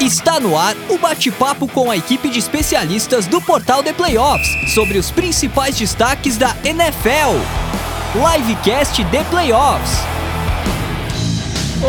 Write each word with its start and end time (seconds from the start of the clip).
Está 0.00 0.40
no 0.40 0.56
ar 0.58 0.76
o 0.90 0.98
bate-papo 0.98 1.68
com 1.68 1.90
a 1.90 1.96
equipe 1.96 2.28
de 2.28 2.38
especialistas 2.38 3.26
do 3.26 3.40
Portal 3.40 3.82
de 3.82 3.92
Playoffs 3.92 4.74
sobre 4.74 4.98
os 4.98 5.10
principais 5.10 5.78
destaques 5.78 6.36
da 6.36 6.54
NFL. 6.64 7.38
Livecast 8.14 9.02
de 9.04 9.24
Playoffs. 9.30 10.14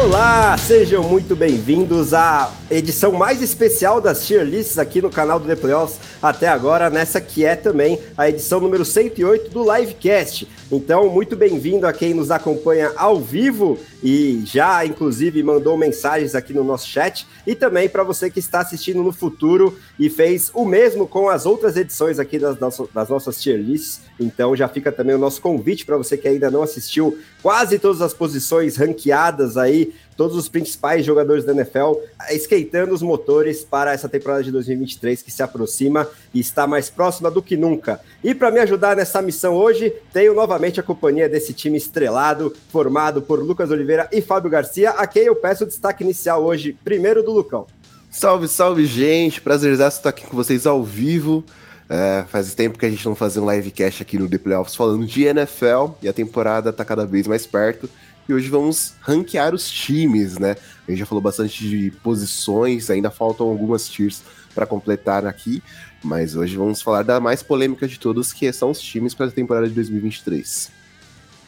Olá, 0.04 0.57
sejam 0.57 1.04
muito 1.04 1.36
bem-vindos 1.36 2.13
à 2.13 2.52
edição 2.70 3.13
mais 3.13 3.41
especial 3.41 4.01
das 4.01 4.26
tier 4.26 4.44
lists 4.44 4.78
aqui 4.78 5.01
no 5.01 5.10
canal 5.10 5.40
do 5.40 5.47
The 5.47 5.56
Playoffs 5.56 5.99
até 6.22 6.47
agora, 6.47 6.90
nessa 6.90 7.22
que 7.22 7.46
é 7.46 7.56
também 7.56 7.99
a 8.17 8.29
edição 8.29 8.60
número 8.60 8.83
108 8.83 9.49
do 9.49 9.74
Livecast. 9.74 10.47
Então, 10.72 11.10
muito 11.10 11.35
bem-vindo 11.35 11.87
a 11.87 11.94
quem 11.94 12.13
nos 12.13 12.29
acompanha 12.29 12.92
ao 12.97 13.19
vivo 13.19 13.79
e 14.08 14.44
já, 14.46 14.85
inclusive, 14.85 15.42
mandou 15.42 15.76
mensagens 15.76 16.35
aqui 16.35 16.54
no 16.54 16.63
nosso 16.63 16.88
chat, 16.88 17.26
e 17.45 17.55
também 17.55 17.90
para 17.90 18.04
você 18.04 18.30
que 18.30 18.38
está 18.38 18.59
assistindo 18.59 19.02
no 19.02 19.12
futuro 19.12 19.80
e 19.98 20.12
fez 20.12 20.52
o 20.54 20.64
mesmo 20.64 21.08
com 21.08 21.28
as 21.28 21.48
outras 21.48 21.76
edições 21.76 22.20
aqui 22.20 22.38
das, 22.38 22.55
das 22.94 23.09
nossas 23.09 23.41
tier 23.41 23.59
lists. 23.59 24.02
Então, 24.20 24.55
já 24.55 24.68
fica 24.68 24.91
também 24.91 25.16
o 25.16 25.18
nosso 25.18 25.41
convite 25.41 25.88
para 25.88 25.98
você 25.98 26.16
que 26.18 26.28
ainda 26.28 26.52
não 26.52 26.62
assistiu 26.62 27.18
quase 27.41 27.80
todas 27.80 28.00
as 28.00 28.14
posições 28.14 28.78
ranqueadas 28.78 29.58
aí 29.58 29.91
todos 30.16 30.36
os 30.36 30.50
principais 30.50 31.05
jogadores 31.05 31.44
da 31.44 31.52
NFL 31.52 31.94
esquentando 32.30 32.94
os 32.94 33.02
motores 33.02 33.64
para 33.64 33.94
essa 33.94 34.10
temporada 34.10 34.44
de 34.44 34.52
2023 34.52 35.22
que 35.22 35.32
se 35.32 35.44
aproxima 35.44 36.08
e 36.34 36.40
está 36.40 36.66
mais 36.66 36.90
próxima 36.90 37.30
do 37.30 37.42
que 37.42 37.58
nunca. 37.58 38.00
E 38.23 38.34
para 38.34 38.52
me 38.52 38.59
ajudar 38.59 38.96
nessa 38.96 39.22
missão 39.22 39.54
hoje, 39.54 39.94
tenho 40.14 40.34
novamente 40.34 40.80
a 40.80 40.84
companhia 40.84 41.30
desse 41.30 41.54
time 41.54 41.78
estrelado, 41.78 42.54
formado 42.70 43.22
por 43.22 43.40
Lucas 43.40 43.72
Oliveira 43.72 44.08
e 44.12 44.22
Fábio 44.22 44.50
Garcia, 44.50 44.92
a 44.92 45.06
quem 45.08 45.23
eu 45.23 45.36
peço 45.36 45.64
o 45.64 45.68
destaque 45.68 46.04
inicial 46.04 46.44
hoje, 46.44 46.78
primeiro 46.84 47.23
do 47.23 47.32
Lucão. 47.32 47.68
Salve, 48.09 48.48
salve, 48.48 48.86
gente! 48.86 49.42
Prazerzaço 49.42 49.98
estar 49.98 50.09
aqui 50.09 50.26
com 50.26 50.38
vocês 50.38 50.66
ao 50.66 50.82
vivo. 50.84 51.44
É, 51.88 52.23
faz 52.30 52.56
tempo 52.56 52.80
que 52.80 52.86
a 52.86 52.89
gente 52.89 53.06
não 53.06 53.14
fazia 53.14 53.42
um 53.42 53.52
livecast 53.52 54.02
aqui 54.02 54.17
no 54.17 54.28
The 54.28 54.39
Playoffs 54.39 54.76
falando 54.76 55.06
de 55.06 55.23
NFL 55.23 55.92
e 56.02 56.08
a 56.08 56.14
temporada 56.14 56.72
está 56.72 56.84
cada 56.84 57.06
vez 57.06 57.28
mais 57.28 57.45
perto. 57.45 57.89
E 58.28 58.34
hoje 58.34 58.50
vamos 58.50 58.94
ranquear 59.02 59.54
os 59.54 59.70
times, 59.70 60.38
né? 60.38 60.56
A 60.88 60.92
gente 60.92 61.00
já 61.00 61.06
falou 61.06 61.22
bastante 61.22 61.68
de 61.68 61.92
posições, 62.04 62.90
ainda 62.90 63.12
faltam 63.12 63.48
algumas 63.48 63.88
tiers 63.88 64.23
para 64.54 64.66
completar 64.66 65.26
aqui, 65.26 65.62
mas 66.04 66.36
hoje 66.36 66.56
vamos 66.56 66.82
falar 66.82 67.04
da 67.04 67.20
mais 67.20 67.44
polêmica 67.44 67.88
de 67.88 68.00
todos, 68.00 68.34
que 68.34 68.52
são 68.52 68.72
os 68.72 68.80
times 68.80 69.14
para 69.14 69.28
a 69.28 69.32
temporada 69.32 69.67
de 69.67 69.73
2023. 69.73 70.72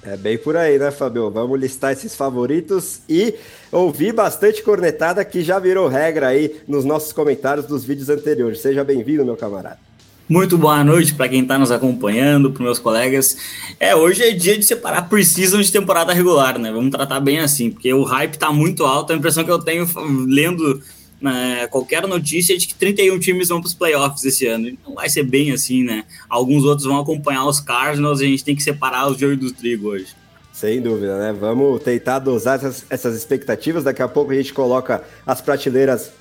É 0.03 0.15
bem 0.15 0.37
por 0.37 0.55
aí, 0.55 0.77
né, 0.77 0.91
Fabio? 0.91 1.29
Vamos 1.31 1.59
listar 1.59 1.91
esses 1.91 2.15
favoritos 2.15 3.01
e 3.09 3.33
ouvir 3.71 4.13
bastante 4.13 4.61
cornetada 4.61 5.25
que 5.25 5.41
já 5.41 5.57
virou 5.59 5.87
regra 5.87 6.27
aí 6.27 6.61
nos 6.67 6.85
nossos 6.85 7.11
comentários 7.11 7.65
dos 7.65 7.83
vídeos 7.83 8.09
anteriores. 8.09 8.61
Seja 8.61 8.83
bem-vindo, 8.83 9.25
meu 9.25 9.35
camarada. 9.35 9.86
Muito 10.29 10.57
boa 10.57 10.83
noite 10.83 11.13
para 11.13 11.29
quem 11.29 11.43
está 11.43 11.57
nos 11.57 11.71
acompanhando, 11.71 12.51
para 12.51 12.61
meus 12.61 12.79
colegas. 12.79 13.37
É, 13.79 13.95
hoje 13.95 14.23
é 14.23 14.31
dia 14.31 14.57
de 14.57 14.65
separar 14.65 15.07
precisam 15.07 15.61
de 15.61 15.71
temporada 15.71 16.11
regular, 16.11 16.59
né? 16.59 16.69
Vamos 16.69 16.91
tratar 16.91 17.21
bem 17.21 17.39
assim, 17.39 17.71
porque 17.71 17.93
o 17.93 18.03
hype 18.03 18.33
está 18.33 18.51
muito 18.51 18.83
alto. 18.83 19.13
A 19.13 19.15
impressão 19.15 19.45
que 19.45 19.51
eu 19.51 19.59
tenho 19.59 19.87
lendo 20.27 20.81
né, 21.21 21.65
qualquer 21.67 22.05
notícia 22.05 22.53
é 22.53 22.57
de 22.57 22.67
que 22.67 22.75
31 22.75 23.17
times 23.19 23.47
vão 23.47 23.61
para 23.61 23.67
os 23.67 23.73
playoffs 23.73 24.25
esse 24.25 24.45
ano. 24.45 24.77
Não 24.85 24.95
vai 24.95 25.07
ser 25.07 25.23
bem 25.23 25.53
assim, 25.53 25.81
né? 25.81 26.03
Alguns 26.27 26.65
outros 26.65 26.85
vão 26.85 26.99
acompanhar 26.99 27.45
os 27.45 27.61
Cardinals, 27.61 28.19
a 28.19 28.25
gente 28.25 28.43
tem 28.43 28.53
que 28.53 28.63
separar 28.63 29.09
os 29.09 29.17
joio 29.17 29.37
do 29.37 29.49
trigo 29.53 29.87
hoje. 29.87 30.07
Sem 30.51 30.81
dúvida, 30.81 31.17
né? 31.19 31.31
Vamos 31.39 31.81
tentar 31.83 32.19
dosar 32.19 32.57
essas, 32.57 32.85
essas 32.89 33.15
expectativas. 33.15 33.85
Daqui 33.85 34.01
a 34.01 34.07
pouco 34.09 34.31
a 34.31 34.35
gente 34.35 34.53
coloca 34.53 35.03
as 35.25 35.39
prateleiras 35.39 36.11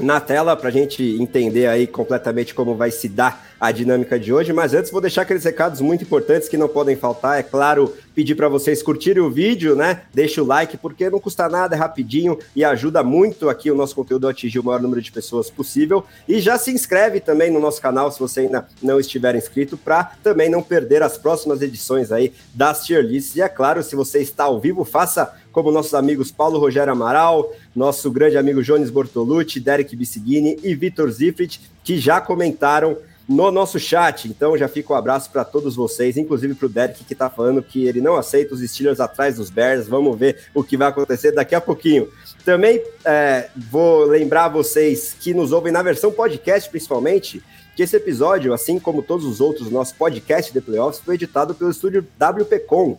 na 0.00 0.20
tela 0.20 0.56
para 0.56 0.68
a 0.68 0.72
gente 0.72 1.02
entender 1.20 1.66
aí 1.66 1.86
completamente 1.86 2.54
como 2.54 2.74
vai 2.74 2.90
se 2.90 3.08
dar 3.08 3.50
a 3.60 3.70
dinâmica 3.70 4.18
de 4.18 4.32
hoje. 4.32 4.52
Mas 4.52 4.72
antes 4.72 4.90
vou 4.90 5.00
deixar 5.00 5.22
aqueles 5.22 5.44
recados 5.44 5.80
muito 5.80 6.02
importantes 6.02 6.48
que 6.48 6.56
não 6.56 6.68
podem 6.68 6.96
faltar. 6.96 7.38
É 7.38 7.42
claro, 7.42 7.94
pedir 8.14 8.34
para 8.34 8.48
vocês 8.48 8.82
curtirem 8.82 9.22
o 9.22 9.30
vídeo, 9.30 9.76
né? 9.76 10.02
Deixa 10.14 10.42
o 10.42 10.46
like 10.46 10.76
porque 10.78 11.10
não 11.10 11.20
custa 11.20 11.48
nada, 11.48 11.76
é 11.76 11.78
rapidinho 11.78 12.38
e 12.56 12.64
ajuda 12.64 13.02
muito 13.02 13.48
aqui 13.48 13.70
o 13.70 13.74
nosso 13.74 13.94
conteúdo 13.94 14.26
a 14.26 14.30
atingir 14.30 14.58
o 14.58 14.64
maior 14.64 14.80
número 14.80 15.02
de 15.02 15.12
pessoas 15.12 15.50
possível. 15.50 16.04
E 16.26 16.40
já 16.40 16.56
se 16.56 16.70
inscreve 16.70 17.20
também 17.20 17.50
no 17.50 17.60
nosso 17.60 17.80
canal 17.80 18.10
se 18.10 18.18
você 18.18 18.40
ainda 18.40 18.66
não 18.82 18.98
estiver 18.98 19.34
inscrito 19.34 19.76
para 19.76 20.04
também 20.22 20.48
não 20.48 20.62
perder 20.62 21.02
as 21.02 21.18
próximas 21.18 21.60
edições 21.60 22.10
aí 22.10 22.32
das 22.54 22.84
tier 22.84 23.04
lists. 23.04 23.36
E 23.36 23.42
é 23.42 23.48
claro, 23.48 23.82
se 23.82 23.94
você 23.94 24.20
está 24.20 24.44
ao 24.44 24.58
vivo, 24.58 24.84
faça 24.84 25.34
como 25.52 25.70
nossos 25.70 25.94
amigos 25.94 26.30
Paulo 26.30 26.58
Rogério 26.58 26.92
Amaral, 26.92 27.52
nosso 27.74 28.10
grande 28.10 28.36
amigo 28.36 28.62
Jones 28.62 28.90
Bortolucci, 28.90 29.60
Derek 29.60 29.94
Bissigini 29.96 30.58
e 30.62 30.74
Vitor 30.74 31.10
Zifrit, 31.10 31.60
que 31.82 31.98
já 31.98 32.20
comentaram 32.20 32.96
no 33.30 33.48
nosso 33.52 33.78
chat. 33.78 34.26
Então 34.26 34.58
já 34.58 34.66
fica 34.66 34.92
um 34.92 34.96
abraço 34.96 35.30
para 35.30 35.44
todos 35.44 35.76
vocês, 35.76 36.16
inclusive 36.16 36.54
para 36.54 36.66
o 36.66 36.68
Derek 36.68 37.04
que 37.04 37.12
está 37.12 37.30
falando 37.30 37.62
que 37.62 37.86
ele 37.86 38.00
não 38.00 38.16
aceita 38.16 38.54
os 38.54 38.60
Steelers 38.60 38.98
atrás 38.98 39.36
dos 39.36 39.48
Bears. 39.48 39.86
Vamos 39.86 40.18
ver 40.18 40.38
o 40.52 40.64
que 40.64 40.76
vai 40.76 40.88
acontecer 40.88 41.30
daqui 41.30 41.54
a 41.54 41.60
pouquinho. 41.60 42.08
Também 42.44 42.82
é, 43.04 43.48
vou 43.70 44.04
lembrar 44.04 44.48
vocês 44.48 45.14
que 45.18 45.32
nos 45.32 45.52
ouvem 45.52 45.72
na 45.72 45.80
versão 45.80 46.10
podcast, 46.10 46.68
principalmente, 46.68 47.40
que 47.76 47.84
esse 47.84 47.96
episódio, 47.96 48.52
assim 48.52 48.80
como 48.80 49.00
todos 49.00 49.24
os 49.24 49.40
outros 49.40 49.70
nosso 49.70 49.94
podcast 49.94 50.52
de 50.52 50.60
Playoffs, 50.60 51.00
foi 51.04 51.14
editado 51.14 51.54
pelo 51.54 51.70
estúdio 51.70 52.04
WPcom, 52.18 52.98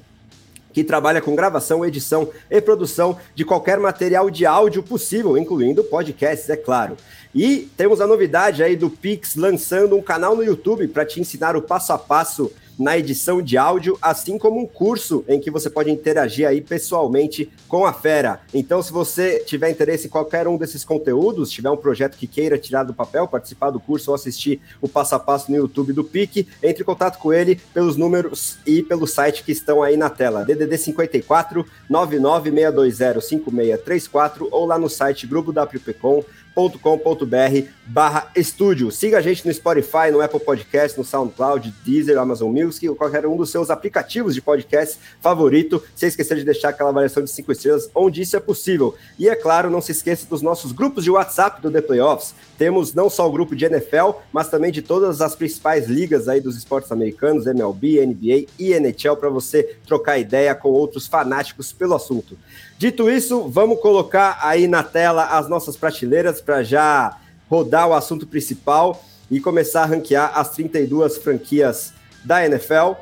que 0.73 0.83
trabalha 0.83 1.21
com 1.21 1.35
gravação, 1.35 1.85
edição 1.85 2.29
e 2.49 2.61
produção 2.61 3.17
de 3.35 3.43
qualquer 3.45 3.79
material 3.79 4.29
de 4.29 4.45
áudio 4.45 4.83
possível, 4.83 5.37
incluindo 5.37 5.83
podcasts, 5.83 6.49
é 6.49 6.57
claro. 6.57 6.97
E 7.33 7.69
temos 7.77 8.01
a 8.01 8.07
novidade 8.07 8.61
aí 8.61 8.75
do 8.75 8.89
Pix 8.89 9.35
lançando 9.35 9.95
um 9.95 10.01
canal 10.01 10.35
no 10.35 10.43
YouTube 10.43 10.87
para 10.87 11.05
te 11.05 11.21
ensinar 11.21 11.55
o 11.55 11.61
passo 11.61 11.93
a 11.93 11.97
passo 11.97 12.51
na 12.81 12.97
edição 12.97 13.41
de 13.41 13.57
áudio, 13.57 13.97
assim 14.01 14.37
como 14.37 14.59
um 14.59 14.65
curso 14.65 15.23
em 15.27 15.39
que 15.39 15.51
você 15.51 15.69
pode 15.69 15.91
interagir 15.91 16.47
aí 16.47 16.61
pessoalmente 16.61 17.49
com 17.67 17.85
a 17.85 17.93
fera. 17.93 18.41
Então, 18.53 18.81
se 18.81 18.91
você 18.91 19.39
tiver 19.39 19.69
interesse 19.69 20.07
em 20.07 20.09
qualquer 20.09 20.47
um 20.47 20.57
desses 20.57 20.83
conteúdos, 20.83 21.51
tiver 21.51 21.69
um 21.69 21.77
projeto 21.77 22.17
que 22.17 22.25
queira 22.25 22.57
tirar 22.57 22.83
do 22.83 22.93
papel, 22.93 23.27
participar 23.27 23.69
do 23.69 23.79
curso 23.79 24.09
ou 24.09 24.15
assistir 24.15 24.59
o 24.81 24.89
passo 24.89 25.13
a 25.13 25.19
passo 25.19 25.51
no 25.51 25.57
YouTube 25.57 25.93
do 25.93 26.03
PIC, 26.03 26.47
entre 26.63 26.81
em 26.81 26.85
contato 26.85 27.19
com 27.19 27.31
ele 27.31 27.59
pelos 27.73 27.95
números 27.95 28.57
e 28.65 28.81
pelo 28.81 29.05
site 29.05 29.43
que 29.43 29.51
estão 29.51 29.83
aí 29.83 29.95
na 29.95 30.09
tela. 30.09 30.43
DDD 30.43 30.77
54 30.77 31.65
99620 31.87 33.21
5634 33.21 34.47
ou 34.51 34.65
lá 34.65 34.79
no 34.79 34.89
site 34.89 35.27
grupo 35.27 35.51
WPcom 35.51 36.23
com.br 36.53 37.67
barra 37.85 38.31
estúdio. 38.35 38.91
Siga 38.91 39.17
a 39.17 39.21
gente 39.21 39.45
no 39.45 39.53
Spotify, 39.53 40.11
no 40.11 40.21
Apple 40.21 40.39
Podcast, 40.39 40.97
no 40.97 41.03
SoundCloud, 41.03 41.73
Deezer, 41.83 42.17
Amazon 42.17 42.51
Music 42.51 42.87
ou 42.87 42.95
qualquer 42.95 43.25
um 43.25 43.35
dos 43.35 43.49
seus 43.49 43.69
aplicativos 43.69 44.33
de 44.33 44.41
podcast 44.41 44.97
favorito, 45.19 45.83
sem 45.95 46.07
esquecer 46.07 46.37
de 46.37 46.45
deixar 46.45 46.69
aquela 46.69 46.89
avaliação 46.89 47.23
de 47.23 47.29
5 47.29 47.51
estrelas 47.51 47.89
onde 47.93 48.21
isso 48.21 48.35
é 48.35 48.39
possível. 48.39 48.95
E 49.19 49.27
é 49.27 49.35
claro, 49.35 49.69
não 49.69 49.81
se 49.81 49.91
esqueça 49.91 50.25
dos 50.25 50.41
nossos 50.41 50.71
grupos 50.71 51.03
de 51.03 51.11
WhatsApp 51.11 51.61
do 51.61 51.69
The 51.69 51.81
Playoffs. 51.81 52.33
Temos 52.57 52.93
não 52.93 53.09
só 53.09 53.27
o 53.27 53.31
grupo 53.31 53.55
de 53.55 53.65
NFL, 53.65 54.11
mas 54.31 54.49
também 54.49 54.71
de 54.71 54.81
todas 54.81 55.21
as 55.21 55.35
principais 55.35 55.87
ligas 55.87 56.27
aí 56.27 56.39
dos 56.39 56.55
esportes 56.55 56.91
americanos, 56.91 57.45
MLB, 57.45 58.05
NBA 58.05 58.45
e 58.57 58.73
NHL, 58.73 59.15
para 59.15 59.29
você 59.29 59.75
trocar 59.85 60.17
ideia 60.17 60.53
com 60.55 60.69
outros 60.69 61.07
fanáticos 61.07 61.73
pelo 61.73 61.95
assunto. 61.95 62.37
Dito 62.81 63.11
isso, 63.11 63.47
vamos 63.47 63.79
colocar 63.79 64.39
aí 64.41 64.67
na 64.67 64.81
tela 64.81 65.37
as 65.37 65.47
nossas 65.47 65.77
prateleiras 65.77 66.41
para 66.41 66.63
já 66.63 67.15
rodar 67.47 67.87
o 67.87 67.93
assunto 67.93 68.25
principal 68.25 69.05
e 69.29 69.39
começar 69.39 69.83
a 69.83 69.85
ranquear 69.85 70.31
as 70.33 70.49
32 70.49 71.19
franquias 71.19 71.93
da 72.25 72.43
NFL. 72.43 72.93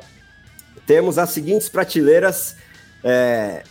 Temos 0.86 1.16
as 1.16 1.30
seguintes 1.30 1.70
prateleiras 1.70 2.56
é, 3.02 3.62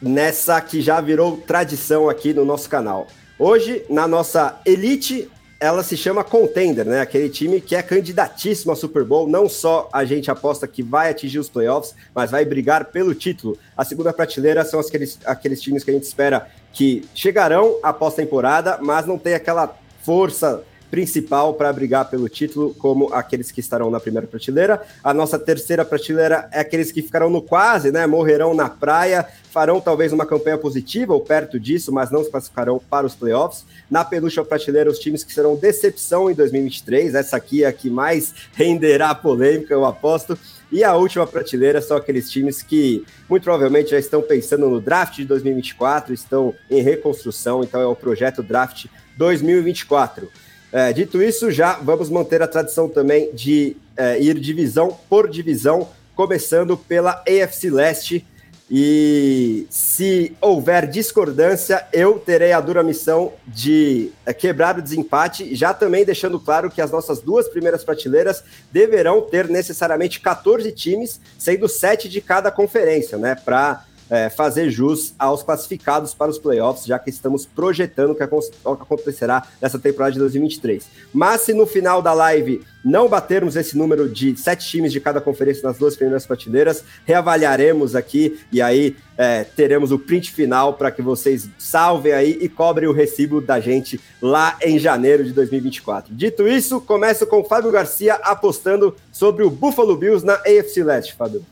nessa 0.00 0.62
que 0.62 0.80
já 0.80 0.98
virou 0.98 1.36
tradição 1.36 2.08
aqui 2.08 2.32
no 2.32 2.46
nosso 2.46 2.66
canal. 2.66 3.08
Hoje, 3.38 3.84
na 3.90 4.08
nossa 4.08 4.58
Elite, 4.64 5.30
ela 5.60 5.82
se 5.82 5.94
chama 5.94 6.24
Contender, 6.24 6.86
né? 6.86 7.02
Aquele 7.02 7.28
time 7.28 7.60
que 7.60 7.76
é 7.76 7.82
candidatíssimo 7.82 8.72
a 8.72 8.76
Super 8.76 9.04
Bowl. 9.04 9.28
Não 9.28 9.46
só 9.46 9.90
a 9.92 10.06
gente 10.06 10.30
aposta 10.30 10.66
que 10.66 10.82
vai 10.82 11.10
atingir 11.10 11.38
os 11.38 11.50
playoffs, 11.50 11.94
mas 12.14 12.30
vai 12.30 12.46
brigar 12.46 12.86
pelo 12.86 13.14
título. 13.14 13.58
A 13.76 13.84
segunda 13.84 14.10
prateleira 14.10 14.64
são 14.64 14.80
aqueles, 14.80 15.18
aqueles 15.26 15.60
times 15.60 15.84
que 15.84 15.90
a 15.90 15.94
gente 15.94 16.04
espera 16.04 16.48
que 16.72 17.06
chegarão 17.14 17.78
após 17.82 18.14
temporada, 18.14 18.78
mas 18.80 19.06
não 19.06 19.18
tem 19.18 19.34
aquela 19.34 19.76
força 20.02 20.64
principal 20.90 21.54
para 21.54 21.72
brigar 21.72 22.10
pelo 22.10 22.28
título, 22.28 22.74
como 22.74 23.12
aqueles 23.14 23.50
que 23.52 23.60
estarão 23.60 23.90
na 23.90 24.00
primeira 24.00 24.26
prateleira. 24.26 24.82
A 25.02 25.14
nossa 25.14 25.38
terceira 25.38 25.84
prateleira 25.84 26.48
é 26.52 26.60
aqueles 26.60 26.90
que 26.90 27.02
ficarão 27.02 27.30
no 27.30 27.40
quase, 27.40 27.92
né? 27.92 28.06
Morrerão 28.06 28.52
na 28.52 28.68
praia, 28.68 29.26
farão 29.50 29.80
talvez 29.80 30.12
uma 30.12 30.26
campanha 30.26 30.58
positiva 30.58 31.14
ou 31.14 31.20
perto 31.20 31.58
disso, 31.60 31.92
mas 31.92 32.10
não 32.10 32.24
se 32.24 32.30
classificarão 32.30 32.80
para 32.90 33.06
os 33.06 33.14
playoffs. 33.14 33.64
Na 33.90 34.04
penúltima 34.04 34.44
prateleira, 34.44 34.90
os 34.90 34.98
times 34.98 35.22
que 35.22 35.32
serão 35.32 35.56
decepção 35.56 36.30
em 36.30 36.34
2023. 36.34 37.14
Essa 37.14 37.36
aqui 37.36 37.64
é 37.64 37.68
a 37.68 37.72
que 37.72 37.88
mais 37.88 38.34
renderá 38.54 39.14
polêmica, 39.14 39.72
eu 39.72 39.84
aposto. 39.84 40.38
E 40.72 40.84
a 40.84 40.94
última 40.94 41.26
prateleira 41.26 41.82
são 41.82 41.96
aqueles 41.96 42.30
times 42.30 42.62
que 42.62 43.04
muito 43.28 43.42
provavelmente 43.42 43.90
já 43.90 43.98
estão 43.98 44.22
pensando 44.22 44.68
no 44.68 44.80
draft 44.80 45.16
de 45.16 45.24
2024, 45.24 46.14
estão 46.14 46.54
em 46.70 46.80
reconstrução, 46.80 47.64
então 47.64 47.80
é 47.80 47.86
o 47.86 47.96
projeto 47.96 48.40
draft 48.40 48.86
2024. 49.16 50.30
É, 50.72 50.92
dito 50.92 51.20
isso, 51.20 51.50
já 51.50 51.74
vamos 51.74 52.08
manter 52.08 52.42
a 52.42 52.46
tradição 52.46 52.88
também 52.88 53.32
de 53.34 53.76
é, 53.96 54.20
ir 54.20 54.38
divisão 54.38 54.96
por 55.08 55.28
divisão, 55.28 55.88
começando 56.14 56.76
pela 56.76 57.22
AFC 57.26 57.70
Leste. 57.70 58.26
E 58.72 59.66
se 59.68 60.36
houver 60.40 60.86
discordância, 60.86 61.84
eu 61.92 62.20
terei 62.20 62.52
a 62.52 62.60
dura 62.60 62.84
missão 62.84 63.32
de 63.44 64.12
é, 64.24 64.32
quebrar 64.32 64.78
o 64.78 64.82
desempate, 64.82 65.56
já 65.56 65.74
também 65.74 66.04
deixando 66.04 66.38
claro 66.38 66.70
que 66.70 66.80
as 66.80 66.92
nossas 66.92 67.20
duas 67.20 67.48
primeiras 67.48 67.82
prateleiras 67.82 68.44
deverão 68.70 69.22
ter 69.22 69.48
necessariamente 69.48 70.20
14 70.20 70.70
times, 70.70 71.20
sendo 71.36 71.68
7 71.68 72.08
de 72.08 72.20
cada 72.20 72.48
conferência, 72.52 73.18
né? 73.18 73.34
Para 73.34 73.84
é, 74.10 74.28
fazer 74.28 74.70
jus 74.70 75.14
aos 75.18 75.42
classificados 75.42 76.12
para 76.12 76.30
os 76.30 76.38
playoffs, 76.38 76.84
já 76.84 76.98
que 76.98 77.08
estamos 77.08 77.46
projetando 77.46 78.10
o 78.10 78.14
que 78.14 78.22
acontecerá 78.22 79.46
nessa 79.62 79.78
temporada 79.78 80.12
de 80.12 80.18
2023. 80.18 80.86
Mas 81.12 81.42
se 81.42 81.54
no 81.54 81.66
final 81.66 82.02
da 82.02 82.12
live 82.12 82.60
não 82.84 83.08
batermos 83.08 83.56
esse 83.56 83.76
número 83.76 84.08
de 84.08 84.36
sete 84.36 84.66
times 84.66 84.92
de 84.92 85.00
cada 85.00 85.20
conferência 85.20 85.62
nas 85.62 85.78
duas 85.78 85.94
primeiras 85.94 86.26
prateleiras, 86.26 86.82
reavaliaremos 87.04 87.94
aqui 87.94 88.40
e 88.50 88.60
aí 88.60 88.96
é, 89.16 89.44
teremos 89.44 89.92
o 89.92 89.98
print 89.98 90.32
final 90.32 90.74
para 90.74 90.90
que 90.90 91.02
vocês 91.02 91.48
salvem 91.58 92.12
aí 92.12 92.38
e 92.40 92.48
cobrem 92.48 92.88
o 92.88 92.92
recibo 92.92 93.40
da 93.40 93.60
gente 93.60 94.00
lá 94.20 94.56
em 94.62 94.78
janeiro 94.78 95.24
de 95.24 95.32
2024. 95.32 96.14
Dito 96.14 96.48
isso, 96.48 96.80
começo 96.80 97.26
com 97.26 97.44
Fábio 97.44 97.70
Garcia 97.70 98.14
apostando 98.14 98.96
sobre 99.12 99.44
o 99.44 99.50
Buffalo 99.50 99.96
Bills 99.96 100.24
na 100.24 100.34
AFC 100.34 100.82
Leste, 100.82 101.14
Fábio. 101.14 101.44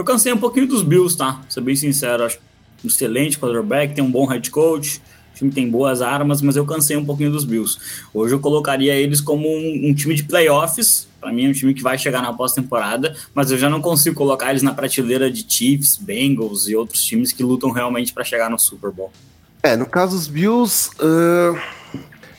Eu 0.00 0.04
cansei 0.04 0.32
um 0.32 0.38
pouquinho 0.38 0.66
dos 0.66 0.82
Bills, 0.82 1.14
tá? 1.14 1.34
Pra 1.34 1.50
ser 1.50 1.60
bem 1.60 1.76
sincero, 1.76 2.24
acho 2.24 2.38
um 2.82 2.88
excelente 2.88 3.38
quarterback, 3.38 3.94
tem 3.94 4.02
um 4.02 4.10
bom 4.10 4.24
head 4.24 4.50
coach, 4.50 4.96
o 5.34 5.36
time 5.36 5.50
tem 5.50 5.68
boas 5.68 6.00
armas, 6.00 6.40
mas 6.40 6.56
eu 6.56 6.64
cansei 6.64 6.96
um 6.96 7.04
pouquinho 7.04 7.30
dos 7.30 7.44
Bills. 7.44 7.76
Hoje 8.14 8.34
eu 8.34 8.40
colocaria 8.40 8.94
eles 8.94 9.20
como 9.20 9.46
um, 9.46 9.90
um 9.90 9.92
time 9.92 10.14
de 10.14 10.22
playoffs, 10.22 11.06
para 11.20 11.30
mim 11.30 11.44
é 11.44 11.48
um 11.50 11.52
time 11.52 11.74
que 11.74 11.82
vai 11.82 11.98
chegar 11.98 12.22
na 12.22 12.32
pós-temporada, 12.32 13.14
mas 13.34 13.50
eu 13.50 13.58
já 13.58 13.68
não 13.68 13.82
consigo 13.82 14.16
colocar 14.16 14.48
eles 14.48 14.62
na 14.62 14.72
prateleira 14.72 15.30
de 15.30 15.44
Chiefs, 15.46 15.98
Bengals 15.98 16.66
e 16.66 16.74
outros 16.74 17.04
times 17.04 17.30
que 17.30 17.42
lutam 17.42 17.70
realmente 17.70 18.14
para 18.14 18.24
chegar 18.24 18.48
no 18.48 18.58
Super 18.58 18.90
Bowl. 18.90 19.12
É, 19.62 19.76
no 19.76 19.84
caso 19.84 20.16
dos 20.16 20.28
Bills, 20.28 20.88
uh, 20.98 21.60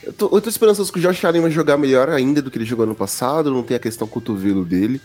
eu, 0.02 0.12
tô, 0.12 0.36
eu 0.36 0.40
tô 0.40 0.50
esperançoso 0.50 0.92
que 0.92 0.98
o 0.98 1.02
Josh 1.02 1.24
Allen 1.24 1.42
vai 1.42 1.50
jogar 1.52 1.78
melhor 1.78 2.08
ainda 2.08 2.42
do 2.42 2.50
que 2.50 2.58
ele 2.58 2.64
jogou 2.64 2.86
no 2.86 2.94
passado, 2.96 3.52
não 3.52 3.62
tem 3.62 3.76
a 3.76 3.80
questão 3.80 4.08
cotovelo 4.08 4.64
dele. 4.64 5.00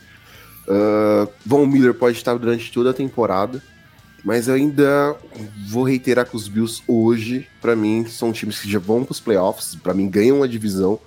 Uh, 0.67 1.31
Von 1.45 1.65
Miller 1.65 1.93
pode 1.93 2.17
estar 2.17 2.37
durante 2.37 2.71
toda 2.71 2.89
a 2.89 2.93
temporada, 2.93 3.63
mas 4.23 4.47
eu 4.47 4.55
ainda 4.55 5.15
vou 5.69 5.83
reiterar 5.83 6.25
que 6.25 6.35
os 6.35 6.47
Bills 6.47 6.83
hoje, 6.87 7.47
para 7.61 7.75
mim, 7.75 8.05
são 8.05 8.33
times 8.33 8.59
que 8.59 8.69
já 8.69 8.79
vão 8.79 9.03
para 9.03 9.13
os 9.13 9.19
playoffs, 9.19 9.75
para 9.75 9.93
mim 9.93 10.09
ganham 10.09 10.43
a 10.43 10.47
divisão, 10.47 10.99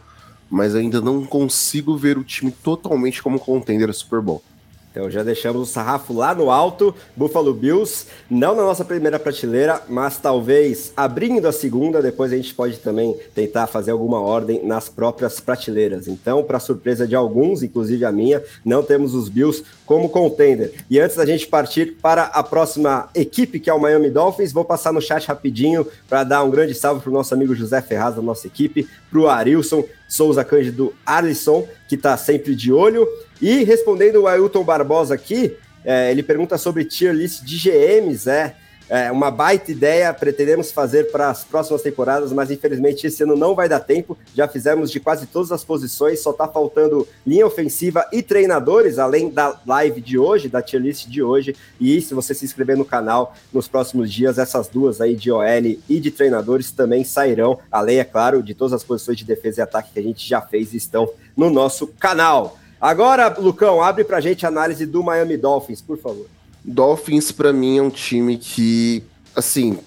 mas 0.49 0.75
ainda 0.75 1.01
não 1.01 1.25
consigo 1.25 1.97
ver 1.97 2.17
o 2.17 2.25
time 2.25 2.51
totalmente 2.51 3.23
como 3.23 3.39
contender 3.39 3.93
Super 3.93 4.21
Bowl. 4.21 4.43
Então 4.91 5.09
já 5.09 5.23
deixamos 5.23 5.63
o 5.63 5.73
sarrafo 5.73 6.13
lá 6.13 6.35
no 6.35 6.51
alto, 6.51 6.93
Buffalo 7.15 7.55
Bills, 7.55 8.07
não 8.29 8.57
na 8.57 8.63
nossa 8.63 8.85
primeira 8.85 9.21
prateleira, 9.21 9.81
mas 9.89 10.19
talvez 10.19 10.93
abrindo 10.97 11.47
a 11.47 11.53
segunda, 11.53 12.03
depois 12.03 12.33
a 12.33 12.37
gente 12.37 12.53
pode 12.53 12.79
também 12.79 13.17
tentar 13.35 13.69
fazer 13.69 13.93
alguma 13.93 14.21
ordem 14.21 14.65
nas 14.65 14.89
próprias 14.89 15.39
prateleiras. 15.39 16.09
Então, 16.09 16.43
para 16.43 16.59
surpresa 16.59 17.07
de 17.07 17.15
alguns, 17.15 17.63
inclusive 17.63 18.05
a 18.05 18.11
minha, 18.11 18.43
não 18.65 18.83
temos 18.83 19.15
os 19.15 19.29
Bills 19.29 19.63
como 19.87 20.09
contender. 20.09 20.85
E 20.91 20.99
antes 20.99 21.17
da 21.17 21.25
gente 21.25 21.47
partir 21.47 21.97
para 22.03 22.25
a 22.25 22.43
próxima 22.43 23.09
equipe, 23.15 23.61
que 23.61 23.71
é 23.71 23.75
o 23.75 23.81
Miami 23.81 24.11
Dolphins, 24.11 24.53
vou 24.53 24.65
passar 24.65 24.93
no 24.93 25.01
chat 25.01 25.27
rapidinho 25.27 25.87
para 26.09 26.25
dar 26.25 26.43
um 26.43 26.51
grande 26.51 26.75
salve 26.75 27.01
para 27.01 27.11
o 27.11 27.13
nosso 27.13 27.33
amigo 27.33 27.55
José 27.55 27.81
Ferraz 27.81 28.17
da 28.17 28.23
nossa 28.23 28.47
equipe, 28.47 28.89
para 29.09 29.21
o 29.21 29.29
Arilson 29.29 29.85
Souza 30.11 30.45
Cândido 30.45 30.93
Arlisson, 31.07 31.67
que 31.89 31.95
está 31.95 32.17
sempre 32.17 32.57
de 32.57 32.73
olho. 32.73 33.07
E 33.41 33.62
respondendo 33.62 34.17
o 34.17 34.27
Ailton 34.27 34.65
Barbosa 34.65 35.15
aqui, 35.15 35.57
é, 35.85 36.11
ele 36.11 36.23
pergunta 36.23 36.59
sobre 36.59 36.85
tier 36.85 37.15
list 37.15 37.45
de 37.45 37.57
GMs, 37.57 38.29
é, 38.29 38.57
é 38.91 39.11
uma 39.13 39.31
baita 39.31 39.71
ideia, 39.71 40.13
pretendemos 40.13 40.73
fazer 40.73 41.13
para 41.13 41.31
as 41.31 41.45
próximas 41.45 41.81
temporadas, 41.81 42.33
mas 42.33 42.51
infelizmente 42.51 43.07
esse 43.07 43.23
ano 43.23 43.37
não 43.37 43.55
vai 43.55 43.69
dar 43.69 43.79
tempo. 43.79 44.19
Já 44.35 44.49
fizemos 44.49 44.91
de 44.91 44.99
quase 44.99 45.27
todas 45.29 45.53
as 45.53 45.63
posições, 45.63 46.21
só 46.21 46.33
está 46.33 46.49
faltando 46.49 47.07
linha 47.25 47.47
ofensiva 47.47 48.05
e 48.13 48.21
treinadores, 48.21 48.99
além 48.99 49.31
da 49.31 49.61
live 49.65 50.01
de 50.01 50.19
hoje, 50.19 50.49
da 50.49 50.61
tier 50.61 50.83
list 50.83 51.07
de 51.07 51.23
hoje. 51.23 51.55
E 51.81 52.03
se 52.03 52.13
você 52.15 52.35
se 52.35 52.45
inscrever 52.45 52.77
no 52.77 52.85
canal 52.85 53.35
nos 53.53 53.69
próximos 53.69 54.13
dias, 54.13 54.39
essas 54.39 54.67
duas 54.67 55.01
aí 55.01 55.15
de 55.15 55.31
OL 55.31 55.45
e 55.89 56.01
de 56.01 56.11
treinadores 56.11 56.73
também 56.73 57.05
sairão, 57.05 57.61
além, 57.71 58.01
é 58.01 58.05
claro, 58.05 58.43
de 58.43 58.55
todas 58.55 58.73
as 58.73 58.83
posições 58.83 59.17
de 59.17 59.25
defesa 59.25 59.61
e 59.61 59.63
ataque 59.63 59.93
que 59.93 60.01
a 60.01 60.03
gente 60.03 60.29
já 60.29 60.41
fez 60.41 60.75
e 60.75 60.77
estão 60.77 61.09
no 61.37 61.49
nosso 61.49 61.87
canal. 61.87 62.59
Agora, 62.81 63.29
Lucão, 63.39 63.81
abre 63.81 64.03
pra 64.03 64.21
gente 64.21 64.45
a 64.45 64.49
análise 64.49 64.85
do 64.85 65.01
Miami 65.01 65.37
Dolphins, 65.37 65.81
por 65.81 65.97
favor. 65.97 66.27
Dolphins, 66.71 67.33
para 67.33 67.53
mim, 67.53 67.79
é 67.79 67.83
um 67.83 67.91
time 67.91 68.37
que, 68.39 69.03
assim, 69.35 69.79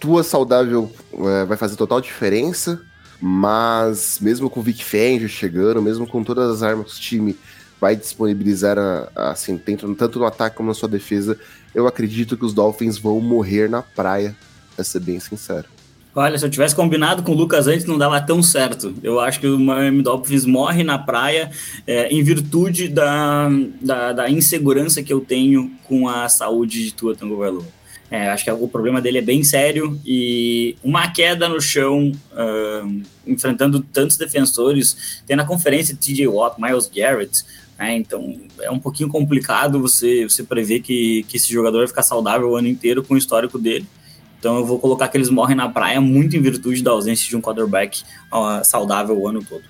tua 0.00 0.22
saudável 0.22 0.90
é, 1.12 1.44
vai 1.44 1.56
fazer 1.56 1.76
total 1.76 2.00
diferença, 2.00 2.80
mas 3.20 4.18
mesmo 4.20 4.48
com 4.48 4.60
o 4.60 4.62
Vic 4.62 4.82
Fangio 4.82 5.28
chegando, 5.28 5.82
mesmo 5.82 6.06
com 6.06 6.24
todas 6.24 6.50
as 6.50 6.62
armas 6.62 6.92
que 6.92 6.98
o 6.98 7.02
time 7.02 7.38
vai 7.80 7.94
disponibilizar, 7.94 8.78
a, 8.78 9.30
assim, 9.30 9.58
tanto, 9.58 9.94
tanto 9.94 10.18
no 10.18 10.24
ataque 10.24 10.56
como 10.56 10.68
na 10.68 10.74
sua 10.74 10.88
defesa, 10.88 11.38
eu 11.74 11.86
acredito 11.86 12.36
que 12.36 12.44
os 12.44 12.54
Dolphins 12.54 12.98
vão 12.98 13.20
morrer 13.20 13.68
na 13.68 13.82
praia, 13.82 14.36
pra 14.74 14.84
ser 14.84 15.00
bem 15.00 15.20
sincero. 15.20 15.68
Olha, 16.14 16.36
se 16.36 16.44
eu 16.44 16.50
tivesse 16.50 16.74
combinado 16.74 17.22
com 17.22 17.32
o 17.32 17.36
Lucas 17.36 17.68
antes, 17.68 17.86
não 17.86 17.96
dava 17.96 18.20
tão 18.20 18.42
certo. 18.42 18.92
Eu 19.00 19.20
acho 19.20 19.38
que 19.38 19.46
o 19.46 19.58
Miami 19.58 20.02
Dolphins 20.02 20.44
morre 20.44 20.82
na 20.82 20.98
praia 20.98 21.50
é, 21.86 22.08
em 22.08 22.22
virtude 22.22 22.88
da, 22.88 23.48
da, 23.80 24.12
da, 24.12 24.30
insegurança 24.30 25.04
que 25.04 25.12
eu 25.12 25.20
tenho 25.20 25.70
com 25.84 26.08
a 26.08 26.28
saúde 26.28 26.84
de 26.84 26.92
Tua 26.94 27.14
Tango 27.14 27.36
Valor. 27.36 27.64
É, 28.10 28.28
acho 28.28 28.44
que 28.44 28.50
o 28.50 28.66
problema 28.66 29.00
dele 29.00 29.18
é 29.18 29.22
bem 29.22 29.44
sério 29.44 29.96
e 30.04 30.76
uma 30.82 31.08
queda 31.12 31.48
no 31.48 31.60
chão, 31.60 32.10
uh, 32.32 33.02
enfrentando 33.24 33.78
tantos 33.80 34.16
defensores, 34.16 35.22
tem 35.24 35.36
na 35.36 35.44
conferência 35.44 35.96
TJ 35.96 36.26
Watt, 36.26 36.60
Miles 36.60 36.90
Garrett, 36.92 37.44
né, 37.78 37.94
então 37.94 38.36
é 38.62 38.70
um 38.70 38.80
pouquinho 38.80 39.08
complicado 39.08 39.80
você, 39.80 40.24
você 40.24 40.42
prever 40.42 40.80
que, 40.80 41.24
que 41.28 41.36
esse 41.36 41.52
jogador 41.52 41.78
vai 41.78 41.86
ficar 41.86 42.02
saudável 42.02 42.50
o 42.50 42.56
ano 42.56 42.66
inteiro 42.66 43.00
com 43.04 43.14
o 43.14 43.16
histórico 43.16 43.56
dele. 43.56 43.86
Então 44.40 44.56
eu 44.56 44.64
vou 44.64 44.78
colocar 44.78 45.06
que 45.08 45.16
eles 45.18 45.28
morrem 45.28 45.54
na 45.54 45.68
praia 45.68 46.00
muito 46.00 46.34
em 46.34 46.40
virtude 46.40 46.82
da 46.82 46.90
ausência 46.90 47.28
de 47.28 47.36
um 47.36 47.42
quarterback 47.42 48.02
uh, 48.32 48.64
saudável 48.64 49.16
o 49.16 49.28
ano 49.28 49.44
todo. 49.44 49.62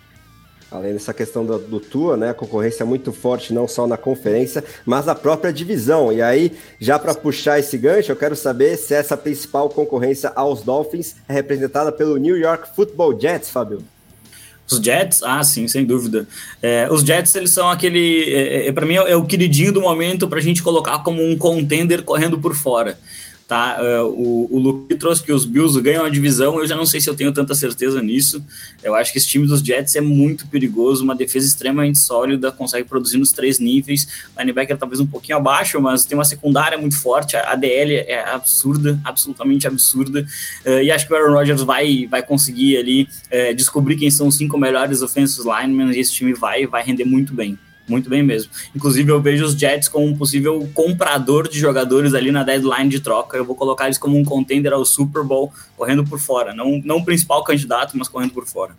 Além 0.71 0.93
dessa 0.93 1.13
questão 1.13 1.45
do, 1.45 1.59
do 1.59 1.81
Tua, 1.81 2.17
né? 2.17 2.31
A 2.31 2.35
concorrência 2.35 2.85
é 2.85 2.87
muito 2.87 3.13
forte, 3.13 3.53
não 3.53 3.67
só 3.67 3.89
na 3.89 3.97
conferência, 3.97 4.63
mas 4.87 5.05
na 5.05 5.17
própria 5.17 5.53
divisão. 5.53 6.13
E 6.13 6.23
aí, 6.23 6.53
já 6.79 6.97
para 6.97 7.13
puxar 7.13 7.59
esse 7.59 7.77
gancho, 7.77 8.13
eu 8.13 8.17
quero 8.17 8.37
saber 8.37 8.77
se 8.77 8.95
essa 8.95 9.17
principal 9.17 9.69
concorrência 9.69 10.31
aos 10.37 10.63
Dolphins 10.63 11.17
é 11.29 11.33
representada 11.33 11.91
pelo 11.91 12.17
New 12.17 12.39
York 12.39 12.69
Football 12.77 13.21
Jets, 13.21 13.51
Fábio. 13.51 13.83
Os 14.71 14.79
Jets, 14.79 15.25
ah, 15.25 15.43
sim, 15.43 15.67
sem 15.67 15.85
dúvida. 15.85 16.29
É, 16.63 16.87
os 16.89 17.03
Jets, 17.03 17.35
eles 17.35 17.51
são 17.51 17.69
aquele. 17.69 18.33
É, 18.33 18.69
é 18.69 18.73
para 18.73 18.87
mim, 18.87 18.95
é 18.95 19.17
o 19.17 19.25
queridinho 19.25 19.73
do 19.73 19.81
momento 19.81 20.29
para 20.29 20.39
a 20.39 20.43
gente 20.43 20.63
colocar 20.63 21.01
como 21.01 21.21
um 21.21 21.37
contender 21.37 22.05
correndo 22.05 22.39
por 22.39 22.55
fora. 22.55 22.97
Tá? 23.51 23.79
Uh, 23.81 24.07
o, 24.07 24.49
o 24.49 24.59
Luke 24.61 24.95
trouxe 24.95 25.25
que 25.25 25.33
os 25.33 25.45
Bills 25.45 25.81
ganham 25.81 26.05
a 26.05 26.09
divisão, 26.09 26.61
eu 26.61 26.69
já 26.69 26.77
não 26.77 26.87
sei 26.87 27.01
se 27.01 27.11
eu 27.11 27.17
tenho 27.17 27.33
tanta 27.33 27.53
certeza 27.53 28.01
nisso. 28.01 28.41
Eu 28.81 28.95
acho 28.95 29.11
que 29.11 29.19
esse 29.19 29.27
time 29.27 29.45
dos 29.45 29.59
Jets 29.59 29.97
é 29.97 30.01
muito 30.01 30.47
perigoso, 30.47 31.03
uma 31.03 31.17
defesa 31.17 31.49
extremamente 31.49 31.99
sólida, 31.99 32.53
consegue 32.53 32.89
produzir 32.89 33.19
nos 33.19 33.33
três 33.33 33.59
níveis. 33.59 34.07
Linebacker 34.39 34.79
talvez 34.79 35.01
um 35.01 35.07
pouquinho 35.07 35.37
abaixo, 35.37 35.81
mas 35.81 36.05
tem 36.05 36.17
uma 36.17 36.25
secundária 36.25 36.79
muito 36.79 36.97
forte, 36.97 37.37
a 37.37 37.51
ADL 37.51 37.91
é 38.07 38.23
absurda, 38.33 39.01
absolutamente 39.03 39.67
absurda. 39.67 40.25
Uh, 40.65 40.83
e 40.85 40.93
acho 40.93 41.09
que 41.09 41.13
o 41.13 41.17
Aaron 41.17 41.33
Rodgers 41.33 41.63
vai, 41.63 42.07
vai 42.07 42.23
conseguir 42.23 42.77
ali 42.77 43.09
uh, 43.33 43.53
descobrir 43.57 43.97
quem 43.97 44.13
são 44.13 44.29
os 44.29 44.37
cinco 44.37 44.57
melhores 44.57 45.03
offensive 45.03 45.43
linemen 45.43 45.91
e 45.91 45.99
esse 45.99 46.13
time 46.13 46.33
vai, 46.35 46.69
vai 46.69 46.85
render 46.85 47.05
muito 47.05 47.35
bem 47.35 47.59
muito 47.91 48.09
bem 48.09 48.23
mesmo. 48.23 48.51
Inclusive, 48.75 49.11
eu 49.11 49.21
vejo 49.21 49.45
os 49.45 49.53
Jets 49.53 49.89
como 49.89 50.07
um 50.07 50.17
possível 50.17 50.69
comprador 50.73 51.49
de 51.49 51.59
jogadores 51.59 52.15
ali 52.15 52.31
na 52.31 52.43
deadline 52.43 52.89
de 52.89 53.01
troca. 53.01 53.37
Eu 53.37 53.45
vou 53.45 53.57
colocar 53.57 53.87
eles 53.87 53.99
como 53.99 54.17
um 54.17 54.25
contender 54.25 54.73
ao 54.73 54.85
Super 54.85 55.23
Bowl, 55.23 55.53
correndo 55.77 56.05
por 56.05 56.19
fora. 56.19 56.55
Não, 56.55 56.81
não 56.85 56.99
o 56.99 57.05
principal 57.05 57.43
candidato, 57.45 57.97
mas 57.99 58.09
correndo 58.09 58.33
por 58.33 58.47
fora. 58.47 58.75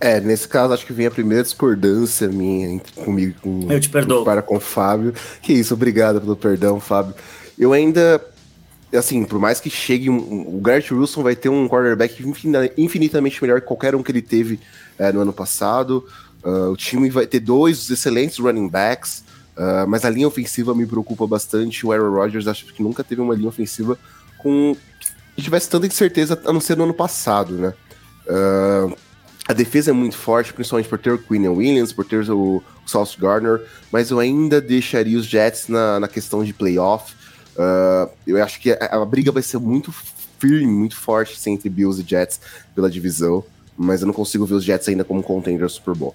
É, 0.00 0.18
nesse 0.18 0.48
caso, 0.48 0.72
acho 0.72 0.86
que 0.86 0.94
vem 0.94 1.06
a 1.06 1.10
primeira 1.10 1.42
discordância 1.42 2.26
minha 2.26 2.80
comigo. 3.04 3.34
Com, 3.42 3.70
eu 3.70 3.78
te 3.78 3.90
perdoo. 3.90 4.24
Para 4.24 4.40
com 4.40 4.56
o 4.56 4.60
Fábio. 4.60 5.12
Que 5.42 5.52
isso, 5.52 5.74
obrigado 5.74 6.20
pelo 6.20 6.34
perdão, 6.34 6.80
Fábio. 6.80 7.14
Eu 7.58 7.74
ainda 7.74 8.20
assim, 8.98 9.24
por 9.24 9.38
mais 9.38 9.60
que 9.60 9.70
chegue 9.70 10.10
um, 10.10 10.56
o 10.56 10.60
Garrett 10.60 10.92
Wilson 10.92 11.22
vai 11.22 11.36
ter 11.36 11.48
um 11.48 11.68
quarterback 11.68 12.24
infinitamente 12.76 13.40
melhor 13.42 13.60
que 13.60 13.66
qualquer 13.66 13.94
um 13.94 14.02
que 14.02 14.10
ele 14.10 14.22
teve 14.22 14.58
é, 14.98 15.12
no 15.12 15.20
ano 15.20 15.32
passado. 15.32 16.04
Uh, 16.44 16.70
o 16.70 16.76
time 16.76 17.10
vai 17.10 17.26
ter 17.26 17.40
dois 17.40 17.90
excelentes 17.90 18.38
running 18.38 18.68
backs, 18.68 19.24
uh, 19.56 19.86
mas 19.86 20.04
a 20.04 20.10
linha 20.10 20.26
ofensiva 20.26 20.74
me 20.74 20.86
preocupa 20.86 21.26
bastante. 21.26 21.86
O 21.86 21.92
Aaron 21.92 22.12
Rodgers 22.12 22.46
acho 22.46 22.66
que 22.66 22.82
nunca 22.82 23.04
teve 23.04 23.20
uma 23.20 23.34
linha 23.34 23.48
ofensiva 23.48 23.98
com 24.38 24.76
que 25.36 25.42
tivesse 25.42 25.68
tanta 25.68 25.86
incerteza, 25.86 26.40
a 26.44 26.52
não 26.52 26.60
ser 26.60 26.76
no 26.76 26.84
ano 26.84 26.94
passado, 26.94 27.54
né? 27.54 27.74
Uh, 28.26 28.96
a 29.46 29.52
defesa 29.52 29.90
é 29.90 29.92
muito 29.92 30.16
forte, 30.16 30.52
principalmente 30.52 30.88
por 30.88 30.98
ter 30.98 31.12
o 31.12 31.18
Queen 31.18 31.48
Williams, 31.48 31.92
por 31.92 32.04
ter 32.04 32.28
o 32.30 32.62
Sauce 32.86 33.18
Gardner, 33.18 33.62
mas 33.90 34.10
eu 34.10 34.18
ainda 34.18 34.60
deixaria 34.60 35.18
os 35.18 35.26
Jets 35.26 35.68
na, 35.68 35.98
na 35.98 36.08
questão 36.08 36.44
de 36.44 36.52
playoff. 36.52 37.14
Eu 38.26 38.42
acho 38.42 38.60
que 38.60 38.70
a, 38.70 38.76
a, 38.92 39.04
briga 39.04 39.32
vai 39.32 39.42
ser 39.42 39.58
muito 39.58 39.92
firme, 40.38 40.66
muito 40.66 40.96
forte 40.96 41.38
entre 41.50 41.68
Bills 41.68 42.00
e 42.00 42.08
Jets 42.08 42.40
pela 42.74 42.88
divisão, 42.88 43.44
mas 43.76 44.00
eu 44.00 44.06
não 44.06 44.14
consigo 44.14 44.46
ver 44.46 44.54
os 44.54 44.64
Jets 44.64 44.88
ainda 44.88 45.04
como 45.04 45.22
contender 45.22 45.68
Super 45.68 45.94
Bowl. 45.94 46.14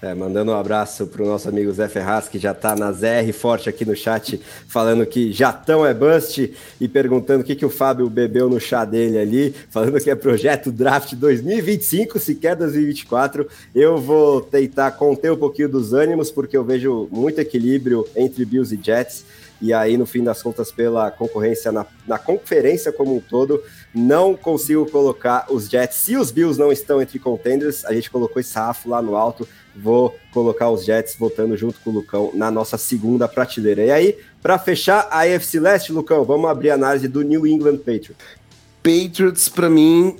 É, 0.00 0.14
mandando 0.14 0.52
um 0.52 0.54
abraço 0.54 1.08
pro 1.08 1.26
nosso 1.26 1.48
amigo 1.48 1.72
Zé 1.72 1.88
Ferraz, 1.88 2.28
que 2.28 2.38
já 2.38 2.54
tá 2.54 2.76
na 2.76 2.92
ZR 2.92 3.32
forte 3.32 3.68
aqui 3.68 3.84
no 3.84 3.96
chat, 3.96 4.40
falando 4.68 5.04
que 5.04 5.32
Jatão 5.32 5.84
é 5.84 5.92
bust 5.92 6.54
e 6.80 6.86
perguntando 6.86 7.42
o 7.42 7.44
que, 7.44 7.56
que 7.56 7.66
o 7.66 7.70
Fábio 7.70 8.08
bebeu 8.08 8.48
no 8.48 8.60
chá 8.60 8.84
dele 8.84 9.18
ali, 9.18 9.52
falando 9.70 9.98
que 10.00 10.08
é 10.08 10.14
projeto 10.14 10.70
draft 10.70 11.14
2025, 11.14 12.16
se 12.20 12.36
quer 12.36 12.54
2024. 12.54 13.48
Eu 13.74 13.98
vou 13.98 14.40
tentar 14.40 14.92
conter 14.92 15.32
um 15.32 15.36
pouquinho 15.36 15.68
dos 15.68 15.92
ânimos, 15.92 16.30
porque 16.30 16.56
eu 16.56 16.62
vejo 16.62 17.08
muito 17.10 17.40
equilíbrio 17.40 18.06
entre 18.14 18.44
Bills 18.44 18.72
e 18.72 18.80
Jets. 18.80 19.24
E 19.60 19.72
aí, 19.72 19.96
no 19.96 20.06
fim 20.06 20.22
das 20.22 20.42
contas, 20.42 20.70
pela 20.70 21.10
concorrência 21.10 21.72
na, 21.72 21.84
na 22.06 22.18
conferência 22.18 22.92
como 22.92 23.16
um 23.16 23.20
todo, 23.20 23.62
não 23.94 24.36
consigo 24.36 24.88
colocar 24.90 25.46
os 25.50 25.68
Jets. 25.68 25.96
Se 25.96 26.16
os 26.16 26.30
Bills 26.30 26.58
não 26.58 26.70
estão 26.70 27.02
entre 27.02 27.18
contenders, 27.18 27.84
a 27.84 27.92
gente 27.92 28.10
colocou 28.10 28.40
esse 28.40 28.50
sarrafo 28.50 28.88
lá 28.88 29.02
no 29.02 29.16
alto 29.16 29.48
vou 29.78 30.18
colocar 30.32 30.70
os 30.70 30.84
Jets 30.84 31.16
voltando 31.16 31.56
junto 31.56 31.78
com 31.80 31.90
o 31.90 31.92
Lucão 31.94 32.30
na 32.34 32.50
nossa 32.50 32.76
segunda 32.76 33.28
prateleira. 33.28 33.84
E 33.84 33.90
aí, 33.90 34.18
para 34.42 34.58
fechar 34.58 35.08
a 35.10 35.20
AFC 35.20 35.60
Leste, 35.60 35.92
Lucão, 35.92 36.24
vamos 36.24 36.50
abrir 36.50 36.70
a 36.70 36.74
análise 36.74 37.06
do 37.06 37.22
New 37.22 37.46
England 37.46 37.78
Patriots. 37.78 38.16
Patriots, 38.82 39.48
para 39.48 39.70
mim, 39.70 40.16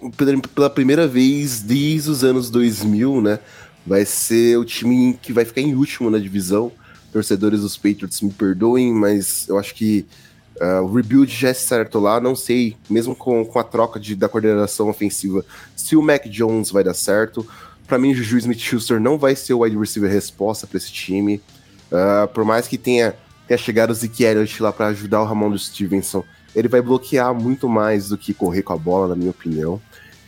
pela 0.54 0.70
primeira 0.70 1.06
vez 1.06 1.60
desde 1.60 2.10
os 2.10 2.22
anos 2.22 2.50
2000, 2.50 3.20
né, 3.20 3.38
vai 3.86 4.04
ser 4.04 4.58
o 4.58 4.64
time 4.64 5.18
que 5.20 5.32
vai 5.32 5.44
ficar 5.44 5.60
em 5.60 5.74
último 5.74 6.10
na 6.10 6.18
divisão. 6.18 6.70
Torcedores 7.12 7.60
dos 7.60 7.76
Patriots 7.76 8.20
me 8.20 8.30
perdoem, 8.30 8.92
mas 8.92 9.48
eu 9.48 9.58
acho 9.58 9.74
que 9.74 10.06
uh, 10.60 10.82
o 10.82 10.92
rebuild 10.92 11.32
já 11.32 11.48
é 11.48 11.54
certo 11.54 11.98
lá. 11.98 12.20
Não 12.20 12.36
sei, 12.36 12.76
mesmo 12.88 13.14
com, 13.14 13.44
com 13.44 13.58
a 13.58 13.64
troca 13.64 13.98
de, 13.98 14.14
da 14.14 14.28
coordenação 14.28 14.88
ofensiva, 14.88 15.44
se 15.74 15.96
o 15.96 16.02
Mac 16.02 16.26
Jones 16.26 16.70
vai 16.70 16.84
dar 16.84 16.94
certo. 16.94 17.46
Para 17.86 17.98
mim, 17.98 18.14
Juju 18.14 18.38
Smith-Schuster 18.38 19.00
não 19.00 19.16
vai 19.16 19.34
ser 19.34 19.54
o 19.54 19.60
wide 19.60 19.76
receiver 19.76 20.10
resposta 20.10 20.66
para 20.66 20.76
esse 20.76 20.92
time. 20.92 21.40
Uh, 21.90 22.28
por 22.28 22.44
mais 22.44 22.68
que 22.68 22.76
tenha, 22.76 23.14
tenha 23.46 23.56
chegado 23.56 23.90
o 23.90 23.94
Zeke 23.94 24.24
Elliott 24.24 24.62
lá 24.62 24.72
para 24.72 24.88
ajudar 24.88 25.22
o 25.22 25.24
Ramon 25.24 25.56
Stevenson, 25.56 26.22
ele 26.54 26.68
vai 26.68 26.82
bloquear 26.82 27.32
muito 27.34 27.68
mais 27.68 28.08
do 28.10 28.18
que 28.18 28.34
correr 28.34 28.62
com 28.62 28.74
a 28.74 28.76
bola, 28.76 29.08
na 29.08 29.16
minha 29.16 29.30
opinião. 29.30 29.80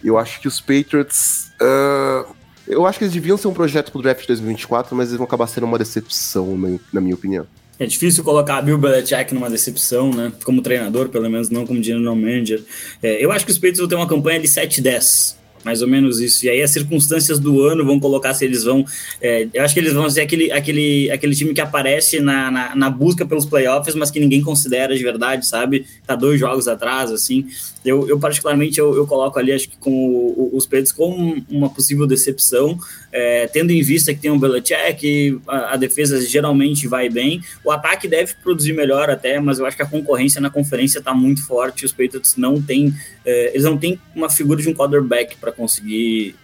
Eu 0.03 0.17
acho 0.17 0.41
que 0.41 0.49
os 0.49 0.61
Patriots. 0.61 1.53
Uh, 1.61 2.40
eu 2.71 2.87
acho 2.87 2.99
que 2.99 3.05
eles 3.05 3.15
deviam 3.15 3.37
ser 3.37 3.49
um 3.49 3.55
projeto 3.55 3.93
pro 3.93 4.01
draft 4.01 4.23
de 4.23 4.29
2024, 4.29 4.97
mas 4.97 5.09
eles 5.09 5.19
vão 5.19 5.27
acabar 5.27 5.47
sendo 5.47 5.65
uma 5.65 5.79
decepção, 5.79 6.57
na 6.93 7.01
minha 7.01 7.15
opinião. 7.15 7.47
É 7.79 7.87
difícil 7.87 8.23
colocar 8.23 8.61
Bill 8.61 8.77
Belichick 8.77 9.33
numa 9.33 9.49
decepção, 9.49 10.13
né? 10.13 10.31
Como 10.45 10.61
treinador, 10.61 11.09
pelo 11.09 11.29
menos 11.31 11.49
não 11.49 11.67
como 11.67 11.83
general 11.83 12.15
manager. 12.15 12.63
É, 13.03 13.25
eu 13.25 13.33
acho 13.33 13.47
que 13.47 13.51
os 13.51 13.57
Patriots 13.57 13.81
vão 13.81 13.89
ter 13.89 13.95
uma 13.95 14.07
campanha 14.07 14.39
de 14.39 14.47
7-10 14.47 15.41
mais 15.65 15.83
ou 15.83 15.89
menos 15.89 16.21
isso. 16.21 16.47
E 16.47 16.49
aí 16.49 16.63
as 16.63 16.71
circunstâncias 16.71 17.39
do 17.39 17.63
ano 17.63 17.85
vão 17.85 17.99
colocar 18.01 18.35
se 18.35 18.45
eles 18.45 18.65
vão. 18.65 18.85
É, 19.21 19.47
eu 19.53 19.63
acho 19.63 19.75
que 19.75 19.81
eles 19.81 19.93
vão 19.93 20.09
ser 20.09 20.23
aquele, 20.23 20.51
aquele, 20.51 21.11
aquele 21.11 21.35
time 21.35 21.53
que 21.53 21.61
aparece 21.61 22.21
na, 22.21 22.51
na, 22.51 22.77
na, 22.77 22.91
busca 22.91 23.27
pelos 23.27 23.45
playoffs, 23.45 23.95
mas 23.95 24.11
que 24.11 24.21
ninguém 24.21 24.43
considera 24.43 24.97
de 24.97 25.03
verdade, 25.03 25.47
sabe? 25.47 25.87
Tá 26.07 26.15
dois 26.15 26.41
jogos 26.41 26.69
atrás, 26.69 27.11
assim. 27.11 27.47
Eu, 27.85 28.07
eu 28.09 28.19
particularmente, 28.19 28.79
eu, 28.79 28.95
eu 28.95 29.07
coloco 29.07 29.39
ali, 29.39 29.53
acho 29.53 29.69
que 29.69 29.77
com 29.79 29.91
o, 29.91 30.51
os 30.53 30.67
Pedros 30.67 30.93
como 30.93 31.43
uma 31.49 31.71
possível 31.71 32.07
decepção, 32.07 32.79
é, 33.11 33.47
tendo 33.47 33.71
em 33.71 33.83
vista 33.83 34.13
que 34.13 34.21
tem 34.21 34.31
um 34.31 34.39
Belichick, 34.39 35.41
a, 35.49 35.75
a 35.75 35.77
defesa 35.77 36.21
geralmente 36.21 36.87
vai 36.87 37.09
bem. 37.09 37.43
O 37.65 37.71
ataque 37.71 38.07
deve 38.07 38.35
produzir 38.43 38.75
melhor 38.75 39.09
até, 39.09 39.41
mas 39.41 39.59
eu 39.59 39.67
acho 39.67 39.77
que 39.77 39.83
a 39.83 39.87
concorrência 39.87 40.41
na 40.41 40.51
conferência 40.51 40.99
está 40.99 41.15
muito 41.15 41.47
forte. 41.47 41.87
Os 41.87 41.93
Patriots 41.93 42.37
não 42.37 42.61
têm, 42.61 42.95
é, 43.25 43.51
eles 43.51 43.65
não 43.65 43.79
têm 43.79 43.99
uma 44.15 44.29
figura 44.29 44.61
de 44.61 44.69
um 44.69 44.75
quarterback 44.75 45.37
para 45.37 45.51
conseguir 45.51 46.37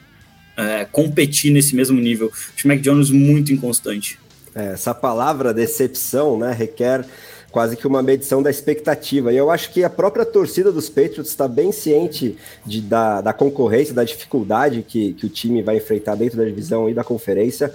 é, 0.56 0.86
competir 0.86 1.52
nesse 1.52 1.76
mesmo 1.76 2.00
nível. 2.00 2.32
O 2.64 2.68
Mac 2.68 2.80
Jones 2.80 3.10
muito 3.10 3.52
inconstante. 3.52 4.18
É, 4.54 4.72
essa 4.72 4.94
palavra 4.94 5.52
decepção, 5.52 6.38
né, 6.38 6.50
requer 6.50 7.04
quase 7.56 7.74
que 7.74 7.86
uma 7.86 8.02
medição 8.02 8.42
da 8.42 8.50
expectativa. 8.50 9.32
E 9.32 9.36
eu 9.38 9.50
acho 9.50 9.72
que 9.72 9.82
a 9.82 9.88
própria 9.88 10.26
torcida 10.26 10.70
dos 10.70 10.90
Patriots 10.90 11.30
está 11.30 11.48
bem 11.48 11.72
ciente 11.72 12.36
de, 12.66 12.82
da, 12.82 13.22
da 13.22 13.32
concorrência, 13.32 13.94
da 13.94 14.04
dificuldade 14.04 14.84
que, 14.86 15.14
que 15.14 15.24
o 15.24 15.28
time 15.30 15.62
vai 15.62 15.78
enfrentar 15.78 16.16
dentro 16.16 16.36
da 16.36 16.44
divisão 16.44 16.86
e 16.86 16.92
da 16.92 17.02
conferência. 17.02 17.74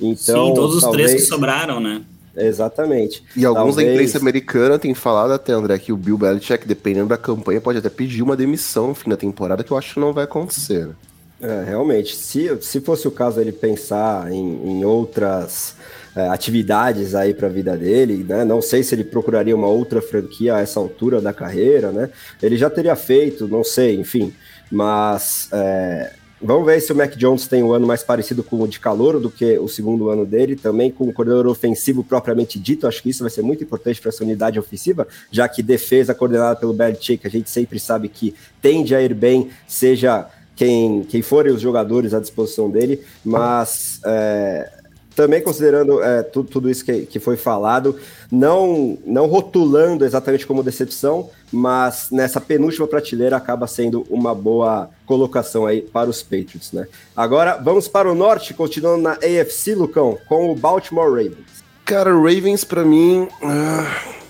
Então, 0.00 0.48
Sim, 0.48 0.54
todos 0.54 0.74
os 0.74 0.82
talvez... 0.82 1.10
três 1.12 1.22
que 1.22 1.28
sobraram, 1.28 1.78
né? 1.78 2.02
Exatamente. 2.36 3.22
E 3.36 3.46
alguns 3.46 3.76
Talvez... 3.76 3.86
da 3.86 3.92
imprensa 3.92 4.18
americana 4.18 4.80
têm 4.80 4.94
falado 4.94 5.32
até, 5.32 5.52
André, 5.52 5.78
que 5.78 5.92
o 5.92 5.96
Bill 5.96 6.18
Belichick, 6.18 6.66
dependendo 6.66 7.06
da 7.06 7.16
campanha, 7.16 7.60
pode 7.60 7.78
até 7.78 7.88
pedir 7.88 8.22
uma 8.22 8.36
demissão 8.36 8.88
no 8.88 8.94
fim 8.96 9.10
da 9.10 9.16
temporada, 9.16 9.62
que 9.62 9.70
eu 9.70 9.78
acho 9.78 9.94
que 9.94 10.00
não 10.00 10.12
vai 10.12 10.24
acontecer. 10.24 10.88
Né? 10.88 10.94
É, 11.40 11.64
realmente. 11.68 12.16
Se, 12.16 12.58
se 12.62 12.80
fosse 12.80 13.06
o 13.06 13.12
caso 13.12 13.40
ele 13.40 13.52
pensar 13.52 14.32
em, 14.32 14.80
em 14.80 14.84
outras 14.84 15.76
atividades 16.14 17.14
aí 17.14 17.32
para 17.32 17.46
a 17.46 17.50
vida 17.50 17.76
dele, 17.76 18.24
né? 18.28 18.44
Não 18.44 18.60
sei 18.60 18.82
se 18.82 18.94
ele 18.94 19.04
procuraria 19.04 19.54
uma 19.54 19.68
outra 19.68 20.02
franquia 20.02 20.56
a 20.56 20.60
essa 20.60 20.80
altura 20.80 21.20
da 21.20 21.32
carreira, 21.32 21.90
né? 21.92 22.10
Ele 22.42 22.56
já 22.56 22.68
teria 22.68 22.96
feito, 22.96 23.46
não 23.46 23.62
sei, 23.62 23.96
enfim. 23.96 24.32
Mas 24.70 25.48
é, 25.52 26.12
vamos 26.40 26.64
ver 26.64 26.80
se 26.80 26.92
o 26.92 26.96
Mac 26.96 27.14
Jones 27.16 27.46
tem 27.46 27.62
um 27.62 27.72
ano 27.72 27.86
mais 27.86 28.02
parecido 28.02 28.42
com 28.42 28.60
o 28.60 28.68
de 28.68 28.80
calor 28.80 29.20
do 29.20 29.30
que 29.30 29.58
o 29.58 29.68
segundo 29.68 30.08
ano 30.08 30.24
dele, 30.24 30.56
também 30.56 30.90
com 30.90 31.04
o 31.04 31.12
coordenador 31.12 31.46
ofensivo 31.50 32.02
propriamente 32.02 32.58
dito. 32.58 32.86
Acho 32.86 33.02
que 33.02 33.10
isso 33.10 33.22
vai 33.22 33.30
ser 33.30 33.42
muito 33.42 33.62
importante 33.62 34.00
para 34.00 34.08
essa 34.08 34.24
unidade 34.24 34.58
ofensiva, 34.58 35.06
já 35.30 35.48
que 35.48 35.62
defesa 35.62 36.14
coordenada 36.14 36.56
pelo 36.56 36.72
Belichick, 36.72 37.26
a 37.26 37.30
gente 37.30 37.50
sempre 37.50 37.78
sabe 37.78 38.08
que 38.08 38.34
tende 38.60 38.94
a 38.94 39.02
ir 39.02 39.14
bem, 39.14 39.50
seja 39.66 40.26
quem, 40.56 41.04
quem 41.04 41.22
forem 41.22 41.52
os 41.52 41.60
jogadores 41.60 42.14
à 42.14 42.20
disposição 42.20 42.70
dele, 42.70 43.02
mas 43.24 44.00
é, 44.04 44.79
também 45.14 45.42
considerando 45.42 46.02
é, 46.02 46.22
tudo, 46.22 46.48
tudo 46.48 46.70
isso 46.70 46.84
que, 46.84 47.02
que 47.06 47.18
foi 47.18 47.36
falado, 47.36 47.98
não, 48.30 48.98
não 49.04 49.26
rotulando 49.26 50.04
exatamente 50.04 50.46
como 50.46 50.62
decepção, 50.62 51.30
mas 51.52 52.08
nessa 52.10 52.40
penúltima 52.40 52.86
prateleira 52.86 53.36
acaba 53.36 53.66
sendo 53.66 54.06
uma 54.08 54.34
boa 54.34 54.88
colocação 55.06 55.66
aí 55.66 55.82
para 55.82 56.08
os 56.08 56.22
Patriots, 56.22 56.72
né? 56.72 56.86
Agora 57.16 57.56
vamos 57.56 57.88
para 57.88 58.10
o 58.10 58.14
norte, 58.14 58.54
continuando 58.54 59.02
na 59.02 59.12
AFC, 59.12 59.74
Lucão, 59.74 60.18
com 60.28 60.50
o 60.50 60.54
Baltimore 60.54 61.10
Ravens. 61.10 61.60
Cara, 61.84 62.12
Ravens 62.12 62.62
para 62.64 62.84
mim 62.84 63.28
uh, 63.42 64.20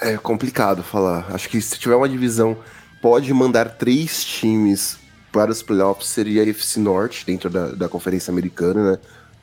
é 0.00 0.16
complicado 0.16 0.82
falar. 0.82 1.26
Acho 1.30 1.48
que 1.48 1.60
se 1.60 1.78
tiver 1.78 1.96
uma 1.96 2.08
divisão 2.08 2.56
pode 3.02 3.32
mandar 3.32 3.76
três 3.76 4.24
times 4.24 4.98
para 5.32 5.50
os 5.50 5.62
playoffs 5.62 6.08
seria 6.08 6.42
a 6.42 6.50
AFC 6.50 6.80
Norte 6.80 7.26
dentro 7.26 7.50
da, 7.50 7.68
da 7.68 7.88
conferência 7.88 8.30
americana, 8.30 8.92
né? 8.92 8.98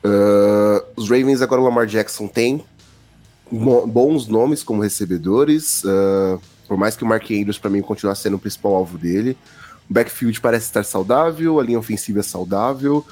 Uh, 0.06 0.84
os 0.94 1.10
Ravens 1.10 1.42
agora 1.42 1.60
o 1.60 1.64
Lamar 1.64 1.86
Jackson 1.86 2.28
tem 2.28 2.64
bons 3.50 4.28
nomes 4.28 4.62
como 4.62 4.82
recebedores, 4.82 5.82
uh, 5.84 6.40
por 6.68 6.76
mais 6.76 6.96
que 6.96 7.02
o 7.02 7.06
Mark 7.06 7.24
Andrews 7.30 7.58
para 7.58 7.70
mim 7.70 7.80
continue 7.80 8.14
sendo 8.14 8.36
o 8.36 8.38
principal 8.38 8.74
alvo 8.74 8.96
dele. 8.96 9.36
O 9.90 9.94
backfield 9.94 10.40
parece 10.40 10.66
estar 10.66 10.84
saudável, 10.84 11.58
a 11.58 11.62
linha 11.62 11.78
ofensiva 11.78 12.20
é 12.20 12.22
saudável, 12.22 13.04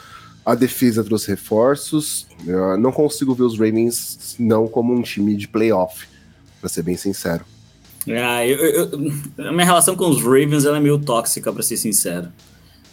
a 0.44 0.54
defesa 0.54 1.02
trouxe 1.02 1.28
reforços. 1.30 2.26
Uh, 2.46 2.76
não 2.78 2.92
consigo 2.92 3.34
ver 3.34 3.44
os 3.44 3.58
Ravens 3.58 4.36
não 4.38 4.68
como 4.68 4.94
um 4.94 5.02
time 5.02 5.36
de 5.36 5.48
playoff, 5.48 6.06
para 6.60 6.68
ser 6.68 6.82
bem 6.82 6.96
sincero. 6.96 7.44
Ah, 8.06 8.46
eu, 8.46 8.58
eu, 8.58 8.90
a 9.48 9.52
minha 9.52 9.64
relação 9.64 9.96
com 9.96 10.08
os 10.08 10.22
Ravens 10.22 10.64
é 10.64 10.78
meio 10.78 10.98
tóxica, 10.98 11.52
para 11.52 11.62
ser 11.62 11.76
sincero. 11.76 12.28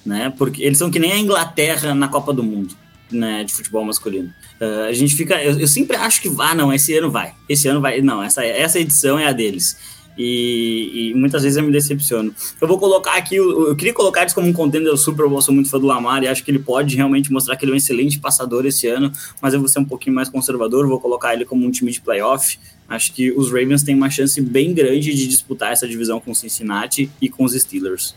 Né? 0.04 0.34
Porque 0.36 0.64
eles 0.64 0.78
são 0.78 0.90
que 0.90 0.98
nem 0.98 1.12
a 1.12 1.20
Inglaterra 1.20 1.94
na 1.94 2.08
Copa 2.08 2.34
do 2.34 2.42
Mundo 2.42 2.76
né, 3.12 3.44
de 3.44 3.54
futebol 3.54 3.84
masculino. 3.84 4.34
Uh, 4.60 4.88
a 4.90 4.94
gente 4.94 5.16
fica. 5.16 5.42
Eu, 5.42 5.60
eu, 5.60 5.68
sempre 5.68 5.96
acho 5.98 6.22
que, 6.22 6.32
ah, 6.40 6.56
não, 6.56 6.74
esse 6.74 6.96
ano 6.96 7.12
vai. 7.12 7.34
Esse 7.48 7.68
ano 7.68 7.82
vai. 7.82 8.02
Não, 8.02 8.24
essa, 8.24 8.44
essa 8.46 8.80
edição 8.80 9.18
é 9.18 9.28
a 9.28 9.32
deles. 9.32 9.78
E, 10.18 11.10
e, 11.12 11.14
muitas 11.16 11.44
vezes 11.44 11.58
eu 11.58 11.64
me 11.64 11.72
decepciono. 11.72 12.34
Eu 12.60 12.68
vou 12.68 12.78
colocar 12.78 13.14
aqui, 13.14 13.36
eu, 13.36 13.70
eu 13.70 13.76
queria 13.76 13.94
colocar 13.94 14.22
eles 14.22 14.34
como 14.34 14.48
um 14.48 14.54
contender 14.54 14.96
super, 14.98 15.24
eu 15.24 15.42
sou 15.42 15.54
muito 15.54 15.70
fã 15.70 15.80
do 15.80 15.88
Lamar 15.88 16.22
e 16.22 16.28
acho 16.28 16.44
que 16.44 16.52
ele 16.52 16.60
pode 16.60 16.96
realmente 16.96 17.32
mostrar 17.32 17.56
que 17.56 17.64
ele 17.64 17.72
é 17.72 17.76
um 17.76 17.78
excelente 17.78 18.20
passador 18.20 18.66
esse 18.66 18.88
ano, 18.88 19.12
mas 19.42 19.54
eu 19.54 19.60
vou 19.60 19.70
ser 19.70 19.80
um 19.80 19.86
pouquinho 19.86 20.16
mais 20.16 20.30
conservador, 20.30 20.88
vou 20.88 21.00
colocar 21.00 21.34
ele 21.34 21.46
como 21.46 21.66
um 21.66 21.72
time 21.72 21.92
de 21.92 22.02
playoff. 22.02 22.60
Acho 22.90 23.14
que 23.14 23.32
os 23.32 23.48
Ravens 23.48 23.84
têm 23.84 23.96
uma 23.96 24.10
chance 24.10 24.40
bem 24.42 24.74
grande 24.74 25.14
de 25.14 25.28
disputar 25.28 25.72
essa 25.72 25.88
divisão 25.88 26.20
com 26.20 26.34
Cincinnati 26.34 27.10
e 27.22 27.30
com 27.30 27.46
os 27.46 27.54
Steelers. 27.54 28.16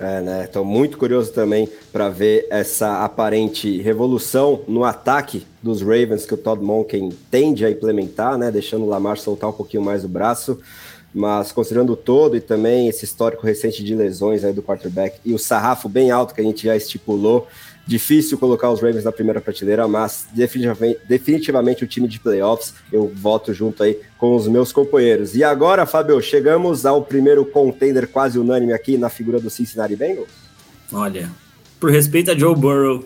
É, 0.00 0.22
né? 0.22 0.44
Estou 0.44 0.64
muito 0.64 0.96
curioso 0.96 1.30
também 1.30 1.68
para 1.92 2.08
ver 2.08 2.46
essa 2.48 3.04
aparente 3.04 3.82
revolução 3.82 4.62
no 4.66 4.82
ataque 4.82 5.46
dos 5.62 5.82
Ravens 5.82 6.24
que 6.24 6.32
o 6.32 6.38
Todd 6.38 6.64
Monken 6.64 7.10
tende 7.30 7.66
a 7.66 7.70
implementar, 7.70 8.38
né? 8.38 8.50
Deixando 8.50 8.86
o 8.86 8.88
Lamar 8.88 9.18
soltar 9.18 9.50
um 9.50 9.52
pouquinho 9.52 9.82
mais 9.82 10.02
o 10.02 10.08
braço. 10.08 10.58
mas 11.12 11.52
considerando 11.52 11.92
o 11.92 11.96
todo 11.96 12.36
e 12.36 12.40
também 12.40 12.88
esse 12.88 13.04
histórico 13.04 13.44
recente 13.44 13.84
de 13.84 13.94
lesões 13.94 14.42
do 14.54 14.62
quarterback 14.62 15.18
e 15.24 15.34
o 15.34 15.38
sarrafo 15.38 15.88
bem 15.88 16.10
alto 16.10 16.34
que 16.34 16.40
a 16.40 16.44
gente 16.44 16.64
já 16.64 16.76
estipulou, 16.76 17.46
difícil 17.90 18.38
colocar 18.38 18.70
os 18.70 18.80
Ravens 18.80 19.02
na 19.02 19.10
primeira 19.10 19.40
prateleira, 19.40 19.88
mas 19.88 20.24
definitivamente, 20.32 21.00
definitivamente 21.08 21.82
o 21.82 21.88
time 21.88 22.06
de 22.06 22.20
playoffs, 22.20 22.72
eu 22.92 23.10
voto 23.12 23.52
junto 23.52 23.82
aí 23.82 23.98
com 24.16 24.36
os 24.36 24.46
meus 24.46 24.70
companheiros. 24.70 25.34
E 25.34 25.42
agora, 25.42 25.84
Fábio, 25.84 26.22
chegamos 26.22 26.86
ao 26.86 27.02
primeiro 27.02 27.44
contender 27.44 28.06
quase 28.06 28.38
unânime 28.38 28.72
aqui 28.72 28.96
na 28.96 29.08
figura 29.08 29.40
do 29.40 29.50
Cincinnati 29.50 29.96
Bengals? 29.96 30.28
Olha, 30.92 31.28
por 31.80 31.90
respeito 31.90 32.30
a 32.30 32.38
Joe 32.38 32.54
Burrow 32.54 33.04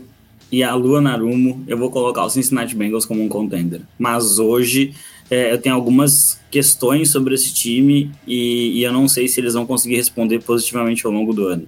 e 0.53 0.63
a 0.63 0.75
Lua 0.75 1.01
Narumo, 1.01 1.65
eu 1.67 1.79
vou 1.79 1.91
colocar 1.91 2.23
o 2.23 2.29
Cincinnati 2.29 2.77
Bengals 2.77 3.07
como 3.07 3.23
um 3.23 3.29
contender. 3.29 3.81
Mas 3.99 4.39
hoje 4.39 4.95
é, 5.31 5.51
eu 5.51 5.59
tenho 5.59 5.75
algumas 5.75 6.39
questões 6.51 7.11
sobre 7.11 7.35
esse 7.35 7.55
time 7.55 8.11
e, 8.27 8.81
e, 8.81 8.83
eu 8.83 8.93
não 8.93 9.09
sei 9.09 9.29
se 9.29 9.41
eles 9.41 9.55
vão 9.55 9.65
conseguir 9.65 9.97
responder 9.97 10.41
positivamente 10.41 11.07
ao 11.07 11.13
longo 11.13 11.33
do 11.33 11.47
ano. 11.47 11.67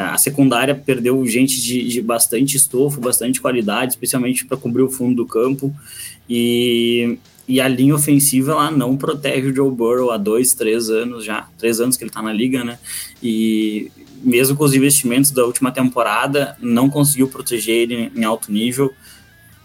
É, 0.00 0.14
a 0.14 0.16
secundária 0.16 0.74
perdeu 0.74 1.24
gente 1.26 1.60
de, 1.60 1.86
de 1.86 2.00
bastante 2.00 2.56
estofo, 2.56 3.00
bastante 3.00 3.40
qualidade, 3.40 3.92
especialmente 3.92 4.46
para 4.46 4.56
cobrir 4.56 4.82
o 4.82 4.90
fundo 4.90 5.16
do 5.16 5.26
campo. 5.26 5.74
E, 6.28 7.18
e 7.46 7.60
a 7.60 7.68
linha 7.68 7.94
ofensiva 7.94 8.54
lá 8.54 8.70
não 8.70 8.96
protege 8.96 9.48
o 9.48 9.54
Joe 9.54 9.70
Burrow 9.70 10.10
há 10.10 10.16
dois, 10.16 10.54
três 10.54 10.88
anos 10.88 11.24
já, 11.24 11.48
três 11.58 11.80
anos 11.80 11.96
que 11.96 12.04
ele 12.04 12.10
está 12.10 12.22
na 12.22 12.32
liga, 12.32 12.64
né? 12.64 12.78
E 13.22 13.90
mesmo 14.22 14.56
com 14.56 14.64
os 14.64 14.74
investimentos 14.74 15.30
da 15.30 15.44
última 15.44 15.70
temporada, 15.70 16.56
não 16.60 16.88
conseguiu 16.88 17.28
proteger 17.28 17.76
ele 17.76 18.12
em 18.14 18.24
alto 18.24 18.50
nível 18.50 18.92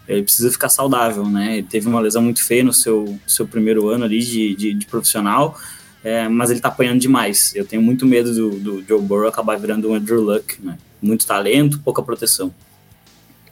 ele 0.08 0.22
precisa 0.22 0.50
ficar 0.50 0.68
saudável, 0.68 1.28
né? 1.28 1.58
Ele 1.58 1.66
teve 1.66 1.88
uma 1.88 2.00
lesão 2.00 2.22
muito 2.22 2.42
feia 2.42 2.62
no 2.62 2.72
seu, 2.72 3.18
seu 3.26 3.46
primeiro 3.46 3.88
ano 3.88 4.04
ali 4.04 4.20
de, 4.20 4.54
de, 4.54 4.74
de 4.74 4.86
profissional, 4.86 5.58
é, 6.06 6.28
mas 6.28 6.52
ele 6.52 6.60
tá 6.60 6.68
apanhando 6.68 7.00
demais. 7.00 7.52
Eu 7.56 7.64
tenho 7.64 7.82
muito 7.82 8.06
medo 8.06 8.32
do, 8.32 8.50
do 8.60 8.84
Joe 8.86 9.02
Burrow 9.02 9.26
acabar 9.26 9.58
virando 9.58 9.90
um 9.90 9.94
Andrew 9.94 10.22
Luck, 10.22 10.64
né? 10.64 10.78
Muito 11.02 11.26
talento, 11.26 11.80
pouca 11.80 12.00
proteção. 12.00 12.54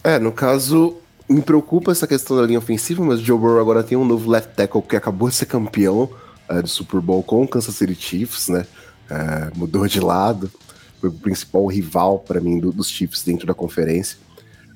É, 0.04 0.20
no 0.20 0.30
caso, 0.30 0.96
me 1.28 1.42
preocupa 1.42 1.90
essa 1.90 2.06
questão 2.06 2.37
da 2.37 2.44
linha 2.44 2.61
ofensiva, 2.61 3.04
mas 3.04 3.18
o 3.18 3.25
Joe 3.25 3.37
Burrow 3.37 3.58
agora 3.58 3.82
tem 3.82 3.99
um 3.99 4.04
novo 4.04 4.30
left 4.30 4.54
tackle 4.54 4.82
que 4.82 4.94
acabou 4.94 5.28
de 5.28 5.34
ser 5.34 5.46
campeão 5.46 6.08
é, 6.49 6.62
do 6.62 6.68
Super 6.68 7.00
Bowl 7.00 7.25
com 7.25 7.42
o 7.42 7.49
Kansas 7.49 7.75
City 7.75 7.96
Chiefs, 7.96 8.46
né? 8.46 8.64
É, 9.11 9.50
mudou 9.56 9.88
de 9.88 9.99
lado, 9.99 10.49
foi 11.00 11.08
o 11.08 11.12
principal 11.12 11.66
rival 11.66 12.20
para 12.20 12.40
mim 12.40 12.61
do, 12.61 12.70
dos 12.70 12.88
Chiefs 12.88 13.25
dentro 13.25 13.49
da 13.49 13.54
conferência. 13.54 14.16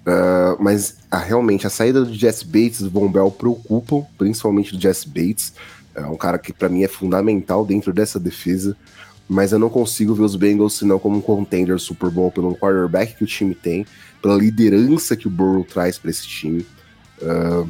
Uh, 0.00 0.56
mas 0.58 0.97
ah, 1.11 1.18
realmente 1.18 1.66
a 1.66 1.70
saída 1.70 2.02
do 2.02 2.14
Jesse 2.14 2.44
Bates 2.44 2.80
e 2.80 2.85
do 2.85 2.90
Von 2.90 3.12
Bell 3.12 3.30
preocupam, 3.30 4.06
principalmente 4.16 4.75
do 4.75 4.80
Jesse 4.80 5.06
Bates. 5.06 5.52
É 5.95 6.02
um 6.02 6.16
cara 6.16 6.38
que 6.38 6.52
para 6.52 6.68
mim 6.68 6.83
é 6.83 6.88
fundamental 6.88 7.64
dentro 7.64 7.92
dessa 7.92 8.21
defesa, 8.21 8.76
mas 9.28 9.52
eu 9.52 9.59
não 9.59 9.68
consigo 9.68 10.14
ver 10.14 10.23
os 10.23 10.37
Bengals 10.37 10.78
senão 10.78 10.99
como 10.99 11.18
um 11.18 11.21
contender 11.21 11.78
Super 11.78 12.11
Bowl 12.11 12.30
pelo 12.30 12.57
quarterback 12.57 13.16
que 13.16 13.25
o 13.25 13.26
time 13.26 13.54
tem, 13.54 13.87
pela 14.23 14.37
liderança 14.37 15.16
que 15.16 15.26
o 15.26 15.30
Burrow 15.30 15.64
traz 15.64 15.99
para 15.99 16.11
esse 16.11 16.26
time. 16.26 16.66
Uh, 17.21 17.68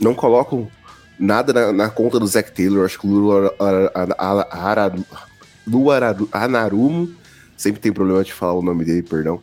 não 0.00 0.14
coloco 0.14 0.70
nada 1.18 1.52
na, 1.52 1.72
na, 1.72 1.88
conta 1.88 2.18
do 2.18 2.26
Zach 2.26 2.50
Taylor, 2.52 2.84
acho 2.84 2.98
que 2.98 3.06
o 3.06 3.10
Lula 3.10 3.54
Anarumo, 6.32 7.14
sempre 7.56 7.80
tem 7.80 7.92
problema 7.92 8.24
de 8.24 8.32
falar 8.32 8.54
o 8.54 8.62
nome 8.62 8.84
dele, 8.84 9.02
perdão. 9.02 9.40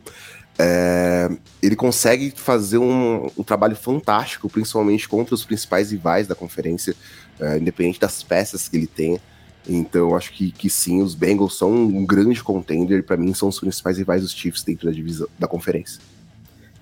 É, 0.58 1.30
ele 1.62 1.74
consegue 1.74 2.32
fazer 2.36 2.78
um, 2.78 3.26
um, 3.36 3.42
trabalho 3.42 3.74
fantástico, 3.74 4.48
principalmente 4.48 5.08
contra 5.08 5.34
os 5.34 5.44
principais 5.44 5.90
rivais 5.90 6.26
da 6.26 6.34
conferência, 6.34 6.94
é, 7.40 7.58
independente 7.58 7.98
das 7.98 8.22
peças 8.22 8.68
que 8.68 8.76
ele 8.76 8.86
tenha. 8.86 9.20
Então, 9.68 10.14
acho 10.16 10.32
que, 10.32 10.50
que 10.50 10.68
sim, 10.68 11.00
os 11.02 11.14
Bengals 11.14 11.56
são 11.56 11.72
um 11.72 12.04
grande 12.04 12.42
contender 12.42 12.98
e 12.98 13.02
para 13.02 13.16
mim 13.16 13.32
são 13.32 13.48
os 13.48 13.60
principais 13.60 13.96
rivais 13.96 14.22
dos 14.22 14.32
Chiefs 14.32 14.62
dentro 14.62 14.86
da 14.86 14.92
divisão 14.92 15.28
da 15.38 15.46
conferência. 15.46 16.00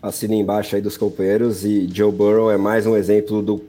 Assina 0.03 0.35
embaixo 0.35 0.75
aí 0.77 0.83
dos 0.83 0.97
companheiros 0.97 1.65
e 1.65 1.87
Joe 1.93 2.11
Burrow 2.11 2.51
é 2.51 2.57
mais 2.57 2.87
um 2.87 2.97
exemplo 2.97 3.43
do, 3.43 3.63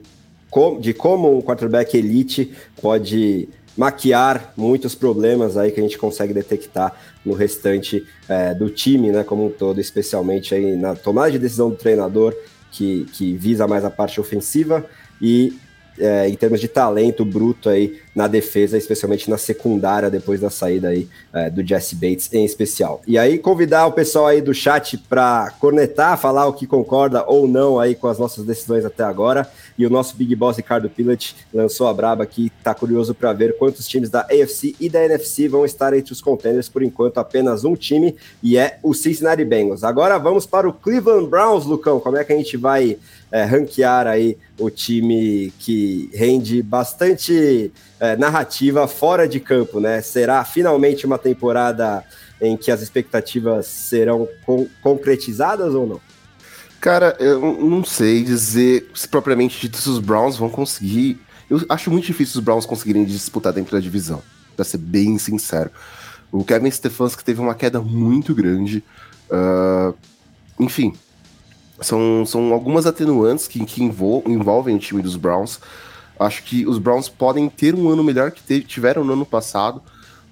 de 0.80 0.94
como 0.94 1.38
um 1.38 1.42
quarterback 1.42 1.94
elite 1.94 2.52
pode 2.80 3.50
maquiar 3.76 4.52
muitos 4.56 4.94
problemas 4.94 5.56
aí 5.56 5.70
que 5.70 5.80
a 5.80 5.82
gente 5.82 5.98
consegue 5.98 6.34
detectar 6.34 6.94
no 7.24 7.34
restante 7.34 8.06
é, 8.28 8.54
do 8.54 8.68
time, 8.68 9.10
né, 9.10 9.24
como 9.24 9.46
um 9.46 9.50
todo, 9.50 9.80
especialmente 9.80 10.54
aí 10.54 10.76
na 10.76 10.94
tomada 10.94 11.30
de 11.30 11.38
decisão 11.38 11.70
do 11.70 11.76
treinador, 11.76 12.34
que, 12.70 13.06
que 13.12 13.34
visa 13.36 13.66
mais 13.66 13.84
a 13.84 13.90
parte 13.90 14.20
ofensiva, 14.20 14.84
e 15.20 15.56
é, 15.98 16.28
em 16.28 16.34
termos 16.34 16.60
de 16.60 16.68
talento 16.68 17.24
bruto 17.24 17.68
aí 17.68 18.00
na 18.14 18.26
defesa, 18.26 18.78
especialmente 18.78 19.28
na 19.28 19.36
secundária, 19.36 20.10
depois 20.10 20.40
da 20.40 20.50
saída 20.50 20.88
aí 20.88 21.08
é, 21.32 21.50
do 21.50 21.66
Jesse 21.66 21.94
Bates 21.94 22.32
em 22.32 22.44
especial. 22.44 23.02
E 23.06 23.18
aí 23.18 23.38
convidar 23.38 23.86
o 23.86 23.92
pessoal 23.92 24.26
aí 24.26 24.40
do 24.40 24.54
chat 24.54 24.96
para 24.96 25.52
cornetar, 25.60 26.18
falar 26.18 26.46
o 26.46 26.52
que 26.52 26.66
concorda 26.66 27.24
ou 27.26 27.46
não 27.46 27.78
aí 27.78 27.94
com 27.94 28.08
as 28.08 28.18
nossas 28.18 28.44
decisões 28.44 28.84
até 28.84 29.04
agora. 29.04 29.48
E 29.78 29.86
o 29.86 29.90
nosso 29.90 30.16
Big 30.16 30.34
Boss 30.34 30.56
Ricardo 30.56 30.88
Pilat 30.88 31.34
lançou 31.52 31.86
a 31.86 31.94
braba 31.94 32.22
aqui, 32.22 32.52
tá 32.62 32.74
curioso 32.74 33.14
para 33.14 33.32
ver 33.32 33.56
quantos 33.56 33.86
times 33.86 34.10
da 34.10 34.20
AFC 34.20 34.74
e 34.78 34.88
da 34.88 35.04
NFC 35.04 35.48
vão 35.48 35.64
estar 35.64 35.94
entre 35.94 36.12
os 36.12 36.20
contenders, 36.20 36.68
por 36.68 36.82
enquanto 36.82 37.18
apenas 37.18 37.64
um 37.64 37.74
time, 37.74 38.14
e 38.42 38.56
é 38.56 38.78
o 38.82 38.94
Cincinnati 38.94 39.44
Bengals. 39.44 39.84
Agora 39.84 40.18
vamos 40.18 40.46
para 40.46 40.68
o 40.68 40.72
Cleveland 40.72 41.28
Browns, 41.28 41.64
Lucão, 41.64 42.00
como 42.00 42.16
é 42.16 42.24
que 42.24 42.32
a 42.32 42.36
gente 42.36 42.56
vai 42.56 42.98
é, 43.30 43.44
ranquear 43.44 44.06
aí 44.06 44.36
o 44.58 44.68
time 44.70 45.52
que 45.58 46.10
rende 46.12 46.62
bastante 46.62 47.72
é, 47.98 48.16
narrativa 48.16 48.86
fora 48.86 49.26
de 49.26 49.40
campo, 49.40 49.80
né? 49.80 50.02
Será 50.02 50.44
finalmente 50.44 51.06
uma 51.06 51.18
temporada 51.18 52.04
em 52.40 52.56
que 52.56 52.70
as 52.70 52.82
expectativas 52.82 53.66
serão 53.66 54.28
con 54.44 54.66
concretizadas 54.82 55.74
ou 55.74 55.86
não? 55.86 56.11
Cara, 56.82 57.16
eu 57.20 57.40
não 57.60 57.84
sei 57.84 58.24
dizer 58.24 58.90
se 58.92 59.06
propriamente 59.06 59.60
dito 59.60 59.78
se 59.78 59.88
os 59.88 60.00
Browns 60.00 60.36
vão 60.36 60.50
conseguir. 60.50 61.16
Eu 61.48 61.64
acho 61.68 61.92
muito 61.92 62.06
difícil 62.06 62.40
os 62.40 62.44
Browns 62.44 62.66
conseguirem 62.66 63.04
disputar 63.04 63.52
dentro 63.52 63.70
da 63.70 63.78
divisão, 63.78 64.20
pra 64.56 64.64
ser 64.64 64.78
bem 64.78 65.16
sincero. 65.16 65.70
O 66.32 66.42
Kevin 66.42 66.68
Stefanski 66.68 67.22
teve 67.22 67.40
uma 67.40 67.54
queda 67.54 67.80
muito 67.80 68.34
grande. 68.34 68.82
Uh, 69.30 69.94
enfim, 70.58 70.92
são, 71.80 72.26
são 72.26 72.52
algumas 72.52 72.84
atenuantes 72.84 73.46
que, 73.46 73.64
que 73.64 73.80
envol 73.80 74.24
envolvem 74.26 74.74
o 74.74 74.80
time 74.80 75.02
dos 75.02 75.14
Browns. 75.14 75.60
Acho 76.18 76.42
que 76.42 76.66
os 76.66 76.78
Browns 76.78 77.08
podem 77.08 77.48
ter 77.48 77.76
um 77.76 77.90
ano 77.90 78.02
melhor 78.02 78.32
que 78.32 78.60
tiveram 78.62 79.04
no 79.04 79.12
ano 79.12 79.24
passado, 79.24 79.80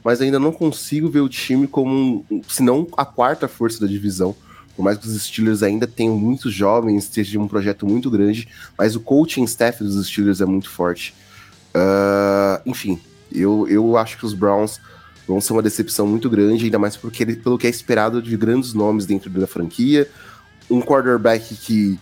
mas 0.02 0.20
ainda 0.20 0.40
não 0.40 0.50
consigo 0.50 1.08
ver 1.08 1.20
o 1.20 1.28
time 1.28 1.68
como, 1.68 2.26
um, 2.28 2.42
se 2.48 2.60
não 2.60 2.88
a 2.96 3.04
quarta 3.04 3.46
força 3.46 3.78
da 3.78 3.86
divisão. 3.86 4.34
Por 4.80 4.84
mais 4.84 4.96
que 4.96 5.06
os 5.06 5.22
Steelers 5.22 5.62
ainda 5.62 5.86
tenham 5.86 6.16
muitos 6.16 6.54
jovens, 6.54 7.04
esteja 7.04 7.38
um 7.38 7.46
projeto 7.46 7.86
muito 7.86 8.10
grande, 8.10 8.48
mas 8.78 8.96
o 8.96 9.00
coaching 9.00 9.44
staff 9.44 9.84
dos 9.84 10.06
Steelers 10.06 10.40
é 10.40 10.46
muito 10.46 10.70
forte. 10.70 11.14
Uh, 11.74 12.62
enfim, 12.64 12.98
eu, 13.30 13.68
eu 13.68 13.98
acho 13.98 14.16
que 14.16 14.24
os 14.24 14.32
Browns 14.32 14.80
vão 15.28 15.38
ser 15.38 15.52
uma 15.52 15.60
decepção 15.60 16.06
muito 16.06 16.30
grande, 16.30 16.64
ainda 16.64 16.78
mais 16.78 16.96
porque, 16.96 17.26
pelo 17.26 17.58
que 17.58 17.66
é 17.66 17.70
esperado 17.70 18.22
de 18.22 18.34
grandes 18.38 18.72
nomes 18.72 19.04
dentro 19.04 19.28
da 19.28 19.46
franquia, 19.46 20.08
um 20.70 20.80
quarterback 20.80 21.54
que, 21.56 22.00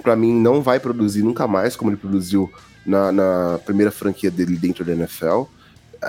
para 0.00 0.14
mim, 0.14 0.32
não 0.32 0.62
vai 0.62 0.78
produzir 0.78 1.24
nunca 1.24 1.48
mais, 1.48 1.74
como 1.74 1.90
ele 1.90 1.96
produziu 1.96 2.48
na, 2.86 3.10
na, 3.10 3.58
primeira 3.66 3.90
franquia 3.90 4.30
dele 4.30 4.56
dentro 4.56 4.84
da 4.84 4.92
NFL. 4.92 5.42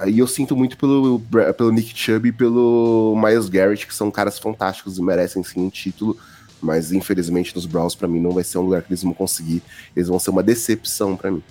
E 0.07 0.19
eu 0.19 0.27
sinto 0.27 0.55
muito 0.55 0.77
pelo, 0.77 1.21
pelo 1.55 1.71
Nick 1.71 1.97
Chubb 1.97 2.29
e 2.29 2.31
pelo 2.31 3.15
Miles 3.23 3.49
Garrett, 3.49 3.85
que 3.85 3.93
são 3.93 4.09
caras 4.09 4.39
fantásticos 4.39 4.97
e 4.97 5.01
merecem 5.01 5.43
sim 5.43 5.59
um 5.61 5.69
título. 5.69 6.17
Mas 6.61 6.91
infelizmente 6.91 7.53
nos 7.55 7.65
Browns, 7.65 7.93
para 7.93 8.07
mim, 8.07 8.19
não 8.19 8.31
vai 8.31 8.43
ser 8.43 8.57
um 8.57 8.61
lugar 8.61 8.81
que 8.81 8.89
eles 8.89 9.03
vão 9.03 9.13
conseguir. 9.13 9.61
Eles 9.95 10.07
vão 10.07 10.19
ser 10.19 10.29
uma 10.29 10.41
decepção 10.41 11.15
para 11.15 11.31
mim. 11.31 11.43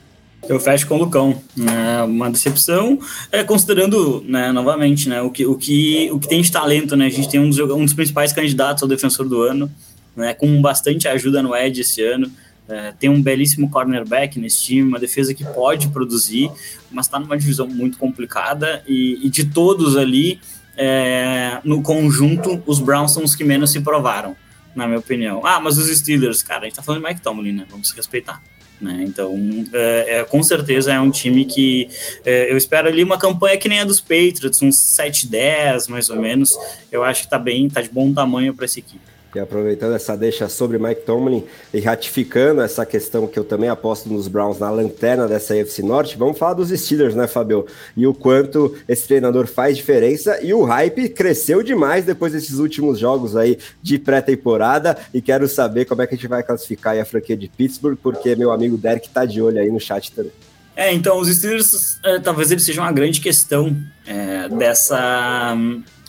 Eu 0.48 0.58
fecho 0.58 0.88
com 0.88 0.96
o 0.96 0.98
Lucão. 0.98 1.40
É 1.56 2.02
uma 2.02 2.30
decepção, 2.30 2.98
é, 3.30 3.44
considerando, 3.44 4.24
né, 4.26 4.50
novamente, 4.50 5.08
né, 5.08 5.22
o, 5.22 5.30
que, 5.30 5.46
o, 5.46 5.54
que, 5.54 6.10
o 6.10 6.18
que 6.18 6.28
tem 6.28 6.42
de 6.42 6.50
talento. 6.50 6.96
Né? 6.96 7.06
A 7.06 7.10
gente 7.10 7.28
tem 7.28 7.38
um 7.38 7.48
dos, 7.48 7.58
um 7.58 7.84
dos 7.84 7.94
principais 7.94 8.32
candidatos 8.32 8.82
ao 8.82 8.88
defensor 8.88 9.28
do 9.28 9.40
ano 9.42 9.70
né, 10.16 10.34
com 10.34 10.60
bastante 10.60 11.08
ajuda 11.08 11.42
no 11.42 11.56
Edge 11.56 11.80
esse 11.80 12.02
ano. 12.02 12.30
É, 12.68 12.92
tem 12.92 13.10
um 13.10 13.20
belíssimo 13.20 13.68
cornerback 13.68 14.38
nesse 14.38 14.62
time, 14.62 14.82
uma 14.88 14.98
defesa 14.98 15.34
que 15.34 15.44
pode 15.44 15.88
produzir, 15.88 16.50
mas 16.90 17.06
está 17.06 17.18
numa 17.18 17.36
divisão 17.36 17.66
muito 17.66 17.98
complicada 17.98 18.82
e, 18.86 19.18
e 19.26 19.28
de 19.28 19.46
todos 19.46 19.96
ali, 19.96 20.40
é, 20.76 21.58
no 21.64 21.82
conjunto, 21.82 22.62
os 22.66 22.78
Browns 22.78 23.12
são 23.12 23.24
os 23.24 23.34
que 23.34 23.44
menos 23.44 23.70
se 23.70 23.80
provaram, 23.80 24.36
na 24.74 24.86
minha 24.86 24.98
opinião. 24.98 25.44
Ah, 25.44 25.60
mas 25.60 25.76
os 25.76 25.88
Steelers, 25.96 26.42
cara, 26.42 26.62
a 26.62 26.64
gente 26.64 26.76
tá 26.76 26.82
falando 26.82 27.02
de 27.02 27.08
Mike 27.08 27.20
Tomlin, 27.20 27.52
né? 27.52 27.66
Vamos 27.68 27.88
se 27.88 27.96
respeitar. 27.96 28.40
Né? 28.80 29.04
Então, 29.06 29.36
é, 29.72 30.18
é, 30.18 30.24
com 30.24 30.42
certeza 30.42 30.92
é 30.92 30.98
um 30.98 31.10
time 31.10 31.44
que 31.44 31.88
é, 32.24 32.50
eu 32.50 32.56
espero 32.56 32.88
ali 32.88 33.04
uma 33.04 33.16
campanha 33.16 33.56
que 33.56 33.68
nem 33.68 33.78
a 33.78 33.84
dos 33.84 34.00
Patriots, 34.00 34.60
uns 34.60 34.76
7-10 34.76 35.88
mais 35.88 36.10
ou 36.10 36.16
menos. 36.16 36.56
Eu 36.90 37.04
acho 37.04 37.22
que 37.22 37.30
tá 37.30 37.38
bem, 37.38 37.68
tá 37.68 37.80
de 37.80 37.88
bom 37.88 38.12
tamanho 38.12 38.52
para 38.52 38.64
essa 38.64 38.80
equipe. 38.80 39.11
E 39.34 39.40
aproveitando 39.40 39.94
essa 39.94 40.14
deixa 40.14 40.46
sobre 40.46 40.78
Mike 40.78 41.06
Tomlin 41.06 41.42
e 41.72 41.80
ratificando 41.80 42.60
essa 42.60 42.84
questão 42.84 43.26
que 43.26 43.38
eu 43.38 43.44
também 43.44 43.70
aposto 43.70 44.12
nos 44.12 44.28
Browns 44.28 44.58
na 44.58 44.68
lanterna 44.68 45.26
dessa 45.26 45.54
AFC 45.54 45.82
Norte, 45.82 46.18
vamos 46.18 46.36
falar 46.36 46.52
dos 46.52 46.68
Steelers, 46.68 47.14
né, 47.14 47.26
Fabio? 47.26 47.66
E 47.96 48.06
o 48.06 48.12
quanto 48.12 48.76
esse 48.86 49.08
treinador 49.08 49.46
faz 49.46 49.74
diferença 49.74 50.38
e 50.42 50.52
o 50.52 50.64
hype 50.64 51.08
cresceu 51.08 51.62
demais 51.62 52.04
depois 52.04 52.34
desses 52.34 52.58
últimos 52.58 52.98
jogos 52.98 53.34
aí 53.34 53.58
de 53.82 53.98
pré-temporada 53.98 54.98
e 55.14 55.22
quero 55.22 55.48
saber 55.48 55.86
como 55.86 56.02
é 56.02 56.06
que 56.06 56.14
a 56.14 56.18
gente 56.18 56.28
vai 56.28 56.42
classificar 56.42 56.98
a 56.98 57.04
franquia 57.04 57.36
de 57.36 57.48
Pittsburgh, 57.48 57.96
porque 58.02 58.36
meu 58.36 58.52
amigo 58.52 58.76
Derek 58.76 59.08
tá 59.08 59.24
de 59.24 59.40
olho 59.40 59.58
aí 59.58 59.70
no 59.70 59.80
chat 59.80 60.12
também. 60.12 60.32
É, 60.76 60.92
então 60.92 61.18
os 61.18 61.28
Steelers 61.28 61.98
é, 62.04 62.18
talvez 62.18 62.50
eles 62.50 62.64
sejam 62.64 62.84
uma 62.84 62.92
grande 62.92 63.20
questão 63.20 63.74
é, 64.06 64.48
dessa 64.50 65.56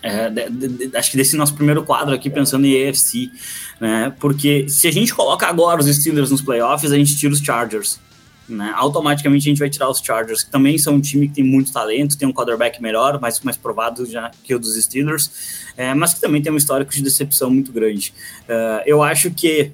é, 0.04 0.30
de, 0.30 0.68
de, 0.68 0.98
acho 0.98 1.12
que 1.12 1.18
desse 1.18 1.38
nosso 1.38 1.56
primeiro 1.56 1.82
quadro 1.84 2.14
aqui, 2.14 2.30
pensando 2.30 2.66
em 2.66 2.90
AFC, 2.90 3.32
né? 3.80 4.14
Porque 4.20 4.68
se 4.68 4.86
a 4.86 4.92
gente 4.92 5.16
coloca 5.16 5.48
agora 5.48 5.80
os 5.80 5.88
Steelers 5.88 6.30
nos 6.30 6.42
playoffs, 6.42 6.92
a 6.92 6.98
gente 6.98 7.16
tira 7.16 7.34
os 7.34 7.40
Chargers. 7.40 8.00
Né? 8.48 8.74
Automaticamente 8.76 9.48
a 9.48 9.50
gente 9.50 9.60
vai 9.60 9.70
tirar 9.70 9.90
os 9.90 10.00
Chargers, 10.00 10.44
que 10.44 10.52
também 10.52 10.78
são 10.78 10.96
um 10.96 11.02
time 11.02 11.30
que 11.30 11.36
tem 11.36 11.44
muito 11.44 11.72
talento, 11.72 12.18
tem 12.18 12.28
um 12.28 12.34
quarterback 12.34 12.82
melhor, 12.82 13.20
mais, 13.22 13.40
mais 13.40 13.56
provado 13.56 14.06
já 14.06 14.30
que 14.44 14.54
o 14.54 14.60
dos 14.60 14.76
Steelers, 14.76 15.32
é, 15.78 15.94
mas 15.94 16.14
que 16.14 16.20
também 16.20 16.42
tem 16.42 16.52
um 16.52 16.58
histórico 16.58 16.92
de 16.92 17.02
decepção 17.02 17.50
muito 17.50 17.72
grande. 17.72 18.14
Uh, 18.42 18.84
eu 18.86 19.02
acho 19.02 19.32
que 19.32 19.72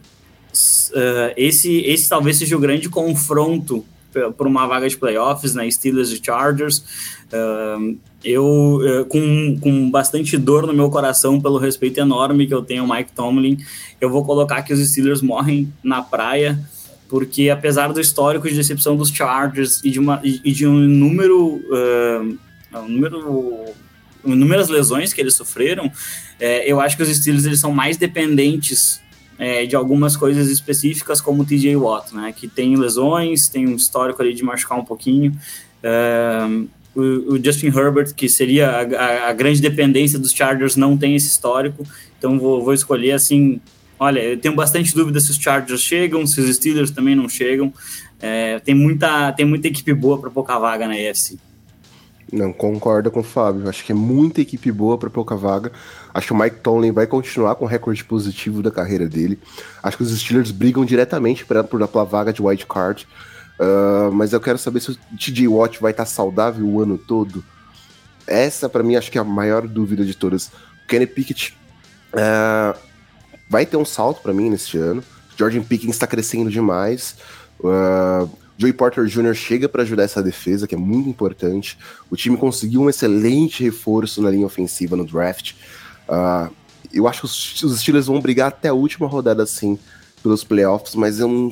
uh, 0.92 1.34
esse, 1.36 1.78
esse 1.80 2.08
talvez 2.08 2.38
seja 2.38 2.56
o 2.56 2.60
grande 2.60 2.88
confronto 2.88 3.84
por 4.38 4.48
uma 4.48 4.68
vaga 4.68 4.90
de 4.90 4.98
playoffs, 4.98 5.54
né? 5.54 5.70
Steelers 5.70 6.10
e 6.10 6.22
Chargers. 6.24 6.84
Eu, 8.24 8.80
eh, 8.84 9.04
com, 9.06 9.58
com 9.60 9.90
bastante 9.90 10.38
dor 10.38 10.68
no 10.68 10.74
meu 10.74 10.90
coração, 10.90 11.40
pelo 11.40 11.58
respeito 11.58 12.00
enorme 12.00 12.48
que 12.48 12.54
eu 12.54 12.62
tenho 12.62 12.84
ao 12.84 12.90
Mike 12.90 13.12
Tomlin, 13.14 13.58
eu 14.02 14.10
vou 14.10 14.26
colocar 14.26 14.62
que 14.62 14.74
os 14.74 14.80
Steelers 14.90 15.22
morrem 15.22 15.72
na 15.84 16.02
praia, 16.02 16.60
porque 17.08 17.50
apesar 17.50 17.94
do 17.94 18.02
histórico 18.02 18.50
de 18.50 18.56
decepção 18.56 18.98
dos 18.98 19.10
Chargers 19.10 19.82
e 19.84 19.90
de, 19.90 20.00
uma, 20.00 20.20
e 20.24 20.52
de 20.52 20.68
um 20.68 20.74
número. 20.74 21.62
Uh, 21.70 22.38
um 22.72 22.88
número 22.88 23.74
inúmeras 24.26 24.68
lesões 24.68 25.14
que 25.14 25.22
eles 25.22 25.34
sofreram, 25.34 25.92
é, 26.40 26.70
eu 26.70 26.80
acho 26.80 26.98
que 26.98 27.04
os 27.04 27.10
Steelers 27.10 27.46
eles 27.46 27.60
são 27.60 27.72
mais 27.72 27.98
dependentes 27.98 29.02
é, 29.38 29.66
de 29.66 29.76
algumas 29.76 30.18
coisas 30.18 30.50
específicas, 30.50 31.22
como 31.22 31.44
o 31.44 31.46
TJ 31.46 31.76
Watt, 31.78 32.14
né, 32.14 32.34
que 32.36 32.48
tem 32.48 32.76
lesões, 32.76 33.48
tem 33.48 33.68
um 33.68 33.76
histórico 33.76 34.22
ali 34.22 34.34
de 34.34 34.44
machucar 34.44 34.78
um 34.78 34.84
pouquinho. 34.84 35.34
O, 36.96 37.44
Justin 37.44 37.68
Herbert, 37.68 38.14
que 38.16 38.28
seria 38.28 38.70
a, 38.70 38.82
a, 38.82 39.30
a, 39.30 39.34
grande 39.34 39.62
dependência 39.62 40.18
dos 40.18 40.32
Chargers, 40.32 40.76
não 40.76 40.98
tem 40.98 41.16
esse 41.16 41.28
histórico. 41.28 41.86
Então 42.18 42.40
vou, 42.40 42.64
vou 42.64 42.74
escolher 42.74 43.12
assim. 43.12 43.62
Olha, 44.00 44.20
eu 44.20 44.38
tenho 44.38 44.56
bastante 44.56 44.94
dúvida 44.94 45.20
se 45.20 45.32
os 45.32 45.38
Chargers 45.38 45.82
chegam, 45.82 46.26
se 46.26 46.40
os 46.40 46.56
Steelers 46.56 46.92
também 46.92 47.16
não 47.16 47.28
chegam. 47.28 47.74
É, 48.22 48.60
tem, 48.60 48.76
muita, 48.76 49.32
tem 49.34 49.46
muita 49.46 49.68
equipe 49.68 49.94
boa 49.94 50.20
para 50.20 50.30
pouca 50.30 50.58
vaga 50.58 50.88
na 50.88 50.98
EFC. 50.98 51.38
Não, 52.32 52.54
concordo 52.54 53.10
com 53.10 53.22
o 53.22 53.24
Fábio. 53.24 53.68
Acho 53.68 53.84
que 53.84 53.92
é 53.92 53.96
muita 53.96 54.42
equipe 54.42 54.72
boa 54.72 54.98
para 54.98 55.10
pouca 55.10 55.36
vaga. 55.36 55.72
Acho 56.14 56.28
que 56.28 56.34
o 56.34 56.38
Mike 56.38 56.58
Tomlin 56.58 56.92
vai 56.92 57.08
continuar 57.08 57.56
com 57.56 57.66
o 57.66 57.68
recorde 57.68 58.04
positivo 58.04 58.62
da 58.62 58.70
carreira 58.70 59.08
dele. 59.08 59.40
Acho 59.82 59.98
que 59.98 60.04
os 60.04 60.20
Steelers 60.20 60.52
brigam 60.52 60.86
diretamente 60.86 61.44
pra, 61.46 61.64
por 61.64 61.82
a 61.82 62.04
vaga 62.04 62.32
de 62.32 62.42
wild 62.42 62.66
card. 62.68 63.08
Uh, 63.60 64.12
mas 64.14 64.32
eu 64.32 64.40
quero 64.40 64.58
saber 64.58 64.80
se 64.80 64.92
o 64.92 64.96
TJ 65.18 65.48
Watt 65.50 65.82
vai 65.82 65.92
estar 65.92 66.06
saudável 66.06 66.66
o 66.66 66.82
ano 66.82 66.98
todo. 66.98 67.44
Essa, 68.26 68.70
para 68.70 68.84
mim, 68.84 68.96
acho 68.96 69.12
que 69.12 69.18
é 69.18 69.22
a 69.22 69.26
maior 69.26 69.68
dúvida 69.68 70.06
de 70.06 70.16
todas. 70.16 70.48
O 70.48 70.88
Kenny 70.88 71.06
Pickett 71.06 71.58
uh, 72.14 72.78
vai 73.50 73.66
ter 73.66 73.76
um 73.76 73.84
salto 73.84 74.22
para 74.22 74.34
mim 74.34 74.50
neste 74.50 74.78
ano. 74.78 75.04
Jordan 75.36 75.64
Pickens 75.64 75.96
está 75.96 76.08
crescendo 76.08 76.50
demais. 76.50 77.16
Uh, 77.60 78.30
Joey 78.58 78.74
Porter 78.74 79.06
Jr. 79.06 79.34
chega 79.34 79.68
para 79.68 79.84
ajudar 79.84 80.04
essa 80.04 80.22
defesa, 80.22 80.68
que 80.68 80.76
é 80.76 80.78
muito 80.78 81.10
importante. 81.10 81.78
O 82.10 82.16
time 82.16 82.38
conseguiu 82.38 82.82
um 82.82 82.90
excelente 82.90 83.64
reforço 83.64 84.22
na 84.22 84.30
linha 84.30 84.46
ofensiva 84.46 84.96
no 84.96 85.06
draft. 85.06 85.54
Uh, 86.08 86.54
eu 86.94 87.08
acho 87.08 87.22
que 87.22 87.26
os, 87.26 87.64
os 87.64 87.80
Steelers 87.80 88.08
vão 88.08 88.20
brigar 88.20 88.50
até 88.50 88.70
a 88.70 88.74
última 88.74 89.08
rodada, 89.08 89.44
assim, 89.44 89.78
pelos 90.22 90.44
playoffs, 90.44 90.96
mas 90.96 91.20
eu 91.20 91.28
não, 91.28 91.52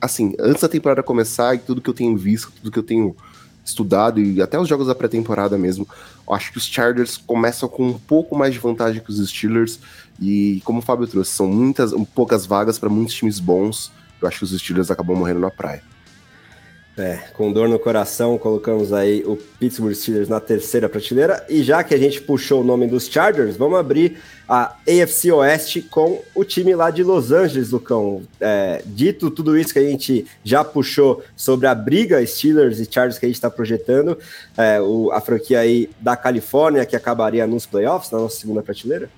assim, 0.00 0.34
antes 0.38 0.62
da 0.62 0.68
temporada 0.68 1.02
começar 1.02 1.54
e 1.54 1.58
tudo 1.58 1.80
que 1.80 1.90
eu 1.90 1.94
tenho 1.94 2.16
visto, 2.16 2.52
tudo 2.56 2.70
que 2.70 2.78
eu 2.78 2.82
tenho 2.82 3.16
estudado 3.64 4.20
e 4.20 4.40
até 4.40 4.58
os 4.58 4.68
jogos 4.68 4.86
da 4.86 4.94
pré-temporada 4.94 5.58
mesmo, 5.58 5.88
acho 6.30 6.52
que 6.52 6.58
os 6.58 6.66
Chargers 6.66 7.16
começam 7.16 7.68
com 7.68 7.88
um 7.88 7.98
pouco 7.98 8.36
mais 8.36 8.54
de 8.54 8.60
vantagem 8.60 9.02
que 9.02 9.10
os 9.10 9.28
Steelers 9.28 9.80
e 10.20 10.62
como 10.64 10.78
o 10.78 10.82
Fábio 10.82 11.06
trouxe, 11.06 11.32
são 11.32 11.46
muitas, 11.46 11.92
poucas 12.14 12.46
vagas 12.46 12.78
para 12.78 12.88
muitos 12.88 13.14
times 13.14 13.40
bons. 13.40 13.90
Eu 14.20 14.28
acho 14.28 14.38
que 14.38 14.44
os 14.44 14.58
Steelers 14.58 14.90
acabam 14.90 15.16
morrendo 15.16 15.40
na 15.40 15.50
praia. 15.50 15.82
É, 16.98 17.18
com 17.34 17.52
dor 17.52 17.68
no 17.68 17.78
coração, 17.78 18.38
colocamos 18.38 18.90
aí 18.90 19.22
o 19.26 19.36
Pittsburgh 19.36 19.92
Steelers 19.92 20.30
na 20.30 20.40
terceira 20.40 20.88
prateleira. 20.88 21.44
E 21.46 21.62
já 21.62 21.84
que 21.84 21.94
a 21.94 21.98
gente 21.98 22.22
puxou 22.22 22.62
o 22.62 22.64
nome 22.64 22.86
dos 22.86 23.06
Chargers, 23.06 23.54
vamos 23.54 23.78
abrir 23.78 24.16
a 24.48 24.74
AFC 24.88 25.30
Oeste 25.30 25.82
com 25.82 26.22
o 26.34 26.42
time 26.42 26.74
lá 26.74 26.90
de 26.90 27.02
Los 27.02 27.32
Angeles, 27.32 27.70
Lucão. 27.70 28.22
É, 28.40 28.80
dito 28.86 29.30
tudo 29.30 29.58
isso 29.58 29.74
que 29.74 29.78
a 29.78 29.86
gente 29.86 30.24
já 30.42 30.64
puxou 30.64 31.22
sobre 31.36 31.66
a 31.66 31.74
briga 31.74 32.24
Steelers 32.26 32.80
e 32.80 32.88
Chargers 32.90 33.18
que 33.18 33.26
a 33.26 33.28
gente 33.28 33.36
está 33.36 33.50
projetando, 33.50 34.16
é, 34.56 34.80
o, 34.80 35.10
a 35.12 35.20
franquia 35.20 35.60
aí 35.60 35.90
da 36.00 36.16
Califórnia 36.16 36.86
que 36.86 36.96
acabaria 36.96 37.46
nos 37.46 37.66
playoffs, 37.66 38.10
na 38.10 38.20
nossa 38.20 38.40
segunda 38.40 38.62
prateleira? 38.62 39.10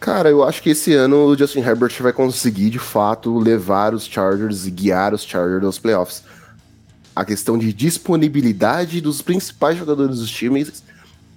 Cara, 0.00 0.30
eu 0.30 0.42
acho 0.42 0.62
que 0.62 0.70
esse 0.70 0.94
ano 0.94 1.26
o 1.26 1.36
Justin 1.36 1.60
Herbert 1.60 1.94
vai 2.00 2.14
conseguir 2.14 2.70
de 2.70 2.78
fato 2.78 3.38
levar 3.38 3.92
os 3.92 4.06
Chargers 4.06 4.66
e 4.66 4.70
guiar 4.70 5.12
os 5.12 5.22
Chargers 5.22 5.64
aos 5.64 5.78
playoffs 5.78 6.22
a 7.14 7.24
questão 7.24 7.56
de 7.56 7.72
disponibilidade 7.72 9.00
dos 9.00 9.22
principais 9.22 9.78
jogadores 9.78 10.18
dos 10.18 10.30
times, 10.30 10.82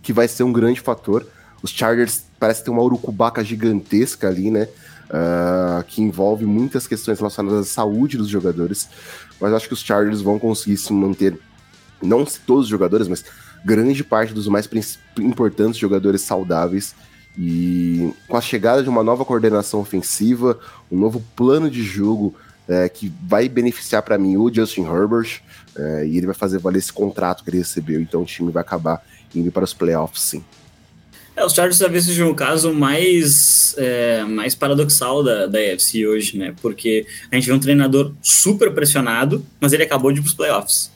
que 0.01 0.11
vai 0.11 0.27
ser 0.27 0.43
um 0.43 0.51
grande 0.51 0.79
fator. 0.79 1.25
Os 1.61 1.71
Chargers 1.71 2.23
parece 2.39 2.63
ter 2.63 2.69
uma 2.69 2.81
urucubaca 2.81 3.43
gigantesca 3.43 4.27
ali, 4.27 4.49
né? 4.49 4.67
Uh, 5.07 5.83
que 5.87 6.01
envolve 6.01 6.45
muitas 6.45 6.85
questões 6.85 7.17
relacionadas 7.17 7.59
à 7.61 7.63
saúde 7.69 8.17
dos 8.17 8.27
jogadores. 8.27 8.89
Mas 9.39 9.53
acho 9.53 9.67
que 9.67 9.73
os 9.73 9.81
Chargers 9.81 10.21
vão 10.21 10.37
conseguir 10.37 10.77
se 10.77 10.91
manter, 10.91 11.39
não 12.01 12.25
todos 12.25 12.65
os 12.65 12.69
jogadores, 12.69 13.07
mas 13.07 13.23
grande 13.63 14.03
parte 14.03 14.33
dos 14.33 14.47
mais 14.47 14.67
importantes 15.19 15.77
jogadores 15.77 16.21
saudáveis. 16.21 16.95
E 17.37 18.11
com 18.27 18.35
a 18.35 18.41
chegada 18.41 18.81
de 18.81 18.89
uma 18.89 19.03
nova 19.03 19.23
coordenação 19.23 19.79
ofensiva, 19.79 20.59
um 20.91 20.97
novo 20.97 21.23
plano 21.35 21.69
de 21.69 21.83
jogo 21.83 22.35
é, 22.67 22.89
que 22.89 23.11
vai 23.23 23.47
beneficiar 23.47 24.01
para 24.01 24.17
mim 24.17 24.35
o 24.37 24.53
Justin 24.53 24.85
Herbert, 24.85 25.41
é, 25.77 26.07
e 26.07 26.17
ele 26.17 26.25
vai 26.25 26.35
fazer 26.35 26.59
valer 26.59 26.79
esse 26.79 26.91
contrato 26.91 27.43
que 27.43 27.49
ele 27.49 27.59
recebeu, 27.59 28.01
então 28.01 28.21
o 28.21 28.25
time 28.25 28.51
vai 28.51 28.61
acabar 28.61 29.01
indo 29.35 29.51
para 29.51 29.63
os 29.63 29.73
playoffs, 29.73 30.21
sim. 30.21 30.43
É, 31.35 31.45
os 31.45 31.53
Chargers 31.53 31.77
talvez 31.77 32.05
seja 32.05 32.25
o 32.25 32.33
caso 32.33 32.73
mais, 32.73 33.75
é, 33.77 34.23
mais 34.23 34.55
paradoxal 34.55 35.23
da, 35.23 35.45
da 35.45 35.59
AFC 35.59 36.07
hoje, 36.07 36.35
né? 36.35 36.55
Porque 36.63 37.05
a 37.31 37.35
gente 37.35 37.45
vê 37.45 37.53
um 37.53 37.59
treinador 37.59 38.11
super 38.23 38.73
pressionado, 38.73 39.45
mas 39.59 39.71
ele 39.71 39.83
acabou 39.83 40.11
de 40.11 40.17
ir 40.17 40.23
para 40.23 40.29
os 40.29 40.33
playoffs. 40.33 40.91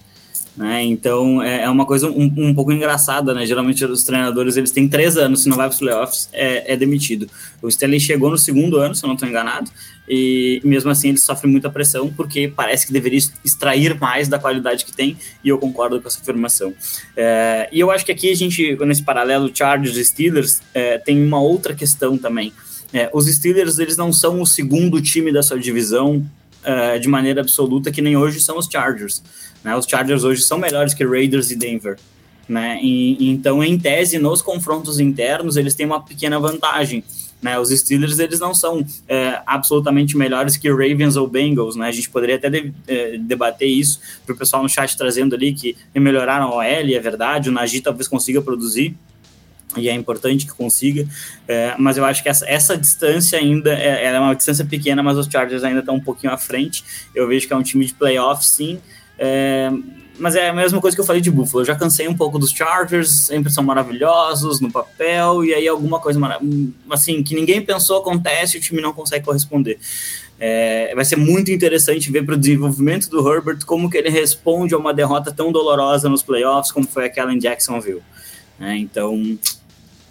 Né? 0.58 0.84
Então 0.84 1.42
é, 1.42 1.64
é 1.64 1.70
uma 1.70 1.86
coisa 1.86 2.10
um, 2.10 2.24
um, 2.36 2.54
pouco 2.54 2.72
engraçada, 2.72 3.34
né? 3.34 3.46
Geralmente 3.46 3.86
os 3.86 4.04
treinadores 4.04 4.58
eles 4.58 4.72
têm 4.72 4.88
três 4.88 5.16
anos, 5.16 5.44
se 5.44 5.50
não 5.50 5.56
vai 5.56 5.68
para 5.68 5.74
os 5.74 5.80
playoffs, 5.80 6.28
é, 6.34 6.74
é, 6.74 6.76
demitido. 6.76 7.30
O 7.62 7.68
Stanley 7.70 8.00
chegou 8.00 8.30
no 8.30 8.38
segundo 8.38 8.78
ano, 8.78 8.94
se 8.96 9.04
eu 9.04 9.08
não 9.08 9.14
estou 9.14 9.30
enganado, 9.30 9.70
e 10.14 10.60
mesmo 10.66 10.92
assim 10.92 11.08
ele 11.08 11.18
sofre 11.18 11.48
muita 11.48 11.70
pressão 11.70 12.12
porque 12.12 12.52
parece 12.54 12.86
que 12.86 12.92
deveria 12.92 13.18
extrair 13.46 13.98
mais 13.98 14.28
da 14.28 14.38
qualidade 14.38 14.84
que 14.84 14.92
tem, 14.92 15.18
e 15.42 15.48
eu 15.48 15.58
concordo 15.58 16.02
com 16.02 16.08
essa 16.10 16.20
afirmação. 16.20 16.74
É, 17.16 17.70
e 17.72 17.80
eu 17.80 17.90
acho 17.90 18.06
que 18.06 18.12
aqui 18.12 18.30
a 18.30 18.36
gente, 18.36 18.76
nesse 18.86 19.04
paralelo 19.04 19.50
Chargers 19.54 19.96
e 19.96 20.04
Steelers, 20.04 20.62
é, 20.74 20.98
tem 20.98 21.24
uma 21.24 21.40
outra 21.40 21.74
questão 21.74 22.18
também. 22.18 22.52
É, 22.92 23.10
os 23.14 23.26
Steelers 23.26 23.80
eles 23.80 23.96
não 23.96 24.12
são 24.12 24.42
o 24.42 24.46
segundo 24.46 25.02
time 25.02 25.32
da 25.32 25.42
sua 25.42 25.58
divisão 25.58 26.26
é, 26.62 27.00
de 27.00 27.08
maneira 27.08 27.40
absoluta, 27.40 27.90
que 27.90 28.02
nem 28.02 28.18
hoje 28.18 28.42
são 28.42 28.58
os 28.58 28.66
Chargers. 28.66 29.24
Né? 29.64 29.74
Os 29.78 29.86
Chargers 29.86 30.26
hoje 30.26 30.42
são 30.42 30.58
melhores 30.58 30.94
que 30.94 31.06
Raiders 31.06 31.52
e 31.52 31.56
Denver. 31.56 31.98
Né? 32.50 32.80
E, 32.84 33.32
então, 33.32 33.64
em 33.64 33.80
tese, 33.80 34.20
nos 34.20 34.42
confrontos 34.42 35.00
internos, 35.00 35.56
eles 35.56 35.74
têm 35.74 35.86
uma 35.86 36.02
pequena 36.02 36.38
vantagem. 36.38 37.02
Né, 37.42 37.60
os 37.60 37.70
Steelers 37.70 38.20
eles 38.20 38.40
não 38.40 38.54
são 38.54 38.86
é, 39.08 39.42
absolutamente 39.48 40.16
melhores 40.16 40.58
que 40.58 40.70
Ravens 40.70 41.16
ou 41.16 41.28
Bengals, 41.28 41.76
né? 41.76 41.88
A 41.88 41.92
gente 41.92 42.08
poderia 42.08 42.36
até 42.36 42.52
de, 42.52 42.72
é, 42.88 43.18
debater 43.18 43.68
isso 43.68 44.00
para 44.26 44.36
o 44.36 44.38
pessoal 44.38 44.62
no 44.62 44.70
chat 44.70 44.96
trazendo 44.96 45.34
ali 45.34 45.52
que 45.52 45.76
melhoraram 45.96 46.46
a 46.46 46.56
OL, 46.58 46.62
é 46.64 47.00
verdade, 47.00 47.50
o 47.50 47.52
Nagy 47.52 47.82
talvez 47.82 48.08
consiga 48.08 48.44
produzir, 48.44 48.96
e 49.78 49.88
é 49.88 49.94
importante 49.94 50.46
que 50.46 50.52
consiga, 50.52 51.08
é, 51.48 51.76
mas 51.78 51.98
eu 51.98 52.06
acho 52.06 52.22
que 52.22 52.30
essa, 52.30 52.48
essa 52.48 52.78
distância 52.78 53.40
ainda 53.40 53.74
é, 53.74 54.06
é, 54.06 54.20
uma 54.20 54.36
distância 54.36 54.66
pequena, 54.66 55.02
mas 55.02 55.18
os 55.18 55.28
Chargers 55.28 55.64
ainda 55.64 55.80
estão 55.80 55.96
um 55.96 56.00
pouquinho 56.00 56.34
à 56.34 56.38
frente. 56.38 56.84
Eu 57.16 57.28
vejo 57.28 57.48
que 57.48 57.54
é 57.54 57.56
um 57.56 57.64
time 57.64 57.86
de 57.86 57.94
playoff, 57.94 58.46
sim, 58.46 58.80
é, 59.18 59.72
mas 60.22 60.36
é 60.36 60.50
a 60.50 60.54
mesma 60.54 60.80
coisa 60.80 60.96
que 60.96 61.02
eu 61.02 61.06
falei 61.06 61.22
de 61.22 61.32
Buffalo. 61.32 61.62
Eu 61.62 61.66
já 61.66 61.76
cansei 61.76 62.08
um 62.08 62.16
pouco 62.16 62.38
dos 62.38 62.52
Chargers, 62.52 63.10
sempre 63.10 63.52
são 63.52 63.64
maravilhosos 63.64 64.62
no 64.62 64.72
papel, 64.72 65.44
e 65.44 65.54
aí 65.54 65.68
alguma 65.68 66.00
coisa 66.00 66.20
assim 66.90 67.24
que 67.24 67.34
ninguém 67.34 67.60
pensou 67.62 68.00
acontece 68.00 68.56
e 68.56 68.60
o 68.60 68.62
time 68.62 68.82
não 68.82 68.94
consegue 68.94 69.26
corresponder. 69.26 69.80
É, 70.40 70.94
vai 70.96 71.04
ser 71.04 71.16
muito 71.16 71.52
interessante 71.52 72.12
ver 72.12 72.24
para 72.24 72.36
o 72.36 72.38
desenvolvimento 72.38 73.10
do 73.10 73.28
Herbert 73.28 73.66
como 73.66 73.90
que 73.90 73.98
ele 73.98 74.10
responde 74.10 74.74
a 74.74 74.78
uma 74.78 74.94
derrota 74.94 75.32
tão 75.32 75.52
dolorosa 75.52 76.08
nos 76.08 76.22
playoffs 76.22 76.72
como 76.72 76.88
foi 76.88 77.06
aquela 77.06 77.34
em 77.34 77.40
Jacksonville. 77.40 78.02
É, 78.60 78.76
então, 78.76 79.38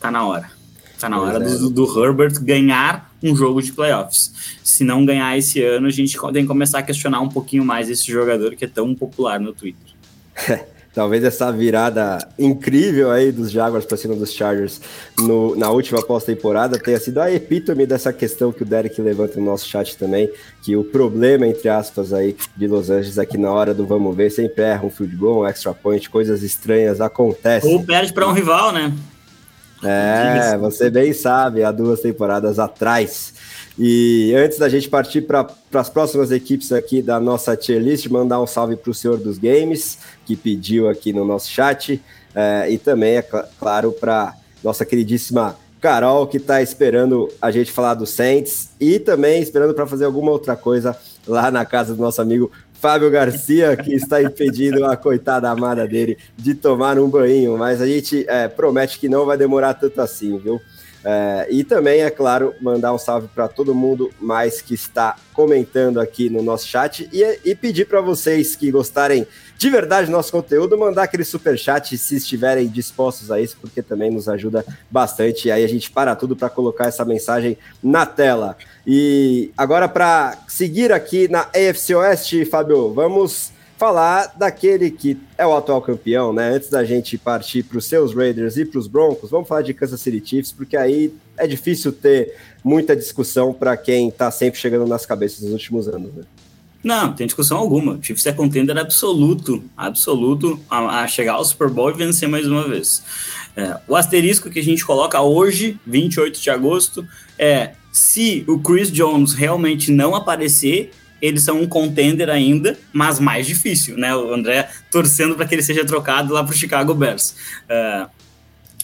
tá 0.01 0.11
na 0.11 0.27
hora. 0.27 0.51
Tá 0.99 1.09
na 1.09 1.21
hora 1.21 1.43
é. 1.43 1.49
do, 1.57 1.71
do, 1.71 2.05
Herbert 2.05 2.43
ganhar 2.43 3.11
um 3.23 3.35
jogo 3.35 3.63
de 3.63 3.73
playoffs. 3.73 4.59
Se 4.63 4.83
não 4.83 5.05
ganhar 5.07 5.39
esse 5.39 5.63
ano, 5.63 5.87
a 5.87 5.91
gente 5.91 6.19
tem 6.33 6.43
que 6.43 6.49
começar 6.49 6.81
a 6.81 6.83
questionar 6.83 7.21
um 7.21 7.29
pouquinho 7.29 7.65
mais 7.65 7.89
esse 7.89 8.11
jogador 8.11 8.57
que 8.57 8.65
é 8.65 8.69
tão 8.69 8.93
popular 8.95 9.39
no 9.39 9.53
Twitter. 9.53 10.00
Talvez 10.93 11.23
essa 11.23 11.53
virada 11.53 12.19
incrível 12.37 13.13
aí 13.13 13.31
dos 13.31 13.53
Jaguars 13.53 13.85
para 13.85 13.97
cima 13.97 14.17
dos 14.17 14.33
Chargers 14.33 14.81
no, 15.21 15.55
na 15.55 15.71
última 15.71 16.03
pós-temporada 16.03 16.81
tenha 16.81 16.99
sido 16.99 17.21
a 17.21 17.31
epítome 17.31 17.87
dessa 17.87 18.13
questão 18.13 18.51
que 18.51 18.65
o 18.65 18.67
Derek 18.67 19.01
levanta 19.01 19.39
no 19.39 19.47
nosso 19.47 19.69
chat 19.69 19.97
também, 19.97 20.29
que 20.65 20.77
o 20.77 20.83
problema, 20.83 21.47
entre 21.47 21.69
aspas, 21.69 22.13
aí 22.13 22.37
de 22.57 22.67
Los 22.67 22.91
Angeles 22.91 23.19
aqui 23.19 23.39
na 23.39 23.53
hora 23.53 23.73
do 23.73 23.87
vamos 23.87 24.17
ver, 24.17 24.31
sempre 24.31 24.65
erra 24.65 24.85
um 24.85 24.91
field 24.91 25.15
goal, 25.15 25.43
um 25.43 25.47
extra 25.47 25.73
point, 25.73 26.11
coisas 26.11 26.43
estranhas 26.43 27.01
acontecem. 27.01 27.73
Ou 27.73 27.85
perde 27.85 28.13
para 28.13 28.27
um 28.27 28.33
rival, 28.33 28.73
né? 28.73 28.93
É, 29.83 30.59
você 30.59 30.91
bem 30.91 31.13
sabe, 31.13 31.63
há 31.63 31.71
duas 31.71 32.01
temporadas 32.01 32.59
atrás. 32.59 33.33
E 33.83 34.35
antes 34.37 34.59
da 34.59 34.69
gente 34.69 34.91
partir 34.91 35.23
para 35.23 35.47
as 35.73 35.89
próximas 35.89 36.31
equipes 36.31 36.71
aqui 36.71 37.01
da 37.01 37.19
nossa 37.19 37.57
tier 37.57 37.81
list, 37.81 38.07
mandar 38.09 38.39
um 38.39 38.47
salve 38.47 38.77
para 38.77 38.91
o 38.91 38.95
senhor 38.95 39.17
dos 39.17 39.39
games, 39.39 40.01
que 40.27 40.37
pediu 40.37 40.87
aqui 40.87 41.15
no 41.15 41.25
nosso 41.25 41.49
chat, 41.49 41.99
é, 42.35 42.71
e 42.71 42.77
também, 42.77 43.17
é 43.17 43.23
cl 43.23 43.43
claro, 43.59 43.91
para 43.91 44.35
nossa 44.63 44.85
queridíssima 44.85 45.57
Carol, 45.81 46.27
que 46.27 46.37
está 46.37 46.61
esperando 46.61 47.31
a 47.41 47.51
gente 47.51 47.73
falar 47.73 47.95
do 47.95 48.05
Saints, 48.05 48.69
e 48.79 48.99
também 48.99 49.41
esperando 49.41 49.73
para 49.73 49.87
fazer 49.87 50.05
alguma 50.05 50.31
outra 50.31 50.55
coisa 50.55 50.95
lá 51.27 51.51
na 51.51 51.65
casa 51.65 51.95
do 51.95 52.03
nosso 52.03 52.21
amigo 52.21 52.53
Fábio 52.75 53.11
Garcia, 53.11 53.75
que 53.79 53.95
está 53.95 54.23
impedindo 54.23 54.85
a 54.85 54.95
coitada 54.95 55.49
amada 55.49 55.89
dele 55.89 56.19
de 56.37 56.55
tomar 56.55 56.99
um 56.99 57.09
banho, 57.09 57.57
mas 57.57 57.81
a 57.81 57.87
gente 57.87 58.27
é, 58.29 58.47
promete 58.47 58.99
que 58.99 59.09
não 59.09 59.25
vai 59.25 59.39
demorar 59.39 59.73
tanto 59.73 60.03
assim, 60.03 60.37
viu? 60.37 60.61
É, 61.05 61.47
e 61.51 61.65
também, 61.65 62.03
é 62.03 62.11
claro, 62.11 62.55
mandar 62.61 62.93
um 62.93 62.99
salve 62.99 63.29
para 63.29 63.49
todo 63.49 63.75
mundo 63.75 64.11
mais 64.21 64.61
que 64.61 64.75
está 64.75 65.17
comentando 65.33 65.99
aqui 65.99 66.29
no 66.29 66.43
nosso 66.43 66.67
chat 66.67 67.09
e, 67.11 67.41
e 67.45 67.55
pedir 67.55 67.87
para 67.87 68.01
vocês 68.01 68.55
que 68.55 68.71
gostarem 68.71 69.27
de 69.57 69.71
verdade 69.71 70.07
do 70.07 70.13
nosso 70.13 70.33
conteúdo, 70.33 70.79
mandar 70.79 71.03
aquele 71.03 71.25
super 71.25 71.59
chat 71.59 71.97
se 71.97 72.17
estiverem 72.17 72.67
dispostos 72.69 73.31
a 73.31 73.41
isso, 73.41 73.57
porque 73.61 73.83
também 73.83 74.11
nos 74.11 74.29
ajuda 74.29 74.65
bastante. 74.91 75.49
E 75.49 75.53
aí 75.53 75.65
a 75.65 75.69
gente 75.69 75.91
para 75.91 76.17
tudo 76.17 76.35
para 76.35 76.49
colocar 76.49 76.87
essa 76.87 77.05
mensagem 77.05 77.59
na 77.83 78.07
tela. 78.07 78.57
E 78.87 79.51
agora, 79.57 79.89
para 79.89 80.39
seguir 80.49 80.93
aqui 80.93 81.29
na 81.29 81.43
AFC 81.55 81.95
Oeste, 81.95 82.45
Fábio, 82.45 82.93
vamos 82.95 83.53
falar 83.81 84.35
daquele 84.37 84.91
que 84.91 85.17
é 85.39 85.47
o 85.47 85.57
atual 85.57 85.81
campeão, 85.81 86.35
né? 86.35 86.51
Antes 86.51 86.69
da 86.69 86.85
gente 86.85 87.17
partir 87.17 87.63
para 87.63 87.79
os 87.79 87.87
seus 87.87 88.15
Raiders 88.15 88.59
e 88.59 88.67
para 88.67 88.79
os 88.79 88.87
Broncos, 88.87 89.31
vamos 89.31 89.49
falar 89.49 89.63
de 89.63 89.73
Kansas 89.73 90.03
City 90.03 90.23
Chiefs, 90.23 90.53
porque 90.53 90.77
aí 90.77 91.15
é 91.39 91.47
difícil 91.47 91.91
ter 91.91 92.37
muita 92.63 92.95
discussão 92.95 93.55
para 93.55 93.75
quem 93.79 94.09
está 94.09 94.31
sempre 94.31 94.61
chegando 94.61 94.87
nas 94.87 95.07
cabeças 95.07 95.41
nos 95.41 95.53
últimos 95.53 95.89
anos, 95.89 96.13
né? 96.13 96.25
Não, 96.85 97.15
tem 97.15 97.27
discussão 97.27 97.57
alguma. 97.57 97.95
O 97.95 98.03
Chiefs 98.03 98.27
é 98.27 98.33
contender 98.33 98.77
absoluto, 98.77 99.65
absoluto 99.75 100.61
a, 100.69 101.01
a, 101.01 101.09
chegar 101.09 101.33
ao 101.35 101.45
Super 101.47 101.71
Bowl 101.71 101.91
e 101.91 101.95
vencer 101.95 102.29
mais 102.29 102.47
uma 102.47 102.69
vez. 102.69 103.03
É, 103.57 103.79
o 103.89 103.97
asterisco 103.97 104.51
que 104.51 104.59
a 104.59 104.63
gente 104.63 104.85
coloca 104.85 105.19
hoje, 105.23 105.81
28 105.87 106.39
de 106.39 106.51
agosto, 106.51 107.09
é 107.39 107.71
se 107.91 108.45
o 108.47 108.59
Chris 108.59 108.93
Jones 108.93 109.33
realmente 109.33 109.91
não 109.91 110.15
aparecer, 110.15 110.93
eles 111.21 111.43
são 111.43 111.61
um 111.61 111.67
contender 111.67 112.29
ainda, 112.29 112.79
mas 112.93 113.19
mais 113.19 113.47
difícil, 113.47 113.97
né? 113.97 114.15
O 114.15 114.33
André 114.33 114.69
torcendo 114.91 115.35
para 115.35 115.47
que 115.47 115.55
ele 115.55 115.63
seja 115.63 115.85
trocado 115.85 116.33
lá 116.33 116.43
para 116.43 116.53
o 116.53 116.57
Chicago 116.57 116.95
Bears. 116.95 117.35
Uh, 117.65 118.09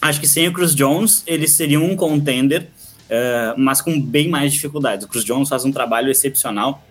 acho 0.01 0.21
que 0.21 0.29
sem 0.29 0.49
o 0.49 0.53
Chris 0.53 0.75
Jones, 0.75 1.23
eles 1.27 1.53
seriam 1.53 1.85
um 1.85 1.97
contender, 1.97 2.63
uh, 2.63 3.59
mas 3.59 3.81
com 3.81 4.01
bem 4.01 4.29
mais 4.29 4.53
dificuldades. 4.53 5.07
O 5.07 5.09
Chris 5.09 5.25
Jones 5.25 5.49
faz 5.49 5.65
um 5.65 5.73
trabalho 5.73 6.11
excepcional. 6.11 6.83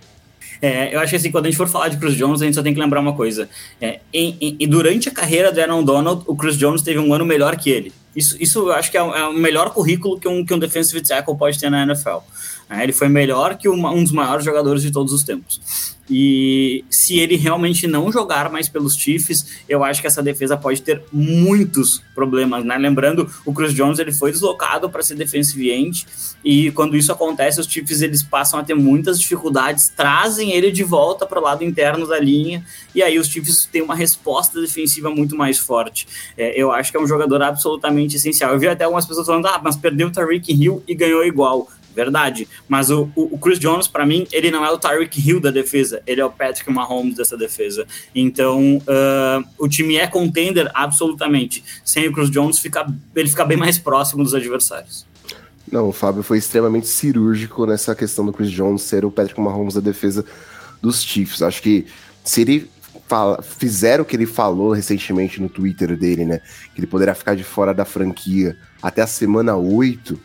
É, 0.61 0.95
eu 0.95 0.99
acho 0.99 1.09
que 1.09 1.15
assim, 1.17 1.31
quando 1.31 1.45
a 1.45 1.49
gente 1.49 1.57
for 1.57 1.67
falar 1.67 1.89
de 1.89 1.97
Chris 1.97 2.15
Jones, 2.15 2.41
a 2.41 2.45
gente 2.45 2.55
só 2.55 2.63
tem 2.63 2.73
que 2.73 2.79
lembrar 2.79 2.99
uma 2.99 3.13
coisa. 3.13 3.49
É, 3.81 3.99
em, 4.13 4.55
em, 4.59 4.67
durante 4.67 5.09
a 5.09 5.11
carreira 5.11 5.51
do 5.51 5.59
Aaron 5.59 5.83
Donald, 5.83 6.23
o 6.25 6.35
Chris 6.35 6.57
Jones 6.57 6.81
teve 6.81 6.99
um 6.99 7.13
ano 7.13 7.25
melhor 7.25 7.55
que 7.57 7.69
ele. 7.69 7.93
Isso, 8.15 8.37
isso 8.39 8.59
eu 8.59 8.73
acho 8.73 8.89
que 8.89 8.97
é, 8.97 9.01
é 9.01 9.23
o 9.25 9.33
melhor 9.33 9.71
currículo 9.71 10.17
que 10.19 10.27
um, 10.27 10.45
que 10.45 10.53
um 10.53 10.59
defensive 10.59 11.01
tackle 11.01 11.37
pode 11.37 11.59
ter 11.59 11.69
na 11.69 11.83
NFL. 11.83 12.19
Né? 12.69 12.83
Ele 12.83 12.93
foi 12.93 13.07
melhor 13.07 13.57
que 13.57 13.69
uma, 13.69 13.91
um 13.91 14.03
dos 14.03 14.11
maiores 14.11 14.43
jogadores 14.43 14.81
de 14.81 14.91
todos 14.91 15.13
os 15.13 15.23
tempos. 15.23 15.95
E 16.09 16.85
se 16.87 17.17
ele 17.17 17.35
realmente 17.35 17.87
não 17.87 18.11
jogar 18.11 18.51
mais 18.51 18.69
pelos 18.69 18.95
Chiefs, 18.95 19.63
eu 19.67 19.83
acho 19.83 20.01
que 20.01 20.07
essa 20.07 20.21
defesa 20.21 20.55
pode 20.55 20.81
ter 20.81 21.01
muitos 21.11 22.01
problemas, 22.13 22.63
né? 22.63 22.77
Lembrando, 22.77 23.27
o 23.43 23.51
Chris 23.51 23.73
Jones 23.73 23.97
ele 23.97 24.11
foi 24.11 24.31
deslocado 24.31 24.87
para 24.87 25.01
ser 25.01 25.15
defensive 25.15 25.71
end 25.71 26.05
e 26.43 26.69
quando 26.71 26.95
isso 26.95 27.11
acontece, 27.11 27.59
os 27.59 27.65
Chiefs 27.65 28.03
eles 28.03 28.21
passam 28.21 28.59
a 28.59 28.63
ter 28.63 28.75
muitas 28.75 29.19
dificuldades, 29.19 29.89
trazem 29.89 30.51
ele 30.51 30.71
de 30.71 30.83
volta 30.83 31.25
para 31.25 31.39
o 31.39 31.43
lado 31.43 31.63
interno 31.63 32.07
da 32.07 32.19
linha 32.19 32.63
e 32.93 33.01
aí 33.01 33.17
os 33.17 33.27
Chiefs 33.27 33.67
têm 33.71 33.81
uma 33.81 33.95
resposta 33.95 34.61
defensiva 34.61 35.09
muito 35.09 35.35
mais 35.35 35.57
forte. 35.57 36.07
É, 36.37 36.53
eu 36.61 36.71
acho 36.71 36.91
que 36.91 36.97
é 36.97 37.01
um 37.01 37.07
jogador 37.07 37.41
absolutamente 37.41 38.15
essencial. 38.15 38.53
Eu 38.53 38.59
vi 38.59 38.67
até 38.67 38.83
algumas 38.83 39.07
pessoas 39.07 39.25
falando, 39.25 39.47
ah, 39.47 39.59
mas 39.63 39.75
perdeu 39.75 40.09
o 40.09 40.11
Tariq 40.11 40.53
Hill 40.53 40.83
e 40.87 40.93
ganhou 40.93 41.25
igual 41.25 41.67
verdade. 41.95 42.47
Mas 42.67 42.91
o, 42.91 43.09
o 43.15 43.37
Chris 43.37 43.57
Jones, 43.57 43.87
para 43.87 44.05
mim, 44.05 44.27
ele 44.31 44.51
não 44.51 44.65
é 44.65 44.71
o 44.71 44.77
Tyreek 44.77 45.19
Hill 45.19 45.39
da 45.39 45.49
defesa, 45.49 46.01
ele 46.05 46.21
é 46.21 46.25
o 46.25 46.29
Patrick 46.29 46.69
Mahomes 46.71 47.15
dessa 47.15 47.37
defesa. 47.37 47.87
Então, 48.13 48.77
uh, 48.77 49.47
o 49.57 49.67
time 49.67 49.95
é 49.95 50.05
contender 50.05 50.69
absolutamente. 50.73 51.63
Sem 51.83 52.07
o 52.07 52.13
Chris 52.13 52.29
Jones, 52.29 52.59
fica, 52.59 52.85
ele 53.15 53.29
fica 53.29 53.45
bem 53.45 53.57
mais 53.57 53.77
próximo 53.77 54.23
dos 54.23 54.35
adversários. 54.35 55.05
Não, 55.71 55.89
o 55.89 55.91
Fábio 55.91 56.21
foi 56.21 56.37
extremamente 56.37 56.87
cirúrgico 56.87 57.65
nessa 57.65 57.95
questão 57.95 58.25
do 58.25 58.33
Chris 58.33 58.51
Jones 58.51 58.83
ser 58.83 59.03
o 59.03 59.11
Patrick 59.11 59.39
Mahomes 59.39 59.73
da 59.73 59.81
defesa 59.81 60.23
dos 60.81 61.01
Chiefs. 61.03 61.41
Acho 61.41 61.61
que 61.61 61.85
se 62.23 62.41
ele 62.41 62.69
fala, 63.07 63.41
fizer 63.41 63.99
o 63.99 64.05
que 64.05 64.15
ele 64.15 64.25
falou 64.25 64.71
recentemente 64.71 65.41
no 65.41 65.49
Twitter 65.49 65.97
dele, 65.97 66.25
né? 66.25 66.39
Que 66.73 66.79
ele 66.79 66.87
poderá 66.87 67.13
ficar 67.13 67.35
de 67.35 67.43
fora 67.43 67.73
da 67.73 67.85
franquia 67.85 68.57
até 68.81 69.01
a 69.01 69.07
semana 69.07 69.55
8. 69.55 70.13
Uh, 70.13 70.19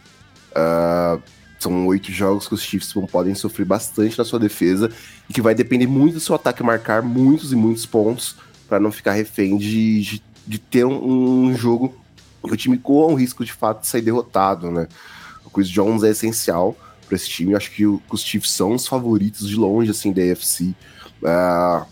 ah, 0.54 1.18
são 1.62 1.86
oito 1.86 2.10
jogos 2.10 2.48
que 2.48 2.54
os 2.54 2.62
Chiefs 2.62 2.92
podem 3.10 3.34
sofrer 3.34 3.64
bastante 3.64 4.18
na 4.18 4.24
sua 4.24 4.38
defesa 4.38 4.90
e 5.28 5.32
que 5.32 5.42
vai 5.42 5.54
depender 5.54 5.86
muito 5.86 6.14
do 6.14 6.20
seu 6.20 6.34
ataque 6.34 6.62
marcar 6.62 7.02
muitos 7.02 7.52
e 7.52 7.56
muitos 7.56 7.84
pontos 7.84 8.36
para 8.68 8.80
não 8.80 8.90
ficar 8.90 9.12
refém 9.12 9.58
de, 9.58 10.00
de, 10.00 10.22
de 10.46 10.58
ter 10.58 10.84
um, 10.84 11.48
um, 11.48 11.56
jogo 11.56 11.94
que 12.42 12.52
o 12.52 12.56
time 12.56 12.78
corra 12.78 13.12
um 13.12 13.16
risco 13.16 13.44
de 13.44 13.52
fato 13.52 13.82
de 13.82 13.88
sair 13.88 14.02
derrotado, 14.02 14.70
né? 14.70 14.88
O 15.44 15.50
Chris 15.50 15.68
Jones 15.68 16.02
é 16.02 16.10
essencial 16.10 16.76
para 17.06 17.16
esse 17.16 17.28
time. 17.28 17.52
Eu 17.52 17.56
acho 17.56 17.70
que, 17.72 17.84
o, 17.84 17.98
que, 17.98 18.14
os 18.14 18.22
Chiefs 18.22 18.52
são 18.52 18.74
os 18.74 18.86
favoritos 18.86 19.48
de 19.48 19.56
longe 19.56 19.90
assim 19.90 20.12
da 20.12 20.22
AFC. 20.22 20.74
Uh, 21.22 21.26
ah, 21.26 21.86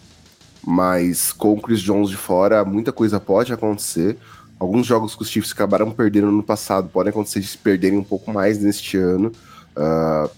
mas 0.64 1.32
com 1.32 1.52
o 1.52 1.60
Chris 1.60 1.80
Jones 1.80 2.08
de 2.08 2.16
fora, 2.16 2.64
muita 2.64 2.92
coisa 2.92 3.20
pode 3.20 3.52
acontecer. 3.52 4.16
Alguns 4.58 4.86
jogos 4.86 5.14
que 5.14 5.22
os 5.22 5.28
Chiefs 5.28 5.52
acabaram 5.52 5.90
perdendo 5.90 6.30
no 6.32 6.42
passado 6.42 6.88
podem 6.88 7.10
acontecer 7.10 7.40
de 7.40 7.46
se 7.46 7.58
perderem 7.58 7.98
um 7.98 8.04
pouco 8.04 8.32
mais 8.32 8.58
neste 8.58 8.96
ano. 8.96 9.30
Uh, 9.78 10.30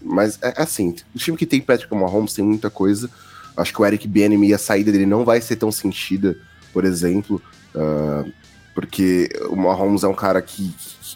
mas 0.00 0.38
é, 0.42 0.54
é 0.56 0.62
assim, 0.62 0.96
o 1.14 1.18
time 1.18 1.36
que 1.36 1.44
tem 1.44 1.60
Patrick 1.60 1.94
Mahomes 1.94 2.32
tem 2.32 2.44
muita 2.44 2.70
coisa. 2.70 3.10
Acho 3.56 3.72
que 3.72 3.82
o 3.82 3.84
Eric 3.86 4.08
Bieniemy, 4.08 4.54
a 4.54 4.58
saída 4.58 4.90
dele 4.90 5.04
não 5.04 5.24
vai 5.24 5.40
ser 5.40 5.56
tão 5.56 5.70
sentida, 5.70 6.36
por 6.72 6.84
exemplo, 6.84 7.42
uh, 7.74 8.32
porque 8.74 9.28
o 9.50 9.56
Mahomes 9.56 10.04
é 10.04 10.08
um 10.08 10.14
cara 10.14 10.40
que, 10.40 10.72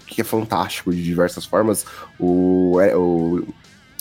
que 0.07 0.21
é 0.21 0.25
fantástico 0.25 0.93
de 0.93 1.03
diversas 1.03 1.47
formas. 1.47 1.87
O, 2.19 2.79
é, 2.81 2.97
o, 2.97 3.47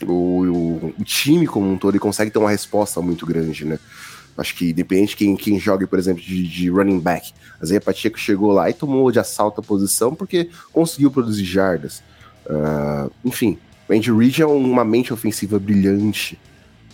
o, 0.04 0.94
o, 0.98 1.04
time 1.04 1.46
como 1.46 1.72
um 1.72 1.78
todo 1.78 1.94
ele 1.94 2.00
consegue 2.00 2.32
ter 2.32 2.40
uma 2.40 2.50
resposta 2.50 3.00
muito 3.02 3.26
grande, 3.26 3.64
né? 3.64 3.80
Acho 4.36 4.56
que 4.56 4.72
independente 4.72 5.10
de 5.10 5.18
quem, 5.18 5.36
quem 5.36 5.60
joga, 5.60 5.86
por 5.86 6.00
exemplo, 6.00 6.24
de, 6.24 6.48
de 6.48 6.70
running 6.70 7.00
back. 7.00 7.34
A 7.62 7.66
Zé 7.66 7.80
Pacheco 7.80 8.18
chegou 8.18 8.52
lá 8.52 8.70
e 8.70 8.74
tomou 8.74 9.12
de 9.12 9.20
assalto 9.20 9.62
a 9.62 9.64
posição 9.64 10.16
porque 10.16 10.50
conseguiu 10.74 11.12
produzir 11.12 11.46
jardas. 11.46 12.02
Uh, 12.46 13.12
enfim, 13.24 13.58
Andy 13.90 14.12
Reid 14.12 14.42
é 14.42 14.46
uma 14.46 14.86
mente 14.86 15.14
ofensiva 15.14 15.60
brilhante. 15.60 16.40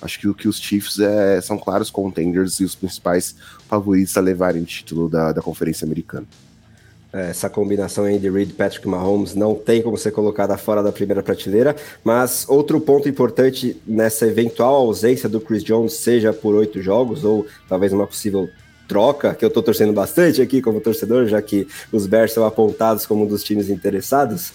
Acho 0.01 0.19
que 0.19 0.27
o 0.27 0.33
que 0.33 0.47
os 0.47 0.59
Chiefs 0.59 0.99
é, 0.99 1.41
são 1.41 1.57
claros 1.57 1.89
contenders 1.89 2.59
e 2.59 2.63
os 2.63 2.75
principais 2.75 3.35
favoritos 3.67 4.15
a 4.15 4.21
levarem 4.21 4.61
o 4.61 4.65
título 4.65 5.09
da, 5.09 5.31
da 5.31 5.41
Conferência 5.41 5.85
Americana. 5.85 6.27
É, 7.11 7.29
essa 7.29 7.49
combinação 7.49 8.05
Andy 8.05 8.29
Reid 8.29 8.53
Patrick 8.53 8.87
Mahomes 8.87 9.33
não 9.33 9.55
tem 9.55 9.81
como 9.81 9.97
ser 9.97 10.11
colocada 10.11 10.57
fora 10.57 10.83
da 10.83 10.91
primeira 10.91 11.23
prateleira, 11.23 11.75
mas 12.03 12.45
outro 12.49 12.79
ponto 12.81 13.07
importante 13.07 13.81
nessa 13.87 14.27
eventual 14.27 14.75
ausência 14.75 15.29
do 15.29 15.39
Chris 15.39 15.63
Jones, 15.63 15.93
seja 15.93 16.33
por 16.33 16.53
oito 16.53 16.81
jogos 16.81 17.23
ou 17.23 17.47
talvez 17.67 17.93
uma 17.93 18.05
possível 18.05 18.49
troca, 18.87 19.35
que 19.35 19.43
eu 19.43 19.47
estou 19.47 19.61
torcendo 19.61 19.93
bastante 19.93 20.41
aqui 20.41 20.61
como 20.61 20.79
torcedor, 20.79 21.27
já 21.27 21.41
que 21.41 21.67
os 21.91 22.07
Bears 22.07 22.31
são 22.31 22.45
apontados 22.45 23.05
como 23.05 23.25
um 23.25 23.27
dos 23.27 23.43
times 23.43 23.69
interessados, 23.69 24.51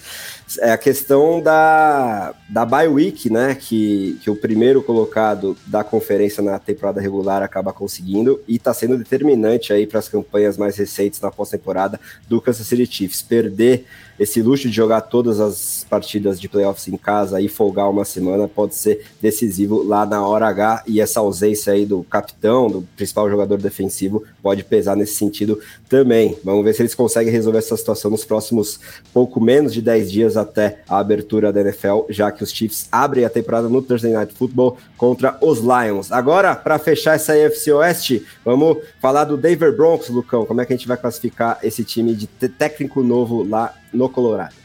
é 0.59 0.71
a 0.71 0.77
questão 0.77 1.41
da, 1.41 2.33
da 2.49 2.65
bye 2.65 2.87
week, 2.87 3.29
né? 3.29 3.55
Que, 3.55 4.17
que 4.21 4.29
o 4.29 4.35
primeiro 4.35 4.81
colocado 4.81 5.55
da 5.65 5.83
conferência 5.83 6.43
na 6.43 6.59
temporada 6.59 6.99
regular 6.99 7.41
acaba 7.41 7.71
conseguindo 7.71 8.41
e 8.47 8.55
está 8.55 8.73
sendo 8.73 8.97
determinante 8.97 9.71
aí 9.71 9.87
para 9.87 9.99
as 9.99 10.09
campanhas 10.09 10.57
mais 10.57 10.75
recentes 10.75 11.21
na 11.21 11.31
pós-temporada 11.31 11.99
do 12.27 12.41
Kansas 12.41 12.67
City 12.67 12.85
Chiefs. 12.85 13.21
Perder 13.21 13.85
esse 14.19 14.41
luxo 14.41 14.69
de 14.69 14.75
jogar 14.75 15.01
todas 15.01 15.39
as 15.39 15.85
partidas 15.89 16.39
de 16.39 16.47
playoffs 16.47 16.87
em 16.87 16.97
casa 16.97 17.41
e 17.41 17.47
folgar 17.47 17.89
uma 17.89 18.05
semana 18.05 18.47
pode 18.47 18.75
ser 18.75 19.05
decisivo 19.21 19.83
lá 19.83 20.05
na 20.05 20.25
hora 20.25 20.47
H 20.47 20.83
e 20.87 21.01
essa 21.01 21.19
ausência 21.19 21.73
aí 21.73 21.85
do 21.85 22.03
capitão, 22.03 22.69
do 22.69 22.81
principal 22.95 23.29
jogador 23.29 23.57
defensivo, 23.57 24.23
pode 24.41 24.63
pesar 24.63 24.95
nesse 24.95 25.15
sentido 25.15 25.59
também. 25.89 26.37
Vamos 26.43 26.63
ver 26.63 26.73
se 26.73 26.81
eles 26.81 26.95
conseguem 26.95 27.31
resolver 27.31 27.59
essa 27.59 27.77
situação 27.77 28.11
nos 28.11 28.25
próximos 28.25 28.79
pouco 29.13 29.41
menos 29.41 29.73
de 29.73 29.81
10 29.81 30.11
dias 30.11 30.37
até 30.37 30.81
a 30.87 30.99
abertura 30.99 31.51
da 31.51 31.61
NFL, 31.61 32.01
já 32.09 32.31
que 32.31 32.43
os 32.43 32.51
Chiefs 32.51 32.87
abrem 32.91 33.25
a 33.25 33.29
temporada 33.29 33.69
no 33.69 33.81
Thursday 33.81 34.13
Night 34.13 34.33
Football 34.33 34.77
contra 34.97 35.37
os 35.41 35.59
Lions. 35.59 36.11
Agora, 36.11 36.55
para 36.55 36.79
fechar 36.79 37.15
essa 37.15 37.33
AFC 37.33 37.71
Oeste, 37.71 38.25
vamos 38.43 38.77
falar 38.99 39.25
do 39.25 39.37
Denver 39.37 39.75
Broncos, 39.75 40.09
Lucão. 40.09 40.45
Como 40.45 40.61
é 40.61 40.65
que 40.65 40.73
a 40.73 40.75
gente 40.75 40.87
vai 40.87 40.97
classificar 40.97 41.59
esse 41.63 41.83
time 41.83 42.13
de 42.13 42.27
técnico 42.27 43.01
novo 43.01 43.43
lá 43.43 43.73
no 43.93 44.09
Colorado? 44.09 44.55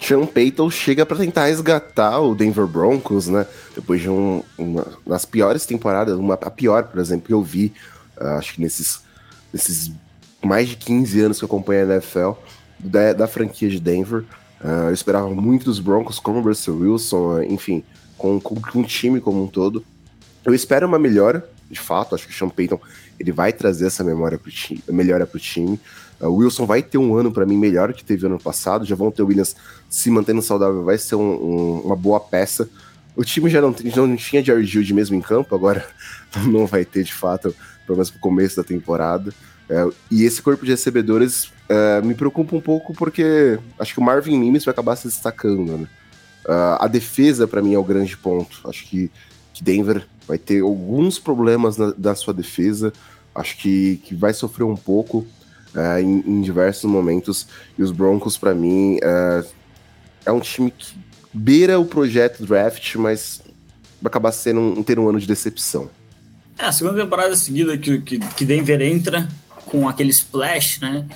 Sean 0.00 0.26
Payton 0.26 0.70
chega 0.70 1.06
para 1.06 1.16
tentar 1.16 1.46
resgatar 1.46 2.20
o 2.20 2.34
Denver 2.34 2.66
Broncos, 2.66 3.28
né? 3.28 3.46
Depois 3.74 4.02
de 4.02 4.10
um, 4.10 4.42
uma 4.58 4.86
das 5.06 5.24
piores 5.24 5.64
temporadas, 5.64 6.18
uma 6.18 6.34
a 6.34 6.50
pior, 6.50 6.84
por 6.84 7.00
exemplo, 7.00 7.26
que 7.26 7.32
eu 7.32 7.42
vi, 7.42 7.72
uh, 8.20 8.36
acho 8.38 8.54
que 8.54 8.60
nesses, 8.60 9.00
nesses 9.52 9.92
mais 10.42 10.68
de 10.68 10.76
15 10.76 11.20
anos 11.20 11.38
que 11.38 11.44
eu 11.44 11.46
acompanho 11.46 11.90
a 11.90 11.94
NFL, 11.94 12.32
da, 12.78 13.12
da 13.12 13.26
franquia 13.26 13.70
de 13.70 13.80
Denver. 13.80 14.24
Uh, 14.62 14.88
eu 14.88 14.92
esperava 14.92 15.28
muito 15.30 15.64
dos 15.64 15.78
Broncos, 15.78 16.18
como 16.18 16.38
o 16.38 16.42
Russell 16.42 16.76
Wilson, 16.76 17.42
enfim, 17.42 17.82
com, 18.18 18.40
com, 18.40 18.56
com 18.56 18.80
o 18.80 18.84
time 18.84 19.20
como 19.20 19.42
um 19.42 19.46
todo. 19.46 19.84
Eu 20.44 20.54
espero 20.54 20.86
uma 20.86 20.98
melhora, 20.98 21.48
de 21.70 21.80
fato, 21.80 22.14
acho 22.14 22.26
que 22.26 22.32
o 22.32 22.36
Sean 22.36 22.48
Payton 22.48 22.80
ele 23.18 23.32
vai 23.32 23.52
trazer 23.52 23.86
essa 23.86 24.02
memória 24.02 24.38
pro 24.38 24.50
time, 24.50 24.82
melhora 24.88 25.26
para 25.26 25.36
o 25.36 25.40
time. 25.40 25.78
O 26.20 26.36
Wilson 26.36 26.66
vai 26.66 26.82
ter 26.82 26.98
um 26.98 27.16
ano 27.16 27.32
para 27.32 27.44
mim 27.44 27.56
melhor 27.56 27.92
que 27.92 28.04
teve 28.04 28.26
ano 28.26 28.38
passado. 28.38 28.84
Já 28.84 28.94
vão 28.94 29.10
ter 29.10 29.22
o 29.22 29.26
Williams 29.26 29.56
se 29.88 30.10
mantendo 30.10 30.42
saudável, 30.42 30.84
vai 30.84 30.98
ser 30.98 31.16
um, 31.16 31.32
um, 31.32 31.80
uma 31.80 31.96
boa 31.96 32.20
peça. 32.20 32.68
O 33.16 33.24
time 33.24 33.48
já 33.48 33.60
não, 33.60 33.74
não 33.96 34.16
tinha 34.16 34.42
Jerry 34.42 34.64
Jude 34.64 34.92
mesmo 34.92 35.16
em 35.16 35.20
campo, 35.20 35.54
agora 35.54 35.86
não 36.46 36.66
vai 36.66 36.84
ter 36.84 37.04
de 37.04 37.14
fato, 37.14 37.54
pelo 37.86 37.96
menos 37.96 38.10
pro 38.10 38.20
começo 38.20 38.56
da 38.56 38.64
temporada. 38.64 39.32
É, 39.68 39.88
e 40.10 40.24
esse 40.24 40.42
corpo 40.42 40.64
de 40.64 40.72
recebedores 40.72 41.50
é, 41.68 42.00
me 42.02 42.14
preocupa 42.14 42.54
um 42.54 42.60
pouco 42.60 42.92
porque 42.92 43.58
acho 43.78 43.94
que 43.94 44.00
o 44.00 44.02
Marvin 44.02 44.38
Mims 44.38 44.64
vai 44.64 44.72
acabar 44.72 44.96
se 44.96 45.08
destacando. 45.08 45.78
Né? 45.78 45.88
Uh, 46.44 46.76
a 46.78 46.86
defesa, 46.88 47.48
para 47.48 47.62
mim, 47.62 47.74
é 47.74 47.78
o 47.78 47.84
grande 47.84 48.16
ponto. 48.16 48.60
Acho 48.68 48.84
que, 48.84 49.10
que 49.52 49.64
Denver 49.64 50.06
vai 50.26 50.38
ter 50.38 50.62
alguns 50.62 51.18
problemas 51.18 51.76
na, 51.76 51.92
na 51.96 52.14
sua 52.14 52.32
defesa. 52.32 52.92
Acho 53.34 53.56
que, 53.58 53.96
que 54.04 54.14
vai 54.14 54.32
sofrer 54.32 54.64
um 54.64 54.76
pouco 54.76 55.26
uh, 55.74 55.98
em, 56.00 56.24
em, 56.26 56.40
diversos 56.40 56.90
momentos. 56.90 57.46
E 57.78 57.82
os 57.82 57.90
Broncos, 57.90 58.38
para 58.38 58.54
mim, 58.54 58.96
uh, 58.96 59.46
é 60.24 60.32
um 60.32 60.40
time 60.40 60.70
que 60.70 60.94
beira 61.32 61.78
o 61.78 61.84
projeto 61.84 62.44
draft, 62.44 62.94
mas 62.96 63.42
vai 64.00 64.08
acabar 64.08 64.32
sendo 64.32 64.60
um, 64.60 64.82
ter 64.82 64.98
um 64.98 65.08
ano 65.08 65.18
de 65.18 65.26
decepção. 65.26 65.90
É, 66.58 66.66
a 66.66 66.72
segunda 66.72 67.02
temporada 67.02 67.34
seguida 67.36 67.76
que, 67.76 67.98
que, 68.00 68.18
que 68.18 68.44
Denver 68.44 68.80
entra 68.80 69.28
com 69.66 69.88
aquele 69.88 70.10
splash, 70.10 70.80
né? 70.80 71.06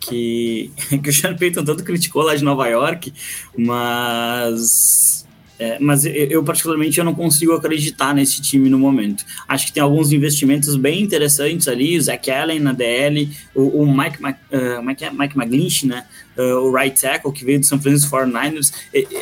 Que, 0.00 0.72
que 1.02 1.10
o 1.10 1.12
Sean 1.12 1.36
Payton 1.36 1.64
tanto 1.64 1.84
criticou 1.84 2.22
lá 2.22 2.34
de 2.34 2.42
Nova 2.42 2.66
York, 2.68 3.12
mas 3.56 5.17
é, 5.58 5.76
mas 5.80 6.04
eu, 6.04 6.44
particularmente 6.44 6.98
eu 6.98 7.04
não 7.04 7.14
consigo 7.14 7.52
acreditar 7.52 8.14
nesse 8.14 8.40
time 8.40 8.70
no 8.70 8.78
momento. 8.78 9.24
Acho 9.48 9.66
que 9.66 9.72
tem 9.72 9.82
alguns 9.82 10.12
investimentos 10.12 10.76
bem 10.76 11.02
interessantes 11.02 11.66
ali, 11.66 11.98
o 11.98 12.02
Zach 12.02 12.30
Allen 12.30 12.60
na 12.60 12.72
DL, 12.72 13.28
o, 13.54 13.82
o 13.82 13.86
Mike, 13.86 14.18
uh, 14.22 14.82
Mike, 14.82 15.04
Mike 15.12 15.36
McGlinch, 15.36 15.86
né? 15.86 16.06
Uh, 16.36 16.68
o 16.68 16.72
right 16.72 17.00
tackle 17.00 17.32
que 17.32 17.44
veio 17.44 17.58
do 17.58 17.66
São 17.66 17.80
Francisco 17.80 18.16
49ers. 18.16 18.72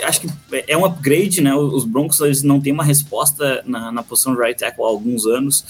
acho 0.05 0.20
que 0.20 0.29
é 0.68 0.77
um 0.77 0.85
upgrade, 0.85 1.40
né? 1.40 1.55
Os 1.55 1.87
Broncos 1.87 2.20
eles 2.20 2.42
não 2.42 2.61
têm 2.61 2.72
uma 2.75 2.85
resposta 2.85 3.62
na, 3.64 3.90
na 3.90 4.03
posição 4.03 4.35
de 4.35 4.42
right 4.42 4.59
tackle 4.59 4.85
há 4.85 4.88
alguns 4.88 5.25
anos. 5.25 5.64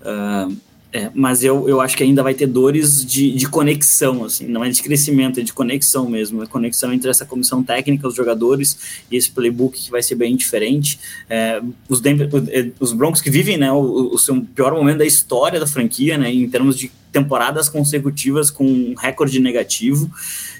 Uh, 0.00 0.56
é, 0.92 1.10
mas 1.14 1.42
eu, 1.42 1.68
eu 1.68 1.80
acho 1.80 1.96
que 1.96 2.02
ainda 2.02 2.22
vai 2.22 2.32
ter 2.32 2.46
dores 2.46 3.04
de, 3.04 3.32
de 3.32 3.48
conexão, 3.48 4.24
assim, 4.24 4.46
não 4.46 4.64
é 4.64 4.70
de 4.70 4.82
crescimento, 4.82 5.40
é 5.40 5.42
de 5.42 5.52
conexão 5.52 6.08
mesmo, 6.08 6.42
é 6.42 6.46
conexão 6.46 6.92
entre 6.92 7.10
essa 7.10 7.26
comissão 7.26 7.62
técnica, 7.62 8.06
os 8.06 8.14
jogadores 8.14 9.04
e 9.10 9.16
esse 9.16 9.30
playbook 9.30 9.78
que 9.78 9.90
vai 9.90 10.02
ser 10.02 10.14
bem 10.14 10.36
diferente. 10.36 10.98
É, 11.28 11.60
os, 11.88 12.00
Denver, 12.00 12.30
é, 12.48 12.70
os 12.80 12.92
Broncos 12.92 13.20
que 13.20 13.30
vivem 13.30 13.58
né, 13.58 13.70
o, 13.70 14.14
o 14.14 14.18
seu 14.18 14.40
pior 14.54 14.72
momento 14.72 14.98
da 14.98 15.04
história 15.04 15.58
da 15.58 15.66
franquia, 15.66 16.16
né, 16.16 16.32
em 16.32 16.48
termos 16.48 16.78
de 16.78 16.90
temporadas 17.12 17.68
consecutivas 17.68 18.50
com 18.50 18.64
um 18.64 18.94
recorde 18.94 19.40
negativo, 19.40 20.10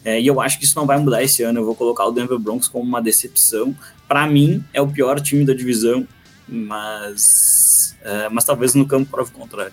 é, 0.05 0.21
e 0.21 0.27
eu 0.27 0.41
acho 0.41 0.59
que 0.59 0.65
isso 0.65 0.77
não 0.77 0.87
vai 0.87 0.99
mudar 0.99 1.23
esse 1.23 1.43
ano. 1.43 1.61
Eu 1.61 1.65
vou 1.65 1.75
colocar 1.75 2.05
o 2.05 2.12
Denver 2.12 2.39
Broncos 2.39 2.69
como 2.69 2.85
uma 2.85 3.01
decepção. 3.01 3.75
Para 4.07 4.27
mim, 4.27 4.62
é 4.73 4.81
o 4.81 4.89
pior 4.89 5.21
time 5.21 5.45
da 5.45 5.55
divisão, 5.55 6.07
mas, 6.49 7.97
é, 8.03 8.29
mas 8.29 8.45
talvez 8.45 8.75
no 8.75 8.87
campo 8.87 9.11
prove 9.11 9.31
o 9.31 9.35
contrário. 9.35 9.73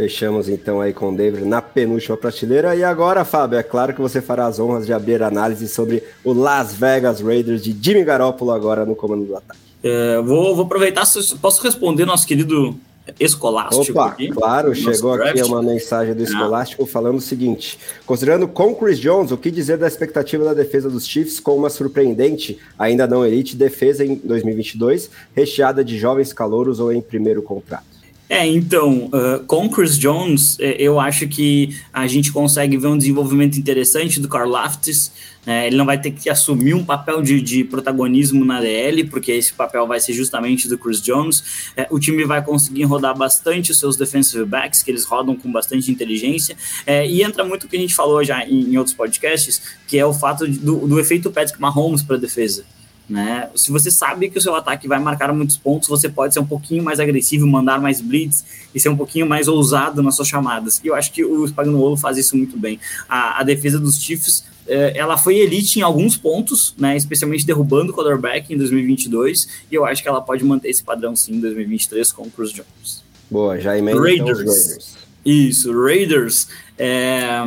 Fechamos 0.00 0.48
então 0.48 0.80
aí 0.80 0.94
com 0.94 1.12
o 1.12 1.14
David 1.14 1.44
na 1.44 1.60
penúltima 1.60 2.16
prateleira. 2.16 2.74
E 2.74 2.82
agora, 2.82 3.22
Fábio, 3.22 3.58
é 3.58 3.62
claro 3.62 3.92
que 3.92 4.00
você 4.00 4.22
fará 4.22 4.46
as 4.46 4.58
honras 4.58 4.86
de 4.86 4.94
abrir 4.94 5.22
análise 5.22 5.68
sobre 5.68 6.02
o 6.24 6.32
Las 6.32 6.72
Vegas 6.72 7.20
Raiders 7.20 7.62
de 7.62 7.76
Jimmy 7.78 8.02
Garoppolo 8.02 8.50
agora 8.50 8.86
no 8.86 8.96
comando 8.96 9.26
do 9.26 9.36
ataque. 9.36 9.60
É, 9.84 10.18
vou, 10.22 10.56
vou 10.56 10.64
aproveitar, 10.64 11.02
posso 11.42 11.62
responder 11.62 12.06
nosso 12.06 12.26
querido 12.26 12.74
Escolástico. 13.18 13.92
Opa, 13.92 14.06
aqui, 14.06 14.28
claro, 14.28 14.74
chegou 14.74 15.16
draft. 15.16 15.38
aqui 15.38 15.42
uma 15.42 15.62
mensagem 15.62 16.14
do 16.14 16.22
ah. 16.22 16.24
Escolástico 16.24 16.86
falando 16.86 17.18
o 17.18 17.20
seguinte: 17.20 17.78
considerando 18.06 18.48
com 18.48 18.74
Chris 18.74 18.98
Jones, 18.98 19.32
o 19.32 19.36
que 19.36 19.50
dizer 19.50 19.76
da 19.76 19.86
expectativa 19.86 20.42
da 20.46 20.54
defesa 20.54 20.88
dos 20.88 21.06
Chiefs 21.06 21.38
com 21.38 21.54
uma 21.54 21.68
surpreendente, 21.68 22.58
ainda 22.78 23.06
não 23.06 23.26
elite, 23.26 23.54
defesa 23.54 24.02
em 24.02 24.14
2022, 24.14 25.10
recheada 25.36 25.84
de 25.84 25.98
jovens 25.98 26.32
calouros 26.32 26.80
ou 26.80 26.90
em 26.90 27.02
primeiro 27.02 27.42
contrato? 27.42 27.99
É, 28.30 28.46
então, 28.46 29.06
uh, 29.06 29.44
com 29.44 29.68
Chris 29.68 29.98
Jones, 29.98 30.56
é, 30.60 30.80
eu 30.80 31.00
acho 31.00 31.26
que 31.26 31.76
a 31.92 32.06
gente 32.06 32.30
consegue 32.30 32.76
ver 32.76 32.86
um 32.86 32.96
desenvolvimento 32.96 33.58
interessante 33.58 34.20
do 34.20 34.28
Carl 34.28 34.48
Laftis. 34.48 35.10
É, 35.44 35.66
ele 35.66 35.74
não 35.74 35.84
vai 35.84 36.00
ter 36.00 36.12
que 36.12 36.30
assumir 36.30 36.72
um 36.74 36.84
papel 36.84 37.22
de, 37.22 37.40
de, 37.40 37.64
protagonismo 37.64 38.44
na 38.44 38.60
DL, 38.60 39.02
porque 39.08 39.32
esse 39.32 39.52
papel 39.52 39.84
vai 39.84 39.98
ser 39.98 40.12
justamente 40.12 40.68
do 40.68 40.78
Chris 40.78 41.02
Jones. 41.02 41.72
É, 41.76 41.88
o 41.90 41.98
time 41.98 42.24
vai 42.24 42.40
conseguir 42.40 42.84
rodar 42.84 43.18
bastante 43.18 43.72
os 43.72 43.80
seus 43.80 43.96
defensive 43.96 44.44
backs, 44.44 44.80
que 44.80 44.92
eles 44.92 45.04
rodam 45.04 45.34
com 45.34 45.50
bastante 45.50 45.90
inteligência. 45.90 46.56
É, 46.86 47.04
e 47.04 47.24
entra 47.24 47.42
muito 47.42 47.64
o 47.64 47.68
que 47.68 47.76
a 47.76 47.80
gente 47.80 47.96
falou 47.96 48.22
já 48.22 48.46
em, 48.46 48.74
em 48.74 48.76
outros 48.76 48.94
podcasts, 48.94 49.60
que 49.88 49.98
é 49.98 50.06
o 50.06 50.14
fato 50.14 50.46
de, 50.46 50.56
do, 50.56 50.86
do 50.86 51.00
efeito 51.00 51.32
Patrick 51.32 51.60
Mahomes 51.60 52.00
para 52.00 52.14
a 52.14 52.20
defesa. 52.20 52.64
Né? 53.10 53.50
Se 53.56 53.72
você 53.72 53.90
sabe 53.90 54.30
que 54.30 54.38
o 54.38 54.40
seu 54.40 54.54
ataque 54.54 54.86
vai 54.86 55.00
marcar 55.00 55.34
muitos 55.34 55.56
pontos, 55.56 55.88
você 55.88 56.08
pode 56.08 56.32
ser 56.32 56.38
um 56.38 56.46
pouquinho 56.46 56.84
mais 56.84 57.00
agressivo, 57.00 57.44
mandar 57.44 57.80
mais 57.80 58.00
blitz 58.00 58.44
e 58.72 58.78
ser 58.78 58.88
um 58.88 58.96
pouquinho 58.96 59.26
mais 59.26 59.48
ousado 59.48 60.00
nas 60.00 60.14
suas 60.14 60.28
chamadas. 60.28 60.80
E 60.84 60.86
eu 60.86 60.94
acho 60.94 61.10
que 61.10 61.24
o 61.24 61.44
Spagnuolo 61.44 61.96
faz 61.96 62.16
isso 62.16 62.36
muito 62.36 62.56
bem. 62.56 62.78
A, 63.08 63.40
a 63.40 63.42
defesa 63.42 63.80
dos 63.80 64.00
Chiefs, 64.00 64.44
eh, 64.64 64.92
ela 64.94 65.18
foi 65.18 65.38
elite 65.38 65.80
em 65.80 65.82
alguns 65.82 66.16
pontos, 66.16 66.72
né? 66.78 66.96
especialmente 66.96 67.44
derrubando 67.44 67.90
o 67.90 67.96
quarterback 67.96 68.54
em 68.54 68.56
2022, 68.56 69.48
e 69.68 69.74
eu 69.74 69.84
acho 69.84 70.04
que 70.04 70.08
ela 70.08 70.20
pode 70.20 70.44
manter 70.44 70.68
esse 70.68 70.84
padrão 70.84 71.16
sim 71.16 71.34
em 71.34 71.40
2023 71.40 72.12
com 72.12 72.22
o 72.22 72.30
Cruz 72.30 72.52
Jones. 72.52 73.02
Boa, 73.28 73.58
já 73.58 73.76
emenda 73.76 74.00
Raiders. 74.00 74.38
Então 74.38 74.54
Raiders. 74.54 74.96
Isso, 75.24 75.72
Raiders. 75.72 76.48
É, 76.78 77.44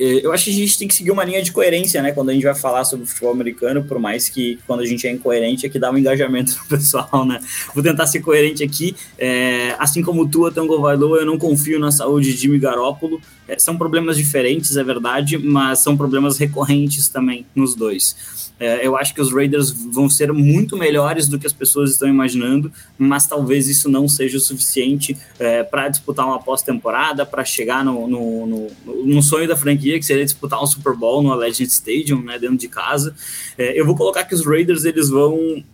eu 0.00 0.32
acho 0.32 0.44
que 0.44 0.50
a 0.50 0.54
gente 0.54 0.78
tem 0.78 0.88
que 0.88 0.94
seguir 0.94 1.10
uma 1.10 1.22
linha 1.24 1.42
de 1.42 1.52
coerência, 1.52 2.00
né? 2.00 2.10
Quando 2.12 2.30
a 2.30 2.32
gente 2.32 2.42
vai 2.42 2.54
falar 2.54 2.84
sobre 2.84 3.04
futebol 3.04 3.32
americano, 3.32 3.84
por 3.84 3.98
mais 3.98 4.30
que 4.30 4.58
quando 4.66 4.80
a 4.80 4.86
gente 4.86 5.06
é 5.06 5.10
incoerente 5.10 5.66
é 5.66 5.68
que 5.68 5.78
dá 5.78 5.90
um 5.90 5.98
engajamento 5.98 6.56
no 6.62 6.64
pessoal, 6.66 7.26
né? 7.26 7.38
Vou 7.74 7.84
tentar 7.84 8.06
ser 8.06 8.20
coerente 8.20 8.64
aqui. 8.64 8.96
É, 9.18 9.76
assim 9.78 10.02
como 10.02 10.26
Tua 10.26 10.50
Tango 10.50 10.80
Vailoa, 10.80 11.18
eu 11.18 11.26
não 11.26 11.38
confio 11.38 11.78
na 11.78 11.90
saúde 11.90 12.32
de 12.32 12.38
Jimmy 12.38 12.58
Garoppolo. 12.58 13.20
É, 13.50 13.58
são 13.58 13.76
problemas 13.76 14.16
diferentes, 14.16 14.76
é 14.76 14.84
verdade, 14.84 15.36
mas 15.36 15.80
são 15.80 15.96
problemas 15.96 16.38
recorrentes 16.38 17.08
também 17.08 17.44
nos 17.52 17.74
dois. 17.74 18.14
É, 18.60 18.86
eu 18.86 18.96
acho 18.96 19.12
que 19.12 19.20
os 19.20 19.32
Raiders 19.32 19.70
vão 19.70 20.08
ser 20.08 20.32
muito 20.32 20.76
melhores 20.76 21.26
do 21.26 21.36
que 21.36 21.48
as 21.48 21.52
pessoas 21.52 21.90
estão 21.90 22.08
imaginando, 22.08 22.70
mas 22.96 23.26
talvez 23.26 23.66
isso 23.66 23.88
não 23.88 24.06
seja 24.06 24.36
o 24.36 24.40
suficiente 24.40 25.16
é, 25.36 25.64
para 25.64 25.88
disputar 25.88 26.26
uma 26.26 26.38
pós-temporada, 26.38 27.26
para 27.26 27.44
chegar 27.44 27.84
no, 27.84 28.06
no, 28.06 28.46
no, 28.46 28.66
no, 29.04 29.22
sonho 29.22 29.48
da 29.48 29.56
franquia, 29.56 29.98
que 29.98 30.06
seria 30.06 30.24
disputar 30.24 30.62
um 30.62 30.66
Super 30.66 30.94
Bowl 30.94 31.20
no 31.20 31.32
Allegiant 31.32 31.70
Stadium, 31.70 32.22
né, 32.22 32.38
dentro 32.38 32.56
de 32.56 32.68
casa. 32.68 33.16
É, 33.58 33.80
eu 33.80 33.84
vou 33.84 33.96
colocar 33.96 34.22
que 34.22 34.34
os 34.34 34.46
Raiders 34.46 34.84
eles 34.84 35.08
vão 35.08 35.64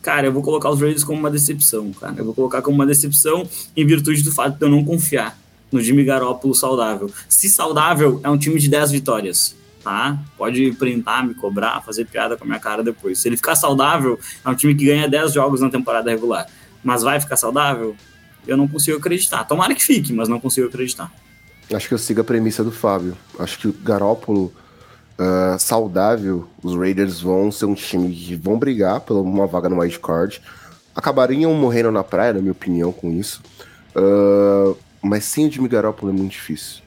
cara, 0.00 0.28
eu 0.28 0.32
vou 0.32 0.42
colocar 0.42 0.70
os 0.70 0.80
Raiders 0.80 1.04
como 1.04 1.18
uma 1.18 1.30
decepção, 1.30 1.92
cara. 1.92 2.14
Eu 2.16 2.24
vou 2.24 2.32
colocar 2.32 2.62
como 2.62 2.76
uma 2.76 2.86
decepção 2.86 3.46
em 3.76 3.84
virtude 3.84 4.22
do 4.22 4.32
fato 4.32 4.56
de 4.56 4.64
eu 4.64 4.70
não 4.70 4.84
confiar 4.84 5.36
no 5.76 5.82
Jimmy 5.82 6.04
Garoppolo 6.04 6.54
saudável. 6.54 7.10
Se 7.28 7.48
saudável, 7.48 8.20
é 8.24 8.30
um 8.30 8.38
time 8.38 8.58
de 8.58 8.68
10 8.68 8.92
vitórias. 8.92 9.54
Tá? 9.84 10.18
Pode 10.36 10.72
printar, 10.72 11.24
me 11.24 11.34
cobrar, 11.34 11.80
fazer 11.82 12.06
piada 12.06 12.36
com 12.36 12.42
a 12.42 12.46
minha 12.46 12.58
cara 12.58 12.82
depois. 12.82 13.20
Se 13.20 13.28
ele 13.28 13.36
ficar 13.36 13.54
saudável, 13.54 14.18
é 14.44 14.48
um 14.48 14.54
time 14.54 14.74
que 14.74 14.86
ganha 14.86 15.08
10 15.08 15.32
jogos 15.32 15.60
na 15.60 15.70
temporada 15.70 16.10
regular. 16.10 16.46
Mas 16.82 17.02
vai 17.02 17.20
ficar 17.20 17.36
saudável? 17.36 17.94
Eu 18.46 18.56
não 18.56 18.66
consigo 18.66 18.96
acreditar. 18.96 19.44
Tomara 19.44 19.74
que 19.74 19.84
fique, 19.84 20.12
mas 20.12 20.28
não 20.28 20.40
consigo 20.40 20.66
acreditar. 20.66 21.12
Acho 21.72 21.88
que 21.88 21.94
eu 21.94 21.98
sigo 21.98 22.20
a 22.20 22.24
premissa 22.24 22.64
do 22.64 22.72
Fábio. 22.72 23.16
Acho 23.38 23.58
que 23.58 23.68
o 23.68 23.72
Garópolo 23.72 24.52
uh, 25.18 25.58
saudável, 25.58 26.48
os 26.62 26.74
Raiders 26.74 27.20
vão 27.20 27.52
ser 27.52 27.66
um 27.66 27.74
time 27.74 28.12
que 28.12 28.34
vão 28.34 28.58
brigar 28.58 29.00
por 29.00 29.16
uma 29.16 29.46
vaga 29.46 29.68
no 29.68 29.80
wild 29.80 29.98
card. 30.00 30.40
Acabariam 30.94 31.52
morrendo 31.54 31.92
na 31.92 32.02
praia, 32.02 32.32
na 32.32 32.40
minha 32.40 32.52
opinião, 32.52 32.92
com 32.92 33.12
isso. 33.12 33.42
Uh, 33.94 34.76
mas 35.06 35.24
sem 35.24 35.46
o 35.46 35.50
Jimmy 35.50 35.68
Garoppolo 35.68 36.12
é 36.12 36.14
muito 36.14 36.32
difícil. 36.32 36.82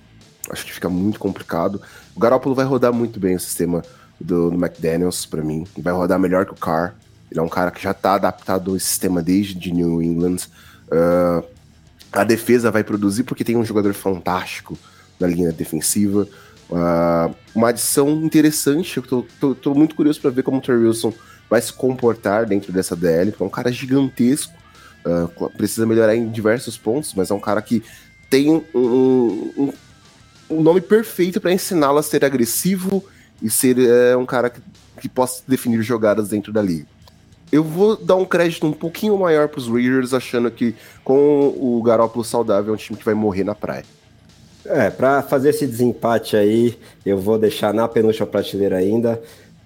Acho 0.49 0.65
que 0.65 0.73
fica 0.73 0.89
muito 0.89 1.19
complicado. 1.19 1.81
O 2.15 2.19
Garoppolo 2.19 2.55
vai 2.55 2.65
rodar 2.65 2.91
muito 2.91 3.19
bem 3.19 3.35
o 3.35 3.39
sistema 3.39 3.83
do, 4.19 4.49
do 4.49 4.55
McDaniels, 4.55 5.25
para 5.25 5.43
mim. 5.43 5.65
Vai 5.77 5.93
rodar 5.93 6.19
melhor 6.19 6.45
que 6.45 6.53
o 6.53 6.55
Carr. 6.55 6.95
Ele 7.29 7.39
é 7.39 7.43
um 7.43 7.49
cara 7.49 7.71
que 7.71 7.81
já 7.81 7.93
tá 7.93 8.15
adaptado 8.15 8.71
ao 8.71 8.79
sistema 8.79 9.21
desde 9.21 9.53
de 9.53 9.71
New 9.71 10.01
England. 10.01 10.37
Uh, 10.87 11.43
a 12.11 12.23
defesa 12.23 12.71
vai 12.71 12.83
produzir 12.83 13.23
porque 13.23 13.43
tem 13.43 13.55
um 13.55 13.65
jogador 13.65 13.93
fantástico 13.93 14.77
na 15.19 15.27
linha 15.27 15.51
defensiva. 15.51 16.27
Uh, 16.69 17.35
uma 17.53 17.69
adição 17.69 18.09
interessante, 18.23 18.97
eu 18.97 19.03
tô, 19.03 19.25
tô, 19.39 19.55
tô 19.55 19.73
muito 19.73 19.95
curioso 19.95 20.21
para 20.21 20.29
ver 20.29 20.43
como 20.43 20.57
o 20.57 20.61
Terry 20.61 20.85
Wilson 20.85 21.13
vai 21.49 21.61
se 21.61 21.73
comportar 21.73 22.45
dentro 22.45 22.71
dessa 22.71 22.95
DL, 22.95 23.33
é 23.39 23.43
um 23.43 23.49
cara 23.49 23.71
gigantesco, 23.71 24.53
uh, 25.03 25.49
precisa 25.51 25.85
melhorar 25.85 26.15
em 26.15 26.29
diversos 26.29 26.77
pontos, 26.77 27.13
mas 27.15 27.31
é 27.31 27.33
um 27.33 27.39
cara 27.39 27.59
que 27.61 27.83
tem 28.29 28.49
um, 28.49 28.63
um, 28.75 29.73
um 30.49 30.61
nome 30.61 30.81
perfeito 30.81 31.41
para 31.41 31.51
ensiná-lo 31.51 31.97
a 31.97 32.03
ser 32.03 32.23
agressivo 32.23 33.03
e 33.41 33.49
ser 33.49 33.77
uh, 33.77 34.19
um 34.19 34.25
cara 34.25 34.49
que, 34.49 34.61
que 35.01 35.09
possa 35.09 35.41
definir 35.47 35.81
jogadas 35.81 36.29
dentro 36.29 36.51
da 36.51 36.61
liga. 36.61 36.85
Eu 37.51 37.63
vou 37.63 37.95
dar 37.95 38.15
um 38.15 38.25
crédito 38.25 38.67
um 38.67 38.71
pouquinho 38.71 39.17
maior 39.17 39.47
para 39.47 39.59
os 39.59 39.67
Raiders, 39.67 40.13
achando 40.13 40.51
que 40.51 40.75
com 41.03 41.47
o 41.47 41.81
Garópolo 41.83 42.23
saudável 42.23 42.71
é 42.71 42.75
um 42.75 42.77
time 42.77 42.97
que 42.97 43.05
vai 43.05 43.15
morrer 43.15 43.43
na 43.43 43.55
praia. 43.55 43.85
É, 44.65 44.91
para 44.91 45.23
fazer 45.23 45.49
esse 45.49 45.65
desempate 45.65 46.35
aí, 46.35 46.77
eu 47.03 47.17
vou 47.17 47.39
deixar 47.39 47.73
na 47.73 47.87
penúltima 47.87 48.27
prateleira 48.27 48.77
ainda 48.77 49.19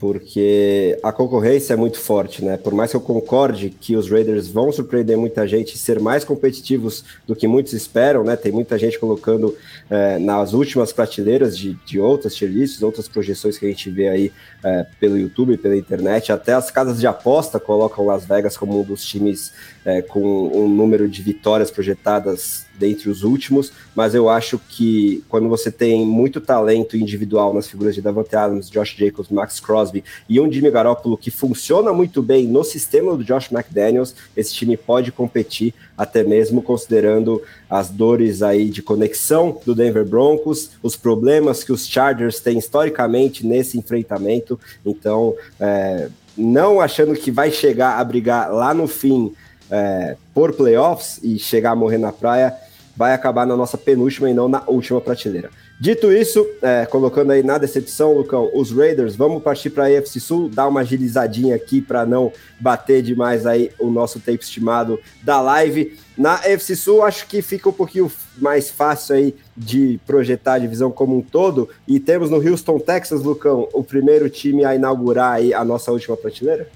porque 0.04 1.00
a 1.02 1.14
concorrência 1.14 1.72
é 1.72 1.78
muito 1.78 1.98
forte, 1.98 2.44
né? 2.44 2.58
Por 2.58 2.74
mais 2.74 2.92
que 2.92 2.98
eu 2.98 3.00
concorde 3.00 3.70
que 3.70 3.96
os 3.96 4.12
Raiders 4.12 4.50
vão 4.50 4.70
surpreender 4.70 5.18
muita 5.18 5.48
gente 5.48 5.76
e 5.76 5.78
ser 5.78 5.98
mais 5.98 6.26
competitivos 6.26 7.06
do 7.26 7.34
que 7.34 7.48
muitos 7.48 7.72
esperam, 7.72 8.22
né? 8.22 8.36
Tem 8.36 8.52
muita 8.52 8.78
gente 8.78 9.00
colocando 9.00 9.56
é, 9.90 10.20
nas 10.20 10.52
últimas 10.52 10.92
prateleiras 10.92 11.58
de, 11.58 11.76
de 11.86 12.02
outras 12.02 12.36
tier 12.36 12.52
lists, 12.52 12.84
outras 12.84 13.08
projeções 13.08 13.58
que 13.58 13.66
a 13.66 13.70
gente 13.70 13.90
vê 13.90 14.10
aí 14.10 14.32
é, 14.62 14.86
pelo 15.00 15.18
YouTube, 15.18 15.56
pela 15.56 15.78
internet, 15.78 16.34
até 16.34 16.52
as 16.52 16.70
casas 16.70 17.00
de 17.00 17.08
aposta 17.08 17.58
colocam 17.58 18.06
Las 18.06 18.26
Vegas 18.26 18.58
como 18.58 18.82
um 18.82 18.84
dos 18.84 19.06
times 19.06 19.54
é, 19.86 20.02
com 20.02 20.22
um 20.54 20.68
número 20.68 21.08
de 21.08 21.22
vitórias 21.22 21.72
projetadas 21.72 22.66
dentre 22.78 23.10
os 23.10 23.24
últimos, 23.24 23.72
mas 23.96 24.16
eu 24.16 24.30
acho 24.30 24.60
que 24.70 25.24
quando 25.30 25.48
você 25.48 25.72
tem 25.72 26.06
muito 26.06 26.42
talento 26.42 26.98
individual 26.98 27.54
nas 27.54 27.68
figuras 27.68 27.96
de 27.96 28.02
Davante 28.02 28.36
Adams, 28.36 28.70
Josh 28.70 28.96
Jacobs, 28.98 29.32
Max 29.32 29.60
Crosby 29.60 30.04
e 30.28 30.40
um 30.40 30.52
Jimmy 30.52 30.72
Garoppolo 30.72 31.18
que 31.18 31.32
funciona 31.32 31.94
muito 31.94 32.22
bem 32.22 32.48
no 32.48 32.64
sistema 32.64 33.16
do 33.16 33.24
Josh 33.24 33.52
McDaniels, 33.52 34.16
esse 34.36 34.54
time 34.54 34.76
pode 34.76 35.12
competir 35.12 35.74
até 35.98 36.24
mesmo 36.24 36.62
considerando 36.62 37.42
as 37.70 37.90
dores 37.90 38.42
aí 38.42 38.70
de 38.70 38.82
conexão 38.82 39.60
do 39.66 39.76
Denver 39.76 40.06
Broncos, 40.06 40.72
os 40.82 40.96
problemas 40.96 41.64
que 41.64 41.72
os 41.72 41.88
Chargers 41.88 42.40
têm 42.40 42.58
historicamente 42.58 43.46
nesse 43.46 43.78
enfrentamento, 43.78 44.60
então 44.86 45.36
é, 45.60 46.10
não 46.38 46.82
achando 46.82 47.14
que 47.14 47.32
vai 47.32 47.52
chegar 47.52 48.00
a 48.00 48.04
brigar 48.04 48.52
lá 48.52 48.74
no 48.74 48.88
fim 48.88 49.34
é, 49.74 50.16
por 50.36 50.54
playoffs 50.54 51.20
e 51.24 51.40
chegar 51.40 51.72
a 51.72 51.76
morrer 51.76 51.98
na 51.98 52.12
praia, 52.12 52.54
vai 52.96 53.12
acabar 53.12 53.44
na 53.48 53.58
nossa 53.58 53.76
penúltima 53.76 54.30
e 54.30 54.34
não 54.36 54.48
na 54.48 54.62
última 54.68 55.02
prateleira. 55.02 55.50
Dito 55.80 56.12
isso, 56.12 56.48
é, 56.62 56.86
colocando 56.86 57.32
aí 57.32 57.42
na 57.42 57.58
decepção, 57.58 58.14
Lucão, 58.14 58.52
os 58.54 58.72
Raiders, 58.72 59.16
vamos 59.16 59.42
partir 59.42 59.72
para 59.72 59.86
a 59.86 59.88
AFC 59.88 60.20
Sul, 60.20 60.48
dar 60.48 60.68
uma 60.68 60.82
agilizadinha 60.82 61.56
aqui 61.56 61.82
para 61.82 62.06
não 62.06 62.32
bater 62.60 63.02
demais 63.02 63.48
aí 63.48 63.72
o 63.80 63.90
nosso 63.90 64.20
tempo 64.20 64.44
estimado 64.44 65.00
da 65.24 65.42
live. 65.42 65.98
Na 66.16 66.36
AFC 66.36 66.76
Sul, 66.76 67.02
acho 67.02 67.26
que 67.26 67.42
fica 67.42 67.68
um 67.68 67.74
pouquinho 67.74 68.12
mais 68.38 68.70
fácil 68.70 69.16
aí 69.16 69.36
de 69.58 70.00
projetar 70.06 70.54
a 70.54 70.60
divisão 70.60 70.92
como 70.92 71.18
um 71.18 71.22
todo. 71.22 71.68
E 71.88 72.00
temos 72.00 72.30
no 72.30 72.38
Houston, 72.38 72.78
Texas, 72.78 73.24
Lucão, 73.24 73.68
o 73.74 73.84
primeiro 73.84 74.30
time 74.30 74.64
a 74.64 74.76
inaugurar 74.76 75.34
aí 75.34 75.52
a 75.52 75.66
nossa 75.66 75.92
última 75.92 76.16
prateleira? 76.16 76.70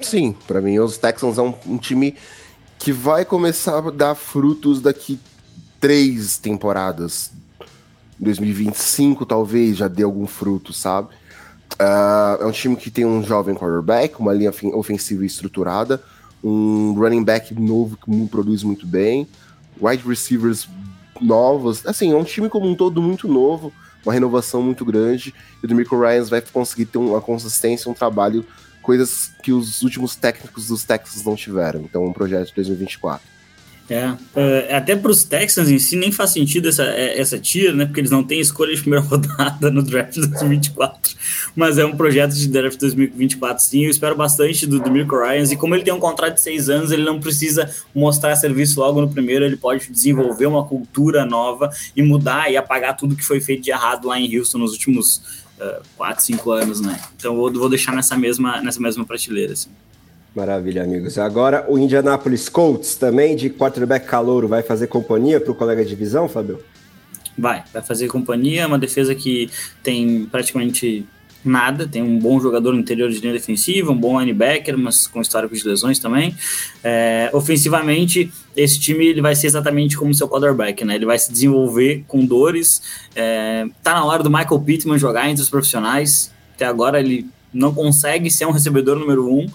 Sim, 0.00 0.34
para 0.46 0.60
mim 0.60 0.78
os 0.78 0.98
Texans 0.98 1.38
é 1.38 1.42
um, 1.42 1.54
um, 1.66 1.78
time 1.78 2.14
que 2.78 2.92
vai 2.92 3.24
começar 3.24 3.78
a 3.78 3.90
dar 3.90 4.14
frutos 4.14 4.80
daqui 4.80 5.18
três 5.80 6.38
temporadas. 6.38 7.32
2025 8.18 9.26
talvez 9.26 9.76
já 9.76 9.88
dê 9.88 10.02
algum 10.02 10.26
fruto, 10.26 10.72
sabe? 10.72 11.08
Uh, 11.74 12.42
é 12.42 12.46
um 12.46 12.52
time 12.52 12.76
que 12.76 12.90
tem 12.90 13.04
um 13.04 13.22
jovem 13.22 13.54
quarterback, 13.54 14.20
uma 14.20 14.32
linha 14.32 14.52
ofensiva 14.74 15.24
estruturada, 15.24 16.02
um 16.42 16.92
running 16.92 17.24
back 17.24 17.52
novo 17.54 17.96
que 17.96 18.26
produz 18.28 18.62
muito 18.62 18.86
bem, 18.86 19.26
wide 19.80 20.06
receivers 20.06 20.68
novos. 21.20 21.84
Assim, 21.86 22.12
é 22.12 22.16
um 22.16 22.24
time 22.24 22.48
como 22.48 22.68
um 22.68 22.74
todo 22.74 23.00
muito 23.02 23.26
novo, 23.26 23.72
uma 24.04 24.12
renovação 24.12 24.62
muito 24.62 24.84
grande. 24.84 25.34
E 25.62 25.64
o 25.64 25.68
Demico 25.68 25.98
Ryans 25.98 26.28
vai 26.28 26.40
conseguir 26.40 26.86
ter 26.86 26.98
uma 26.98 27.20
consistência, 27.20 27.90
um 27.90 27.94
trabalho 27.94 28.44
coisas 28.84 29.32
que 29.42 29.50
os 29.50 29.82
últimos 29.82 30.14
técnicos 30.14 30.68
dos 30.68 30.84
Texans 30.84 31.24
não 31.24 31.34
tiveram. 31.34 31.80
Então, 31.80 32.04
um 32.04 32.12
projeto 32.12 32.48
de 32.48 32.54
2024. 32.54 33.34
É, 33.88 34.08
uh, 34.08 34.16
até 34.74 34.96
para 34.96 35.10
os 35.10 35.24
Texans 35.24 35.68
em 35.68 35.78
si 35.78 35.94
nem 35.94 36.10
faz 36.10 36.30
sentido 36.30 36.70
essa, 36.70 36.84
é, 36.84 37.20
essa 37.20 37.38
tier, 37.38 37.74
né? 37.74 37.84
Porque 37.84 38.00
eles 38.00 38.10
não 38.10 38.24
têm 38.24 38.40
escolha 38.40 38.74
de 38.74 38.80
primeira 38.80 39.04
rodada 39.04 39.70
no 39.70 39.82
draft 39.82 40.14
2024. 40.14 41.14
Mas 41.54 41.76
é 41.76 41.84
um 41.84 41.94
projeto 41.94 42.32
de 42.32 42.48
draft 42.48 42.78
2024, 42.78 43.62
sim. 43.62 43.84
Eu 43.84 43.90
espero 43.90 44.16
bastante 44.16 44.66
do 44.66 44.80
Demirko 44.80 45.16
Ryans. 45.16 45.52
E 45.52 45.56
como 45.56 45.74
ele 45.74 45.84
tem 45.84 45.92
um 45.92 46.00
contrato 46.00 46.34
de 46.34 46.40
seis 46.40 46.70
anos, 46.70 46.92
ele 46.92 47.04
não 47.04 47.20
precisa 47.20 47.70
mostrar 47.94 48.34
serviço 48.36 48.80
logo 48.80 49.02
no 49.02 49.08
primeiro. 49.08 49.44
Ele 49.44 49.56
pode 49.56 49.90
desenvolver 49.90 50.46
uma 50.46 50.64
cultura 50.64 51.26
nova 51.26 51.70
e 51.94 52.02
mudar 52.02 52.50
e 52.50 52.56
apagar 52.56 52.96
tudo 52.96 53.14
que 53.14 53.24
foi 53.24 53.40
feito 53.40 53.64
de 53.64 53.70
errado 53.70 54.08
lá 54.08 54.18
em 54.18 54.38
Houston 54.38 54.58
nos 54.58 54.72
últimos 54.72 55.43
4, 55.96 56.24
5 56.24 56.50
anos, 56.50 56.80
né? 56.80 57.00
Então 57.16 57.34
eu 57.34 57.52
vou 57.52 57.68
deixar 57.68 57.92
nessa 57.94 58.16
mesma, 58.16 58.60
nessa 58.60 58.80
mesma 58.80 59.04
prateleira, 59.04 59.52
assim. 59.52 59.70
Maravilha, 60.34 60.82
amigos. 60.82 61.16
Agora 61.16 61.64
o 61.68 61.78
Indianapolis 61.78 62.48
Colts, 62.48 62.96
também 62.96 63.36
de 63.36 63.48
quarterback 63.50 64.06
calouro, 64.06 64.48
vai 64.48 64.62
fazer 64.62 64.88
companhia 64.88 65.40
para 65.40 65.52
o 65.52 65.54
colega 65.54 65.82
de 65.84 65.90
divisão, 65.90 66.28
Fábio? 66.28 66.60
Vai, 67.38 67.64
vai 67.72 67.82
fazer 67.82 68.08
companhia, 68.08 68.66
uma 68.66 68.78
defesa 68.78 69.14
que 69.14 69.50
tem 69.82 70.26
praticamente 70.26 71.06
nada, 71.44 71.86
tem 71.86 72.02
um 72.02 72.18
bom 72.18 72.40
jogador 72.40 72.72
no 72.72 72.80
interior 72.80 73.10
de 73.10 73.18
linha 73.18 73.32
defensiva, 73.32 73.92
um 73.92 73.96
bom 73.96 74.18
linebacker, 74.18 74.76
mas 74.78 75.06
com 75.06 75.20
histórico 75.20 75.54
de 75.54 75.66
lesões 75.66 75.98
também. 75.98 76.34
É, 76.82 77.30
ofensivamente, 77.32 78.32
esse 78.56 78.80
time 78.80 79.06
ele 79.06 79.20
vai 79.20 79.34
ser 79.34 79.46
exatamente 79.46 79.96
como 79.96 80.14
seu 80.14 80.28
quarterback, 80.28 80.84
né? 80.84 80.94
Ele 80.94 81.06
vai 81.06 81.18
se 81.18 81.30
desenvolver 81.30 82.04
com 82.08 82.24
dores. 82.24 82.82
É, 83.14 83.66
tá 83.82 83.94
na 83.94 84.04
hora 84.04 84.22
do 84.22 84.30
Michael 84.30 84.60
Pittman 84.60 84.98
jogar 84.98 85.28
entre 85.28 85.42
os 85.42 85.50
profissionais. 85.50 86.32
Até 86.54 86.64
agora 86.64 87.00
ele 87.00 87.26
não 87.52 87.74
consegue 87.74 88.30
ser 88.30 88.46
um 88.46 88.50
recebedor 88.50 88.98
número 88.98 89.28
um. 89.28 89.46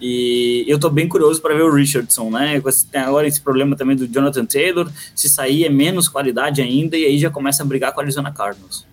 E 0.00 0.64
eu 0.66 0.78
tô 0.78 0.88
bem 0.88 1.06
curioso 1.06 1.42
para 1.42 1.54
ver 1.54 1.62
o 1.62 1.72
Richardson, 1.72 2.30
né? 2.30 2.60
Tem 2.90 3.02
agora 3.02 3.26
esse 3.26 3.40
problema 3.40 3.76
também 3.76 3.94
do 3.94 4.06
Jonathan 4.06 4.46
Taylor. 4.46 4.90
Se 5.14 5.28
sair 5.28 5.64
é 5.64 5.68
menos 5.68 6.08
qualidade 6.08 6.62
ainda, 6.62 6.96
e 6.96 7.04
aí 7.04 7.18
já 7.18 7.30
começa 7.30 7.62
a 7.62 7.66
brigar 7.66 7.92
com 7.92 8.00
a 8.00 8.02
Arizona 8.02 8.32
Cardinals. 8.32 8.89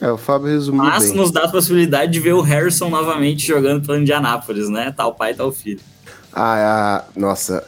É, 0.00 0.10
o 0.10 0.16
Fábio 0.16 0.48
resumiu 0.48 0.82
Mas 0.82 1.08
bem. 1.08 1.16
nos 1.16 1.30
dá 1.30 1.44
a 1.44 1.48
possibilidade 1.48 2.12
de 2.12 2.20
ver 2.20 2.32
o 2.32 2.40
Harrison 2.40 2.88
novamente 2.88 3.46
jogando 3.46 3.86
pelo 3.86 3.98
Indianápolis, 3.98 4.68
né? 4.68 4.92
Tal 4.96 5.14
pai, 5.14 5.34
tal 5.34 5.52
filho. 5.52 5.80
Ah, 6.32 7.04
ah 7.04 7.04
nossa. 7.16 7.64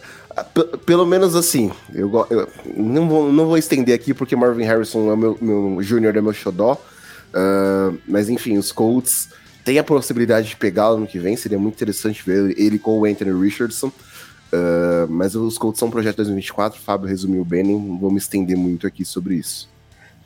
P 0.53 0.65
pelo 0.85 1.07
menos 1.07 1.35
assim, 1.35 1.71
eu, 1.95 2.11
eu, 2.29 2.49
não, 2.77 3.09
vou, 3.09 3.33
não 3.33 3.47
vou 3.47 3.57
estender 3.57 3.95
aqui 3.95 4.13
porque 4.13 4.37
Marvin 4.37 4.65
Harrison 4.65 5.11
é 5.11 5.17
meu, 5.17 5.39
meu 5.41 5.83
júnior, 5.83 6.17
é 6.17 6.21
meu 6.21 6.33
xodó. 6.33 6.75
Uh, 6.75 7.99
mas 8.07 8.29
enfim, 8.29 8.57
os 8.57 8.73
Colts 8.73 9.29
têm 9.65 9.79
a 9.79 9.85
possibilidade 9.85 10.49
de 10.49 10.57
pegá-lo 10.57 10.99
no 10.99 11.07
que 11.07 11.19
vem. 11.19 11.37
Seria 11.37 11.59
muito 11.59 11.75
interessante 11.75 12.23
ver 12.25 12.59
ele 12.59 12.79
com 12.79 12.99
o 12.99 13.05
Anthony 13.05 13.33
Richardson. 13.33 13.89
Uh, 13.89 15.09
mas 15.09 15.35
os 15.35 15.59
Colts 15.59 15.79
são 15.79 15.89
um 15.89 15.91
projeto 15.91 16.17
2024. 16.17 16.81
O 16.81 16.83
Fábio 16.83 17.09
resumiu 17.09 17.45
bem, 17.45 17.63
não 17.63 17.99
vou 17.99 18.11
me 18.11 18.19
estender 18.19 18.57
muito 18.57 18.87
aqui 18.87 19.05
sobre 19.05 19.37
isso. 19.37 19.69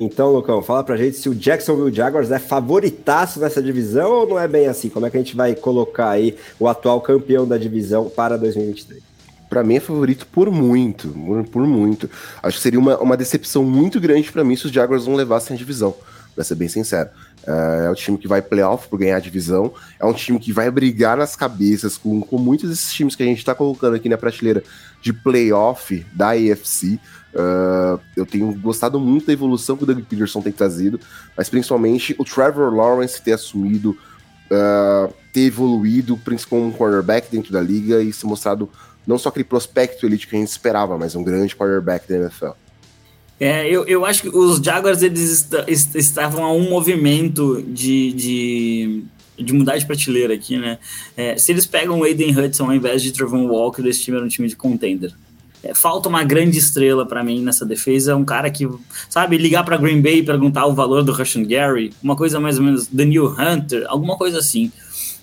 Então, 0.00 0.32
Lucão, 0.32 0.62
fala 0.62 0.82
pra 0.82 0.96
gente 0.96 1.18
se 1.18 1.28
o 1.28 1.34
Jacksonville 1.34 1.94
Jaguars 1.94 2.30
é 2.30 2.38
favoritaço 2.38 3.38
nessa 3.38 3.62
divisão 3.62 4.10
ou 4.10 4.26
não 4.26 4.38
é 4.38 4.48
bem 4.48 4.66
assim? 4.66 4.88
Como 4.88 5.04
é 5.04 5.10
que 5.10 5.16
a 5.18 5.20
gente 5.20 5.36
vai 5.36 5.54
colocar 5.54 6.08
aí 6.08 6.36
o 6.58 6.66
atual 6.66 7.02
campeão 7.02 7.46
da 7.46 7.58
divisão 7.58 8.08
para 8.08 8.38
2023? 8.38 9.10
para 9.50 9.64
mim 9.64 9.74
é 9.74 9.80
favorito 9.80 10.26
por 10.28 10.48
muito, 10.48 11.08
por, 11.50 11.66
muito. 11.66 12.08
Acho 12.40 12.56
que 12.56 12.62
seria 12.62 12.78
uma, 12.78 12.96
uma 12.98 13.16
decepção 13.16 13.64
muito 13.64 14.00
grande 14.00 14.30
para 14.30 14.44
mim 14.44 14.54
se 14.54 14.66
os 14.66 14.72
Jaguars 14.72 15.08
não 15.08 15.16
levassem 15.16 15.56
a 15.56 15.58
divisão, 15.58 15.92
pra 16.36 16.44
ser 16.44 16.54
bem 16.54 16.68
sincero. 16.68 17.10
É, 17.44 17.86
é 17.86 17.90
o 17.90 17.94
time 17.96 18.16
que 18.16 18.28
vai 18.28 18.40
playoff 18.40 18.86
por 18.86 18.96
ganhar 18.96 19.16
a 19.16 19.20
divisão, 19.20 19.74
é 19.98 20.06
um 20.06 20.12
time 20.12 20.38
que 20.38 20.52
vai 20.52 20.70
brigar 20.70 21.16
nas 21.16 21.34
cabeças 21.34 21.98
com, 21.98 22.20
com 22.20 22.38
muitos 22.38 22.70
desses 22.70 22.92
times 22.92 23.16
que 23.16 23.24
a 23.24 23.26
gente 23.26 23.44
tá 23.44 23.52
colocando 23.52 23.96
aqui 23.96 24.08
na 24.08 24.16
prateleira 24.16 24.62
de 25.02 25.12
playoff 25.12 26.06
da 26.12 26.30
AFC. 26.30 27.00
Uh, 27.32 28.00
eu 28.16 28.26
tenho 28.26 28.52
gostado 28.54 28.98
muito 28.98 29.26
da 29.26 29.32
evolução 29.32 29.76
que 29.76 29.84
o 29.84 29.86
Doug 29.86 30.00
Peterson 30.00 30.42
tem 30.42 30.52
trazido, 30.52 30.98
mas 31.36 31.48
principalmente 31.48 32.14
o 32.18 32.24
Trevor 32.24 32.74
Lawrence 32.74 33.22
ter 33.22 33.32
assumido, 33.32 33.96
uh, 34.50 35.12
ter 35.32 35.42
evoluído, 35.42 36.16
principalmente 36.16 36.76
como 36.76 36.86
um 36.86 36.90
quarterback 36.90 37.30
dentro 37.30 37.52
da 37.52 37.60
liga 37.60 38.02
e 38.02 38.12
se 38.12 38.26
mostrado 38.26 38.68
não 39.06 39.18
só 39.18 39.28
aquele 39.28 39.44
prospecto 39.44 40.06
elite 40.06 40.26
que 40.26 40.36
a 40.36 40.38
gente 40.38 40.48
esperava, 40.48 40.98
mas 40.98 41.14
um 41.14 41.22
grande 41.22 41.54
quarterback 41.54 42.08
da 42.08 42.16
NFL. 42.16 42.50
É, 43.38 43.66
eu, 43.66 43.86
eu 43.86 44.04
acho 44.04 44.22
que 44.22 44.28
os 44.28 44.58
Jaguars 44.58 45.02
eles 45.02 45.48
est 45.66 45.94
estavam 45.94 46.44
a 46.44 46.52
um 46.52 46.68
movimento 46.68 47.62
de, 47.62 48.12
de, 48.12 49.04
de 49.38 49.52
mudar 49.54 49.78
de 49.78 49.86
prateleira 49.86 50.34
aqui, 50.34 50.58
né? 50.58 50.78
É, 51.16 51.38
se 51.38 51.50
eles 51.50 51.64
pegam 51.64 52.00
o 52.00 52.04
Aiden 52.04 52.38
Hudson 52.38 52.66
ao 52.66 52.74
invés 52.74 53.02
de 53.02 53.12
Trevon 53.12 53.46
Walker, 53.46 53.86
esse 53.86 54.02
time 54.02 54.18
era 54.18 54.26
um 54.26 54.28
time 54.28 54.46
de 54.46 54.56
contender. 54.56 55.14
É, 55.62 55.74
falta 55.74 56.08
uma 56.08 56.24
grande 56.24 56.58
estrela 56.58 57.04
para 57.04 57.22
mim 57.22 57.42
nessa 57.42 57.66
defesa, 57.66 58.16
um 58.16 58.24
cara 58.24 58.50
que, 58.50 58.68
sabe, 59.08 59.36
ligar 59.36 59.62
para 59.64 59.76
Green 59.76 60.00
Bay 60.00 60.18
e 60.18 60.22
perguntar 60.22 60.66
o 60.66 60.74
valor 60.74 61.02
do 61.02 61.12
Russian 61.12 61.44
Gary, 61.44 61.92
uma 62.02 62.16
coisa 62.16 62.40
mais 62.40 62.58
ou 62.58 62.64
menos 62.64 62.86
Daniel 62.86 63.26
Hunter, 63.26 63.84
alguma 63.86 64.16
coisa 64.16 64.38
assim. 64.38 64.72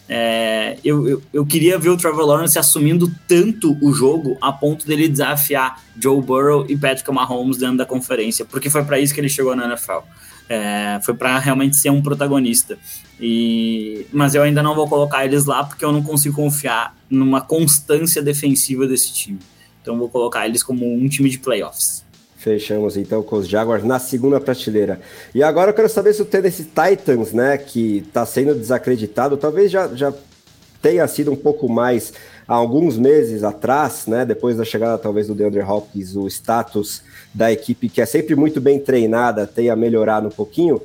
É, 0.10 0.78
eu, 0.86 1.08
eu, 1.08 1.22
eu, 1.34 1.46
queria 1.46 1.78
ver 1.78 1.90
o 1.90 1.98
Trevor 1.98 2.26
Lawrence 2.26 2.58
assumindo 2.58 3.12
tanto 3.28 3.78
o 3.82 3.92
jogo 3.92 4.38
a 4.40 4.54
ponto 4.54 4.88
dele 4.88 5.10
desafiar 5.10 5.84
Joe 6.02 6.22
Burrow 6.22 6.66
e 6.70 6.78
Patrick 6.78 7.12
Mahomes 7.12 7.58
dentro 7.58 7.78
da 7.78 7.86
conferência, 7.86 8.46
porque 8.46 8.70
foi 8.70 8.86
para 8.86 9.00
isso 9.00 9.14
que 9.14 9.20
ele 9.20 9.28
chegou 9.28 9.56
na 9.56 9.66
NFL. 9.66 10.00
É, 10.50 11.00
foi 11.04 11.14
para 11.14 11.38
realmente 11.40 11.76
ser 11.76 11.90
um 11.90 12.02
protagonista. 12.02 12.78
E, 13.20 14.06
mas 14.14 14.34
eu 14.34 14.44
ainda 14.44 14.64
não 14.64 14.76
vou 14.76 14.88
colocar 14.88 15.26
eles 15.26 15.44
lá 15.46 15.64
porque 15.64 15.84
eu 15.84 15.92
não 15.92 16.02
consigo 16.02 16.36
confiar 16.36 16.96
numa 17.10 17.42
constância 17.42 18.22
defensiva 18.22 18.88
desse 18.88 19.14
time. 19.14 19.40
Então 19.88 19.98
vou 19.98 20.10
colocar 20.10 20.46
eles 20.46 20.62
como 20.62 20.86
um 20.86 21.08
time 21.08 21.30
de 21.30 21.40
playoffs. 21.40 22.04
Fechamos 22.36 22.98
então 22.98 23.24
com 23.24 23.38
os 23.38 23.48
Jaguars 23.48 23.86
na 23.86 24.00
segunda 24.00 24.38
prateleira. 24.38 25.00
E 25.34 25.42
agora 25.42 25.72
eu 25.72 25.74
quero 25.74 25.88
saber 25.88 26.14
se 26.14 26.22
o 26.22 26.26
Tennessee 26.26 26.66
Titans, 26.66 27.32
né, 27.32 27.58
que 27.58 28.00
está 28.00 28.26
sendo 28.26 28.54
desacreditado, 28.54 29.38
talvez 29.38 29.72
já, 29.72 29.88
já 29.96 30.14
tenha 30.82 31.08
sido 31.08 31.32
um 31.32 31.38
pouco 31.38 31.70
mais 31.70 32.12
há 32.46 32.54
alguns 32.54 32.98
meses 32.98 33.46
atrás, 33.46 34.08
né, 34.08 34.26
depois 34.26 34.58
da 34.58 34.66
chegada 34.66 34.98
talvez 34.98 35.28
do 35.28 35.34
DeAndre 35.34 35.62
Hopkins, 35.62 36.18
o 36.18 36.28
status 36.28 37.02
da 37.34 37.50
equipe 37.50 37.88
que 37.88 38.02
é 38.02 38.06
sempre 38.06 38.36
muito 38.36 38.60
bem 38.60 38.80
treinada 38.80 39.48
tenha 39.48 39.74
melhorado 39.74 40.28
um 40.28 40.32
pouquinho. 40.32 40.82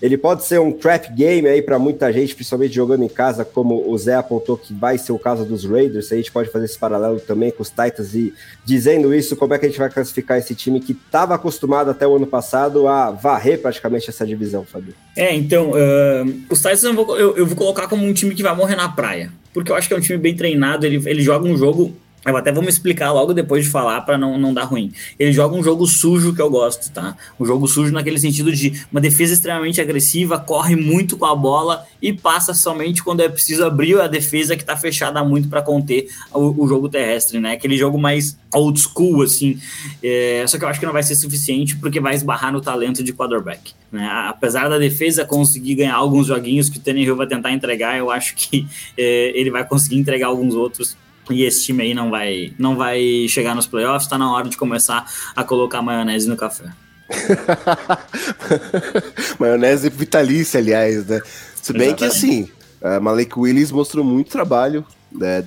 Ele 0.00 0.16
pode 0.16 0.44
ser 0.44 0.60
um 0.60 0.72
trap 0.72 1.12
game 1.12 1.48
aí 1.48 1.62
para 1.62 1.78
muita 1.78 2.12
gente, 2.12 2.34
principalmente 2.34 2.74
jogando 2.74 3.04
em 3.04 3.08
casa, 3.08 3.44
como 3.44 3.90
o 3.90 3.96
Zé 3.96 4.14
apontou 4.14 4.56
que 4.56 4.74
vai 4.74 4.98
ser 4.98 5.12
o 5.12 5.18
caso 5.18 5.44
dos 5.44 5.64
Raiders. 5.64 6.12
A 6.12 6.16
gente 6.16 6.30
pode 6.30 6.50
fazer 6.50 6.66
esse 6.66 6.78
paralelo 6.78 7.18
também 7.18 7.50
com 7.50 7.62
os 7.62 7.70
Titans 7.70 8.14
e 8.14 8.34
dizendo 8.64 9.14
isso, 9.14 9.36
como 9.36 9.54
é 9.54 9.58
que 9.58 9.66
a 9.66 9.68
gente 9.68 9.78
vai 9.78 9.90
classificar 9.90 10.38
esse 10.38 10.54
time 10.54 10.80
que 10.80 10.92
estava 10.92 11.34
acostumado 11.34 11.90
até 11.90 12.06
o 12.06 12.16
ano 12.16 12.26
passado 12.26 12.86
a 12.86 13.10
varrer 13.10 13.60
praticamente 13.60 14.10
essa 14.10 14.26
divisão, 14.26 14.64
Fabio? 14.64 14.94
É, 15.16 15.34
então, 15.34 15.70
uh, 15.70 16.42
os 16.50 16.58
Titans 16.58 16.84
eu 16.84 16.94
vou, 16.94 17.18
eu, 17.18 17.36
eu 17.36 17.46
vou 17.46 17.56
colocar 17.56 17.88
como 17.88 18.04
um 18.04 18.12
time 18.12 18.34
que 18.34 18.42
vai 18.42 18.54
morrer 18.54 18.76
na 18.76 18.88
praia, 18.88 19.32
porque 19.54 19.72
eu 19.72 19.76
acho 19.76 19.88
que 19.88 19.94
é 19.94 19.96
um 19.96 20.00
time 20.00 20.18
bem 20.18 20.36
treinado, 20.36 20.84
ele, 20.84 21.02
ele 21.08 21.22
joga 21.22 21.48
um 21.48 21.56
jogo 21.56 21.96
eu 22.26 22.36
até 22.36 22.50
vou 22.50 22.62
me 22.62 22.68
explicar 22.68 23.12
logo 23.12 23.32
depois 23.32 23.64
de 23.64 23.70
falar 23.70 24.00
para 24.02 24.18
não, 24.18 24.38
não 24.38 24.52
dar 24.52 24.64
ruim. 24.64 24.92
Ele 25.18 25.32
joga 25.32 25.54
um 25.54 25.62
jogo 25.62 25.86
sujo 25.86 26.34
que 26.34 26.42
eu 26.42 26.50
gosto, 26.50 26.90
tá? 26.92 27.16
Um 27.38 27.46
jogo 27.46 27.68
sujo 27.68 27.92
naquele 27.92 28.18
sentido 28.18 28.52
de 28.52 28.84
uma 28.90 29.00
defesa 29.00 29.34
extremamente 29.34 29.80
agressiva, 29.80 30.38
corre 30.38 30.74
muito 30.74 31.16
com 31.16 31.24
a 31.24 31.34
bola 31.34 31.86
e 32.02 32.12
passa 32.12 32.52
somente 32.52 33.02
quando 33.02 33.20
é 33.20 33.28
preciso 33.28 33.64
abrir 33.64 34.00
a 34.00 34.06
defesa 34.06 34.56
que 34.56 34.64
tá 34.64 34.76
fechada 34.76 35.22
muito 35.22 35.48
para 35.48 35.62
conter 35.62 36.08
o, 36.32 36.64
o, 36.64 36.68
jogo 36.68 36.88
terrestre, 36.88 37.38
né? 37.38 37.52
Aquele 37.52 37.76
jogo 37.76 37.98
mais 37.98 38.36
old 38.52 38.78
school, 38.80 39.22
assim. 39.22 39.58
É, 40.02 40.44
só 40.46 40.58
que 40.58 40.64
eu 40.64 40.68
acho 40.68 40.80
que 40.80 40.86
não 40.86 40.92
vai 40.92 41.02
ser 41.02 41.14
suficiente 41.14 41.76
porque 41.76 42.00
vai 42.00 42.14
esbarrar 42.14 42.52
no 42.52 42.60
talento 42.60 43.02
de 43.02 43.12
quarterback. 43.12 43.72
Né? 43.90 44.06
Apesar 44.28 44.68
da 44.68 44.78
defesa 44.78 45.24
conseguir 45.24 45.76
ganhar 45.76 45.94
alguns 45.94 46.26
joguinhos 46.26 46.68
que 46.68 46.78
o 46.78 46.80
Tannehill 46.80 47.16
vai 47.16 47.26
tentar 47.26 47.52
entregar, 47.52 47.96
eu 47.96 48.10
acho 48.10 48.34
que 48.34 48.66
é, 48.96 49.32
ele 49.34 49.50
vai 49.50 49.64
conseguir 49.64 49.96
entregar 49.96 50.26
alguns 50.26 50.54
outros 50.54 50.96
e 51.30 51.44
esse 51.44 51.64
time 51.64 51.82
aí 51.82 51.94
não 51.94 52.10
vai, 52.10 52.52
não 52.58 52.76
vai 52.76 53.26
chegar 53.28 53.54
nos 53.54 53.66
playoffs, 53.66 54.08
tá 54.08 54.18
na 54.18 54.32
hora 54.32 54.48
de 54.48 54.56
começar 54.56 55.10
a 55.34 55.44
colocar 55.44 55.82
maionese 55.82 56.28
no 56.28 56.36
café. 56.36 56.70
maionese 59.38 59.88
vitalícia, 59.88 60.58
aliás, 60.58 61.06
né? 61.06 61.20
Se 61.60 61.72
bem 61.72 61.88
Exatamente. 61.88 61.98
que 61.98 62.04
assim, 62.04 62.48
a 62.82 63.00
Malik 63.00 63.38
Willis 63.38 63.72
mostrou 63.72 64.04
muito 64.04 64.30
trabalho 64.30 64.84
né, 65.10 65.44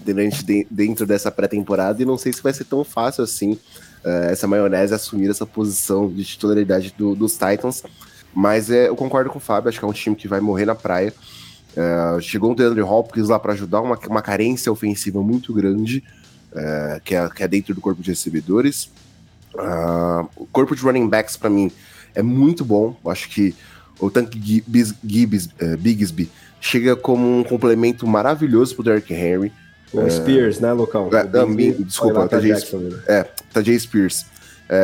dentro 0.69 1.05
dessa 1.05 1.31
pré-temporada 1.31 2.01
e 2.01 2.05
não 2.05 2.17
sei 2.17 2.33
se 2.33 2.41
vai 2.41 2.53
ser 2.53 2.65
tão 2.65 2.83
fácil 2.83 3.23
assim 3.23 3.57
uh, 4.03 4.29
essa 4.29 4.47
maionese 4.47 4.93
assumir 4.93 5.29
essa 5.29 5.45
posição 5.45 6.11
de 6.11 6.23
titularidade 6.23 6.93
do, 6.97 7.15
dos 7.15 7.33
Titans. 7.33 7.83
Mas 8.33 8.69
é, 8.69 8.87
eu 8.87 8.95
concordo 8.95 9.29
com 9.29 9.37
o 9.37 9.41
Fábio, 9.41 9.69
acho 9.69 9.79
que 9.79 9.85
é 9.85 9.87
um 9.87 9.93
time 9.93 10.15
que 10.15 10.27
vai 10.27 10.39
morrer 10.39 10.65
na 10.65 10.75
praia. 10.75 11.13
É, 11.75 12.21
chegou 12.21 12.51
o 12.51 12.55
DeAndre 12.55 12.81
Hopkins 12.81 13.29
lá 13.29 13.39
para 13.39 13.53
ajudar 13.53 13.81
uma, 13.81 13.97
uma 14.07 14.21
carência 14.21 14.71
ofensiva 14.71 15.21
muito 15.21 15.53
grande, 15.53 16.03
é, 16.53 17.01
que, 17.03 17.15
é, 17.15 17.29
que 17.29 17.43
é 17.43 17.47
dentro 17.47 17.73
do 17.73 17.81
corpo 17.81 18.01
de 18.01 18.09
recebedores. 18.09 18.91
Uh, 19.53 20.29
o 20.35 20.45
corpo 20.45 20.75
de 20.75 20.81
running 20.81 21.07
backs, 21.07 21.35
para 21.35 21.49
mim, 21.49 21.71
é 22.13 22.21
muito 22.21 22.63
bom. 22.63 22.95
Acho 23.05 23.29
que 23.29 23.55
o 23.99 24.09
Tank 24.09 24.35
Gibbs, 24.35 24.93
Gibbs, 25.03 25.45
uh, 25.61 25.77
Bigsby 25.77 26.29
chega 26.61 26.95
como 26.95 27.39
um 27.39 27.43
complemento 27.43 28.05
maravilhoso 28.07 28.75
pro 28.75 28.83
Derrick 28.83 29.13
Henry. 29.13 29.51
O 29.91 30.01
uh, 30.01 30.11
Spears, 30.11 30.59
né, 30.59 30.71
Lucão? 30.71 31.07
Uh, 31.07 31.83
desculpa, 31.83 32.27
tá 32.27 32.39
Jay, 32.39 32.53
é, 33.07 33.23
tá 33.51 33.61
Spears. 33.77 34.25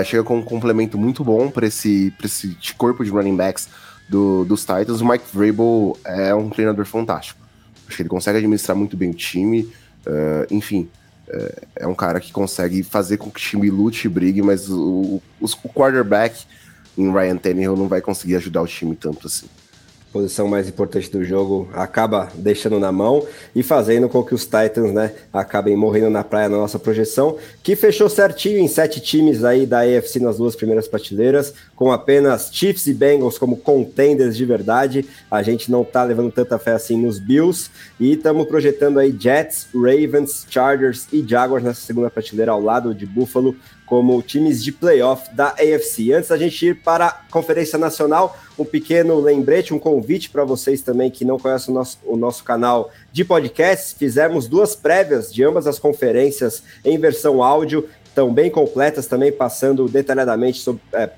chega 0.03 0.23
com 0.23 0.37
um 0.37 0.41
complemento 0.43 0.97
muito 0.97 1.23
bom 1.23 1.49
para 1.49 1.67
esse, 1.67 2.13
esse 2.23 2.57
corpo 2.75 3.03
de 3.03 3.11
running 3.11 3.35
backs 3.35 3.69
do, 4.07 4.45
dos 4.45 4.61
Titans, 4.61 5.01
o 5.01 5.07
Mike 5.07 5.25
Vrabel 5.33 5.97
é 6.05 6.33
um 6.33 6.49
treinador 6.49 6.85
fantástico. 6.85 7.39
Acho 7.87 7.97
que 7.97 8.01
ele 8.01 8.09
consegue 8.09 8.37
administrar 8.37 8.75
muito 8.75 8.97
bem 8.97 9.11
o 9.11 9.13
time, 9.13 9.61
uh, 10.05 10.53
enfim, 10.53 10.89
uh, 11.27 11.67
é 11.75 11.87
um 11.87 11.95
cara 11.95 12.19
que 12.19 12.31
consegue 12.31 12.83
fazer 12.83 13.17
com 13.17 13.29
que 13.29 13.39
o 13.39 13.41
time 13.41 13.69
lute 13.69 14.07
e 14.07 14.09
brigue, 14.09 14.41
mas 14.41 14.69
o, 14.69 15.21
o, 15.39 15.45
o 15.45 15.69
quarterback 15.69 16.45
em 16.97 17.11
Ryan 17.11 17.37
Tannehill 17.37 17.75
não 17.75 17.87
vai 17.87 18.01
conseguir 18.01 18.35
ajudar 18.37 18.61
o 18.61 18.67
time 18.67 18.95
tanto 18.95 19.27
assim 19.27 19.47
posição 20.15 20.47
mais 20.47 20.69
importante 20.69 21.11
do 21.11 21.25
jogo, 21.25 21.67
acaba 21.73 22.31
deixando 22.35 22.79
na 22.79 22.89
mão 22.89 23.27
e 23.53 23.61
fazendo 23.61 24.07
com 24.07 24.23
que 24.23 24.33
os 24.33 24.45
Titans, 24.45 24.93
né, 24.93 25.11
acabem 25.33 25.75
morrendo 25.75 26.09
na 26.09 26.23
praia 26.23 26.47
na 26.47 26.55
nossa 26.55 26.79
projeção, 26.79 27.35
que 27.61 27.75
fechou 27.75 28.07
certinho 28.07 28.57
em 28.57 28.67
sete 28.69 29.01
times 29.01 29.43
aí 29.43 29.65
da 29.65 29.81
AFC 29.81 30.21
nas 30.21 30.37
duas 30.37 30.55
primeiras 30.55 30.87
prateleiras, 30.87 31.53
com 31.75 31.91
apenas 31.91 32.49
Chiefs 32.49 32.87
e 32.87 32.93
Bengals 32.93 33.37
como 33.37 33.57
contenders 33.57 34.37
de 34.37 34.45
verdade. 34.45 35.05
A 35.29 35.43
gente 35.43 35.69
não 35.69 35.83
tá 35.83 36.01
levando 36.05 36.31
tanta 36.31 36.57
fé 36.57 36.71
assim 36.71 36.95
nos 36.95 37.19
Bills 37.19 37.69
e 37.99 38.13
estamos 38.13 38.47
projetando 38.47 38.99
aí 38.99 39.13
Jets, 39.19 39.67
Ravens, 39.75 40.45
Chargers 40.49 41.09
e 41.11 41.27
Jaguars 41.27 41.61
nessa 41.61 41.81
segunda 41.81 42.09
prateleira 42.09 42.53
ao 42.53 42.61
lado 42.61 42.95
de 42.95 43.05
Buffalo 43.05 43.53
como 43.85 44.21
times 44.21 44.63
de 44.63 44.71
playoff 44.71 45.33
da 45.33 45.49
AFC. 45.49 46.11
Antes 46.11 46.29
da 46.29 46.37
gente 46.37 46.65
ir 46.65 46.75
para 46.81 47.07
a 47.07 47.11
Conferência 47.29 47.77
Nacional, 47.77 48.37
um 48.57 48.65
pequeno 48.65 49.19
lembrete, 49.19 49.73
um 49.73 49.79
convite 49.79 50.29
para 50.29 50.43
vocês 50.43 50.81
também 50.81 51.11
que 51.11 51.23
não 51.23 51.37
conhecem 51.37 51.73
o 51.73 51.77
nosso, 51.77 51.97
o 52.03 52.17
nosso 52.17 52.43
canal 52.43 52.91
de 53.11 53.23
podcasts. 53.23 53.93
Fizemos 53.97 54.47
duas 54.47 54.75
prévias 54.75 55.33
de 55.33 55.43
ambas 55.43 55.67
as 55.67 55.77
conferências 55.77 56.63
em 56.83 56.97
versão 56.97 57.43
áudio, 57.43 57.87
tão 58.13 58.33
bem 58.33 58.49
completas 58.49 59.07
também, 59.07 59.31
passando 59.31 59.87
detalhadamente 59.87 60.59
sobre, 60.59 60.81
é, 60.93 61.09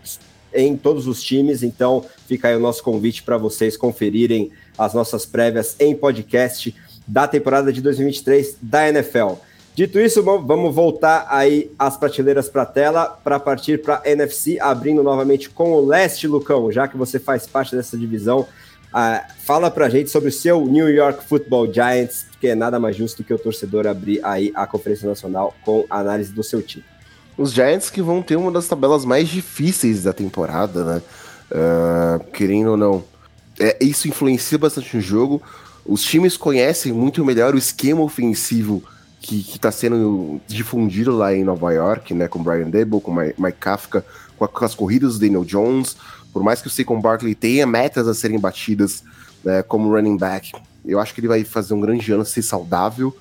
em 0.53 0.75
todos 0.75 1.07
os 1.07 1.21
times. 1.21 1.63
Então, 1.63 2.03
fica 2.27 2.49
aí 2.49 2.55
o 2.55 2.59
nosso 2.59 2.83
convite 2.83 3.23
para 3.23 3.37
vocês 3.37 3.77
conferirem 3.77 4.51
as 4.77 4.93
nossas 4.93 5.25
prévias 5.25 5.75
em 5.79 5.95
podcast 5.95 6.75
da 7.07 7.27
temporada 7.27 7.71
de 7.71 7.81
2023 7.81 8.57
da 8.61 8.89
NFL. 8.89 9.35
Dito 9.77 9.99
isso, 9.99 10.23
vamos 10.23 10.73
voltar 10.73 11.27
aí 11.29 11.69
as 11.77 11.95
prateleiras 11.95 12.49
para 12.49 12.63
a 12.63 12.65
tela 12.65 13.05
para 13.23 13.39
partir 13.39 13.79
para 13.79 14.01
NFC, 14.05 14.59
abrindo 14.59 15.03
novamente 15.03 15.51
com 15.51 15.71
o 15.71 15.85
leste, 15.85 16.27
Lucão, 16.27 16.71
já 16.71 16.87
que 16.87 16.97
você 16.97 17.19
faz 17.19 17.45
parte 17.45 17.75
dessa 17.75 17.95
divisão. 17.95 18.39
Uh, 18.39 19.33
fala 19.45 19.69
para 19.69 19.85
a 19.85 19.89
gente 19.89 20.09
sobre 20.09 20.29
o 20.29 20.31
seu 20.31 20.65
New 20.65 20.89
York 20.89 21.23
Football 21.25 21.71
Giants, 21.71 22.25
porque 22.31 22.47
é 22.47 22.55
nada 22.55 22.79
mais 22.79 22.95
justo 22.95 23.23
que 23.23 23.31
o 23.31 23.37
torcedor 23.37 23.85
abrir 23.85 24.19
aí 24.23 24.51
a 24.55 24.65
Conferência 24.65 25.07
Nacional 25.07 25.53
com 25.63 25.85
a 25.91 25.99
análise 25.99 26.33
do 26.33 26.41
seu 26.41 26.63
time. 26.63 26.83
Os 27.37 27.53
Giants 27.53 27.91
que 27.91 28.01
vão 28.01 28.23
ter 28.23 28.35
uma 28.35 28.51
das 28.51 28.67
tabelas 28.67 29.05
mais 29.05 29.29
difíceis 29.29 30.01
da 30.01 30.11
temporada, 30.11 30.83
né? 30.83 31.01
Uh, 31.51 32.31
querendo 32.31 32.71
ou 32.71 32.77
não. 32.77 33.03
É, 33.59 33.77
isso 33.79 34.07
influencia 34.07 34.57
bastante 34.57 34.95
no 34.95 35.01
jogo. 35.03 35.39
Os 35.85 36.01
times 36.01 36.35
conhecem 36.35 36.91
muito 36.91 37.23
melhor 37.23 37.53
o 37.53 37.59
esquema 37.59 38.01
ofensivo 38.01 38.83
que, 39.27 39.55
está 39.55 39.71
sendo 39.71 40.39
difundido 40.47 41.15
lá 41.15 41.35
em 41.35 41.43
Nova 41.43 41.73
York, 41.73 42.13
né? 42.13 42.29
Com 42.29 42.41
Brian 42.41 42.69
Dable, 42.69 43.01
com 43.01 43.13
Mike 43.13 43.57
Kafka, 43.59 44.05
com, 44.37 44.45
a, 44.45 44.47
com 44.47 44.63
as 44.63 44.73
corridas 44.73 45.15
do 45.15 45.19
Daniel 45.19 45.43
Jones. 45.43 45.97
Por 46.31 46.41
mais 46.41 46.61
que 46.61 46.67
o 46.67 46.69
Saquon 46.69 47.01
Barkley 47.01 47.35
tenha 47.35 47.67
metas 47.67 48.07
a 48.07 48.13
serem 48.13 48.39
batidas 48.39 49.03
né, 49.43 49.61
como 49.63 49.93
running 49.93 50.17
back, 50.17 50.53
eu 50.85 50.99
acho 50.99 51.13
que 51.13 51.19
ele 51.19 51.27
vai 51.27 51.43
fazer 51.43 51.73
um 51.73 51.81
grande 51.81 52.09
ano 52.11 52.23
ser 52.23 52.41
saudável. 52.41 53.15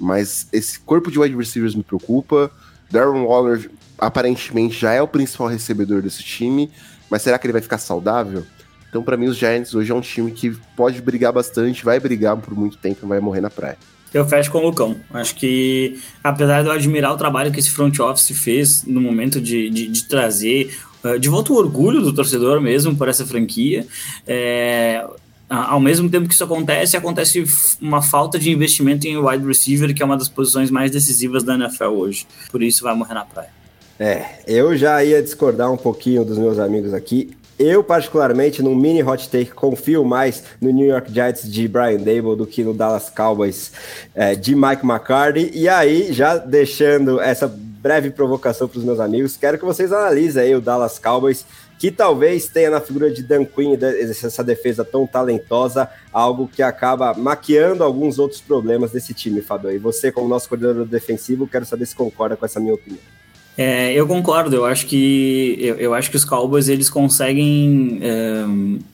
Mas 0.00 0.48
esse 0.52 0.80
corpo 0.80 1.10
de 1.10 1.18
wide 1.18 1.36
receivers 1.36 1.76
me 1.76 1.84
preocupa. 1.84 2.50
Darren 2.90 3.24
Waller 3.24 3.70
aparentemente 3.96 4.76
já 4.76 4.92
é 4.92 5.00
o 5.00 5.06
principal 5.06 5.46
recebedor 5.46 6.02
desse 6.02 6.24
time, 6.24 6.70
mas 7.08 7.22
será 7.22 7.38
que 7.38 7.46
ele 7.46 7.52
vai 7.52 7.62
ficar 7.62 7.78
saudável? 7.78 8.44
Então, 8.88 9.02
para 9.02 9.16
mim, 9.16 9.26
os 9.26 9.36
Giants 9.36 9.74
hoje 9.74 9.92
é 9.92 9.94
um 9.94 10.00
time 10.00 10.32
que 10.32 10.50
pode 10.76 11.00
brigar 11.00 11.32
bastante, 11.32 11.84
vai 11.84 12.00
brigar 12.00 12.36
por 12.36 12.54
muito 12.54 12.76
tempo 12.78 13.06
e 13.06 13.08
vai 13.08 13.20
morrer 13.20 13.40
na 13.40 13.48
praia. 13.48 13.78
Eu 14.12 14.26
fecho 14.26 14.50
com 14.50 14.58
o 14.58 14.66
Lucão. 14.66 14.96
Acho 15.12 15.34
que, 15.34 15.98
apesar 16.22 16.62
de 16.62 16.68
eu 16.68 16.72
admirar 16.72 17.12
o 17.12 17.16
trabalho 17.16 17.50
que 17.50 17.58
esse 17.58 17.70
front 17.70 17.98
office 17.98 18.36
fez 18.38 18.84
no 18.84 19.00
momento 19.00 19.40
de, 19.40 19.70
de, 19.70 19.88
de 19.88 20.04
trazer 20.04 20.74
eh, 21.04 21.18
de 21.18 21.28
volta 21.28 21.52
o 21.52 21.56
orgulho 21.56 22.00
do 22.00 22.12
torcedor 22.12 22.60
mesmo 22.60 22.94
por 22.96 23.08
essa 23.08 23.26
franquia, 23.26 23.86
é, 24.26 25.04
ao 25.48 25.80
mesmo 25.80 26.08
tempo 26.08 26.28
que 26.28 26.34
isso 26.34 26.44
acontece, 26.44 26.96
acontece 26.96 27.44
uma 27.80 28.00
falta 28.00 28.38
de 28.38 28.50
investimento 28.50 29.06
em 29.06 29.16
wide 29.16 29.46
receiver, 29.46 29.94
que 29.94 30.02
é 30.02 30.06
uma 30.06 30.16
das 30.16 30.28
posições 30.28 30.70
mais 30.70 30.90
decisivas 30.90 31.42
da 31.42 31.54
NFL 31.54 31.84
hoje. 31.84 32.26
Por 32.50 32.62
isso 32.62 32.84
vai 32.84 32.94
morrer 32.94 33.14
na 33.14 33.24
praia. 33.24 33.50
É, 33.98 34.40
eu 34.46 34.76
já 34.76 35.04
ia 35.04 35.22
discordar 35.22 35.70
um 35.70 35.76
pouquinho 35.76 36.24
dos 36.24 36.38
meus 36.38 36.58
amigos 36.58 36.94
aqui. 36.94 37.30
Eu, 37.62 37.84
particularmente, 37.84 38.60
no 38.60 38.74
mini 38.74 39.04
hot 39.04 39.28
take, 39.28 39.52
confio 39.52 40.04
mais 40.04 40.42
no 40.60 40.72
New 40.72 40.84
York 40.84 41.12
Giants 41.12 41.48
de 41.48 41.68
Brian 41.68 41.98
Dable 41.98 42.34
do 42.34 42.44
que 42.44 42.64
no 42.64 42.74
Dallas 42.74 43.08
Cowboys 43.08 43.70
é, 44.16 44.34
de 44.34 44.52
Mike 44.52 44.84
McCarthy. 44.84 45.48
E 45.54 45.68
aí, 45.68 46.12
já 46.12 46.38
deixando 46.38 47.20
essa 47.20 47.46
breve 47.46 48.10
provocação 48.10 48.66
para 48.66 48.78
os 48.80 48.84
meus 48.84 48.98
amigos, 48.98 49.36
quero 49.36 49.60
que 49.60 49.64
vocês 49.64 49.92
analisem 49.92 50.42
aí 50.42 50.54
o 50.56 50.60
Dallas 50.60 50.98
Cowboys, 50.98 51.46
que 51.78 51.92
talvez 51.92 52.48
tenha 52.48 52.68
na 52.68 52.80
figura 52.80 53.12
de 53.12 53.22
Dan 53.22 53.44
Quinn 53.44 53.78
essa 53.80 54.42
defesa 54.42 54.84
tão 54.84 55.06
talentosa, 55.06 55.88
algo 56.12 56.48
que 56.48 56.64
acaba 56.64 57.14
maquiando 57.14 57.84
alguns 57.84 58.18
outros 58.18 58.40
problemas 58.40 58.90
desse 58.90 59.14
time, 59.14 59.40
Fabio. 59.40 59.70
E 59.70 59.78
você, 59.78 60.10
como 60.10 60.26
nosso 60.26 60.48
coordenador 60.48 60.84
defensivo, 60.84 61.46
quero 61.46 61.64
saber 61.64 61.86
se 61.86 61.94
concorda 61.94 62.36
com 62.36 62.44
essa 62.44 62.58
minha 62.58 62.74
opinião. 62.74 63.21
É, 63.56 63.92
eu 63.92 64.06
concordo, 64.06 64.56
eu 64.56 64.64
acho 64.64 64.86
que 64.86 65.56
eu, 65.58 65.76
eu, 65.76 65.94
acho 65.94 66.10
que 66.10 66.16
os 66.16 66.24
Cowboys 66.24 66.68
eles 66.68 66.88
conseguem 66.88 67.98
é, 68.00 68.44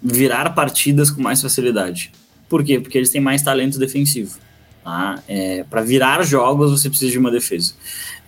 virar 0.03 0.51
partidas 0.51 1.11
com 1.11 1.23
mais 1.23 1.41
facilidade. 1.41 2.11
Por 2.49 2.65
quê? 2.65 2.81
Porque 2.81 2.99
eles 2.99 3.11
têm 3.11 3.21
mais 3.21 3.41
talento 3.43 3.79
defensivo. 3.79 4.37
Tá? 4.83 5.23
É, 5.29 5.65
para 5.69 5.83
virar 5.83 6.23
jogos 6.25 6.71
você 6.71 6.89
precisa 6.89 7.13
de 7.13 7.19
uma 7.19 7.31
defesa. 7.31 7.75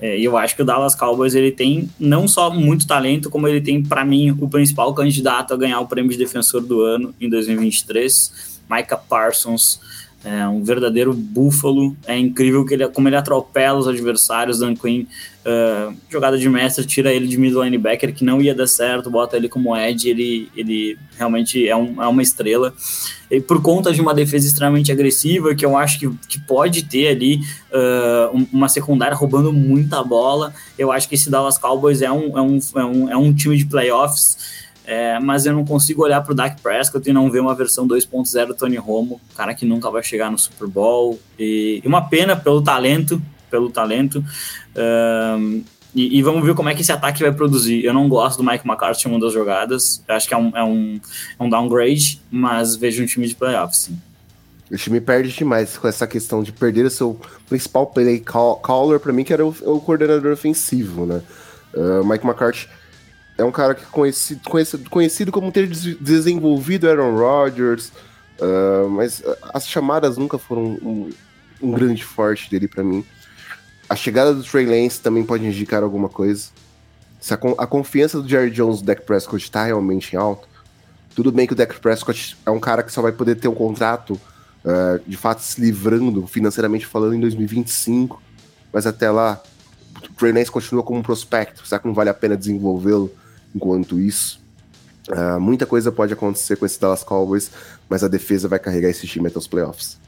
É, 0.01 0.19
e 0.19 0.25
eu 0.25 0.37
acho 0.37 0.55
que 0.55 0.63
o 0.63 0.65
Dallas 0.65 0.95
Cowboys 0.95 1.35
ele 1.35 1.51
tem 1.51 1.91
não 1.99 2.29
só 2.29 2.51
muito 2.51 2.87
talento, 2.87 3.29
como 3.29 3.49
ele 3.49 3.61
tem 3.61 3.83
para 3.83 4.05
mim 4.05 4.31
o 4.39 4.49
principal 4.49 4.95
candidato 4.95 5.53
a 5.53 5.57
ganhar 5.57 5.81
o 5.81 5.87
prêmio 5.87 6.11
de 6.11 6.17
defensor 6.17 6.63
do 6.63 6.83
ano 6.83 7.15
em 7.21 7.29
2023, 7.29 8.61
Micah 8.71 8.97
Parsons. 8.97 9.81
É 10.23 10.47
um 10.47 10.63
verdadeiro 10.63 11.15
búfalo. 11.15 11.97
É 12.07 12.17
incrível 12.19 12.65
que 12.65 12.75
ele, 12.75 12.87
como 12.89 13.09
ele 13.09 13.17
atropela 13.17 13.79
os 13.79 13.89
adversários. 13.89 14.59
Dan 14.59 14.75
Quinn, 14.77 15.07
uh, 15.47 15.95
jogada 16.11 16.37
de 16.37 16.47
mestre, 16.49 16.85
tira 16.85 17.11
ele 17.11 17.27
de 17.27 17.39
middle 17.39 17.65
linebacker, 17.65 18.15
que 18.15 18.23
não 18.23 18.41
ia 18.41 18.55
dar 18.55 18.67
certo, 18.67 19.11
bota 19.11 19.37
ele 19.37 19.49
como 19.49 19.75
edge. 19.75 20.11
Ele, 20.11 20.51
ele 20.55 20.99
realmente 21.17 21.67
é, 21.67 21.75
um, 21.75 22.03
é 22.03 22.07
uma 22.07 22.23
estrela. 22.23 22.75
E 23.31 23.41
por 23.41 23.63
conta 23.63 23.93
de 23.93 24.01
uma 24.01 24.13
defesa 24.13 24.47
extremamente 24.47 24.93
agressiva, 24.93 25.55
que 25.55 25.65
eu 25.65 25.75
acho 25.75 25.99
que, 25.99 26.11
que 26.29 26.39
pode 26.41 26.83
ter 26.83 27.09
ali 27.09 27.41
uh, 27.73 28.47
uma 28.53 28.69
secundária 28.69 29.17
roubando 29.17 29.53
muita 29.53 30.03
bola, 30.03 30.53
eu 30.79 30.93
acho 30.93 31.09
que 31.09 31.15
esse 31.15 31.31
Dallas 31.31 31.57
Cowboys 31.57 32.03
é 32.03 32.13
um, 32.13 32.37
é 32.37 32.43
um, 32.43 32.59
é 32.77 32.85
um, 32.85 33.11
é 33.11 33.17
um 33.17 33.33
time 33.33 33.57
de 33.57 33.65
playoffs. 33.65 34.60
É, 34.85 35.19
mas 35.19 35.47
eu 35.47 35.53
não 35.53 35.65
consigo 35.65 36.03
olhar 36.03 36.21
para 36.23 36.33
o 36.33 36.35
Dak 36.35 36.61
Prescott 36.61 37.09
e 37.09 37.13
não 37.13 37.31
ver 37.31 37.41
uma 37.41 37.55
versão 37.55 37.87
2.0 37.87 38.55
Tony 38.55 38.77
Romo, 38.77 39.21
cara 39.37 39.55
que 39.55 39.65
nunca 39.65 39.91
vai 39.91 40.03
chegar 40.03 40.31
no 40.31 40.39
Super 40.39 40.67
Bowl. 40.67 41.21
E, 41.39 41.81
e 41.85 41.89
uma 41.89 42.03
pena 42.03 42.35
pelo 42.35 42.63
talento, 42.63 43.23
pelo 43.51 43.71
talento. 43.71 44.25
Um, 45.39 45.63
e, 45.95 46.19
e, 46.19 46.23
vamos 46.23 46.45
ver 46.45 46.55
como 46.55 46.69
é 46.69 46.75
que 46.75 46.83
esse 46.83 46.93
ataque 46.93 47.21
vai 47.21 47.33
produzir. 47.33 47.85
Eu 47.85 47.93
não 47.93 48.09
gosto 48.09 48.39
do 48.39 48.49
Mike 48.49 48.67
McCarthy 48.67 49.09
em 49.09 49.11
uma 49.11 49.21
das 49.21 49.33
jogadas. 49.33 50.03
Eu 50.07 50.15
acho 50.15 50.29
que 50.29 50.35
é 50.35 50.37
um, 50.37 50.57
é 50.57 50.63
um, 50.63 51.01
é 51.39 51.43
um 51.43 51.51
downgrade, 51.51 52.21
mas 52.31 52.77
vejo 52.77 53.03
um 53.03 53.07
time 53.07 53.27
de 53.27 53.35
playoffs. 53.35 53.91
O 54.71 54.77
time 54.77 55.01
perde 55.01 55.33
demais 55.33 55.77
com 55.77 55.89
essa 55.89 56.07
questão 56.07 56.45
de 56.45 56.53
perder 56.53 56.87
o 56.87 56.91
seu 56.91 57.21
principal 57.49 57.87
play 57.89 58.23
caller, 58.63 59.01
para 59.01 59.13
mim, 59.13 59.25
que 59.25 59.33
era 59.33 59.45
o, 59.45 59.49
o 59.63 59.81
coordenador 59.81 60.33
ofensivo, 60.33 61.05
né? 61.07 61.23
Uh, 61.75 62.05
Mike 62.05 62.25
McCarthy 62.25 62.69
é 63.41 63.45
um 63.45 63.51
cara 63.51 63.75
que 63.75 63.85
conhecido, 63.87 64.41
conhecido, 64.49 64.91
conhecido 64.91 65.33
como 65.33 65.51
ter 65.51 65.67
desenvolvido 65.67 66.89
Aaron 66.89 67.17
Rodgers, 67.17 67.91
uh, 68.39 68.89
mas 68.89 69.23
as 69.55 69.67
chamadas 69.67 70.17
nunca 70.17 70.39
foram 70.39 70.63
um, 70.63 71.11
um 71.63 71.73
grande 71.73 72.05
forte 72.05 72.51
dele 72.51 72.69
para 72.69 72.85
mim. 72.85 73.05
A 73.89 73.97
chegada 73.97 74.35
do 74.35 74.43
Trey 74.43 74.67
Lance 74.67 75.01
também 75.01 75.25
pode 75.25 75.45
indicar 75.45 75.83
alguma 75.83 76.09
coisa. 76.09 76.49
Se 77.19 77.35
a, 77.35 77.39
a 77.59 77.67
confiança 77.67 78.21
do 78.21 78.29
Jerry 78.29 78.51
Jones 78.51 78.81
no 78.81 78.87
Dak 78.87 79.03
Prescott 79.03 79.43
está 79.43 79.65
realmente 79.65 80.15
em 80.15 80.19
alto, 80.19 80.47
tudo 81.15 81.33
bem 81.33 81.47
que 81.47 81.55
o 81.55 81.57
Dak 81.57 81.81
Prescott 81.81 82.37
é 82.45 82.51
um 82.51 82.61
cara 82.61 82.83
que 82.83 82.93
só 82.93 83.01
vai 83.01 83.13
poder 83.13 83.37
ter 83.37 83.49
um 83.49 83.55
contrato 83.55 84.21
uh, 84.65 85.01
de 85.07 85.17
fato 85.17 85.41
se 85.41 85.61
livrando 85.61 86.27
financeiramente 86.27 86.87
falando 86.87 87.15
em 87.15 87.21
2025, 87.21 88.23
mas 88.71 88.87
até 88.87 89.11
lá 89.11 89.43
o 90.05 90.13
Trey 90.15 90.33
Lance 90.33 90.51
continua 90.51 90.83
como 90.83 91.01
um 91.01 91.03
prospecto. 91.03 91.67
Será 91.67 91.79
que 91.79 91.87
não 91.87 91.95
vale 91.95 92.11
a 92.11 92.15
pena 92.15 92.37
desenvolvê-lo 92.37 93.11
enquanto 93.55 93.99
isso. 93.99 94.41
Uh, 95.09 95.41
muita 95.41 95.67
coisa 95.67 95.91
pode 95.91 96.13
acontecer 96.13 96.57
com 96.57 96.67
esse 96.67 96.81
Dallas 96.81 97.03
Cowboys, 97.03 97.51
mas 97.89 98.05
a 98.05 98.09
defesa 98.09 98.47
vai 98.47 98.59
carregar 98.59 98.89
esse 98.89 99.07
time 99.07 99.27
até 99.29 99.39
os 99.39 99.47
playoffs. 99.47 99.99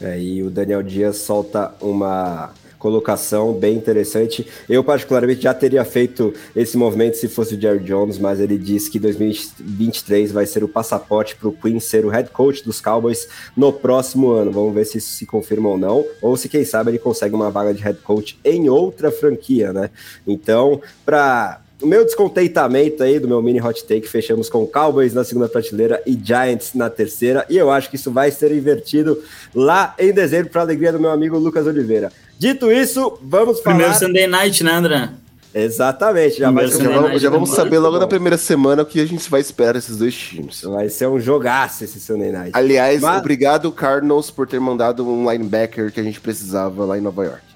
É, 0.00 0.20
e 0.20 0.42
o 0.42 0.50
Daniel 0.50 0.82
Dias 0.82 1.16
solta 1.16 1.74
uma 1.80 2.52
colocação 2.78 3.52
bem 3.52 3.76
interessante. 3.76 4.46
Eu, 4.68 4.84
particularmente, 4.84 5.42
já 5.42 5.52
teria 5.52 5.84
feito 5.84 6.32
esse 6.54 6.76
movimento 6.76 7.16
se 7.16 7.28
fosse 7.28 7.56
o 7.56 7.60
Jerry 7.60 7.80
Jones, 7.80 8.18
mas 8.18 8.38
ele 8.38 8.56
diz 8.56 8.88
que 8.88 8.98
2023 8.98 10.32
vai 10.32 10.46
ser 10.46 10.62
o 10.62 10.68
passaporte 10.68 11.34
para 11.36 11.48
o 11.48 11.52
Queen 11.52 11.80
ser 11.80 12.04
o 12.04 12.08
head 12.08 12.30
coach 12.30 12.64
dos 12.64 12.80
Cowboys 12.80 13.28
no 13.56 13.72
próximo 13.72 14.30
ano. 14.30 14.52
Vamos 14.52 14.74
ver 14.74 14.84
se 14.84 14.98
isso 14.98 15.10
se 15.10 15.26
confirma 15.26 15.68
ou 15.68 15.78
não, 15.78 16.04
ou 16.22 16.36
se, 16.36 16.48
quem 16.48 16.64
sabe, 16.64 16.92
ele 16.92 16.98
consegue 16.98 17.34
uma 17.34 17.50
vaga 17.50 17.74
de 17.74 17.82
head 17.82 17.98
coach 18.00 18.38
em 18.44 18.68
outra 18.68 19.10
franquia, 19.10 19.72
né? 19.72 19.90
Então, 20.26 20.80
para 21.04 21.60
o 21.80 21.86
meu 21.86 22.04
descontentamento 22.04 23.02
aí 23.02 23.18
do 23.18 23.28
meu 23.28 23.40
mini 23.40 23.60
hot 23.60 23.84
take, 23.84 24.08
fechamos 24.08 24.48
com 24.48 24.66
Cowboys 24.66 25.14
na 25.14 25.22
segunda 25.22 25.48
prateleira 25.48 26.02
e 26.04 26.18
Giants 26.20 26.74
na 26.74 26.90
terceira. 26.90 27.46
E 27.48 27.56
eu 27.56 27.70
acho 27.70 27.88
que 27.88 27.96
isso 27.96 28.10
vai 28.10 28.30
ser 28.30 28.52
invertido 28.52 29.22
lá 29.54 29.94
em 29.98 30.12
dezembro, 30.12 30.50
para 30.50 30.62
alegria 30.62 30.92
do 30.92 31.00
meu 31.00 31.10
amigo 31.10 31.38
Lucas 31.38 31.66
Oliveira. 31.66 32.12
Dito 32.38 32.70
isso, 32.70 33.18
vamos 33.22 33.60
falar. 33.60 33.76
Primeiro 33.76 33.98
Sunday 33.98 34.26
night, 34.26 34.62
né, 34.64 34.72
André? 34.72 35.10
Exatamente, 35.54 36.38
já, 36.38 36.50
vai 36.50 36.68
ser 36.68 36.84
já, 36.84 37.00
vamos, 37.00 37.22
já 37.22 37.30
vamos 37.30 37.50
saber 37.50 37.78
logo 37.78 37.98
na 37.98 38.06
primeira 38.06 38.36
semana 38.36 38.82
o 38.82 38.86
que 38.86 39.00
a 39.00 39.06
gente 39.06 39.28
vai 39.30 39.40
esperar 39.40 39.72
desses 39.72 39.96
dois 39.96 40.14
times. 40.14 40.62
Vai 40.62 40.88
ser 40.88 41.08
um 41.08 41.18
jogaço 41.18 41.84
esse 41.84 41.98
Sunday 41.98 42.30
Night. 42.30 42.50
Aliás, 42.52 43.00
Mas... 43.00 43.18
obrigado, 43.18 43.72
Cardinals, 43.72 44.30
por 44.30 44.46
ter 44.46 44.60
mandado 44.60 45.08
um 45.08 45.30
linebacker 45.30 45.90
que 45.90 46.00
a 46.00 46.02
gente 46.02 46.20
precisava 46.20 46.84
lá 46.84 46.98
em 46.98 47.00
Nova 47.00 47.24
York. 47.24 47.47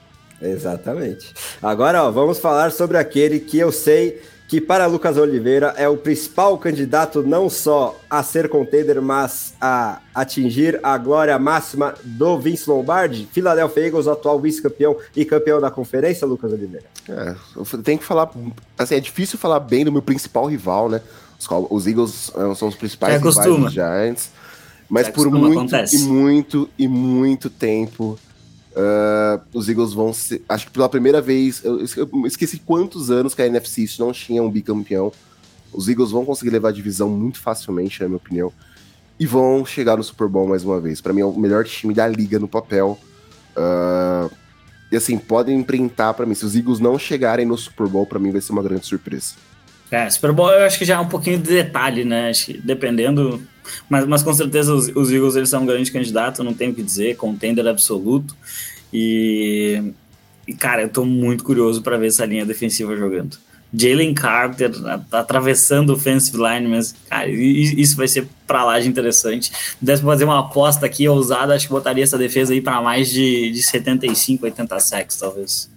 Exatamente. 0.43 1.32
Agora, 1.62 2.03
ó, 2.05 2.11
vamos 2.11 2.38
falar 2.38 2.72
sobre 2.72 2.99
aquele 2.99 3.38
que 3.38 3.59
eu 3.59 3.70
sei 3.70 4.20
que 4.53 4.61
para 4.61 4.84
Lucas 4.84 5.16
Oliveira 5.16 5.72
é 5.78 5.88
o 5.88 5.97
principal 5.97 6.59
candidato 6.59 7.22
não 7.22 7.49
só 7.49 7.99
a 8.11 8.22
ser 8.22 8.51
contender, 8.51 9.01
mas 9.01 9.55
a 9.59 9.99
atingir 10.14 10.78
a 10.82 10.99
glória 10.99 11.38
máxima 11.38 11.95
do 12.05 12.38
Vince 12.38 12.68
Lombardi, 12.68 13.26
Philadelphia 13.32 13.86
Eagles, 13.86 14.07
atual 14.07 14.38
vice-campeão 14.38 14.95
e 15.16 15.24
campeão 15.24 15.59
da 15.59 15.70
conferência, 15.70 16.26
Lucas 16.26 16.53
Oliveira. 16.53 16.84
É, 17.09 17.34
eu 17.57 17.64
tenho 17.82 17.99
que 17.99 18.05
falar, 18.05 18.30
assim, 18.76 18.97
é 18.97 19.01
difícil 19.01 19.38
falar 19.38 19.59
bem 19.59 19.86
do 19.86 19.93
meu 19.93 20.03
principal 20.03 20.45
rival, 20.45 20.90
né? 20.90 21.01
Os, 21.40 21.49
os 21.70 21.86
Eagles 21.86 22.30
eh, 22.36 22.55
são 22.55 22.68
os 22.68 22.74
principais 22.74 23.22
rivais 23.22 23.57
dos 23.57 23.72
Giants, 23.72 24.30
mas 24.86 25.09
por 25.09 25.30
muito 25.30 25.59
acontece. 25.59 25.97
e 25.97 25.99
muito 26.01 26.68
e 26.78 26.86
muito 26.86 27.49
tempo 27.49 28.18
Uh, 28.74 29.42
os 29.52 29.68
Eagles 29.68 29.92
vão 29.92 30.12
ser. 30.12 30.42
Acho 30.48 30.66
que 30.66 30.72
pela 30.72 30.88
primeira 30.88 31.20
vez. 31.20 31.62
Eu, 31.64 31.84
esqueci 32.26 32.58
quantos 32.58 33.10
anos 33.10 33.34
que 33.34 33.42
a 33.42 33.46
NFC 33.46 33.86
não 33.98 34.12
tinha 34.12 34.42
um 34.42 34.50
bicampeão. 34.50 35.12
Os 35.72 35.88
Eagles 35.88 36.10
vão 36.10 36.24
conseguir 36.24 36.50
levar 36.50 36.68
a 36.68 36.72
divisão 36.72 37.08
muito 37.08 37.38
facilmente, 37.38 38.00
na 38.00 38.08
minha 38.08 38.16
opinião. 38.16 38.52
E 39.18 39.26
vão 39.26 39.64
chegar 39.64 39.96
no 39.96 40.02
Super 40.02 40.26
Bowl 40.26 40.48
mais 40.48 40.64
uma 40.64 40.80
vez. 40.80 41.00
Para 41.00 41.12
mim 41.12 41.20
é 41.20 41.24
o 41.24 41.38
melhor 41.38 41.64
time 41.64 41.92
da 41.92 42.06
liga 42.08 42.38
no 42.38 42.48
papel. 42.48 42.98
Uh, 43.56 44.30
e 44.90 44.96
assim, 44.96 45.16
podem 45.18 45.58
imprintar 45.58 46.14
para 46.14 46.26
mim. 46.26 46.34
Se 46.34 46.44
os 46.44 46.54
Eagles 46.56 46.80
não 46.80 46.98
chegarem 46.98 47.46
no 47.46 47.56
Super 47.56 47.86
Bowl, 47.86 48.06
para 48.06 48.18
mim 48.18 48.30
vai 48.30 48.40
ser 48.40 48.52
uma 48.52 48.62
grande 48.62 48.86
surpresa. 48.86 49.34
É, 49.90 50.08
Super 50.08 50.32
Bowl 50.32 50.50
eu 50.50 50.64
acho 50.64 50.78
que 50.78 50.86
já 50.86 50.96
é 50.96 50.98
um 50.98 51.08
pouquinho 51.08 51.38
de 51.38 51.48
detalhe, 51.48 52.04
né? 52.04 52.30
Acho 52.30 52.46
que 52.46 52.58
dependendo. 52.58 53.42
Mas, 53.88 54.06
mas 54.06 54.22
com 54.22 54.32
certeza 54.32 54.74
os, 54.74 54.88
os 54.88 55.10
Eagles 55.10 55.36
eles 55.36 55.48
são 55.48 55.62
um 55.62 55.66
grande 55.66 55.90
candidato, 55.90 56.44
não 56.44 56.54
tenho 56.54 56.72
o 56.72 56.74
que 56.74 56.82
dizer, 56.82 57.16
contender 57.16 57.66
absoluto. 57.66 58.36
E, 58.92 59.92
e 60.46 60.54
cara, 60.54 60.82
eu 60.82 60.88
tô 60.88 61.04
muito 61.04 61.44
curioso 61.44 61.82
para 61.82 61.96
ver 61.96 62.08
essa 62.08 62.24
linha 62.24 62.44
defensiva 62.44 62.96
jogando. 62.96 63.38
Jalen 63.74 64.12
Carter 64.12 64.70
atravessando 65.10 65.90
o 65.90 65.92
offensive 65.94 66.36
line, 66.36 66.68
mas, 66.68 66.94
cara, 67.08 67.30
isso 67.30 67.96
vai 67.96 68.06
ser 68.06 68.28
pra 68.46 68.64
lá 68.64 68.78
de 68.78 68.86
interessante. 68.86 69.50
Deve 69.80 70.02
fazer 70.02 70.24
uma 70.24 70.40
aposta 70.40 70.84
aqui 70.84 71.08
ousada, 71.08 71.54
acho 71.54 71.66
que 71.66 71.72
botaria 71.72 72.04
essa 72.04 72.18
defesa 72.18 72.52
aí 72.52 72.60
para 72.60 72.82
mais 72.82 73.08
de, 73.08 73.50
de 73.50 73.62
75, 73.62 74.44
80 74.44 74.78
sacks, 74.78 75.16
talvez 75.16 75.71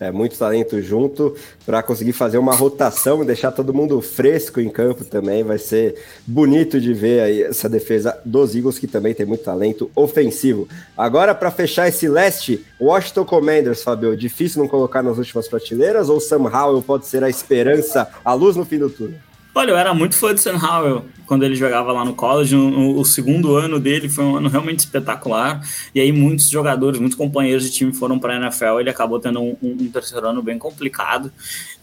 é, 0.00 0.10
muito 0.10 0.38
talento 0.38 0.80
junto 0.80 1.34
para 1.66 1.82
conseguir 1.82 2.12
fazer 2.12 2.38
uma 2.38 2.54
rotação 2.54 3.22
e 3.22 3.26
deixar 3.26 3.52
todo 3.52 3.74
mundo 3.74 4.00
fresco 4.00 4.60
em 4.60 4.68
campo 4.68 5.04
também. 5.04 5.42
Vai 5.42 5.58
ser 5.58 5.96
bonito 6.26 6.80
de 6.80 6.92
ver 6.92 7.20
aí 7.20 7.42
essa 7.42 7.68
defesa 7.68 8.18
dos 8.24 8.54
Eagles, 8.54 8.78
que 8.78 8.86
também 8.86 9.14
tem 9.14 9.26
muito 9.26 9.44
talento 9.44 9.90
ofensivo. 9.94 10.68
Agora, 10.96 11.34
para 11.34 11.50
fechar 11.50 11.88
esse 11.88 12.08
leste, 12.08 12.64
Washington 12.80 13.24
Commanders, 13.24 13.82
Fabio, 13.82 14.16
difícil 14.16 14.60
não 14.62 14.68
colocar 14.68 15.02
nas 15.02 15.18
últimas 15.18 15.48
prateleiras 15.48 16.08
ou 16.08 16.20
Sam 16.20 16.48
Howell 16.48 16.82
pode 16.82 17.06
ser 17.06 17.22
a 17.24 17.28
esperança, 17.28 18.08
a 18.24 18.32
luz 18.34 18.56
no 18.56 18.64
fim 18.64 18.78
do 18.78 18.90
turno? 18.90 19.27
Olha, 19.54 19.72
eu 19.72 19.76
era 19.76 19.92
muito 19.92 20.14
fã 20.14 20.34
de 20.34 20.40
Sam 20.40 20.56
Howell 20.56 21.06
quando 21.26 21.42
ele 21.44 21.54
jogava 21.54 21.92
lá 21.92 22.04
no 22.04 22.14
college. 22.14 22.54
O, 22.54 22.98
o, 22.98 23.04
segundo 23.04 23.56
ano 23.56 23.80
dele 23.80 24.08
foi 24.08 24.24
um 24.24 24.36
ano 24.36 24.48
realmente 24.48 24.80
espetacular. 24.80 25.60
E 25.94 26.00
aí 26.00 26.12
muitos 26.12 26.48
jogadores, 26.48 27.00
muitos 27.00 27.18
companheiros 27.18 27.64
de 27.64 27.70
time 27.70 27.92
foram 27.92 28.18
para 28.18 28.34
a 28.34 28.36
NFL. 28.36 28.80
Ele 28.80 28.90
acabou 28.90 29.18
tendo 29.18 29.40
um, 29.40 29.56
um, 29.62 29.76
um, 29.80 29.90
terceiro 29.90 30.26
ano 30.28 30.42
bem 30.42 30.58
complicado. 30.58 31.32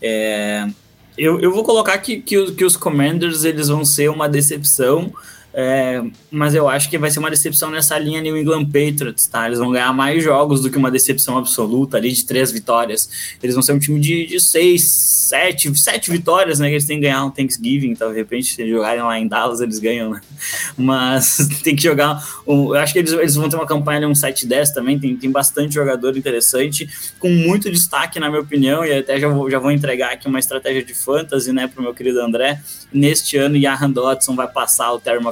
É, 0.02 0.68
eu, 1.18 1.40
eu 1.40 1.52
vou 1.52 1.64
colocar 1.64 1.98
que, 1.98 2.22
que, 2.22 2.52
que 2.54 2.66
os 2.66 2.76
Commanders 2.76 3.44
eles 3.44 3.68
vão 3.68 3.86
ser 3.86 4.10
uma 4.10 4.28
decepção 4.28 5.14
é, 5.58 6.04
mas 6.30 6.54
eu 6.54 6.68
acho 6.68 6.90
que 6.90 6.98
vai 6.98 7.10
ser 7.10 7.20
uma 7.20 7.30
decepção 7.30 7.72
nessa 7.72 7.98
linha 7.98 8.20
New 8.20 8.38
England 8.38 8.66
Patriots, 8.66 9.26
tá? 9.26 9.48
Eles 9.48 9.58
vão 9.58 9.72
ganhar 9.72 9.94
mais 9.94 10.22
jogos 10.22 10.62
do 10.62 10.70
que 10.70 10.78
uma 10.78 10.92
decepção 10.92 11.38
absoluta 11.38 11.96
ali 11.96 12.12
de 12.12 12.26
três 12.26 12.52
vitórias. 12.52 13.38
Eles 13.42 13.56
vão 13.56 13.64
ser 13.64 13.72
um 13.72 13.80
time 13.80 13.98
de, 13.98 14.26
de 14.26 14.38
seis, 14.42 14.84
sete, 14.84 15.74
sete 15.80 16.12
vitórias, 16.12 16.60
né? 16.60 16.68
Que 16.68 16.74
eles 16.74 16.86
têm 16.86 16.98
que 16.98 17.04
ganhar 17.04 17.24
um 17.24 17.32
Thanksgiving, 17.32 17.92
então 17.92 18.10
de 18.12 18.18
repente, 18.18 18.54
se 18.54 18.70
jogarem 18.70 19.02
lá 19.02 19.18
em 19.18 19.30
Dallas, 19.30 19.62
eles 19.62 19.80
ganham, 19.80 20.10
né? 20.10 20.22
Mas 20.78 21.38
tem 21.64 21.74
que 21.74 21.84
jogar. 21.84 22.22
Um, 22.46 22.76
eu 22.76 22.76
acho 22.76 22.92
que 22.92 23.00
eles, 23.00 23.14
eles 23.14 23.36
vão 23.36 23.48
ter 23.48 23.56
uma 23.56 23.66
campanha 23.66 24.00
ali, 24.00 24.06
um 24.08 24.12
7-10 24.12 24.74
também. 24.74 25.00
Tem, 25.00 25.16
tem 25.16 25.32
bastante 25.32 25.74
jogador 25.74 26.18
interessante, 26.18 26.90
com 27.18 27.30
muito 27.30 27.72
destaque, 27.72 28.20
na 28.20 28.28
minha 28.30 28.42
opinião, 28.42 28.84
e 28.84 28.92
até 28.92 29.18
já 29.18 29.30
vou, 29.30 29.50
já 29.50 29.58
vou 29.58 29.72
entregar 29.72 30.12
aqui 30.12 30.28
uma 30.28 30.40
estratégia 30.40 30.84
de 30.84 30.94
fantasy, 30.94 31.54
né, 31.54 31.66
pro 31.66 31.82
meu 31.82 31.94
querido 31.94 32.20
André. 32.20 32.62
Neste 32.92 33.38
ano, 33.38 33.58
Jahan 33.58 33.90
Dodson 33.90 34.36
vai 34.36 34.50
passar 34.50 34.92
o 34.92 35.00
Terry 35.00 35.24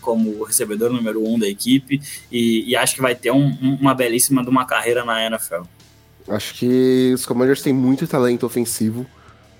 como 0.00 0.42
recebedor 0.44 0.92
número 0.92 1.26
um 1.26 1.38
da 1.38 1.46
equipe 1.46 2.00
e, 2.30 2.70
e 2.70 2.76
acho 2.76 2.94
que 2.94 3.02
vai 3.02 3.14
ter 3.14 3.30
um, 3.30 3.56
uma 3.80 3.94
belíssima 3.94 4.42
de 4.42 4.48
uma 4.48 4.64
carreira 4.64 5.04
na 5.04 5.24
NFL. 5.26 5.62
Acho 6.28 6.54
que 6.54 7.12
os 7.14 7.24
Commanders 7.24 7.62
têm 7.62 7.72
muito 7.72 8.06
talento 8.06 8.44
ofensivo, 8.44 9.06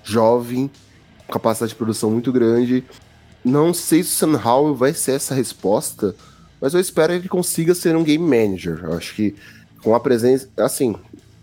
jovem, 0.02 0.70
capacidade 1.30 1.70
de 1.70 1.76
produção 1.76 2.10
muito 2.10 2.32
grande. 2.32 2.84
Não 3.44 3.72
sei 3.72 4.02
se 4.02 4.10
o 4.10 4.12
Sam 4.12 4.40
Howell 4.44 4.74
vai 4.74 4.92
ser 4.92 5.12
essa 5.12 5.34
resposta, 5.34 6.14
mas 6.60 6.74
eu 6.74 6.80
espero 6.80 7.12
que 7.12 7.20
ele 7.20 7.28
consiga 7.28 7.74
ser 7.74 7.94
um 7.96 8.02
game 8.02 8.24
manager. 8.24 8.80
Eu 8.82 8.94
acho 8.94 9.14
que 9.14 9.34
com 9.82 9.94
a 9.94 10.00
presença. 10.00 10.48
Assim, 10.56 10.96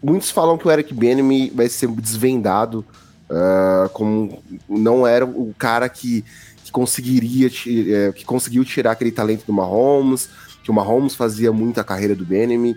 muitos 0.03 0.29
falam 0.29 0.57
que 0.57 0.67
o 0.67 0.71
Eric 0.71 0.93
Benemy 0.93 1.49
vai 1.49 1.69
ser 1.69 1.87
desvendado 1.87 2.85
uh, 3.29 3.87
como 3.89 4.43
não 4.67 5.07
era 5.07 5.25
o 5.25 5.53
cara 5.57 5.87
que 5.87 6.25
conseguiria, 6.73 7.47
é, 7.47 8.11
que 8.11 8.25
conseguiu 8.25 8.65
tirar 8.65 8.91
aquele 8.91 9.11
talento 9.11 9.45
do 9.45 9.53
Mahomes, 9.53 10.27
que 10.63 10.71
o 10.71 10.73
Mahomes 10.73 11.15
fazia 11.15 11.53
muito 11.53 11.79
a 11.79 11.83
carreira 11.83 12.15
do 12.15 12.25
Benemy. 12.25 12.75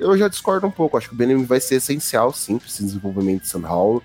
Eu 0.00 0.16
já 0.16 0.26
discordo 0.26 0.66
um 0.66 0.70
pouco, 0.70 0.96
acho 0.96 1.08
que 1.08 1.14
o 1.14 1.16
Benemy 1.16 1.44
vai 1.44 1.60
ser 1.60 1.76
essencial, 1.76 2.32
sim, 2.32 2.58
para 2.58 2.66
esse 2.66 2.82
desenvolvimento 2.82 3.42
de 3.42 3.48
Sam 3.48 3.68
Howell. 3.68 4.02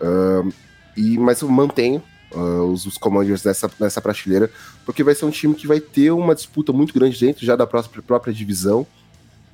Uh, 0.00 0.52
e, 0.96 1.18
mas 1.18 1.40
eu 1.40 1.48
mantenho 1.48 2.02
uh, 2.32 2.64
os, 2.64 2.84
os 2.84 2.98
Commanders 2.98 3.42
nessa, 3.42 3.70
nessa 3.80 4.00
prateleira, 4.02 4.50
porque 4.84 5.02
vai 5.02 5.14
ser 5.14 5.24
um 5.24 5.30
time 5.30 5.54
que 5.54 5.66
vai 5.66 5.80
ter 5.80 6.10
uma 6.10 6.34
disputa 6.34 6.72
muito 6.72 6.92
grande 6.92 7.18
dentro 7.18 7.44
já 7.44 7.56
da 7.56 7.66
própria, 7.66 8.02
própria 8.02 8.34
divisão. 8.34 8.86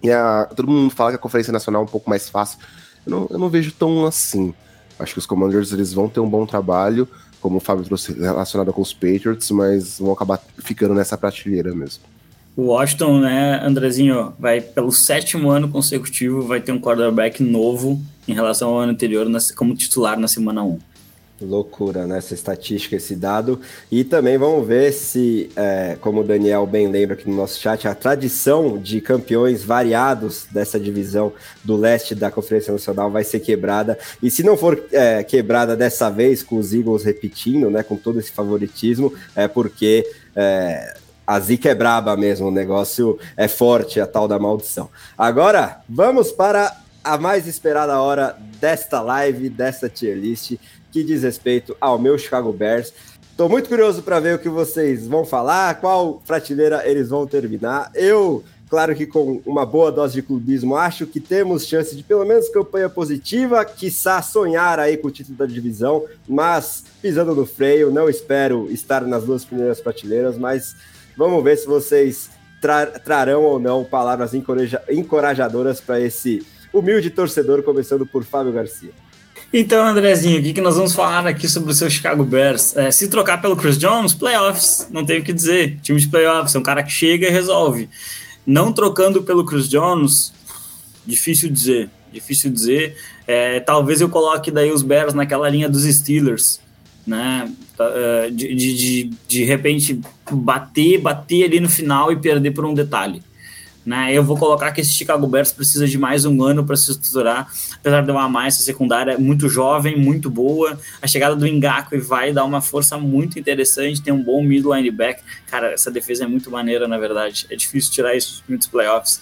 E 0.02 0.10
a, 0.10 0.46
todo 0.56 0.68
mundo 0.68 0.92
fala 0.92 1.10
que 1.10 1.16
a 1.16 1.20
Conferência 1.20 1.52
Nacional 1.52 1.82
é 1.82 1.84
um 1.84 1.88
pouco 1.88 2.10
mais 2.10 2.28
fácil. 2.28 2.58
Eu 3.06 3.10
não, 3.10 3.28
eu 3.30 3.38
não 3.38 3.48
vejo 3.48 3.72
tão 3.72 4.06
assim. 4.06 4.52
Acho 4.98 5.12
que 5.12 5.18
os 5.18 5.26
Commanders 5.26 5.72
eles 5.72 5.92
vão 5.92 6.08
ter 6.08 6.20
um 6.20 6.28
bom 6.28 6.44
trabalho 6.44 7.08
como 7.40 7.56
o 7.56 7.60
Fábio 7.60 7.84
trouxe, 7.84 8.12
relacionada 8.12 8.72
com 8.72 8.82
os 8.82 8.92
Patriots, 8.92 9.50
mas 9.50 9.98
vão 9.98 10.12
acabar 10.12 10.40
ficando 10.58 10.94
nessa 10.94 11.16
prateleira 11.16 11.74
mesmo. 11.74 12.02
O 12.56 12.62
Washington, 12.66 13.20
né, 13.20 13.60
Andrezinho, 13.64 14.32
vai 14.38 14.60
pelo 14.60 14.92
sétimo 14.92 15.50
ano 15.50 15.68
consecutivo, 15.68 16.42
vai 16.42 16.60
ter 16.60 16.72
um 16.72 16.80
quarterback 16.80 17.42
novo 17.42 18.00
em 18.26 18.34
relação 18.34 18.70
ao 18.70 18.80
ano 18.80 18.92
anterior 18.92 19.26
como 19.56 19.74
titular 19.74 20.18
na 20.18 20.28
semana 20.28 20.62
1. 20.62 20.78
Loucura, 21.40 22.06
né? 22.06 22.18
Essa 22.18 22.34
estatística, 22.34 22.96
esse 22.96 23.16
dado. 23.16 23.60
E 23.90 24.04
também 24.04 24.36
vamos 24.36 24.66
ver 24.66 24.92
se, 24.92 25.50
é, 25.56 25.96
como 26.00 26.20
o 26.20 26.24
Daniel 26.24 26.66
bem 26.66 26.88
lembra 26.88 27.14
aqui 27.14 27.28
no 27.28 27.36
nosso 27.36 27.58
chat, 27.58 27.88
a 27.88 27.94
tradição 27.94 28.78
de 28.78 29.00
campeões 29.00 29.64
variados 29.64 30.46
dessa 30.50 30.78
divisão 30.78 31.32
do 31.64 31.76
leste 31.76 32.14
da 32.14 32.30
Conferência 32.30 32.72
Nacional 32.72 33.10
vai 33.10 33.24
ser 33.24 33.40
quebrada. 33.40 33.98
E 34.22 34.30
se 34.30 34.42
não 34.42 34.56
for 34.56 34.84
é, 34.92 35.22
quebrada 35.22 35.76
dessa 35.76 36.10
vez, 36.10 36.42
com 36.42 36.56
os 36.56 36.72
Eagles 36.72 37.04
repetindo, 37.04 37.70
né? 37.70 37.82
Com 37.82 37.96
todo 37.96 38.20
esse 38.20 38.30
favoritismo, 38.30 39.12
é 39.34 39.48
porque. 39.48 40.06
É, 40.36 40.94
a 41.26 41.38
zica 41.38 41.68
é 41.68 41.74
braba 41.76 42.16
mesmo, 42.16 42.48
o 42.48 42.50
negócio 42.50 43.16
é 43.36 43.46
forte, 43.46 44.00
a 44.00 44.06
tal 44.06 44.26
da 44.26 44.36
maldição. 44.36 44.90
Agora, 45.16 45.80
vamos 45.88 46.32
para 46.32 46.76
a 47.02 47.16
mais 47.16 47.46
esperada 47.46 48.00
hora 48.00 48.36
desta 48.60 49.00
live, 49.00 49.48
desta 49.48 49.88
tier 49.88 50.16
list, 50.16 50.56
que 50.90 51.04
diz 51.04 51.22
respeito 51.22 51.76
ao 51.80 51.98
meu 51.98 52.18
Chicago 52.18 52.52
Bears. 52.52 52.92
Estou 53.30 53.48
muito 53.48 53.68
curioso 53.68 54.02
para 54.02 54.20
ver 54.20 54.34
o 54.34 54.38
que 54.38 54.48
vocês 54.48 55.06
vão 55.06 55.24
falar, 55.24 55.80
qual 55.80 56.20
prateleira 56.26 56.86
eles 56.86 57.08
vão 57.08 57.26
terminar. 57.26 57.90
Eu, 57.94 58.44
claro 58.68 58.94
que 58.94 59.06
com 59.06 59.40
uma 59.46 59.64
boa 59.64 59.90
dose 59.90 60.12
de 60.12 60.20
clubismo, 60.20 60.76
acho 60.76 61.06
que 61.06 61.20
temos 61.20 61.66
chance 61.66 61.96
de 61.96 62.02
pelo 62.02 62.26
menos 62.26 62.50
campanha 62.50 62.90
positiva, 62.90 63.64
quiçá 63.64 64.20
sonhar 64.20 64.78
aí 64.78 64.96
com 64.98 65.08
o 65.08 65.10
título 65.10 65.38
da 65.38 65.46
divisão, 65.46 66.04
mas 66.28 66.84
pisando 67.00 67.34
no 67.34 67.46
freio, 67.46 67.90
não 67.90 68.10
espero 68.10 68.70
estar 68.70 69.06
nas 69.06 69.24
duas 69.24 69.42
primeiras 69.42 69.80
prateleiras, 69.80 70.36
mas 70.36 70.76
vamos 71.16 71.42
ver 71.42 71.56
se 71.56 71.66
vocês 71.66 72.28
tra 72.60 72.84
trarão 72.86 73.42
ou 73.44 73.58
não 73.58 73.84
palavras 73.84 74.32
encorajadoras 74.34 75.80
para 75.80 75.98
esse 75.98 76.46
humilde 76.72 77.08
torcedor, 77.08 77.62
começando 77.62 78.04
por 78.04 78.22
Fábio 78.22 78.52
Garcia. 78.52 78.90
Então, 79.52 79.84
Andrezinho, 79.84 80.38
o 80.38 80.42
que, 80.44 80.52
que 80.52 80.60
nós 80.60 80.76
vamos 80.76 80.92
falar 80.92 81.26
aqui 81.26 81.48
sobre 81.48 81.72
o 81.72 81.74
seu 81.74 81.90
Chicago 81.90 82.22
Bears? 82.22 82.76
É, 82.76 82.92
se 82.92 83.08
trocar 83.08 83.42
pelo 83.42 83.56
Chris 83.56 83.76
Jones, 83.76 84.14
playoffs, 84.14 84.86
não 84.92 85.04
tem 85.04 85.18
o 85.18 85.24
que 85.24 85.32
dizer. 85.32 85.76
Time 85.82 85.98
de 85.98 86.06
playoffs, 86.06 86.54
é 86.54 86.58
um 86.58 86.62
cara 86.62 86.84
que 86.84 86.92
chega 86.92 87.26
e 87.26 87.30
resolve. 87.30 87.88
Não 88.46 88.72
trocando 88.72 89.22
pelo 89.24 89.44
Chris 89.44 89.68
Jones, 89.68 90.32
difícil 91.04 91.50
dizer. 91.50 91.90
Difícil 92.12 92.50
dizer. 92.52 92.96
É, 93.26 93.58
talvez 93.58 94.00
eu 94.00 94.08
coloque 94.08 94.52
daí 94.52 94.70
os 94.70 94.82
Bears 94.82 95.14
naquela 95.14 95.48
linha 95.48 95.68
dos 95.68 95.82
Steelers, 95.82 96.60
né? 97.04 97.50
Tá, 97.76 97.90
é, 97.92 98.30
de, 98.30 98.54
de, 98.54 98.74
de, 98.74 99.10
de 99.26 99.44
repente 99.44 100.00
bater, 100.30 100.98
bater 100.98 101.44
ali 101.44 101.58
no 101.58 101.68
final 101.68 102.12
e 102.12 102.16
perder 102.16 102.52
por 102.52 102.64
um 102.64 102.74
detalhe. 102.74 103.20
Né? 103.84 104.12
Eu 104.12 104.22
vou 104.22 104.36
colocar 104.36 104.72
que 104.72 104.80
esse 104.82 104.92
Chicago 104.92 105.26
Bears 105.26 105.52
precisa 105.52 105.86
de 105.88 105.96
mais 105.96 106.26
um 106.26 106.42
ano 106.42 106.64
para 106.64 106.76
se 106.76 106.90
estruturar, 106.90 107.50
apesar 107.74 108.02
de 108.02 108.10
uma 108.10 108.28
mais 108.28 108.54
essa 108.54 108.64
secundária 108.64 109.18
muito 109.18 109.48
jovem, 109.48 109.98
muito 109.98 110.28
boa. 110.28 110.78
A 111.00 111.06
chegada 111.06 111.34
do 111.34 111.46
Engaku 111.46 111.98
vai 111.98 112.32
dar 112.32 112.44
uma 112.44 112.60
força 112.60 112.98
muito 112.98 113.38
interessante, 113.38 114.02
tem 114.02 114.12
um 114.12 114.22
bom 114.22 114.42
middle 114.42 114.74
linebacker. 114.74 115.24
Cara, 115.46 115.72
essa 115.72 115.90
defesa 115.90 116.24
é 116.24 116.26
muito 116.26 116.50
maneira, 116.50 116.86
na 116.86 116.98
verdade. 116.98 117.46
É 117.50 117.56
difícil 117.56 117.90
tirar 117.90 118.14
isso 118.14 118.44
dos 118.46 118.66
playoffs, 118.66 119.20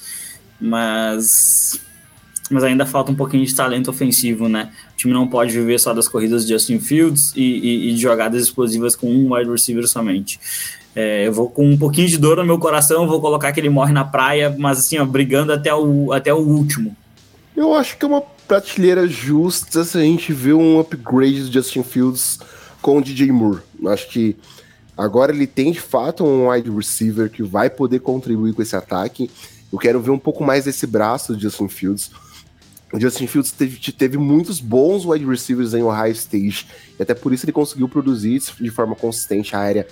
mas 0.61 1.81
mas 2.51 2.65
ainda 2.65 2.87
falta 2.87 3.13
um 3.13 3.15
pouquinho 3.15 3.45
de 3.45 3.55
talento 3.55 3.91
ofensivo, 3.91 4.49
né? 4.49 4.73
O 4.95 4.97
time 4.97 5.13
não 5.13 5.29
pode 5.29 5.53
viver 5.53 5.79
só 5.79 5.93
das 5.93 6.09
corridas 6.09 6.47
de 6.47 6.53
Justin 6.55 6.81
Fields 6.81 7.33
e, 7.37 7.43
e, 7.43 7.91
e 7.91 7.97
jogadas 7.97 8.43
explosivas 8.43 8.97
com 8.97 9.07
um 9.07 9.35
wide 9.35 9.51
receiver 9.51 9.87
somente. 9.87 10.41
É, 11.01 11.29
eu 11.29 11.33
vou 11.33 11.49
com 11.49 11.65
um 11.65 11.79
pouquinho 11.79 12.09
de 12.09 12.19
dor 12.19 12.39
no 12.39 12.45
meu 12.45 12.59
coração, 12.59 13.07
vou 13.07 13.21
colocar 13.21 13.53
que 13.53 13.61
ele 13.61 13.69
morre 13.69 13.93
na 13.93 14.05
praia, 14.05 14.53
mas 14.59 14.81
assim, 14.81 14.99
ó, 14.99 15.05
brigando 15.05 15.53
até 15.53 15.73
o, 15.73 16.13
até 16.13 16.35
o 16.35 16.39
último. 16.39 16.97
Eu 17.57 17.73
acho 17.73 17.97
que 17.97 18.05
é 18.05 18.09
uma 18.09 18.21
prateleira 18.21 19.07
justa 19.07 19.85
se 19.85 19.97
a 19.97 20.01
gente 20.01 20.33
vê 20.33 20.53
um 20.53 20.81
upgrade 20.81 21.45
do 21.45 21.53
Justin 21.53 21.85
Fields 21.85 22.41
com 22.83 22.99
o 22.99 23.01
DJ 23.01 23.31
Moore. 23.31 23.61
Acho 23.87 24.09
que 24.09 24.35
agora 24.97 25.33
ele 25.33 25.47
tem 25.47 25.71
de 25.71 25.81
fato 25.81 26.25
um 26.25 26.51
wide 26.51 26.69
receiver 26.69 27.31
que 27.31 27.45
vai 27.45 27.71
poder 27.71 28.01
contribuir 28.01 28.53
com 28.53 28.63
esse 28.63 28.75
ataque. 28.75 29.31
Eu 29.73 29.79
quero 29.79 30.01
ver 30.01 30.11
um 30.11 30.19
pouco 30.19 30.43
mais 30.43 30.65
desse 30.65 30.85
braço 30.85 31.33
do 31.33 31.41
Justin 31.41 31.69
Fields. 31.69 32.11
O 32.93 32.99
Justin 32.99 33.29
Fields 33.29 33.53
teve, 33.53 33.79
teve 33.93 34.19
muitos 34.19 34.59
bons 34.59 35.05
wide 35.07 35.25
receivers 35.25 35.75
em 35.75 35.83
Ohio 35.85 36.11
State, 36.11 36.67
e 36.99 37.03
até 37.05 37.15
por 37.15 37.33
isso 37.33 37.45
ele 37.45 37.53
conseguiu 37.53 37.89
produzir 37.89 38.43
de 38.61 38.71
forma 38.71 38.97
consistente 38.97 39.55
a 39.55 39.61
área 39.61 39.87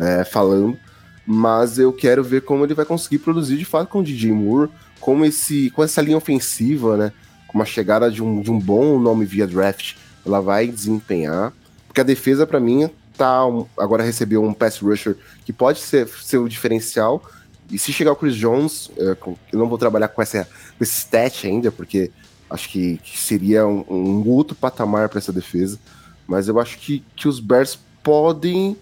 é, 0.00 0.24
falando, 0.24 0.78
mas 1.26 1.78
eu 1.78 1.92
quero 1.92 2.24
ver 2.24 2.40
como 2.40 2.64
ele 2.64 2.74
vai 2.74 2.86
conseguir 2.86 3.18
produzir 3.18 3.58
de 3.58 3.64
fato 3.64 3.88
com 3.88 4.00
o 4.00 4.02
DJ 4.02 4.32
Moore, 4.32 4.70
como 4.98 5.24
esse, 5.24 5.70
com 5.70 5.84
essa 5.84 6.00
linha 6.00 6.16
ofensiva, 6.16 6.96
né? 6.96 7.12
Com 7.46 7.60
a 7.60 7.64
chegada 7.64 8.10
de 8.10 8.22
um, 8.22 8.40
de 8.40 8.50
um 8.50 8.58
bom 8.58 8.98
nome 8.98 9.24
via 9.24 9.46
draft, 9.46 9.94
ela 10.24 10.40
vai 10.40 10.66
desempenhar. 10.66 11.52
Porque 11.86 12.00
a 12.00 12.04
defesa, 12.04 12.46
para 12.46 12.58
mim, 12.58 12.88
tá 13.16 13.42
agora 13.78 14.02
recebeu 14.02 14.42
um 14.42 14.54
pass 14.54 14.78
rusher 14.78 15.16
que 15.44 15.52
pode 15.52 15.80
ser, 15.80 16.08
ser 16.08 16.38
o 16.38 16.48
diferencial. 16.48 17.22
E 17.70 17.78
se 17.78 17.92
chegar 17.92 18.12
o 18.12 18.16
Chris 18.16 18.34
Jones, 18.34 18.90
é, 18.96 19.16
eu 19.52 19.58
não 19.58 19.68
vou 19.68 19.78
trabalhar 19.78 20.08
com, 20.08 20.22
essa, 20.22 20.44
com 20.44 20.82
esse 20.82 20.98
stat 21.00 21.46
ainda, 21.46 21.70
porque 21.70 22.10
acho 22.48 22.68
que, 22.68 22.98
que 22.98 23.18
seria 23.18 23.66
um, 23.66 23.84
um, 23.88 24.28
outro 24.28 24.56
patamar 24.56 25.08
para 25.08 25.18
essa 25.18 25.32
defesa. 25.32 25.78
Mas 26.26 26.48
eu 26.48 26.58
acho 26.58 26.78
que, 26.78 27.04
que 27.14 27.28
os 27.28 27.38
Bears 27.38 27.78
podem 28.02 28.76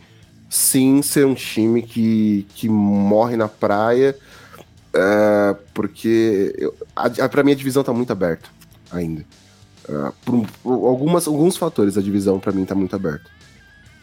sim 0.49 1.03
ser 1.03 1.27
um 1.27 1.35
time 1.35 1.83
que, 1.83 2.47
que 2.55 2.69
morre 2.69 3.37
na 3.37 3.49
praia, 3.49 4.17
é, 4.95 5.57
porque 5.75 6.55
para 7.31 7.43
mim 7.43 7.53
a 7.53 7.57
divisão 7.57 7.85
tá 7.85 7.93
muito 7.93 8.13
aberta 8.13 8.49
ainda. 8.91 9.25
É, 9.89 10.13
por, 10.25 10.47
por, 10.63 10.89
algumas, 10.89 11.27
alguns 11.27 11.57
fatores 11.57 11.97
a 11.97 12.03
divisão 12.03 12.39
para 12.39 12.53
mim 12.53 12.65
tá 12.65 12.75
muito 12.75 12.95
aberta. 12.97 13.38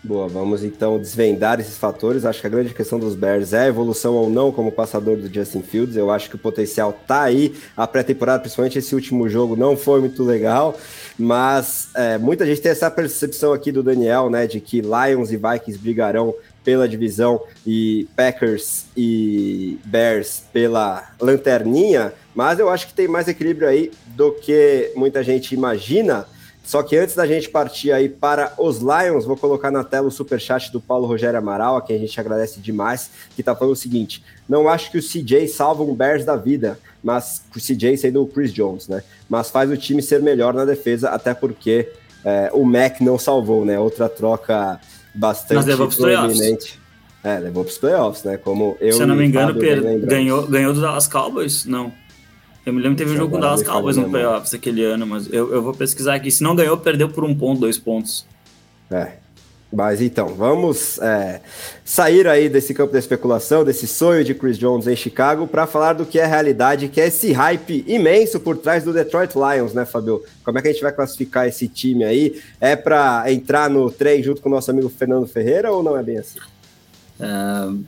Boa, 0.06 0.28
vamos 0.28 0.64
então 0.64 1.00
desvendar 1.00 1.60
esses 1.60 1.80
fatores. 1.80 2.26
Acho 2.26 2.40
que 2.40 2.46
a 2.46 2.50
grande 2.50 2.76
questão 2.76 3.00
dos 3.00 3.16
Bears 3.16 3.54
é 3.54 3.62
a 3.62 3.68
evolução 3.68 4.14
ou 4.14 4.30
não 4.30 4.52
como 4.52 4.72
passador 4.72 5.18
do 5.18 5.34
Justin 5.34 5.64
Fields. 5.64 5.98
Eu 5.98 6.12
acho 6.12 6.30
que 6.30 6.36
o 6.36 6.38
potencial 6.38 6.94
tá 7.08 7.24
aí. 7.24 7.56
A 7.76 7.88
pré-temporada, 7.88 8.40
principalmente 8.40 8.78
esse 8.78 8.94
último 8.94 9.28
jogo, 9.28 9.56
não 9.56 9.76
foi 9.76 10.02
muito 10.02 10.24
legal, 10.24 10.78
mas 11.18 11.90
é, 11.96 12.20
muita 12.20 12.46
gente 12.46 12.62
tem 12.62 12.72
essa 12.72 12.92
percepção 12.92 13.52
aqui 13.52 13.72
do 13.72 13.82
Daniel, 13.82 14.30
né, 14.30 14.46
de 14.46 14.62
que 14.62 14.80
Lions 14.80 15.32
e 15.32 15.38
Vikings 15.38 15.80
brigarão 15.80 16.36
pela 16.64 16.88
divisão 16.88 17.42
e 17.66 18.08
Packers 18.16 18.86
e 18.96 19.80
Bears 19.86 20.44
pela 20.54 21.14
lanterninha, 21.20 22.14
mas 22.36 22.60
eu 22.60 22.70
acho 22.70 22.88
que 22.88 22.94
tem 22.94 23.08
mais 23.08 23.28
equilíbrio 23.28 23.68
aí 23.68 23.92
do 24.08 24.32
que 24.34 24.92
muita 24.96 25.24
gente 25.24 25.56
imagina. 25.56 26.28
Só 26.66 26.82
que 26.82 26.98
antes 26.98 27.16
da 27.16 27.28
gente 27.28 27.48
partir 27.48 27.92
aí 27.92 28.10
para 28.10 28.54
os 28.58 28.80
Lions, 28.80 29.24
vou 29.24 29.38
colocar 29.38 29.70
na 29.70 29.84
tela 29.84 30.08
o 30.08 30.12
superchat 30.12 30.72
do 30.72 30.82
Paulo 30.82 31.06
Rogério 31.06 31.38
Amaral, 31.38 31.78
a 31.78 31.82
quem 31.82 31.96
a 31.96 32.00
gente 32.00 32.20
agradece 32.20 32.60
demais, 32.60 33.12
que 33.36 33.44
tá 33.44 33.56
falando 33.56 33.74
o 33.74 33.78
seguinte: 33.78 34.24
não 34.50 34.68
acho 34.68 34.92
que 34.92 34.98
o 34.98 35.02
CJ 35.02 35.48
salva 35.48 35.84
um 35.84 35.94
Bears 35.94 36.26
da 36.26 36.36
vida, 36.36 36.80
mas 37.04 37.44
o 37.56 37.60
CJ 37.60 37.98
sendo 37.98 38.24
o 38.24 38.28
Chris 38.28 38.52
Jones, 38.52 38.88
né? 38.88 39.04
Mas 39.30 39.52
faz 39.52 39.70
o 39.70 39.78
time 39.78 40.02
ser 40.02 40.22
melhor 40.24 40.56
na 40.56 40.66
defesa, 40.66 41.10
até 41.10 41.36
porque 41.36 41.88
é, 42.24 42.50
o 42.52 42.66
Mac 42.66 43.00
não 43.00 43.20
salvou, 43.20 43.64
né? 43.64 43.80
Outra 43.80 44.10
troca 44.10 44.82
bastante 45.14 45.68
proeminente. 45.96 46.80
É, 47.24 47.40
levou 47.40 47.64
para 47.64 47.72
os 47.72 47.78
playoffs, 47.78 48.24
né? 48.24 48.38
Como 48.38 48.78
eu 48.80 48.94
Se 48.94 49.02
eu 49.02 49.08
não 49.08 49.16
me 49.16 49.26
engano, 49.26 49.56
per... 49.56 49.82
ganhou, 50.00 50.48
ganhou 50.48 50.74
do 50.74 50.82
Dallas 50.82 51.08
Cowboys? 51.08 51.66
Não. 51.66 51.92
Eu 52.66 52.74
me 52.74 52.82
lembro 52.82 52.98
que 52.98 53.04
teve 53.04 53.16
um 53.16 53.18
jogo 53.18 53.32
com 53.32 53.38
o 53.38 53.42
Dallas 53.42 53.62
Cowboys 53.62 53.96
no 53.96 54.10
playoffs 54.10 54.54
aquele 54.54 54.84
ano, 54.84 55.06
mas 55.06 55.32
eu, 55.32 55.54
eu 55.54 55.62
vou 55.62 55.74
pesquisar 55.74 56.16
aqui. 56.16 56.32
Se 56.32 56.42
não 56.42 56.56
ganhou, 56.56 56.76
perdeu 56.78 57.08
por 57.08 57.24
um 57.24 57.36
ponto, 57.36 57.62
dois 57.62 57.78
pontos. 57.78 58.26
É. 58.90 59.26
Mas 59.72 60.02
então, 60.02 60.30
vamos 60.30 61.00
é, 61.00 61.42
sair 61.84 62.28
aí 62.28 62.48
desse 62.48 62.74
campo 62.74 62.94
da 62.94 63.00
especulação, 63.00 63.64
desse 63.64 63.88
sonho 63.88 64.24
de 64.24 64.34
Chris 64.34 64.58
Jones 64.58 64.88
em 64.88 64.96
Chicago, 64.96 65.48
para 65.48 65.68
falar 65.68 65.94
do 65.94 66.06
que 66.06 66.18
é 66.18 66.26
realidade, 66.26 66.88
que 66.88 67.02
é 67.02 67.08
esse 67.08 67.34
hype 67.34 67.84
imenso 67.86 68.40
por 68.40 68.58
trás 68.58 68.84
do 68.84 68.94
Detroit 68.94 69.34
Lions, 69.36 69.74
né, 69.74 69.86
Fabio? 69.86 70.24
Como 70.44 70.58
é 70.58 70.62
que 70.62 70.70
a 70.70 70.72
gente 70.72 70.82
vai 70.82 70.94
classificar 70.94 71.48
esse 71.48 71.68
time 71.68 72.06
aí? 72.06 72.42
É 72.62 72.76
para 72.76 73.26
entrar 73.32 73.70
no 73.70 73.92
trem 73.92 74.24
junto 74.24 74.42
com 74.42 74.48
o 74.48 74.52
nosso 74.52 74.72
amigo 74.72 74.88
Fernando 74.88 75.28
Ferreira 75.28 75.72
ou 75.72 75.84
não 75.84 75.98
é 75.98 76.04
bem 76.04 76.20
assim? 76.20 76.40
Uh, 77.20 77.84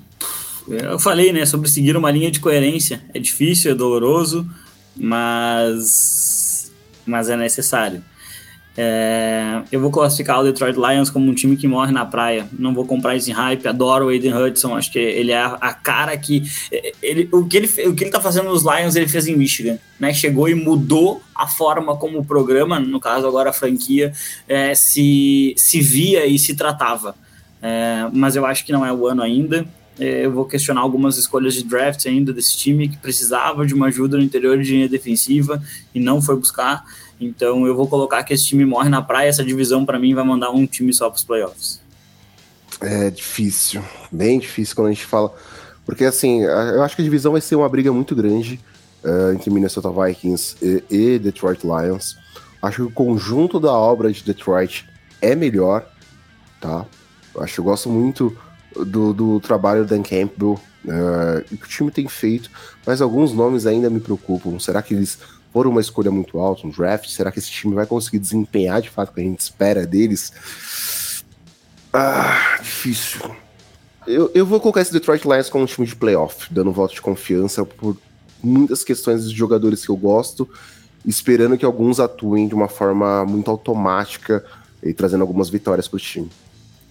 eu 0.67 0.99
falei, 0.99 1.31
né, 1.31 1.45
sobre 1.45 1.69
seguir 1.69 1.95
uma 1.95 2.11
linha 2.11 2.29
de 2.29 2.41
coerência. 2.41 3.01
É 3.13 3.19
difícil, 3.19 3.71
é 3.71 3.75
doloroso, 3.75 4.45
mas, 4.99 6.71
mas 7.05 7.29
é 7.29 7.37
necessário. 7.37 8.03
É, 8.79 9.63
eu 9.71 9.81
vou 9.81 9.89
classificar 9.89 10.39
o 10.39 10.43
Detroit 10.43 10.75
Lions 10.75 11.09
como 11.09 11.31
um 11.31 11.33
time 11.33 11.57
que 11.57 11.67
morre 11.67 11.91
na 11.91 12.05
praia. 12.05 12.47
Não 12.53 12.75
vou 12.75 12.85
comprar 12.85 13.15
esse 13.15 13.31
hype. 13.31 13.67
Adoro 13.67 14.05
o 14.05 14.09
Aiden 14.09 14.35
Hudson. 14.35 14.75
Acho 14.75 14.91
que 14.91 14.99
ele 14.99 15.31
é 15.31 15.41
a, 15.41 15.73
cara 15.73 16.15
que. 16.15 16.43
Ele, 17.01 17.27
o, 17.31 17.45
que 17.45 17.57
ele, 17.57 17.67
o 17.87 17.95
que 17.95 18.03
ele 18.03 18.11
tá 18.11 18.21
fazendo 18.21 18.49
nos 18.49 18.63
Lions, 18.63 18.95
ele 18.95 19.07
fez 19.07 19.27
em 19.27 19.35
Michigan. 19.35 19.79
Né? 19.99 20.13
Chegou 20.13 20.47
e 20.47 20.53
mudou 20.53 21.23
a 21.33 21.47
forma 21.47 21.97
como 21.97 22.19
o 22.19 22.25
programa, 22.25 22.79
no 22.79 22.99
caso 22.99 23.25
agora 23.25 23.49
a 23.49 23.53
franquia, 23.53 24.13
é, 24.47 24.75
se, 24.75 25.55
se 25.57 25.81
via 25.81 26.27
e 26.27 26.37
se 26.37 26.55
tratava. 26.55 27.15
É, 27.59 28.07
mas 28.13 28.35
eu 28.35 28.45
acho 28.45 28.63
que 28.63 28.71
não 28.71 28.85
é 28.85 28.93
o 28.93 29.07
ano 29.07 29.23
ainda. 29.23 29.65
É, 29.99 30.25
eu 30.25 30.31
vou 30.31 30.45
questionar 30.45 30.81
algumas 30.81 31.17
escolhas 31.17 31.53
de 31.53 31.63
draft 31.63 32.05
ainda 32.05 32.31
desse 32.31 32.55
time 32.55 32.87
que 32.87 32.97
precisava 32.97 33.65
de 33.65 33.73
uma 33.73 33.87
ajuda 33.87 34.17
no 34.17 34.23
interior 34.23 34.61
de 34.61 34.71
linha 34.71 34.89
defensiva 34.89 35.61
e 35.93 35.99
não 35.99 36.21
foi 36.21 36.35
buscar. 36.35 36.83
Então 37.19 37.65
eu 37.65 37.75
vou 37.75 37.87
colocar 37.87 38.23
que 38.23 38.33
esse 38.33 38.45
time 38.45 38.65
morre 38.65 38.89
na 38.89 39.01
praia. 39.01 39.29
Essa 39.29 39.43
divisão 39.43 39.85
para 39.85 39.97
mim 39.97 40.13
vai 40.13 40.23
mandar 40.23 40.51
um 40.51 40.65
time 40.67 40.93
só 40.93 41.09
para 41.09 41.17
os 41.17 41.23
playoffs. 41.23 41.81
É 42.79 43.09
difícil, 43.09 43.83
bem 44.11 44.37
difícil 44.37 44.75
quando 44.75 44.89
a 44.89 44.91
gente 44.91 45.05
fala, 45.05 45.33
porque 45.83 46.05
assim 46.05 46.43
eu 46.43 46.83
acho 46.83 46.95
que 46.95 47.01
a 47.01 47.05
divisão 47.05 47.31
vai 47.31 47.41
ser 47.41 47.55
uma 47.55 47.67
briga 47.67 47.91
muito 47.91 48.15
grande 48.15 48.59
uh, 49.03 49.33
entre 49.33 49.49
Minnesota 49.49 49.89
Vikings 49.89 50.57
e, 50.61 50.83
e 50.89 51.19
Detroit 51.19 51.63
Lions. 51.63 52.15
Acho 52.61 52.75
que 52.77 52.81
o 52.83 52.91
conjunto 52.91 53.59
da 53.59 53.71
obra 53.71 54.11
de 54.11 54.23
Detroit 54.23 54.87
é 55.19 55.33
melhor, 55.33 55.87
tá? 56.61 56.85
Acho 57.39 57.55
que 57.55 57.59
eu 57.59 57.65
gosto 57.65 57.89
muito 57.89 58.37
do, 58.85 59.13
do 59.13 59.39
trabalho 59.39 59.83
do 59.83 59.89
Dan 59.89 60.03
Campbell, 60.03 60.59
uh, 60.85 61.57
que 61.57 61.65
o 61.65 61.69
time 61.69 61.91
tem 61.91 62.07
feito, 62.07 62.49
mas 62.85 63.01
alguns 63.01 63.33
nomes 63.33 63.65
ainda 63.65 63.89
me 63.89 63.99
preocupam. 63.99 64.59
Será 64.59 64.81
que 64.81 64.93
eles 64.93 65.19
foram 65.51 65.71
uma 65.71 65.81
escolha 65.81 66.11
muito 66.11 66.39
alta, 66.39 66.67
um 66.67 66.69
draft? 66.69 67.09
Será 67.09 67.31
que 67.31 67.39
esse 67.39 67.49
time 67.49 67.73
vai 67.73 67.85
conseguir 67.85 68.19
desempenhar 68.19 68.81
de 68.81 68.89
fato 68.89 69.09
o 69.09 69.13
que 69.13 69.21
a 69.21 69.23
gente 69.23 69.39
espera 69.39 69.85
deles? 69.85 71.23
Ah, 71.91 72.57
difícil. 72.61 73.35
Eu, 74.05 74.31
eu 74.33 74.45
vou 74.45 74.59
colocar 74.59 74.81
esse 74.81 74.93
Detroit 74.93 75.25
Lions 75.25 75.49
como 75.49 75.63
um 75.63 75.67
time 75.67 75.85
de 75.85 75.95
playoff, 75.95 76.53
dando 76.53 76.69
um 76.69 76.73
voto 76.73 76.93
de 76.93 77.01
confiança 77.01 77.65
por 77.65 77.97
muitas 78.41 78.83
questões 78.83 79.29
de 79.29 79.35
jogadores 79.35 79.83
que 79.85 79.89
eu 79.89 79.97
gosto, 79.97 80.47
esperando 81.05 81.57
que 81.57 81.65
alguns 81.65 81.99
atuem 81.99 82.47
de 82.47 82.53
uma 82.53 82.67
forma 82.67 83.25
muito 83.25 83.49
automática 83.49 84.45
e 84.81 84.93
trazendo 84.93 85.21
algumas 85.21 85.49
vitórias 85.49 85.87
para 85.87 85.97
o 85.97 85.99
time. 85.99 86.29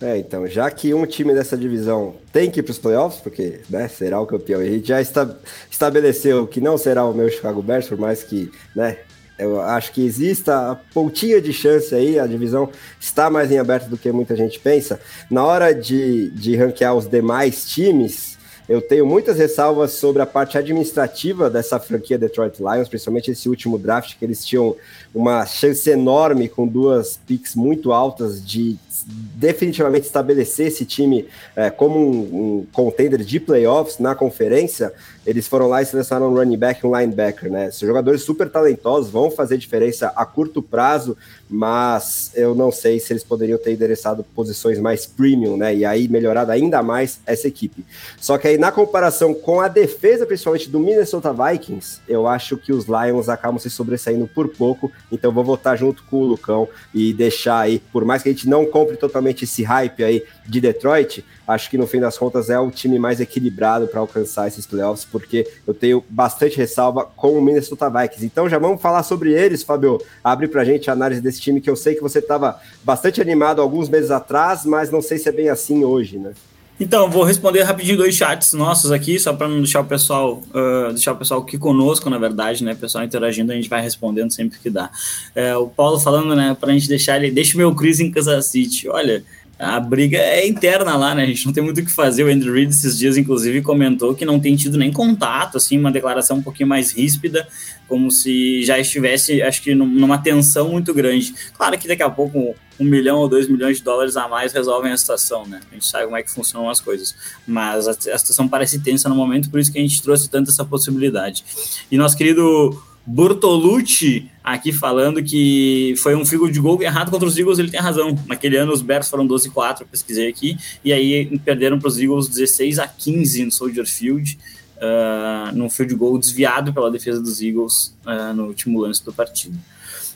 É, 0.01 0.19
então, 0.19 0.47
já 0.47 0.71
que 0.71 0.93
um 0.93 1.07
time 1.07 1.33
dessa 1.33 1.57
divisão 1.57 2.17
tem 2.31 2.51
que 2.51 2.61
ir 2.61 2.63
para 2.63 2.73
os 2.73 2.79
playoffs, 2.79 3.21
porque 3.21 3.61
né, 3.71 3.89
será 3.89 4.21
o 4.21 4.27
campeão, 4.27 4.63
e 4.63 4.69
a 4.69 4.71
gente 4.71 4.89
já 4.89 5.01
está, 5.01 5.35
estabeleceu 5.71 6.47
que 6.47 6.61
não 6.61 6.77
será 6.77 7.05
o 7.07 7.15
meu 7.15 7.31
Chicago 7.31 7.63
Bears, 7.63 7.89
por 7.89 7.97
mais 7.97 8.23
que 8.23 8.51
né, 8.75 8.99
eu 9.39 9.59
acho 9.59 9.93
que 9.93 10.05
exista 10.05 10.73
a 10.73 10.75
pontinha 10.75 11.41
de 11.41 11.51
chance 11.51 11.95
aí, 11.95 12.19
a 12.19 12.27
divisão 12.27 12.69
está 13.01 13.31
mais 13.31 13.51
em 13.51 13.59
aberto 13.59 13.89
do 13.89 13.97
que 13.97 14.13
muita 14.13 14.37
gente 14.37 14.59
pensa. 14.61 15.01
Na 15.31 15.45
hora 15.45 15.75
de, 15.75 16.31
de 16.31 16.57
ranquear 16.57 16.95
os 16.95 17.09
demais 17.09 17.67
times, 17.67 18.37
eu 18.69 18.83
tenho 18.83 19.07
muitas 19.07 19.39
ressalvas 19.39 19.93
sobre 19.93 20.21
a 20.21 20.27
parte 20.27 20.59
administrativa 20.59 21.49
dessa 21.49 21.79
franquia 21.79 22.19
Detroit 22.19 22.59
Lions, 22.59 22.89
principalmente 22.89 23.31
esse 23.31 23.49
último 23.49 23.79
draft, 23.79 24.19
que 24.19 24.25
eles 24.25 24.45
tinham 24.45 24.75
uma 25.15 25.47
chance 25.47 25.89
enorme 25.89 26.49
com 26.49 26.67
duas 26.67 27.19
picks 27.27 27.55
muito 27.55 27.93
altas 27.93 28.45
de 28.45 28.77
definitivamente 29.07 30.07
estabelecer 30.07 30.69
esse 30.69 30.85
time 30.85 31.27
é, 31.55 31.71
como 31.71 31.99
um, 31.99 32.59
um, 32.61 32.67
contender 32.73 33.23
de 33.23 33.41
playoffs 33.41 33.99
na 33.99 34.15
conferência, 34.15 34.93
eles 35.27 35.49
foram 35.49 35.67
lá 35.67 35.83
e 35.83 35.87
selecionaram 35.87 36.33
um 36.33 36.37
running 36.37 36.57
back 36.57 36.81
e 36.83 36.87
um 36.87 36.97
linebacker, 36.97 37.51
né? 37.51 37.67
Esses 37.67 37.81
jogadores 37.81 38.23
super 38.23 38.49
talentosos 38.49 39.11
vão 39.11 39.31
fazer 39.31 39.59
diferença 39.59 40.13
a 40.15 40.25
curto 40.25 40.63
prazo, 40.63 41.17
mas 41.51 42.31
eu 42.35 42.55
não 42.55 42.71
sei 42.71 43.01
se 43.01 43.13
eles 43.13 43.25
poderiam 43.25 43.59
ter 43.59 43.73
endereçado 43.73 44.25
posições 44.35 44.79
mais 44.79 45.05
premium, 45.05 45.57
né? 45.57 45.75
E 45.75 45.85
aí 45.85 46.07
melhorado 46.09 46.53
ainda 46.53 46.83
mais 46.83 47.21
essa 47.27 47.49
equipe. 47.49 47.85
Só 48.21 48.39
que 48.39 48.49
aí, 48.49 48.59
na 48.59 48.71
comparação 48.71 49.35
com 49.35 49.61
a 49.61 49.69
defesa, 49.69 50.27
principalmente 50.27 50.71
do 50.71 50.79
Minnesota 50.79 51.33
Vikings, 51.33 52.01
eu 52.09 52.27
acho 52.27 52.57
que 52.57 52.73
os 52.73 52.87
Lions 52.87 53.29
acabam 53.29 53.59
se 53.59 53.69
sobressaindo 53.69 54.29
por 54.29 54.49
pouco, 54.49 54.93
então 55.11 55.33
vou 55.33 55.45
votar 55.45 55.77
junto 55.77 56.05
com 56.05 56.19
o 56.19 56.25
Lucão 56.25 56.69
e 56.95 57.13
deixar 57.13 57.61
aí, 57.61 57.81
por 57.93 58.05
mais 58.05 58.23
que 58.23 58.29
a 58.29 58.33
gente 58.33 58.49
não 58.49 58.65
totalmente 58.95 59.45
esse 59.45 59.63
hype 59.63 60.05
aí 60.05 60.23
de 60.47 60.61
Detroit, 60.61 61.25
acho 61.49 61.71
que 61.71 61.79
no 61.79 61.87
fim 61.87 61.99
das 61.99 62.19
contas 62.19 62.51
é 62.51 62.59
o 62.59 62.71
time 62.71 62.99
mais 62.99 63.21
equilibrado 63.21 63.87
para 63.89 64.01
alcançar 64.01 64.47
esses 64.47 64.67
playoffs, 64.67 65.05
porque 65.05 65.49
eu 65.67 65.73
tenho 65.73 66.05
bastante 66.09 66.57
ressalva 66.57 67.05
com 67.05 67.33
o 67.33 67.43
Minnesota 67.43 67.89
Vikings. 67.89 68.27
Então 68.27 68.49
já 68.49 68.59
vamos 68.59 68.81
falar 68.83 69.03
sobre 69.03 69.33
eles, 69.33 69.63
Fabio. 69.63 70.01
Abre 70.23 70.47
para 70.47 70.63
a 70.63 70.65
gente 70.65 70.91
a 70.91 70.93
análise 70.93 71.21
desse 71.21 71.41
time 71.41 71.61
que 71.61 71.71
eu 71.71 71.77
sei 71.77 71.95
que 71.95 72.03
você 72.03 72.19
estava 72.19 72.61
bastante 72.85 73.21
animado 73.21 73.63
alguns 73.63 73.89
meses 73.89 74.11
atrás, 74.11 74.65
mas 74.65 74.91
não 74.91 75.01
sei 75.01 75.19
se 75.19 75.29
é 75.29 75.33
bem 75.33 75.49
assim 75.49 75.85
hoje, 75.85 76.19
né? 76.19 76.33
Então, 76.79 77.11
vou 77.11 77.25
responder 77.25 77.63
rapidinho 77.63 77.97
dois 77.97 78.15
chats 78.15 78.53
nossos 78.53 78.93
aqui, 78.93 79.19
só 79.19 79.33
para 79.33 79.49
não 79.49 79.59
deixar 79.59 79.81
o 79.81 79.85
pessoal 79.85 80.43
uh, 80.51 80.93
deixar 80.93 81.13
o 81.13 81.17
pessoal 81.17 81.41
aqui 81.41 81.57
conosco, 81.57 82.11
na 82.11 82.19
verdade, 82.19 82.63
né? 82.63 82.75
O 82.75 82.77
pessoal 82.77 83.03
interagindo, 83.03 83.51
a 83.51 83.55
gente 83.55 83.69
vai 83.69 83.81
respondendo 83.81 84.31
sempre 84.31 84.59
que 84.59 84.69
dá. 84.69 84.91
É, 85.35 85.57
o 85.57 85.69
Paulo 85.69 85.99
falando, 85.99 86.37
né, 86.37 86.55
para 86.59 86.71
a 86.71 86.73
gente 86.75 86.87
deixar 86.87 87.17
ele, 87.17 87.31
deixa 87.31 87.55
o 87.55 87.59
meu 87.59 87.75
Chris 87.75 87.99
em 87.99 88.11
Kansas 88.11 88.47
City. 88.47 88.91
Olha, 88.91 89.25
a 89.59 89.81
briga 89.81 90.19
é 90.19 90.47
interna 90.47 90.97
lá, 90.99 91.15
né? 91.15 91.23
A 91.23 91.27
gente 91.27 91.47
não 91.47 91.53
tem 91.53 91.65
muito 91.65 91.81
o 91.81 91.85
que 91.85 91.91
fazer. 91.91 92.25
O 92.25 92.31
Andrew 92.31 92.53
Reid 92.53 92.69
esses 92.69 92.99
dias, 92.99 93.17
inclusive, 93.17 93.63
comentou 93.63 94.15
que 94.15 94.27
não 94.27 94.39
tem 94.39 94.55
tido 94.55 94.77
nem 94.77 94.93
contato, 94.93 95.57
assim, 95.57 95.79
uma 95.79 95.91
declaração 95.91 96.37
um 96.37 96.43
pouquinho 96.43 96.69
mais 96.69 96.93
ríspida, 96.93 97.49
como 97.89 98.11
se 98.11 98.63
já 98.65 98.79
estivesse, 98.79 99.41
acho 99.41 99.63
que, 99.63 99.75
numa 99.75 100.19
tensão 100.19 100.69
muito 100.69 100.93
grande. 100.93 101.35
Claro 101.57 101.79
que 101.79 101.89
daqui 101.89 102.03
a 102.03 102.11
pouco 102.11 102.55
um 102.79 102.85
milhão 102.85 103.19
ou 103.19 103.29
dois 103.29 103.49
milhões 103.49 103.79
de 103.79 103.85
dólares 103.85 104.17
a 104.17 104.29
mais 104.29 104.53
resolvem 104.53 104.93
a 104.93 104.97
situação, 104.97 105.47
né? 105.47 105.61
A 105.71 105.75
gente 105.75 105.87
sabe 105.87 106.05
como 106.05 106.17
é 106.17 106.23
que 106.23 106.31
funcionam 106.31 106.69
as 106.69 106.81
coisas. 106.81 107.15
Mas 107.47 107.89
a, 107.89 107.91
a 107.91 108.19
situação 108.19 108.49
parece 108.49 108.81
tensa 108.81 109.09
no 109.09 109.15
momento, 109.15 109.51
por 109.51 109.61
isso 109.61 109.73
que 109.73 109.79
a 109.79 109.83
gente 109.83 110.03
trouxe 110.03 110.29
tanto 110.29 110.51
essa 110.51 110.65
possibilidade. 110.65 111.45
E 111.91 111.97
nosso 111.97 112.17
querido 112.17 112.77
Bortolucci 113.07 114.29
aqui 114.43 114.73
falando 114.73 115.23
que 115.23 115.95
foi 115.99 116.17
um 116.17 116.25
figo 116.25 116.51
de 116.51 116.59
gol 116.59 116.83
errado 116.83 117.11
contra 117.11 117.27
os 117.27 117.39
Eagles, 117.39 117.59
ele 117.59 117.71
tem 117.71 117.81
razão. 117.81 118.19
Naquele 118.27 118.57
ano 118.57 118.73
os 118.73 118.83
Bears 118.83 119.09
foram 119.09 119.25
12 119.25 119.51
4, 119.51 119.87
pesquisei 119.87 120.29
aqui, 120.29 120.59
e 120.85 120.93
aí 120.93 121.39
perderam 121.39 121.79
para 121.79 121.89
os 121.89 121.99
Eagles 121.99 122.27
16 122.27 122.81
a 122.81 122.89
15 122.89 123.45
no 123.45 123.53
Soldier 123.53 123.87
Field, 123.87 124.37
uh, 124.77 125.57
num 125.57 125.71
field 125.71 125.95
goal 125.95 126.19
desviado 126.19 126.73
pela 126.73 126.91
defesa 126.91 127.21
dos 127.21 127.41
Eagles 127.41 127.97
uh, 128.05 128.35
no 128.35 128.47
último 128.47 128.81
lance 128.81 129.05
do 129.05 129.13
partido. 129.13 129.57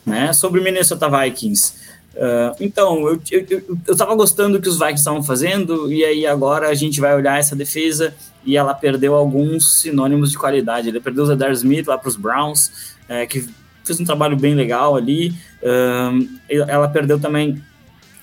Né? 0.04 0.32
Sobre 0.32 0.60
o 0.60 0.62
Minnesota 0.64 1.08
Vikings, 1.08 1.74
Uh, 2.14 2.56
então, 2.60 3.08
eu, 3.08 3.20
eu, 3.30 3.46
eu, 3.48 3.78
eu 3.86 3.96
tava 3.96 4.14
gostando 4.14 4.58
do 4.58 4.62
que 4.62 4.68
os 4.68 4.78
Vikings 4.78 5.00
estavam 5.00 5.22
fazendo, 5.22 5.92
e 5.92 6.04
aí 6.04 6.26
agora 6.26 6.68
a 6.68 6.74
gente 6.74 7.00
vai 7.00 7.14
olhar 7.14 7.38
essa 7.38 7.54
defesa 7.54 8.14
e 8.44 8.56
ela 8.56 8.74
perdeu 8.74 9.14
alguns 9.14 9.80
sinônimos 9.80 10.30
de 10.30 10.38
qualidade. 10.38 10.88
Ele 10.88 11.00
perdeu 11.00 11.24
o 11.24 11.26
Zedar 11.26 11.52
Smith 11.52 11.86
lá 11.86 11.96
para 11.96 12.08
os 12.08 12.16
Browns, 12.16 12.96
é, 13.08 13.26
que 13.26 13.48
fez 13.84 14.00
um 14.00 14.04
trabalho 14.04 14.36
bem 14.36 14.54
legal 14.54 14.96
ali. 14.96 15.34
Uh, 15.62 16.28
ela 16.48 16.88
perdeu 16.88 17.18
também 17.18 17.62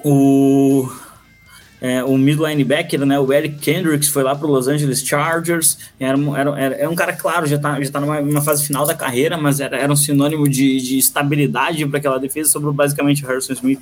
o 0.04 0.90
é, 1.80 2.04
o 2.04 2.18
mid 2.18 2.40
linebacker, 2.40 3.06
né, 3.06 3.20
o 3.20 3.32
Eric 3.32 3.60
Kendricks, 3.60 4.10
foi 4.10 4.24
lá 4.24 4.36
para 4.36 4.48
o 4.48 4.52
Los 4.52 4.68
Angeles 4.68 5.06
Chargers. 5.06 5.78
Era, 6.00 6.18
era, 6.36 6.76
era, 6.76 6.90
um 6.90 6.96
cara, 6.96 7.14
claro, 7.14 7.46
já 7.46 7.58
está 7.58 7.80
já 7.82 7.92
tá 7.92 8.00
numa, 8.00 8.20
numa, 8.20 8.42
fase 8.42 8.66
final 8.66 8.86
da 8.86 8.96
carreira, 8.96 9.38
mas 9.38 9.60
era, 9.60 9.78
era 9.78 9.92
um 9.92 9.96
sinônimo 9.96 10.50
de, 10.50 10.82
de 10.82 10.98
estabilidade 10.98 11.86
para 11.86 12.00
aquela 12.00 12.20
defesa, 12.20 12.50
sobre 12.50 12.72
basicamente 12.72 13.24
Harrison 13.24 13.54
Smith, 13.54 13.80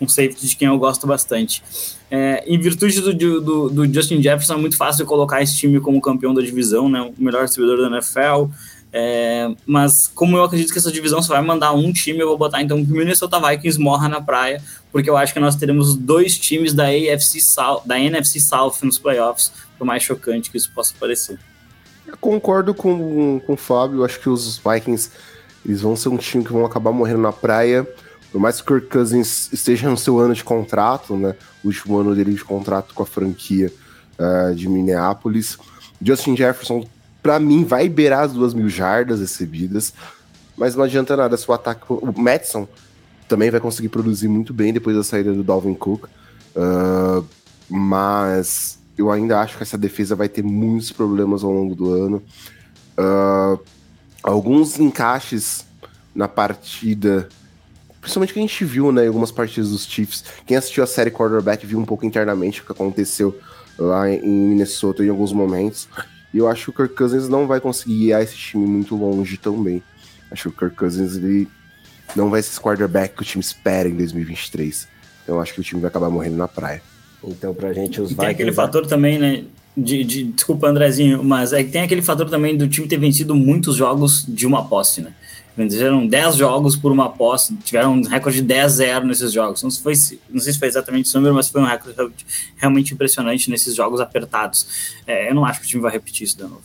um 0.00 0.06
safety 0.06 0.46
de 0.46 0.56
quem 0.56 0.68
eu 0.68 0.78
gosto 0.78 1.06
bastante. 1.06 1.62
É, 2.10 2.44
em 2.46 2.58
virtude 2.58 3.00
do, 3.00 3.40
do, 3.40 3.68
do, 3.70 3.92
Justin 3.94 4.22
Jefferson, 4.22 4.54
é 4.54 4.58
muito 4.58 4.76
fácil 4.76 5.06
colocar 5.06 5.42
esse 5.42 5.56
time 5.56 5.80
como 5.80 6.00
campeão 6.00 6.34
da 6.34 6.42
divisão, 6.42 6.88
né, 6.88 7.00
o 7.00 7.22
melhor 7.22 7.42
recebedor 7.42 7.78
da 7.78 7.96
NFL. 7.96 8.52
É, 8.92 9.50
mas 9.66 10.10
como 10.14 10.36
eu 10.36 10.44
acredito 10.44 10.72
que 10.72 10.78
essa 10.78 10.90
divisão 10.90 11.20
só 11.20 11.34
vai 11.34 11.42
mandar 11.42 11.72
um 11.72 11.92
time, 11.92 12.20
eu 12.20 12.28
vou 12.28 12.38
botar 12.38 12.62
então 12.62 12.84
que 12.84 12.90
o 12.90 12.96
Minnesota 12.96 13.38
Vikings 13.38 13.78
morra 13.78 14.08
na 14.08 14.20
praia, 14.20 14.62
porque 14.90 15.10
eu 15.10 15.16
acho 15.16 15.34
que 15.34 15.40
nós 15.40 15.56
teremos 15.56 15.94
dois 15.94 16.38
times 16.38 16.72
da 16.72 16.84
AFC 16.84 17.40
South, 17.40 17.82
da 17.84 18.00
NFC 18.00 18.40
South 18.40 18.76
nos 18.82 18.98
playoffs, 18.98 19.52
por 19.78 19.84
mais 19.84 20.02
chocante 20.02 20.50
que 20.50 20.56
isso 20.56 20.72
possa 20.74 20.94
parecer. 20.98 21.38
Eu 22.06 22.16
concordo 22.16 22.72
com, 22.72 23.40
com 23.46 23.52
o 23.52 23.56
Fábio, 23.56 24.04
acho 24.04 24.18
que 24.18 24.30
os 24.30 24.58
Vikings 24.58 25.10
eles 25.64 25.82
vão 25.82 25.94
ser 25.94 26.08
um 26.08 26.16
time 26.16 26.42
que 26.42 26.52
vão 26.52 26.64
acabar 26.64 26.92
morrendo 26.92 27.20
na 27.20 27.32
praia. 27.32 27.86
Por 28.32 28.40
mais 28.40 28.60
que 28.60 28.72
o 28.72 28.76
Kirk 28.76 28.90
Cousins 28.90 29.52
esteja 29.52 29.88
no 29.88 29.96
seu 29.96 30.18
ano 30.18 30.34
de 30.34 30.42
contrato, 30.44 31.14
né? 31.16 31.34
O 31.62 31.68
último 31.68 31.98
ano 31.98 32.14
dele 32.14 32.32
de 32.32 32.44
contrato 32.44 32.94
com 32.94 33.02
a 33.02 33.06
franquia 33.06 33.72
uh, 34.18 34.54
de 34.54 34.68
Minneapolis. 34.68 35.58
Justin 36.00 36.36
Jefferson 36.36 36.86
para 37.28 37.38
mim, 37.38 37.62
vai 37.62 37.90
beirar 37.90 38.24
as 38.24 38.32
duas 38.32 38.54
mil 38.54 38.70
jardas 38.70 39.20
recebidas, 39.20 39.92
mas 40.56 40.74
não 40.74 40.82
adianta 40.82 41.14
nada 41.14 41.36
se 41.36 41.46
o 41.46 41.52
ataque. 41.52 41.84
O 41.90 42.10
Madison 42.16 42.66
também 43.28 43.50
vai 43.50 43.60
conseguir 43.60 43.90
produzir 43.90 44.28
muito 44.28 44.54
bem 44.54 44.72
depois 44.72 44.96
da 44.96 45.04
saída 45.04 45.34
do 45.34 45.42
Dalvin 45.42 45.74
Cook, 45.74 46.04
uh, 46.04 47.22
mas 47.68 48.78
eu 48.96 49.10
ainda 49.10 49.40
acho 49.40 49.58
que 49.58 49.62
essa 49.62 49.76
defesa 49.76 50.16
vai 50.16 50.26
ter 50.26 50.42
muitos 50.42 50.90
problemas 50.90 51.44
ao 51.44 51.52
longo 51.52 51.74
do 51.74 51.92
ano. 51.92 52.22
Uh, 52.96 53.62
alguns 54.22 54.78
encaixes 54.78 55.66
na 56.14 56.28
partida, 56.28 57.28
principalmente 58.00 58.32
que 58.32 58.38
a 58.38 58.42
gente 58.42 58.64
viu 58.64 58.90
né, 58.90 59.04
em 59.04 59.08
algumas 59.08 59.30
partidas 59.30 59.68
dos 59.68 59.84
Chiefs. 59.84 60.24
Quem 60.46 60.56
assistiu 60.56 60.82
a 60.82 60.86
série 60.86 61.10
quarterback 61.10 61.66
viu 61.66 61.78
um 61.78 61.84
pouco 61.84 62.06
internamente 62.06 62.62
o 62.62 62.64
que 62.64 62.72
aconteceu 62.72 63.38
lá 63.78 64.10
em 64.10 64.48
Minnesota 64.48 65.04
em 65.04 65.10
alguns 65.10 65.30
momentos. 65.30 65.86
E 66.32 66.38
eu 66.38 66.48
acho 66.48 66.64
que 66.64 66.70
o 66.70 66.72
Kirk 66.72 66.94
Cousins 66.94 67.28
não 67.28 67.46
vai 67.46 67.60
conseguir 67.60 67.98
guiar 67.98 68.22
esse 68.22 68.36
time 68.36 68.66
muito 68.66 68.94
longe 68.94 69.36
também. 69.36 69.82
Acho 70.30 70.50
que 70.50 70.56
o 70.56 70.58
Kirk 70.58 70.76
Cousins 70.76 71.16
ele 71.16 71.48
não 72.14 72.30
vai 72.30 72.42
ser 72.42 72.50
esse 72.50 72.60
quarterback 72.60 73.14
que 73.14 73.22
o 73.22 73.24
time 73.24 73.42
espera 73.42 73.88
em 73.88 73.94
2023. 73.94 74.88
Então 75.22 75.36
eu 75.36 75.40
acho 75.40 75.54
que 75.54 75.60
o 75.60 75.64
time 75.64 75.80
vai 75.80 75.88
acabar 75.88 76.10
morrendo 76.10 76.36
na 76.36 76.48
praia. 76.48 76.82
Então, 77.22 77.52
pra 77.54 77.72
gente, 77.72 78.00
os 78.00 78.12
e 78.12 78.14
Tem 78.14 78.28
aquele 78.28 78.52
fator 78.52 78.86
também, 78.86 79.18
né? 79.18 79.44
De, 79.76 80.02
de, 80.02 80.24
desculpa, 80.24 80.68
Andrezinho, 80.68 81.22
mas 81.22 81.52
é 81.52 81.62
que 81.62 81.70
tem 81.70 81.82
aquele 81.82 82.02
fator 82.02 82.28
também 82.28 82.56
do 82.56 82.66
time 82.66 82.88
ter 82.88 82.98
vencido 82.98 83.34
muitos 83.34 83.76
jogos 83.76 84.24
de 84.26 84.46
uma 84.46 84.64
posse, 84.68 85.00
né? 85.00 85.12
Venceram 85.58 86.06
10 86.06 86.36
jogos 86.36 86.76
por 86.76 86.92
uma 86.92 87.10
posse, 87.10 87.52
tiveram 87.64 87.94
um 87.94 88.02
recorde 88.02 88.40
de 88.40 88.54
10-0 88.54 89.02
nesses 89.02 89.32
jogos. 89.32 89.60
Não, 89.60 89.72
foi, 89.72 89.92
não 90.30 90.40
sei 90.40 90.52
se 90.52 90.58
foi 90.60 90.68
exatamente 90.68 91.06
esse 91.06 91.16
número, 91.16 91.34
mas 91.34 91.48
foi 91.48 91.60
um 91.60 91.64
recorde 91.64 92.24
realmente 92.56 92.94
impressionante 92.94 93.50
nesses 93.50 93.74
jogos 93.74 94.00
apertados. 94.00 94.94
É, 95.04 95.28
eu 95.28 95.34
não 95.34 95.44
acho 95.44 95.58
que 95.58 95.66
o 95.66 95.68
time 95.68 95.82
vai 95.82 95.90
repetir 95.90 96.22
isso 96.28 96.36
de 96.36 96.44
novo. 96.44 96.62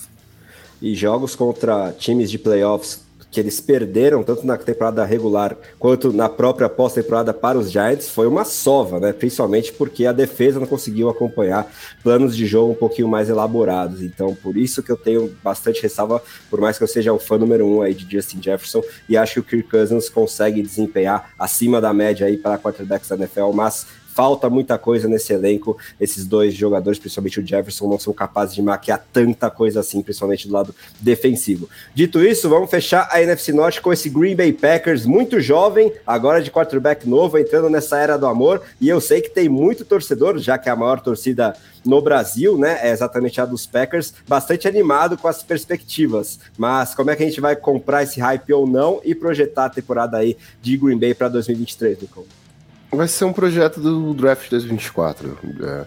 E 0.79 0.93
jogos 0.93 1.35
contra 1.35 1.91
times 1.91 2.29
de 2.29 2.37
playoffs 2.37 3.02
que 3.33 3.39
eles 3.39 3.59
perderam 3.59 4.21
tanto 4.21 4.45
na 4.45 4.55
temporada 4.55 5.03
regular 5.03 5.57
quanto 5.79 6.13
na 6.13 6.29
própria 6.29 6.69
pós-temporada 6.69 7.33
para 7.33 7.57
os 7.57 7.71
Giants 7.71 8.07
foi 8.07 8.27
uma 8.27 8.45
sova, 8.45 8.99
né? 8.99 9.11
Principalmente 9.11 9.73
porque 9.73 10.05
a 10.05 10.11
defesa 10.11 10.59
não 10.59 10.67
conseguiu 10.67 11.09
acompanhar 11.09 11.67
planos 12.03 12.37
de 12.37 12.45
jogo 12.45 12.73
um 12.73 12.75
pouquinho 12.75 13.07
mais 13.07 13.29
elaborados. 13.29 14.03
Então, 14.03 14.35
por 14.35 14.55
isso 14.55 14.83
que 14.83 14.91
eu 14.91 14.95
tenho 14.95 15.35
bastante 15.43 15.81
ressalva, 15.81 16.21
por 16.47 16.61
mais 16.61 16.77
que 16.77 16.83
eu 16.83 16.87
seja 16.87 17.11
o 17.11 17.17
fã 17.17 17.39
número 17.39 17.65
um 17.65 17.81
aí 17.81 17.95
de 17.95 18.09
Justin 18.09 18.39
Jefferson 18.39 18.83
e 19.09 19.17
acho 19.17 19.33
que 19.33 19.39
o 19.39 19.43
Kirk 19.43 19.67
Cousins 19.67 20.09
consegue 20.09 20.61
desempenhar 20.61 21.33
acima 21.39 21.81
da 21.81 21.91
média 21.91 22.27
aí 22.27 22.37
para 22.37 22.59
quarterbacks 22.59 23.09
da 23.09 23.15
NFL, 23.15 23.51
mas 23.51 23.87
falta 24.13 24.49
muita 24.49 24.77
coisa 24.77 25.07
nesse 25.07 25.33
elenco. 25.33 25.77
Esses 25.99 26.25
dois 26.25 26.53
jogadores, 26.53 26.99
principalmente 26.99 27.39
o 27.39 27.45
Jefferson, 27.45 27.89
não 27.89 27.99
são 27.99 28.13
capazes 28.13 28.55
de 28.55 28.61
maquiar 28.61 29.03
tanta 29.11 29.49
coisa 29.49 29.79
assim, 29.79 30.01
principalmente 30.01 30.47
do 30.47 30.53
lado 30.53 30.75
defensivo. 30.99 31.67
Dito 31.93 32.23
isso, 32.23 32.47
vamos 32.47 32.69
fechar 32.69 33.07
a 33.11 33.21
NFC 33.21 33.51
Norte 33.51 33.81
com 33.81 33.91
esse 33.91 34.09
Green 34.09 34.35
Bay 34.35 34.53
Packers 34.53 35.05
muito 35.05 35.41
jovem, 35.41 35.91
agora 36.05 36.41
de 36.41 36.51
quarterback 36.51 37.07
novo, 37.07 37.37
entrando 37.37 37.69
nessa 37.69 37.97
era 37.97 38.17
do 38.17 38.27
amor. 38.27 38.61
E 38.79 38.87
eu 38.87 39.01
sei 39.01 39.21
que 39.21 39.29
tem 39.29 39.49
muito 39.49 39.83
torcedor, 39.83 40.37
já 40.37 40.57
que 40.57 40.69
é 40.69 40.71
a 40.71 40.75
maior 40.75 41.01
torcida 41.01 41.55
no 41.83 42.01
Brasil, 42.01 42.57
né? 42.57 42.79
É 42.81 42.91
exatamente 42.91 43.41
a 43.41 43.45
dos 43.45 43.65
Packers, 43.65 44.13
bastante 44.27 44.67
animado 44.67 45.17
com 45.17 45.27
as 45.27 45.43
perspectivas. 45.43 46.39
Mas 46.57 46.95
como 46.95 47.09
é 47.11 47.15
que 47.15 47.23
a 47.23 47.25
gente 47.25 47.41
vai 47.41 47.55
comprar 47.55 48.03
esse 48.03 48.19
hype 48.19 48.53
ou 48.53 48.67
não 48.67 49.01
e 49.03 49.13
projetar 49.13 49.65
a 49.65 49.69
temporada 49.69 50.17
aí 50.17 50.37
de 50.61 50.77
Green 50.77 50.97
Bay 50.97 51.13
para 51.13 51.27
2023, 51.27 52.01
Nicole? 52.01 52.42
Vai 52.95 53.07
ser 53.07 53.25
um 53.25 53.33
projeto 53.33 53.79
do 53.79 54.13
Draft 54.13 54.49
2024. 54.49 55.37
É, 55.61 55.85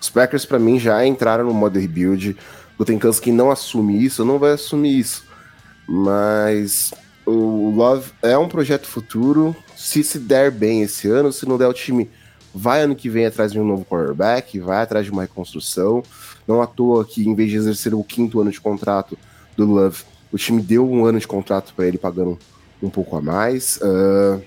os 0.00 0.10
Packers, 0.10 0.44
para 0.44 0.58
mim, 0.58 0.78
já 0.78 1.04
entraram 1.06 1.44
no 1.44 1.54
modo 1.54 1.78
rebuild. 1.78 2.36
O 2.78 2.84
Tenkansky 2.84 3.32
não 3.32 3.50
assume 3.50 4.04
isso, 4.04 4.24
não 4.24 4.38
vai 4.38 4.52
assumir 4.52 4.98
isso. 4.98 5.24
Mas 5.86 6.92
o 7.24 7.70
Love 7.70 8.10
é 8.22 8.36
um 8.36 8.48
projeto 8.48 8.86
futuro. 8.86 9.56
Se 9.76 10.04
se 10.04 10.18
der 10.18 10.50
bem 10.50 10.82
esse 10.82 11.08
ano, 11.08 11.32
se 11.32 11.46
não 11.46 11.56
der, 11.56 11.68
o 11.68 11.72
time 11.72 12.10
vai 12.54 12.82
ano 12.82 12.94
que 12.94 13.08
vem 13.08 13.24
atrás 13.24 13.52
de 13.52 13.58
um 13.58 13.64
novo 13.64 13.84
quarterback, 13.84 14.58
vai 14.60 14.82
atrás 14.82 15.06
de 15.06 15.12
uma 15.12 15.22
reconstrução. 15.22 16.02
Não 16.46 16.60
à 16.60 16.66
toa 16.66 17.04
que, 17.04 17.26
em 17.26 17.34
vez 17.34 17.50
de 17.50 17.56
exercer 17.56 17.94
o 17.94 18.04
quinto 18.04 18.40
ano 18.40 18.50
de 18.50 18.60
contrato 18.60 19.16
do 19.56 19.64
Love, 19.64 20.02
o 20.30 20.36
time 20.36 20.60
deu 20.60 20.88
um 20.88 21.04
ano 21.04 21.18
de 21.18 21.26
contrato 21.26 21.72
para 21.74 21.86
ele 21.86 21.98
pagando 21.98 22.38
um 22.82 22.90
pouco 22.90 23.16
a 23.16 23.22
mais. 23.22 23.78
Uh, 23.78 24.42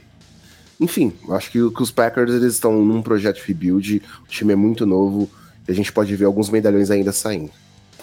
enfim, 0.80 1.14
acho 1.30 1.52
que, 1.52 1.70
que 1.70 1.84
os 1.84 1.92
Packers 1.92 2.34
eles 2.34 2.54
estão 2.54 2.84
num 2.84 3.02
projeto 3.02 3.40
rebuild, 3.46 4.02
o 4.24 4.28
time 4.28 4.54
é 4.54 4.56
muito 4.56 4.86
novo 4.86 5.30
e 5.68 5.72
a 5.72 5.76
gente 5.76 5.92
pode 5.92 6.16
ver 6.16 6.26
alguns 6.26 6.50
medalhões 6.50 6.92
ainda 6.92 7.12
saindo. 7.12 7.52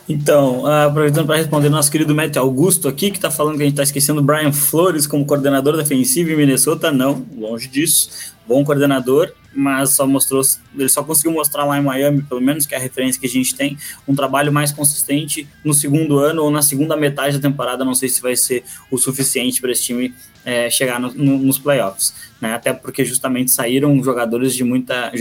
Então, 0.09 0.62
uh, 0.62 0.89
aproveitando 0.89 1.27
para 1.27 1.37
responder 1.37 1.68
nosso 1.68 1.91
querido 1.91 2.14
Matt 2.14 2.37
Augusto 2.37 2.89
aqui, 2.89 3.11
que 3.11 3.18
está 3.18 3.31
falando 3.31 3.57
que 3.57 3.62
a 3.62 3.66
gente 3.66 3.75
está 3.75 3.85
esquecendo 3.85 4.23
Brian 4.23 4.53
Flores 4.53 5.07
como 5.07 5.25
coordenador 5.25 5.77
defensivo 5.77 6.31
em 6.31 6.37
Minnesota. 6.37 6.91
Não, 6.91 7.25
longe 7.39 7.68
disso. 7.68 8.11
Bom 8.47 8.64
coordenador, 8.64 9.33
mas 9.55 9.90
só 9.90 10.07
mostrou, 10.07 10.42
ele 10.76 10.88
só 10.88 11.03
conseguiu 11.03 11.32
mostrar 11.32 11.64
lá 11.64 11.78
em 11.78 11.82
Miami, 11.82 12.22
pelo 12.22 12.40
menos 12.40 12.66
que 12.66 12.74
é 12.74 12.78
a 12.78 12.80
referência 12.80 13.20
que 13.20 13.26
a 13.26 13.30
gente 13.30 13.55
tem, 13.55 13.76
um 14.07 14.14
trabalho 14.14 14.53
mais 14.53 14.72
consistente 14.72 15.46
no 15.64 15.74
segundo 15.74 16.18
ano 16.18 16.42
ou 16.42 16.50
na 16.50 16.62
segunda 16.62 16.96
metade 16.96 17.38
da 17.38 17.48
temporada. 17.48 17.84
Não 17.84 17.94
sei 17.94 18.09
se 18.09 18.22
vai 18.22 18.36
ser 18.36 18.64
o 18.90 18.98
suficiente 18.98 19.61
para 19.61 19.72
esse 19.72 19.82
time 19.82 20.14
é, 20.44 20.68
chegar 20.70 21.00
no, 21.00 21.12
no, 21.12 21.38
nos 21.38 21.59
playoffs, 21.59 22.14
né? 22.40 22.55
Até 22.55 22.72
porque 22.72 23.05
justamente 23.05 23.50
saíram 23.50 24.03
jogadores 24.03 24.55
de 24.55 24.64
muita 24.64 25.12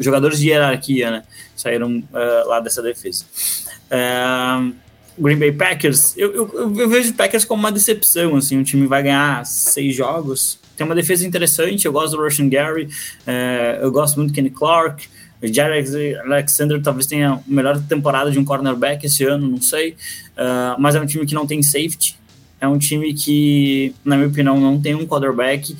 jogadores 0.00 0.38
de 0.38 0.48
hierarquia, 0.48 1.10
né? 1.10 1.22
Saíram 1.54 1.98
uh, 1.98 2.48
lá 2.48 2.60
dessa 2.60 2.82
defesa. 2.82 3.24
Uh, 3.90 4.74
Green 5.18 5.38
Bay 5.38 5.52
Packers, 5.52 6.16
eu, 6.16 6.34
eu, 6.34 6.78
eu, 6.80 6.88
vejo 6.88 7.10
o 7.10 7.14
Packers 7.14 7.44
como 7.44 7.62
uma 7.62 7.70
decepção, 7.70 8.34
assim, 8.34 8.58
o 8.58 8.64
time 8.64 8.86
vai 8.86 9.02
ganhar 9.02 9.46
seis 9.46 9.94
jogos, 9.94 10.58
tem 10.76 10.84
uma 10.84 10.94
defesa 10.94 11.26
interessante, 11.26 11.86
eu 11.86 11.92
gosto 11.92 12.16
do 12.16 12.22
Russian 12.22 12.48
Gary, 12.48 12.84
uh, 12.84 13.82
eu 13.82 13.90
gosto 13.90 14.16
muito 14.16 14.30
do 14.30 14.34
Kenny 14.34 14.50
Clark, 14.50 15.08
O 15.42 16.32
Alexander 16.32 16.80
talvez 16.82 17.06
tenha 17.06 17.32
a 17.32 17.40
melhor 17.46 17.80
temporada 17.82 18.30
de 18.30 18.38
um 18.38 18.44
cornerback 18.44 19.04
esse 19.04 19.24
ano, 19.24 19.46
não 19.46 19.60
sei. 19.60 19.90
Uh, 19.90 20.78
mas 20.78 20.94
é 20.94 21.00
um 21.00 21.06
time 21.06 21.26
que 21.26 21.34
não 21.34 21.46
tem 21.46 21.62
safety. 21.62 22.16
É 22.60 22.66
um 22.66 22.78
time 22.78 23.12
que, 23.12 23.94
na 24.02 24.16
minha 24.16 24.28
opinião, 24.28 24.58
não 24.58 24.80
tem 24.80 24.94
um 24.94 25.06
quarterback. 25.06 25.76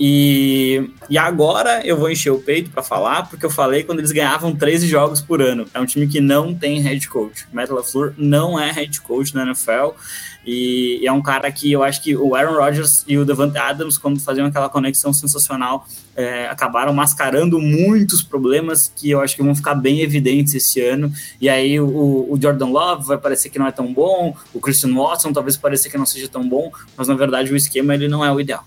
E, 0.00 0.90
e 1.08 1.16
agora 1.16 1.86
eu 1.86 1.96
vou 1.96 2.10
encher 2.10 2.30
o 2.30 2.40
peito 2.40 2.70
para 2.70 2.82
falar, 2.82 3.28
porque 3.28 3.44
eu 3.46 3.50
falei 3.50 3.84
quando 3.84 4.00
eles 4.00 4.10
ganhavam 4.10 4.54
13 4.54 4.88
jogos 4.88 5.20
por 5.20 5.40
ano. 5.40 5.66
É 5.72 5.80
um 5.80 5.86
time 5.86 6.06
que 6.06 6.20
não 6.20 6.54
tem 6.54 6.80
head 6.80 7.08
coach. 7.08 7.46
Matt 7.52 7.70
LaFleur 7.70 8.14
não 8.16 8.58
é 8.58 8.72
head 8.72 9.00
coach 9.00 9.34
na 9.34 9.42
NFL. 9.42 9.90
E, 10.44 10.98
e 11.00 11.06
é 11.06 11.12
um 11.12 11.22
cara 11.22 11.50
que 11.52 11.70
eu 11.70 11.82
acho 11.84 12.02
que 12.02 12.16
o 12.16 12.34
Aaron 12.34 12.54
Rodgers 12.54 13.04
e 13.06 13.16
o 13.16 13.24
Devante 13.24 13.58
Adams, 13.58 13.96
quando 13.96 14.20
faziam 14.20 14.46
aquela 14.46 14.68
conexão 14.68 15.12
sensacional, 15.12 15.86
é, 16.16 16.48
acabaram 16.48 16.92
mascarando 16.92 17.60
muitos 17.60 18.22
problemas 18.22 18.92
que 18.94 19.10
eu 19.10 19.20
acho 19.20 19.36
que 19.36 19.42
vão 19.42 19.54
ficar 19.54 19.74
bem 19.74 20.00
evidentes 20.00 20.54
esse 20.54 20.80
ano. 20.80 21.12
E 21.40 21.48
aí 21.48 21.78
o, 21.78 21.86
o 21.86 22.38
Jordan 22.40 22.66
Love 22.66 23.06
vai 23.06 23.18
parecer 23.18 23.50
que 23.50 23.58
não 23.58 23.66
é 23.66 23.72
tão 23.72 23.92
bom, 23.92 24.36
o 24.52 24.60
Christian 24.60 24.94
Watson 24.94 25.32
talvez 25.32 25.56
pareça 25.56 25.88
que 25.88 25.96
não 25.96 26.06
seja 26.06 26.28
tão 26.28 26.48
bom, 26.48 26.72
mas 26.96 27.06
na 27.06 27.14
verdade 27.14 27.52
o 27.52 27.56
esquema 27.56 27.94
ele 27.94 28.08
não 28.08 28.24
é 28.24 28.32
o 28.32 28.40
ideal. 28.40 28.64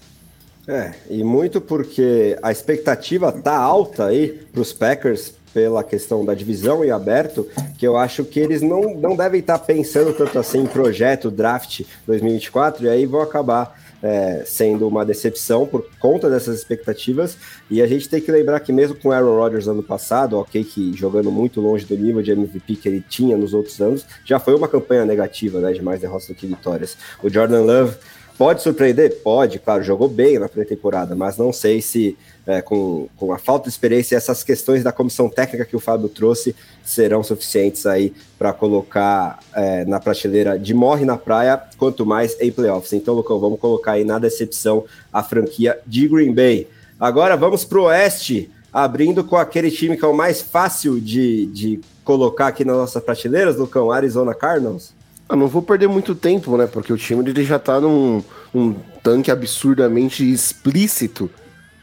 É, 0.67 0.93
e 1.09 1.23
muito 1.23 1.61
porque 1.61 2.37
a 2.41 2.51
expectativa 2.51 3.31
tá 3.31 3.55
alta 3.55 4.07
aí 4.07 4.29
para 4.51 4.61
os 4.61 4.73
Packers 4.73 5.33
pela 5.53 5.83
questão 5.83 6.25
da 6.25 6.33
divisão 6.33 6.83
e 6.83 6.91
aberto, 6.91 7.47
que 7.77 7.87
eu 7.87 7.95
acho 7.95 8.25
que 8.25 8.41
eles 8.41 8.61
não, 8.61 8.93
não 8.95 9.15
devem 9.15 9.39
estar 9.39 9.57
tá 9.57 9.63
pensando 9.63 10.11
tanto 10.11 10.37
assim 10.37 10.59
em 10.59 10.65
projeto, 10.65 11.31
draft 11.31 11.81
2024, 12.05 12.83
e 12.83 12.89
aí 12.89 13.05
vão 13.05 13.21
acabar 13.21 13.79
é, 14.03 14.43
sendo 14.45 14.87
uma 14.87 15.05
decepção 15.05 15.65
por 15.65 15.89
conta 15.99 16.29
dessas 16.29 16.57
expectativas. 16.57 17.37
E 17.71 17.81
a 17.81 17.87
gente 17.87 18.09
tem 18.09 18.19
que 18.19 18.31
lembrar 18.31 18.59
que 18.59 18.73
mesmo 18.73 18.95
com 18.95 19.09
o 19.09 19.11
Aaron 19.11 19.37
Rodgers 19.37 19.67
ano 19.67 19.81
passado, 19.81 20.37
ok, 20.37 20.63
que 20.63 20.93
jogando 20.93 21.31
muito 21.31 21.61
longe 21.61 21.85
do 21.85 21.97
nível 21.97 22.21
de 22.21 22.31
MVP 22.31 22.75
que 22.75 22.89
ele 22.89 23.01
tinha 23.07 23.37
nos 23.37 23.53
outros 23.53 23.79
anos, 23.79 24.05
já 24.25 24.39
foi 24.39 24.55
uma 24.55 24.67
campanha 24.67 25.05
negativa, 25.05 25.59
né, 25.59 25.71
de 25.71 25.81
mais 25.81 26.01
derrotas 26.01 26.27
do 26.27 26.35
que 26.35 26.45
vitórias. 26.45 26.97
O 27.23 27.29
Jordan 27.29 27.61
Love 27.61 27.95
Pode 28.37 28.61
surpreender? 28.61 29.21
Pode, 29.23 29.59
claro, 29.59 29.81
jogou 29.81 30.09
bem 30.09 30.37
na 30.37 30.49
pré-temporada, 30.49 31.15
mas 31.15 31.37
não 31.37 31.53
sei 31.53 31.81
se 31.81 32.17
é, 32.45 32.61
com, 32.61 33.07
com 33.15 33.31
a 33.31 33.37
falta 33.37 33.63
de 33.63 33.69
experiência 33.69 34.15
essas 34.15 34.43
questões 34.43 34.83
da 34.83 34.91
comissão 34.91 35.29
técnica 35.29 35.63
que 35.65 35.75
o 35.75 35.79
Fábio 35.79 36.09
trouxe 36.09 36.53
serão 36.83 37.23
suficientes 37.23 37.85
aí 37.85 38.13
para 38.37 38.51
colocar 38.51 39.39
é, 39.53 39.85
na 39.85 40.01
prateleira 40.01 40.59
de 40.59 40.73
morre 40.73 41.05
na 41.05 41.17
praia, 41.17 41.61
quanto 41.77 42.05
mais 42.05 42.39
em 42.41 42.51
playoffs. 42.51 42.91
Então, 42.91 43.13
Lucão, 43.13 43.39
vamos 43.39 43.59
colocar 43.59 43.93
aí 43.93 44.03
na 44.03 44.19
decepção 44.19 44.83
a 45.13 45.23
franquia 45.23 45.79
de 45.87 46.07
Green 46.07 46.33
Bay. 46.33 46.67
Agora 46.99 47.37
vamos 47.37 47.63
para 47.63 47.79
o 47.79 47.83
Oeste, 47.83 48.51
abrindo 48.71 49.23
com 49.23 49.37
aquele 49.37 49.71
time 49.71 49.95
que 49.95 50.03
é 50.03 50.07
o 50.07 50.13
mais 50.13 50.41
fácil 50.41 50.99
de, 50.99 51.45
de 51.47 51.79
colocar 52.03 52.47
aqui 52.47 52.65
nas 52.65 52.75
nossas 52.75 53.03
prateleiras, 53.03 53.55
Lucão, 53.55 53.91
Arizona 53.91 54.33
Cardinals. 54.33 54.93
Eu 55.29 55.35
não 55.35 55.47
vou 55.47 55.61
perder 55.61 55.87
muito 55.87 56.13
tempo, 56.13 56.55
né? 56.55 56.67
Porque 56.67 56.93
o 56.93 56.97
time 56.97 57.23
já 57.43 57.57
tá 57.57 57.79
num 57.79 58.23
um 58.53 58.73
tanque 59.01 59.31
absurdamente 59.31 60.29
explícito. 60.29 61.29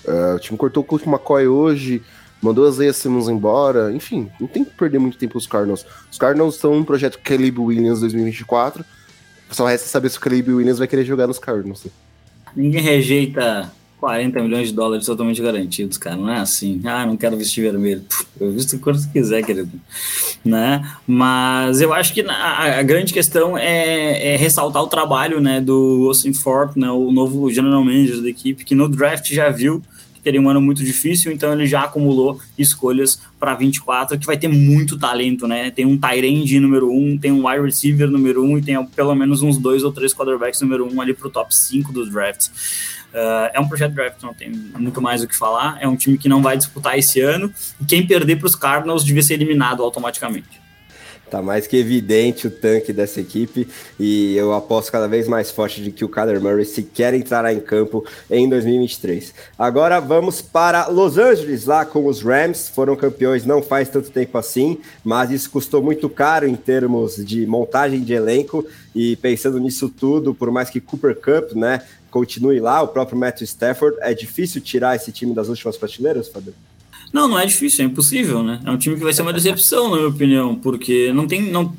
Uh, 0.04 0.36
o 0.36 0.38
time 0.38 0.56
cortou 0.56 0.82
o 0.82 0.86
Colt 0.86 1.06
McCoy 1.06 1.46
hoje, 1.46 2.02
mandou 2.40 2.66
as 2.66 2.76
Zaya 2.76 2.92
Simmons 2.92 3.28
embora. 3.28 3.92
Enfim, 3.92 4.30
não 4.40 4.46
tem 4.46 4.64
que 4.64 4.70
perder 4.70 4.98
muito 4.98 5.18
tempo 5.18 5.36
os 5.36 5.46
Cardinals. 5.46 5.84
Os 6.10 6.18
Cardinals 6.18 6.54
estão 6.54 6.76
no 6.76 6.84
projeto 6.84 7.18
Caleb 7.18 7.58
Williams 7.58 8.00
2024. 8.00 8.84
Só 9.50 9.66
resta 9.66 9.88
saber 9.88 10.08
se 10.08 10.18
o 10.18 10.20
Caleb 10.20 10.52
Williams 10.52 10.78
vai 10.78 10.86
querer 10.86 11.04
jogar 11.04 11.26
nos 11.26 11.38
Cardinals. 11.38 11.86
Ninguém 12.54 12.80
rejeita 12.80 13.70
40 14.02 14.42
milhões 14.42 14.66
de 14.66 14.74
dólares 14.74 15.06
totalmente 15.06 15.40
garantidos, 15.40 15.96
cara. 15.96 16.16
Não 16.16 16.28
é 16.28 16.40
assim. 16.40 16.80
Ah, 16.84 17.06
não 17.06 17.16
quero 17.16 17.36
vestir 17.36 17.62
vermelho. 17.62 18.02
eu 18.40 18.50
visto 18.50 18.76
quanto 18.80 19.08
quiser, 19.12 19.44
querido. 19.44 19.70
Né? 20.44 20.84
Mas 21.06 21.80
eu 21.80 21.94
acho 21.94 22.12
que 22.12 22.20
a, 22.20 22.82
grande 22.82 23.12
questão 23.12 23.56
é, 23.56 24.34
é, 24.34 24.36
ressaltar 24.36 24.82
o 24.82 24.88
trabalho 24.88 25.40
né, 25.40 25.60
do 25.60 26.06
Austin 26.08 26.32
Thorpe, 26.32 26.80
né, 26.80 26.90
o 26.90 27.12
novo 27.12 27.48
general 27.48 27.84
manager 27.84 28.20
da 28.20 28.28
equipe, 28.28 28.64
que 28.64 28.74
no 28.74 28.88
draft 28.88 29.32
já 29.32 29.48
viu 29.50 29.80
que 30.14 30.20
teria 30.20 30.40
um 30.40 30.48
ano 30.48 30.60
muito 30.60 30.84
difícil, 30.84 31.30
então 31.30 31.52
ele 31.52 31.66
já 31.66 31.82
acumulou 31.82 32.40
escolhas 32.58 33.20
para 33.38 33.54
24, 33.54 34.18
que 34.18 34.26
vai 34.26 34.36
ter 34.36 34.48
muito 34.48 34.98
talento, 34.98 35.48
né? 35.48 35.70
Tem 35.70 35.84
um 35.84 35.96
Tyrande 35.96 36.60
número 36.60 36.90
1, 36.90 36.96
um, 36.96 37.18
tem 37.18 37.32
um 37.32 37.48
wide 37.48 37.64
receiver 37.64 38.08
número 38.08 38.44
1 38.44 38.50
um, 38.50 38.58
e 38.58 38.62
tem 38.62 38.84
pelo 38.86 39.14
menos 39.14 39.42
uns 39.42 39.58
dois 39.58 39.82
ou 39.82 39.92
três 39.92 40.12
quarterbacks 40.12 40.60
número 40.60 40.86
1 40.86 40.94
um 40.94 41.00
ali 41.00 41.14
para 41.14 41.26
o 41.26 41.30
top 41.30 41.54
5 41.54 41.92
dos 41.92 42.10
drafts. 42.10 42.50
Uh, 43.12 43.50
é 43.52 43.60
um 43.60 43.68
projeto 43.68 43.92
draft, 43.92 44.22
não 44.22 44.32
tem 44.32 44.50
muito 44.50 45.00
mais 45.02 45.22
o 45.22 45.28
que 45.28 45.36
falar. 45.36 45.76
É 45.80 45.86
um 45.86 45.96
time 45.96 46.16
que 46.16 46.28
não 46.28 46.42
vai 46.42 46.56
disputar 46.56 46.98
esse 46.98 47.20
ano. 47.20 47.52
E 47.80 47.84
quem 47.84 48.06
perder 48.06 48.36
para 48.36 48.46
os 48.46 48.56
Cardinals 48.56 49.04
devia 49.04 49.22
ser 49.22 49.34
eliminado 49.34 49.82
automaticamente. 49.82 50.62
Tá 51.32 51.40
mais 51.40 51.66
que 51.66 51.78
evidente 51.78 52.46
o 52.46 52.50
tanque 52.50 52.92
dessa 52.92 53.18
equipe 53.18 53.66
e 53.98 54.36
eu 54.36 54.52
aposto 54.52 54.92
cada 54.92 55.08
vez 55.08 55.26
mais 55.26 55.50
forte 55.50 55.82
de 55.82 55.90
que 55.90 56.04
o 56.04 56.08
Kyler 56.10 56.38
Murray 56.42 56.66
se 56.66 56.82
quer 56.82 57.14
entrar 57.14 57.50
em 57.50 57.58
campo 57.58 58.04
em 58.30 58.46
2023. 58.46 59.32
Agora 59.58 59.98
vamos 59.98 60.42
para 60.42 60.88
Los 60.88 61.16
Angeles, 61.16 61.64
lá 61.64 61.86
com 61.86 62.04
os 62.04 62.20
Rams, 62.20 62.68
foram 62.68 62.94
campeões 62.96 63.46
não 63.46 63.62
faz 63.62 63.88
tanto 63.88 64.10
tempo 64.10 64.36
assim, 64.36 64.78
mas 65.02 65.30
isso 65.30 65.50
custou 65.50 65.82
muito 65.82 66.06
caro 66.06 66.46
em 66.46 66.54
termos 66.54 67.16
de 67.16 67.46
montagem 67.46 68.02
de 68.02 68.12
elenco 68.12 68.66
e 68.94 69.16
pensando 69.16 69.58
nisso 69.58 69.88
tudo, 69.88 70.34
por 70.34 70.50
mais 70.50 70.68
que 70.68 70.82
Cooper 70.82 71.14
Cup, 71.16 71.56
né, 71.56 71.80
continue 72.12 72.60
lá, 72.60 72.82
o 72.82 72.88
próprio 72.88 73.18
Matthew 73.18 73.46
Stafford, 73.46 73.96
é 74.00 74.12
difícil 74.14 74.60
tirar 74.60 74.94
esse 74.94 75.10
time 75.10 75.34
das 75.34 75.48
últimas 75.48 75.76
prateleiras, 75.76 76.28
Fabio? 76.28 76.54
Não, 77.12 77.26
não 77.26 77.38
é 77.38 77.46
difícil, 77.46 77.84
é 77.84 77.88
impossível, 77.88 78.42
né? 78.42 78.60
É 78.64 78.70
um 78.70 78.78
time 78.78 78.96
que 78.96 79.02
vai 79.02 79.12
ser 79.12 79.22
uma 79.22 79.32
decepção, 79.32 79.90
na 79.90 79.96
minha 79.96 80.08
opinião, 80.08 80.54
porque 80.54 81.12
não 81.12 81.26
tem. 81.26 81.50
Não, 81.50 81.74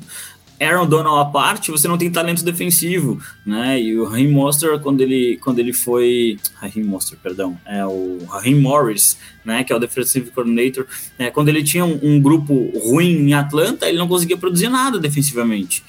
Aaron 0.60 0.86
Donald 0.86 1.20
à 1.20 1.24
parte, 1.24 1.70
você 1.70 1.88
não 1.88 1.98
tem 1.98 2.10
talento 2.10 2.44
defensivo, 2.44 3.20
né? 3.44 3.80
E 3.80 3.98
o 3.98 4.04
Raheem 4.04 4.30
Monster, 4.30 4.78
quando 4.78 5.00
ele, 5.00 5.36
quando 5.42 5.58
ele 5.58 5.72
foi... 5.72 6.38
Raheem 6.54 6.84
Monster, 6.84 7.18
perdão. 7.20 7.58
É 7.66 7.84
o 7.84 8.18
Raheem 8.28 8.60
Morris, 8.60 9.18
né? 9.44 9.64
Que 9.64 9.72
é 9.72 9.76
o 9.76 9.80
defensive 9.80 10.30
coordinator. 10.30 10.86
É, 11.18 11.30
quando 11.30 11.48
ele 11.48 11.62
tinha 11.62 11.84
um, 11.84 11.98
um 12.02 12.20
grupo 12.20 12.54
ruim 12.78 13.28
em 13.28 13.34
Atlanta, 13.34 13.88
ele 13.88 13.98
não 13.98 14.06
conseguia 14.06 14.36
produzir 14.36 14.68
nada 14.68 14.98
defensivamente. 14.98 15.82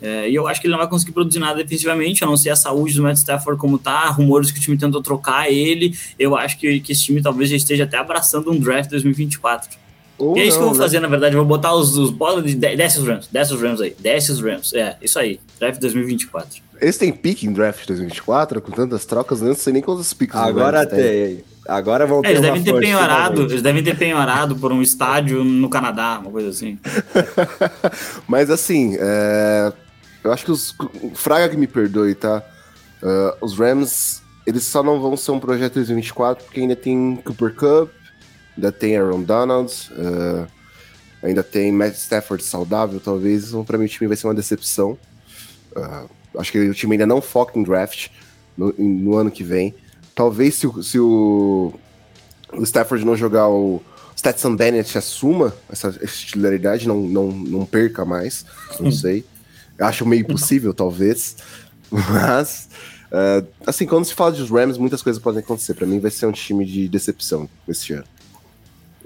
É, 0.00 0.28
e 0.28 0.34
eu 0.34 0.48
acho 0.48 0.60
que 0.60 0.66
ele 0.66 0.72
não 0.72 0.78
vai 0.78 0.88
conseguir 0.88 1.12
produzir 1.12 1.38
nada 1.38 1.62
defensivamente, 1.62 2.24
a 2.24 2.26
não 2.26 2.36
ser 2.36 2.50
a 2.50 2.56
saúde 2.56 2.94
do 2.94 3.02
Matt 3.02 3.16
Stafford 3.16 3.60
como 3.60 3.78
tá, 3.78 4.08
rumores 4.08 4.50
que 4.50 4.58
o 4.58 4.62
time 4.62 4.76
tentou 4.76 5.02
trocar 5.02 5.50
ele. 5.50 5.94
Eu 6.18 6.36
acho 6.36 6.58
que, 6.58 6.80
que 6.80 6.92
esse 6.92 7.04
time 7.04 7.22
talvez 7.22 7.50
já 7.50 7.56
esteja 7.56 7.84
até 7.84 7.98
abraçando 7.98 8.50
um 8.50 8.58
draft 8.58 8.90
2024. 8.90 9.78
Ou 10.20 10.36
e 10.36 10.40
é 10.40 10.44
isso 10.44 10.58
não, 10.58 10.58
que 10.58 10.64
eu 10.64 10.68
vou 10.70 10.78
né? 10.78 10.84
fazer, 10.84 11.00
na 11.00 11.08
verdade. 11.08 11.34
Eu 11.34 11.40
vou 11.40 11.48
botar 11.48 11.74
os, 11.74 11.96
os 11.96 12.10
bolas 12.10 12.44
de 12.44 12.54
desce 12.54 12.98
os 12.98 13.06
Rams, 13.06 13.28
desce 13.30 13.54
os 13.54 13.60
Rams 13.60 13.80
aí, 13.80 13.96
desce 13.98 14.30
os 14.30 14.40
Rams. 14.40 14.72
É, 14.74 14.96
isso 15.00 15.18
aí, 15.18 15.40
draft 15.58 15.80
2024. 15.80 16.62
Eles 16.80 16.96
têm 16.96 17.12
pique 17.12 17.46
em 17.46 17.52
draft 17.52 17.86
2024, 17.86 18.60
com 18.62 18.72
tantas 18.72 19.04
trocas, 19.04 19.42
eu 19.42 19.48
não 19.48 19.54
sei 19.54 19.72
nem 19.72 19.82
quantos 19.82 20.12
piques. 20.14 20.36
Agora 20.36 20.86
tem. 20.86 21.42
Agora 21.68 22.06
vão 22.06 22.22
ter 22.22 22.28
é, 22.28 22.30
eles 22.32 22.42
devem 22.42 22.62
ter 22.62 22.78
penhorado, 22.78 23.42
eles 23.42 23.62
devem 23.62 23.82
ter 23.82 23.96
penhorado 23.96 24.56
por 24.56 24.72
um 24.72 24.82
estádio 24.82 25.44
no 25.44 25.68
Canadá, 25.68 26.18
uma 26.20 26.30
coisa 26.30 26.48
assim. 26.48 26.78
Mas 28.26 28.50
assim, 28.50 28.96
é, 28.98 29.72
eu 30.22 30.32
acho 30.32 30.44
que 30.44 30.50
os. 30.50 30.74
Fraga 31.14 31.48
que 31.48 31.56
me 31.56 31.66
perdoe, 31.66 32.14
tá? 32.14 32.42
Uh, 33.02 33.44
os 33.44 33.58
Rams, 33.58 34.22
eles 34.46 34.64
só 34.64 34.82
não 34.82 35.00
vão 35.00 35.16
ser 35.16 35.30
um 35.30 35.40
projeto 35.40 35.74
2024 35.74 36.44
porque 36.44 36.60
ainda 36.60 36.76
tem 36.76 37.16
Cooper 37.24 37.54
Cup, 37.54 37.90
ainda 38.56 38.70
tem 38.70 38.96
Aaron 38.96 39.22
Donald, 39.22 39.72
uh, 39.92 40.46
ainda 41.22 41.42
tem 41.42 41.72
Matt 41.72 41.94
Stafford 41.94 42.44
saudável, 42.44 43.00
talvez. 43.00 43.48
Então, 43.48 43.64
pra 43.64 43.78
mim, 43.78 43.86
o 43.86 43.88
time 43.88 44.08
vai 44.08 44.16
ser 44.16 44.26
uma 44.26 44.34
decepção. 44.34 44.98
Uh, 45.74 46.10
acho 46.38 46.52
que 46.52 46.58
o 46.58 46.74
time 46.74 46.94
ainda 46.94 47.06
não 47.06 47.22
foca 47.22 47.58
em 47.58 47.62
draft 47.62 48.08
no, 48.56 48.74
no 48.76 49.16
ano 49.16 49.30
que 49.30 49.42
vem. 49.42 49.74
Talvez 50.14 50.56
se, 50.56 50.68
se 50.82 50.98
o, 50.98 51.72
o 52.52 52.62
Stafford 52.62 53.04
não 53.04 53.16
jogar 53.16 53.48
o 53.48 53.82
Stetson 54.16 54.54
Bennett 54.54 54.98
assuma 54.98 55.54
essa, 55.70 55.88
essa 55.88 56.06
titularidade, 56.06 56.86
não, 56.86 57.00
não, 57.00 57.28
não 57.32 57.64
perca 57.64 58.04
mais, 58.04 58.44
não 58.78 58.92
sei. 58.92 59.24
Acho 59.80 60.06
meio 60.06 60.20
impossível, 60.20 60.74
talvez. 60.74 61.36
Mas, 61.90 62.68
uh, 63.10 63.46
assim, 63.66 63.86
quando 63.86 64.04
se 64.04 64.14
fala 64.14 64.32
dos 64.32 64.50
Rams, 64.50 64.78
muitas 64.78 65.02
coisas 65.02 65.20
podem 65.20 65.40
acontecer. 65.40 65.74
Para 65.74 65.86
mim, 65.86 65.98
vai 65.98 66.10
ser 66.10 66.26
um 66.26 66.32
time 66.32 66.64
de 66.64 66.88
decepção 66.88 67.48
esse 67.68 67.92
ano. 67.92 68.04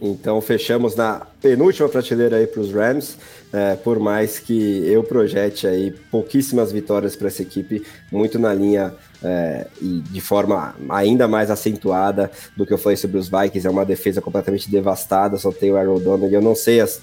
Então, 0.01 0.40
fechamos 0.40 0.96
na 0.96 1.26
penúltima 1.40 1.88
prateleira 1.88 2.36
aí 2.36 2.46
para 2.46 2.60
os 2.60 2.72
Rams. 2.72 3.16
É, 3.52 3.76
por 3.76 3.98
mais 4.01 4.38
que 4.38 4.84
eu 4.86 5.05
projete 5.05 5.66
aí 5.66 5.92
pouquíssimas 6.10 6.72
vitórias 6.72 7.14
para 7.14 7.28
essa 7.28 7.42
equipe, 7.42 7.82
muito 8.10 8.38
na 8.38 8.52
linha 8.52 8.92
é, 9.22 9.66
e 9.80 10.01
de 10.01 10.20
forma 10.20 10.74
ainda 10.88 11.28
mais 11.28 11.51
acentuada 11.51 12.30
do 12.56 12.66
que 12.66 12.72
eu 12.72 12.78
falei 12.78 12.96
sobre 12.96 13.16
os 13.16 13.28
Vikings. 13.28 13.66
É 13.66 13.70
uma 13.70 13.84
defesa 13.84 14.20
completamente 14.20 14.68
devastada, 14.68 15.38
só 15.38 15.52
tem 15.52 15.70
o 15.70 15.76
Aaron 15.76 16.01
Donald. 16.01 16.30
E 16.30 16.34
eu 16.34 16.42
não 16.42 16.56
sei 16.56 16.80
as, 16.80 17.01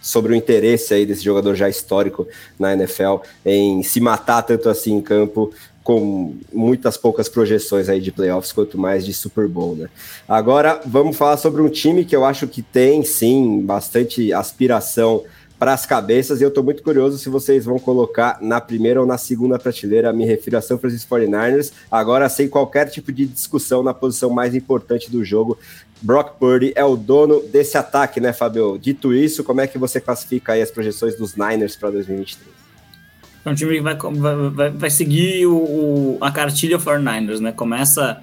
sobre 0.00 0.32
o 0.32 0.36
interesse 0.36 0.94
aí 0.94 1.06
desse 1.06 1.24
jogador 1.24 1.54
já 1.54 1.68
histórico 1.68 2.26
na 2.58 2.72
NFL 2.72 3.16
em 3.44 3.82
se 3.82 4.00
matar 4.00 4.42
tanto 4.42 4.68
assim 4.68 4.94
em 4.94 5.00
campo 5.00 5.52
com 5.82 6.36
muitas 6.52 6.96
poucas 6.96 7.28
projeções 7.28 7.88
aí 7.88 8.00
de 8.00 8.12
playoffs, 8.12 8.52
quanto 8.52 8.78
mais 8.78 9.04
de 9.04 9.12
Super 9.12 9.48
Bowl, 9.48 9.74
né? 9.74 9.88
Agora 10.28 10.80
vamos 10.86 11.16
falar 11.16 11.36
sobre 11.36 11.60
um 11.60 11.68
time 11.68 12.04
que 12.04 12.14
eu 12.14 12.24
acho 12.24 12.46
que 12.46 12.62
tem 12.62 13.02
sim 13.02 13.60
bastante 13.62 14.32
aspiração 14.32 15.24
para 15.58 15.74
as 15.74 15.86
cabeças 15.86 16.40
e 16.40 16.44
eu 16.44 16.48
estou 16.48 16.64
muito 16.64 16.82
curioso 16.82 17.18
se 17.18 17.28
vocês 17.28 17.64
vão 17.64 17.78
colocar 17.78 18.38
na 18.40 18.60
primeira 18.60 19.00
ou 19.00 19.06
na 19.06 19.16
segunda 19.16 19.60
prateleira. 19.60 20.12
Me 20.12 20.24
refiro 20.24 20.58
a 20.58 20.60
São 20.60 20.76
Francisco 20.76 21.14
49ers, 21.14 21.72
agora 21.88 22.28
sem 22.28 22.48
qualquer 22.48 22.88
tipo 22.88 23.12
de 23.12 23.26
discussão 23.26 23.80
na 23.80 23.94
posição 23.94 24.28
mais 24.28 24.56
importante 24.56 25.08
do 25.08 25.24
jogo. 25.24 25.56
Brock 26.02 26.38
Purdy 26.38 26.72
é 26.74 26.84
o 26.84 26.96
dono 26.96 27.40
desse 27.42 27.78
ataque, 27.78 28.20
né, 28.20 28.32
Fabio? 28.32 28.76
Dito 28.78 29.14
isso, 29.14 29.44
como 29.44 29.60
é 29.60 29.66
que 29.66 29.78
você 29.78 30.00
classifica 30.00 30.52
aí 30.52 30.60
as 30.60 30.70
projeções 30.70 31.16
dos 31.16 31.36
Niners 31.36 31.76
para 31.76 31.90
2023? 31.90 32.62
É 33.44 33.50
um 33.50 33.54
time 33.54 33.74
que 33.76 33.80
vai, 33.80 33.96
vai, 33.96 34.70
vai 34.70 34.90
seguir 34.90 35.46
o, 35.46 35.56
o, 35.56 36.18
a 36.20 36.30
cartilha 36.30 36.78
49ers, 36.78 37.40
né? 37.40 37.52
Começa 37.52 38.22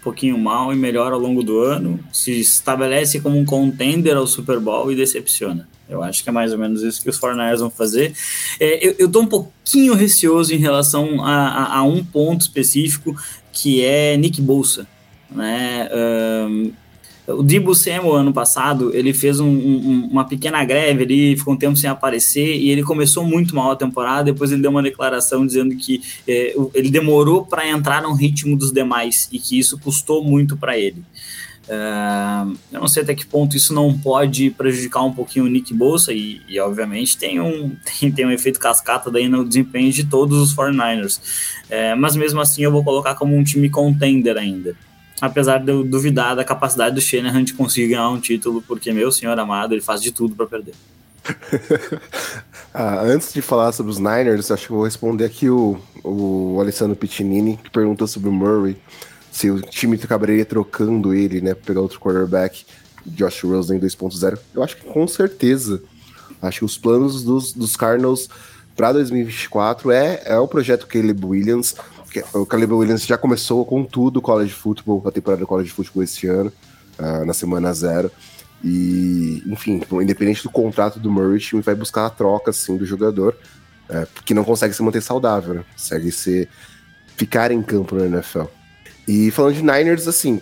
um 0.00 0.02
pouquinho 0.02 0.38
mal 0.38 0.72
e 0.72 0.76
melhora 0.76 1.14
ao 1.14 1.20
longo 1.20 1.42
do 1.42 1.58
ano, 1.58 2.00
se 2.12 2.38
estabelece 2.40 3.20
como 3.20 3.38
um 3.38 3.44
contender 3.44 4.16
ao 4.16 4.26
Super 4.26 4.60
Bowl 4.60 4.90
e 4.92 4.96
decepciona. 4.96 5.68
Eu 5.88 6.02
acho 6.02 6.22
que 6.22 6.28
é 6.28 6.32
mais 6.32 6.52
ou 6.52 6.58
menos 6.58 6.82
isso 6.82 7.02
que 7.02 7.08
os 7.08 7.18
49ers 7.18 7.58
vão 7.58 7.70
fazer. 7.70 8.14
É, 8.58 8.86
eu, 8.86 8.94
eu 8.98 9.10
tô 9.10 9.20
um 9.20 9.26
pouquinho 9.26 9.94
receoso 9.94 10.54
em 10.54 10.58
relação 10.58 11.24
a, 11.24 11.48
a, 11.48 11.78
a 11.78 11.82
um 11.82 12.04
ponto 12.04 12.40
específico, 12.42 13.14
que 13.52 13.84
é 13.84 14.16
Nick 14.16 14.40
Bolsa. 14.40 14.86
Né? 15.30 15.88
Um, 15.92 16.72
o 17.28 17.42
Dibu 17.42 17.74
Samuel, 17.74 18.14
ano 18.14 18.32
passado, 18.32 18.94
ele 18.94 19.12
fez 19.12 19.40
um, 19.40 19.48
um, 19.48 20.08
uma 20.10 20.24
pequena 20.24 20.64
greve 20.64 21.02
ali, 21.02 21.36
ficou 21.36 21.54
um 21.54 21.56
tempo 21.56 21.76
sem 21.76 21.90
aparecer, 21.90 22.56
e 22.56 22.70
ele 22.70 22.84
começou 22.84 23.24
muito 23.24 23.54
mal 23.54 23.72
a 23.72 23.76
temporada, 23.76 24.32
depois 24.32 24.52
ele 24.52 24.62
deu 24.62 24.70
uma 24.70 24.82
declaração 24.82 25.44
dizendo 25.44 25.74
que 25.74 26.00
é, 26.26 26.54
ele 26.72 26.88
demorou 26.88 27.44
para 27.44 27.68
entrar 27.68 28.02
no 28.02 28.14
ritmo 28.14 28.56
dos 28.56 28.72
demais, 28.72 29.28
e 29.32 29.40
que 29.40 29.58
isso 29.58 29.78
custou 29.78 30.22
muito 30.22 30.56
para 30.56 30.78
ele. 30.78 31.02
Uh, 31.66 32.56
eu 32.70 32.78
não 32.78 32.86
sei 32.86 33.02
até 33.02 33.12
que 33.12 33.26
ponto 33.26 33.56
isso 33.56 33.74
não 33.74 33.98
pode 33.98 34.50
prejudicar 34.50 35.02
um 35.02 35.12
pouquinho 35.12 35.46
o 35.46 35.48
Nick 35.48 35.74
Bolsa, 35.74 36.12
e, 36.12 36.40
e 36.48 36.60
obviamente 36.60 37.18
tem 37.18 37.40
um, 37.40 37.74
tem, 37.98 38.12
tem, 38.12 38.24
um 38.24 38.30
efeito 38.30 38.60
cascata 38.60 39.10
daí 39.10 39.28
no 39.28 39.44
desempenho 39.44 39.90
de 39.90 40.04
todos 40.04 40.38
os 40.38 40.54
49ers. 40.54 41.20
É, 41.68 41.92
mas 41.96 42.14
mesmo 42.14 42.40
assim 42.40 42.62
eu 42.62 42.70
vou 42.70 42.84
colocar 42.84 43.16
como 43.16 43.36
um 43.36 43.42
time 43.42 43.68
contender 43.68 44.36
ainda 44.36 44.76
apesar 45.20 45.58
de 45.58 45.70
eu 45.70 45.82
duvidar 45.82 46.36
da 46.36 46.44
capacidade 46.44 46.94
do 46.94 47.00
Shanahan 47.00 47.44
de 47.44 47.54
conseguir 47.54 47.88
ganhar 47.88 48.08
um 48.10 48.20
título, 48.20 48.62
porque, 48.62 48.92
meu 48.92 49.10
senhor 49.10 49.38
amado, 49.38 49.74
ele 49.74 49.80
faz 49.80 50.02
de 50.02 50.12
tudo 50.12 50.34
para 50.34 50.46
perder. 50.46 50.74
ah, 52.72 53.00
antes 53.02 53.32
de 53.32 53.42
falar 53.42 53.72
sobre 53.72 53.90
os 53.90 53.98
Niners, 53.98 54.50
acho 54.50 54.66
que 54.66 54.72
vou 54.72 54.84
responder 54.84 55.24
aqui 55.24 55.48
o, 55.48 55.78
o 56.04 56.58
Alessandro 56.60 56.96
Piccinini, 56.96 57.56
que 57.56 57.70
perguntou 57.70 58.06
sobre 58.06 58.28
o 58.28 58.32
Murray, 58.32 58.76
se 59.32 59.50
o 59.50 59.60
time 59.60 59.98
acabaria 60.02 60.44
trocando 60.44 61.12
ele, 61.12 61.40
né, 61.40 61.54
pegar 61.54 61.80
outro 61.80 62.00
quarterback, 62.00 62.64
Josh 63.04 63.42
Rosen 63.42 63.78
2.0. 63.78 64.38
Eu 64.54 64.62
acho 64.62 64.76
que 64.76 64.84
com 64.84 65.06
certeza. 65.06 65.82
Acho 66.40 66.60
que 66.60 66.64
os 66.64 66.78
planos 66.78 67.22
dos, 67.22 67.52
dos 67.52 67.76
Cardinals 67.76 68.28
para 68.76 68.92
2024 68.92 69.90
é, 69.90 70.22
é 70.24 70.38
o 70.38 70.46
projeto 70.48 70.86
Caleb 70.86 71.24
Williams 71.24 71.76
o 72.32 72.46
Caleb 72.46 72.72
Williams 72.72 73.06
já 73.06 73.18
começou 73.18 73.64
com 73.64 73.84
tudo 73.84 74.18
o 74.18 74.22
college 74.22 74.52
football, 74.52 75.02
a 75.06 75.10
temporada 75.10 75.40
do 75.40 75.46
college 75.46 75.70
football 75.70 76.02
esse 76.02 76.26
ano, 76.26 76.52
uh, 76.98 77.24
na 77.24 77.32
semana 77.32 77.72
zero. 77.72 78.10
E, 78.64 79.42
enfim, 79.46 79.82
independente 80.02 80.42
do 80.42 80.50
contrato 80.50 80.98
do 80.98 81.10
Murray, 81.10 81.36
o 81.36 81.38
time 81.38 81.62
vai 81.62 81.74
buscar 81.74 82.06
a 82.06 82.10
troca 82.10 82.50
assim, 82.50 82.76
do 82.76 82.86
jogador, 82.86 83.36
uh, 83.90 84.06
porque 84.14 84.34
não 84.34 84.44
consegue 84.44 84.74
se 84.74 84.82
manter 84.82 85.02
saudável, 85.02 85.54
né? 85.54 85.64
Consegue 85.72 86.10
ser, 86.10 86.48
ficar 87.16 87.50
em 87.50 87.62
campo 87.62 87.94
no 87.94 88.04
NFL. 88.04 88.44
E 89.06 89.30
falando 89.30 89.54
de 89.54 89.62
Niners, 89.62 90.08
assim, 90.08 90.40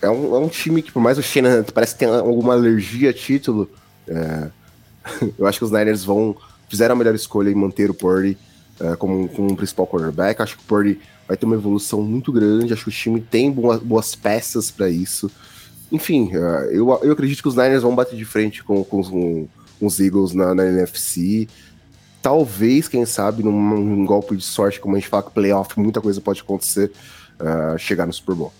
é 0.00 0.08
um, 0.08 0.34
é 0.34 0.38
um 0.38 0.48
time 0.48 0.82
que, 0.82 0.90
por 0.90 1.00
mais 1.00 1.18
o 1.18 1.22
Shanahan 1.22 1.64
parece 1.74 1.94
que 1.94 2.00
tem 2.00 2.08
alguma 2.08 2.54
alergia 2.54 3.10
a 3.10 3.12
título, 3.12 3.70
uh, 4.08 4.50
eu 5.38 5.46
acho 5.46 5.58
que 5.58 5.64
os 5.64 5.70
Niners 5.70 6.04
vão 6.04 6.36
fizeram 6.68 6.94
a 6.94 6.96
melhor 6.96 7.14
escolha 7.14 7.50
em 7.50 7.54
manter 7.54 7.90
o 7.90 7.94
Purdy 7.94 8.38
uh, 8.82 8.96
como, 8.96 9.28
como 9.28 9.52
um 9.52 9.56
principal 9.56 9.86
cornerback. 9.86 10.42
Acho 10.42 10.56
que 10.56 10.64
o 10.64 10.66
Purdy 10.66 11.00
vai 11.26 11.36
ter 11.36 11.46
uma 11.46 11.54
evolução 11.54 12.02
muito 12.02 12.32
grande. 12.32 12.72
Acho 12.72 12.84
que 12.84 12.90
o 12.90 12.92
time 12.92 13.20
tem 13.20 13.50
boas, 13.50 13.80
boas 13.80 14.14
peças 14.14 14.70
para 14.70 14.90
isso. 14.90 15.30
Enfim, 15.90 16.34
uh, 16.34 16.70
eu, 16.70 16.88
eu 17.02 17.12
acredito 17.12 17.42
que 17.42 17.48
os 17.48 17.56
Niners 17.56 17.82
vão 17.82 17.94
bater 17.94 18.16
de 18.16 18.24
frente 18.24 18.64
com, 18.64 18.82
com, 18.82 19.02
com, 19.02 19.48
com 19.78 19.86
os 19.86 20.00
Eagles 20.00 20.32
na, 20.32 20.54
na, 20.54 20.66
NFC. 20.66 21.46
Talvez, 22.20 22.88
quem 22.88 23.04
sabe, 23.04 23.42
num, 23.42 23.52
num, 23.52 24.04
golpe 24.04 24.36
de 24.36 24.44
sorte, 24.44 24.80
como 24.80 24.96
a 24.96 24.98
gente 24.98 25.08
fala 25.08 25.24
que 25.24 25.32
playoff, 25.32 25.78
muita 25.78 26.00
coisa 26.00 26.20
pode 26.20 26.40
acontecer, 26.40 26.90
uh, 27.40 27.78
chegar 27.78 28.06
no 28.06 28.12
Super 28.12 28.34
Bowl. 28.34 28.52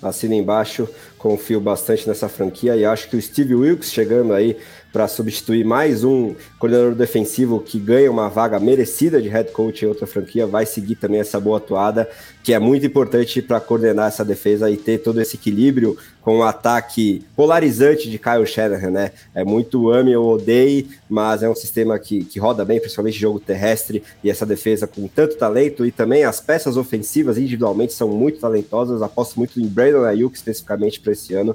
Assina 0.00 0.34
embaixo, 0.34 0.88
confio 1.18 1.60
bastante 1.60 2.06
nessa 2.06 2.28
franquia 2.28 2.76
e 2.76 2.84
acho 2.84 3.08
que 3.08 3.16
o 3.16 3.22
Steve 3.22 3.54
Wilkes 3.54 3.90
chegando 3.90 4.34
aí 4.34 4.56
para 4.94 5.08
substituir 5.08 5.64
mais 5.64 6.04
um 6.04 6.36
coordenador 6.56 6.94
defensivo 6.94 7.58
que 7.58 7.80
ganha 7.80 8.08
uma 8.08 8.28
vaga 8.28 8.60
merecida 8.60 9.20
de 9.20 9.28
head 9.28 9.50
coach 9.50 9.84
em 9.84 9.88
outra 9.88 10.06
franquia, 10.06 10.46
vai 10.46 10.64
seguir 10.64 10.94
também 10.94 11.18
essa 11.18 11.40
boa 11.40 11.56
atuada, 11.56 12.08
que 12.44 12.54
é 12.54 12.60
muito 12.60 12.86
importante 12.86 13.42
para 13.42 13.58
coordenar 13.58 14.06
essa 14.06 14.24
defesa 14.24 14.70
e 14.70 14.76
ter 14.76 14.98
todo 14.98 15.20
esse 15.20 15.34
equilíbrio 15.34 15.98
com 16.22 16.36
o 16.36 16.38
um 16.38 16.42
ataque 16.44 17.24
polarizante 17.34 18.08
de 18.08 18.18
Kyle 18.18 18.46
Shanahan, 18.46 18.90
né? 18.90 19.10
É 19.34 19.44
muito 19.44 19.90
ame 19.90 20.14
ou 20.16 20.34
odeie, 20.34 20.88
mas 21.08 21.42
é 21.42 21.48
um 21.50 21.54
sistema 21.56 21.98
que, 21.98 22.24
que 22.24 22.38
roda 22.38 22.64
bem, 22.64 22.78
principalmente 22.78 23.18
jogo 23.18 23.40
terrestre, 23.40 24.02
e 24.22 24.30
essa 24.30 24.46
defesa 24.46 24.86
com 24.86 25.08
tanto 25.08 25.36
talento, 25.36 25.84
e 25.84 25.90
também 25.90 26.24
as 26.24 26.40
peças 26.40 26.76
ofensivas 26.76 27.36
individualmente 27.36 27.92
são 27.92 28.08
muito 28.08 28.38
talentosas, 28.38 29.02
aposto 29.02 29.36
muito 29.36 29.60
em 29.60 29.66
Brandon 29.66 30.04
Ayuk 30.04 30.36
especificamente 30.36 31.00
para 31.00 31.12
esse 31.12 31.34
ano, 31.34 31.54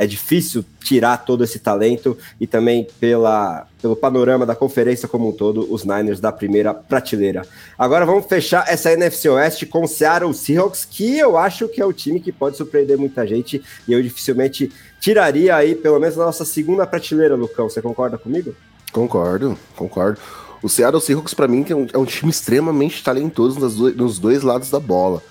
é 0.00 0.06
difícil 0.06 0.64
tirar 0.82 1.18
todo 1.18 1.44
esse 1.44 1.58
talento 1.58 2.16
e 2.40 2.46
também 2.46 2.88
pela, 2.98 3.66
pelo 3.82 3.94
panorama 3.94 4.46
da 4.46 4.56
conferência 4.56 5.06
como 5.06 5.28
um 5.28 5.32
todo, 5.32 5.70
os 5.70 5.84
Niners 5.84 6.18
da 6.18 6.32
primeira 6.32 6.72
prateleira. 6.72 7.42
Agora 7.78 8.06
vamos 8.06 8.24
fechar 8.24 8.64
essa 8.66 8.90
NFC 8.90 9.28
Oeste 9.28 9.66
com 9.66 9.84
o 9.84 9.86
Seattle 9.86 10.32
Seahawks, 10.32 10.86
que 10.86 11.18
eu 11.18 11.36
acho 11.36 11.68
que 11.68 11.82
é 11.82 11.84
o 11.84 11.92
time 11.92 12.18
que 12.18 12.32
pode 12.32 12.56
surpreender 12.56 12.96
muita 12.96 13.26
gente 13.26 13.62
e 13.86 13.92
eu 13.92 14.02
dificilmente 14.02 14.72
tiraria 14.98 15.54
aí 15.54 15.74
pelo 15.74 16.00
menos 16.00 16.16
na 16.16 16.24
nossa 16.24 16.46
segunda 16.46 16.86
prateleira, 16.86 17.34
Lucão. 17.34 17.68
Você 17.68 17.82
concorda 17.82 18.16
comigo? 18.16 18.54
Concordo, 18.92 19.58
concordo. 19.76 20.18
O 20.62 20.68
Seattle 20.70 21.02
Seahawks, 21.02 21.34
para 21.34 21.46
mim, 21.46 21.62
é 21.68 21.74
um, 21.74 21.86
é 21.92 21.98
um, 21.98 22.06
time 22.06 22.30
extremamente 22.30 23.04
talentoso 23.04 23.60
nos 23.60 23.76
dois, 23.76 23.94
nos 23.94 24.18
dois 24.18 24.42
lados 24.42 24.70
da 24.70 24.80
bola. 24.80 25.22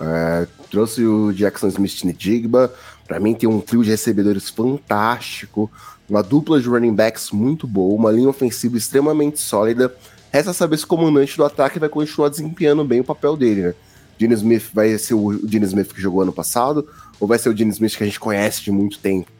É, 0.00 0.46
trouxe 0.68 1.04
o 1.06 1.32
Jackson 1.32 1.68
Smith 1.68 2.04
Nidigba, 2.04 2.72
para 3.06 3.20
mim 3.20 3.34
tem 3.34 3.48
um 3.48 3.60
trio 3.60 3.82
de 3.82 3.90
recebedores 3.90 4.50
fantástico, 4.50 5.70
uma 6.08 6.22
dupla 6.22 6.60
de 6.60 6.68
running 6.68 6.94
backs 6.94 7.30
muito 7.30 7.66
boa, 7.66 7.94
uma 7.94 8.10
linha 8.10 8.28
ofensiva 8.28 8.76
extremamente 8.76 9.40
sólida. 9.40 9.94
Resta 10.32 10.52
saber 10.52 10.76
se 10.76 10.84
o 10.84 10.88
comandante 10.88 11.36
do 11.36 11.44
ataque 11.44 11.78
vai 11.78 11.88
continuar 11.88 12.28
desempenhando 12.28 12.84
bem 12.84 13.00
o 13.00 13.04
papel 13.04 13.36
dele, 13.36 13.62
né? 13.62 13.74
Gene 14.18 14.34
Smith 14.34 14.70
vai 14.72 14.96
ser 14.98 15.14
o 15.14 15.32
Gene 15.46 15.66
Smith 15.66 15.92
que 15.92 16.00
jogou 16.00 16.22
ano 16.22 16.32
passado, 16.32 16.88
ou 17.20 17.28
vai 17.28 17.38
ser 17.38 17.48
o 17.48 17.56
Gene 17.56 17.70
Smith 17.70 17.96
que 17.96 18.02
a 18.02 18.06
gente 18.06 18.20
conhece 18.20 18.62
de 18.62 18.70
muito 18.70 18.98
tempo? 18.98 19.30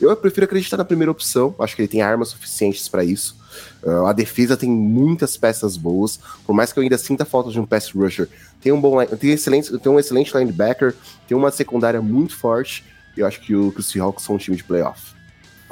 Eu 0.00 0.14
prefiro 0.16 0.44
acreditar 0.44 0.76
na 0.76 0.84
primeira 0.84 1.10
opção, 1.10 1.54
acho 1.58 1.74
que 1.74 1.82
ele 1.82 1.88
tem 1.88 2.02
armas 2.02 2.28
suficientes 2.28 2.88
para 2.88 3.02
isso. 3.02 3.36
Uh, 3.82 4.06
a 4.06 4.12
defesa 4.12 4.56
tem 4.56 4.70
muitas 4.70 5.36
peças 5.36 5.76
boas, 5.76 6.20
por 6.46 6.54
mais 6.54 6.72
que 6.72 6.78
eu 6.78 6.82
ainda 6.82 6.96
sinta 6.96 7.24
falta 7.24 7.50
de 7.50 7.58
um 7.58 7.66
pass 7.66 7.90
rusher. 7.90 8.28
Tem 8.60 8.70
um 8.70 8.80
bom 8.80 9.04
tem, 9.04 9.30
excelente, 9.30 9.76
tem 9.78 9.90
um 9.90 9.98
excelente 9.98 10.36
linebacker, 10.36 10.94
tem 11.26 11.36
uma 11.36 11.50
secundária 11.50 12.00
muito 12.00 12.36
forte 12.36 12.84
eu 13.16 13.26
acho 13.26 13.40
que, 13.40 13.54
o, 13.54 13.72
que 13.72 13.80
os 13.80 13.86
Seahawks 13.86 14.24
são 14.24 14.36
um 14.36 14.38
time 14.38 14.56
de 14.56 14.64
playoff. 14.64 15.18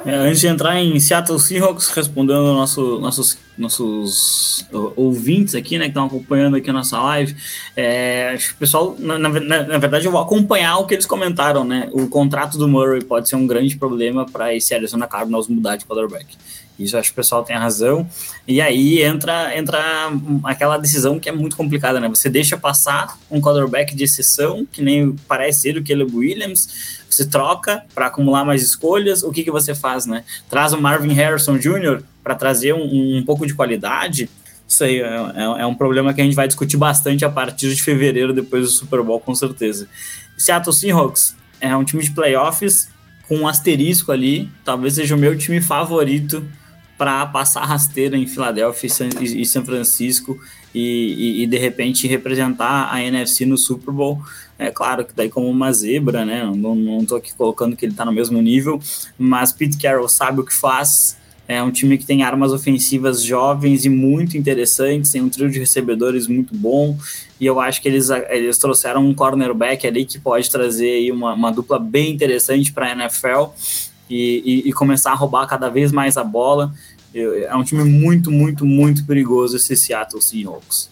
É, 0.05 0.13
antes 0.15 0.39
de 0.39 0.47
entrar 0.47 0.79
em 0.79 0.99
Seattle 0.99 1.39
Seahawks, 1.39 1.89
respondendo 1.89 2.53
nosso, 2.53 2.99
nossos, 2.99 3.37
nossos 3.57 4.65
ouvintes 4.95 5.55
aqui, 5.55 5.77
né, 5.77 5.85
que 5.85 5.89
estão 5.89 6.05
acompanhando 6.05 6.55
aqui 6.55 6.69
a 6.69 6.73
nossa 6.73 7.01
live, 7.01 7.35
é, 7.75 8.31
acho 8.35 8.49
que 8.49 8.53
o 8.53 8.57
pessoal, 8.57 8.95
na, 8.99 9.17
na, 9.17 9.29
na, 9.29 9.77
verdade, 9.79 10.05
eu 10.05 10.11
vou 10.11 10.21
acompanhar 10.21 10.77
o 10.77 10.85
que 10.85 10.93
eles 10.93 11.07
comentaram, 11.07 11.63
né? 11.63 11.89
O 11.93 12.07
contrato 12.07 12.59
do 12.59 12.67
Murray 12.67 13.03
pode 13.03 13.27
ser 13.27 13.37
um 13.37 13.47
grande 13.47 13.75
problema 13.75 14.25
para 14.25 14.55
esse 14.55 14.73
Arizona 14.75 15.07
Cardinals 15.07 15.47
mudar 15.47 15.77
de 15.77 15.85
quarterback. 15.85 16.37
Isso 16.79 16.95
acho 16.95 17.09
que 17.09 17.13
o 17.13 17.15
pessoal 17.15 17.43
tem 17.43 17.55
razão. 17.55 18.07
E 18.47 18.61
aí 18.61 19.01
entra, 19.01 19.57
entra 19.57 19.79
aquela 20.43 20.77
decisão 20.77 21.19
que 21.19 21.27
é 21.27 21.31
muito 21.31 21.55
complicada, 21.57 21.99
né? 21.99 22.07
Você 22.07 22.29
deixa 22.29 22.55
passar 22.55 23.17
um 23.31 23.41
quarterback 23.41 23.95
de 23.95 24.03
exceção, 24.03 24.65
que 24.71 24.81
nem 24.81 25.15
parece 25.27 25.67
ele, 25.67 25.79
o 25.79 25.83
Caleb 25.83 26.15
Williams, 26.15 26.97
você 27.09 27.25
troca 27.25 27.83
para 27.95 28.07
acumular 28.07 28.45
mais 28.45 28.61
escolhas, 28.61 29.23
o 29.23 29.31
que, 29.31 29.43
que 29.43 29.51
você 29.51 29.73
faz, 29.73 30.05
né? 30.05 30.23
Traz 30.49 30.73
o 30.73 30.79
Marvin 30.79 31.13
Harrison 31.13 31.57
Jr. 31.57 32.03
para 32.23 32.35
trazer 32.35 32.73
um, 32.73 33.17
um, 33.17 33.23
pouco 33.25 33.47
de 33.47 33.55
qualidade. 33.55 34.29
Isso 34.67 34.83
aí 34.83 34.99
é, 34.99 35.05
é, 35.05 35.61
é, 35.61 35.65
um 35.65 35.73
problema 35.73 36.13
que 36.13 36.21
a 36.21 36.23
gente 36.23 36.35
vai 36.35 36.47
discutir 36.47 36.77
bastante 36.77 37.25
a 37.25 37.29
partir 37.29 37.73
de 37.73 37.81
fevereiro, 37.81 38.33
depois 38.33 38.65
do 38.65 38.69
Super 38.69 39.01
Bowl, 39.01 39.19
com 39.19 39.33
certeza. 39.33 39.87
Seattle 40.37 40.73
Seahawks 40.73 41.35
é 41.59 41.75
um 41.75 41.83
time 41.83 42.03
de 42.03 42.11
playoffs 42.11 42.89
com 43.27 43.37
um 43.37 43.47
asterisco 43.47 44.11
ali, 44.11 44.49
talvez 44.63 44.93
seja 44.93 45.15
o 45.15 45.17
meu 45.17 45.37
time 45.37 45.59
favorito 45.59 46.45
para 46.97 47.25
passar 47.27 47.63
rasteira 47.65 48.17
em 48.17 48.25
Filadélfia 48.25 48.89
e 49.21 49.45
São 49.45 49.63
Francisco 49.63 50.39
e, 50.73 51.39
e, 51.39 51.43
e, 51.43 51.47
de 51.47 51.57
repente 51.57 52.07
representar 52.07 52.91
a 52.91 53.01
NFC 53.01 53.45
no 53.45 53.57
Super 53.57 53.91
Bowl. 53.91 54.21
É 54.57 54.71
claro 54.71 55.05
que 55.05 55.13
daí 55.15 55.29
como 55.29 55.47
uma 55.49 55.71
zebra, 55.71 56.25
né? 56.25 56.43
Não, 56.55 56.75
não 56.75 57.05
tô 57.05 57.15
aqui 57.15 57.33
colocando 57.33 57.75
que 57.75 57.85
ele 57.85 57.93
está 57.93 58.03
no 58.03 58.11
mesmo 58.11 58.41
nível, 58.41 58.79
mas 59.17 59.53
Pete 59.53 59.77
Carroll 59.77 60.09
sabe 60.09 60.41
o 60.41 60.43
que 60.43 60.53
faz. 60.53 61.15
É 61.47 61.63
um 61.63 61.71
time 61.71 61.97
que 61.97 62.05
tem 62.05 62.23
armas 62.23 62.51
ofensivas 62.51 63.23
jovens 63.23 63.85
e 63.85 63.89
muito 63.89 64.37
interessantes, 64.37 65.11
tem 65.11 65.21
um 65.21 65.29
trio 65.29 65.49
de 65.49 65.59
recebedores 65.59 66.27
muito 66.27 66.53
bom, 66.53 66.97
e 67.39 67.45
eu 67.45 67.57
acho 67.61 67.81
que 67.81 67.87
eles, 67.87 68.09
eles 68.09 68.57
trouxeram 68.57 69.07
um 69.07 69.13
cornerback 69.13 69.87
ali 69.87 70.03
que 70.03 70.19
pode 70.19 70.49
trazer 70.51 71.09
uma, 71.09 71.33
uma 71.33 71.49
dupla 71.49 71.79
bem 71.79 72.11
interessante 72.11 72.73
para 72.73 72.87
a 72.87 72.91
NFL 72.91 73.53
e, 74.09 74.63
e, 74.65 74.69
e, 74.69 74.73
começar 74.73 75.11
a 75.11 75.15
roubar 75.15 75.47
cada 75.47 75.69
vez 75.69 75.91
mais 75.91 76.17
a 76.17 76.23
bola. 76.23 76.73
É 77.13 77.55
um 77.55 77.63
time 77.63 77.83
muito, 77.83 78.31
muito, 78.31 78.65
muito 78.65 79.05
perigoso 79.05 79.57
esse 79.57 79.75
Seattle 79.75 80.21
Seahawks. 80.21 80.89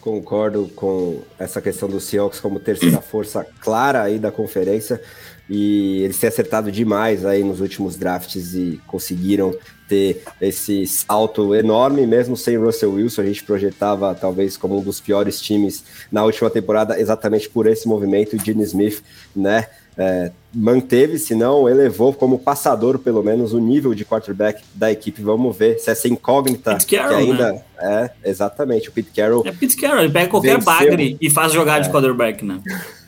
Concordo 0.00 0.68
com 0.74 1.22
essa 1.38 1.60
questão 1.60 1.88
do 1.88 2.00
Seahawks 2.00 2.40
como 2.40 2.58
terceira 2.58 3.00
força 3.02 3.46
clara 3.60 4.02
aí 4.02 4.18
da 4.18 4.32
conferência 4.32 5.00
e 5.48 6.02
eles 6.02 6.18
têm 6.18 6.28
acertado 6.28 6.72
demais 6.72 7.24
aí 7.24 7.44
nos 7.44 7.60
últimos 7.60 7.96
drafts 7.96 8.54
e 8.54 8.80
conseguiram 8.86 9.54
ter 9.88 10.22
esse 10.40 10.86
salto 10.86 11.54
enorme, 11.54 12.06
mesmo 12.06 12.36
sem 12.36 12.56
Russell 12.56 12.94
Wilson, 12.94 13.22
a 13.22 13.26
gente 13.26 13.44
projetava 13.44 14.14
talvez 14.14 14.56
como 14.56 14.78
um 14.78 14.82
dos 14.82 15.00
piores 15.00 15.40
times 15.40 15.84
na 16.10 16.24
última 16.24 16.48
temporada, 16.48 16.98
exatamente 16.98 17.48
por 17.50 17.66
esse 17.66 17.86
movimento, 17.86 18.34
o 18.34 18.42
Gene 18.42 18.62
Smith, 18.62 19.02
né, 19.36 19.68
é, 19.96 20.30
manteve, 20.54 21.18
se 21.18 21.34
não 21.34 21.68
elevou 21.68 22.12
como 22.12 22.38
passador, 22.38 22.98
pelo 22.98 23.22
menos, 23.22 23.52
o 23.52 23.58
nível 23.58 23.94
de 23.94 24.04
quarterback 24.04 24.62
da 24.74 24.90
equipe. 24.90 25.22
Vamos 25.22 25.56
ver 25.56 25.78
se 25.78 25.90
essa 25.90 26.08
incógnita 26.08 26.72
Pete 26.72 26.96
Carroll, 26.96 27.16
que 27.16 27.30
ainda 27.30 27.52
né? 27.52 27.62
é 27.78 28.10
exatamente 28.24 28.88
o 28.88 28.92
Pete 28.92 29.10
Carroll. 29.14 29.42
É 29.46 29.52
Pete 29.52 29.76
Carroll, 29.76 30.00
ele 30.00 30.12
pega 30.12 30.28
qualquer 30.28 30.56
venceu, 30.56 30.64
bagre 30.64 31.16
e 31.20 31.30
faz 31.30 31.52
jogar 31.52 31.78
é. 31.78 31.80
de 31.80 31.90
quarterback, 31.90 32.44
né? 32.44 32.60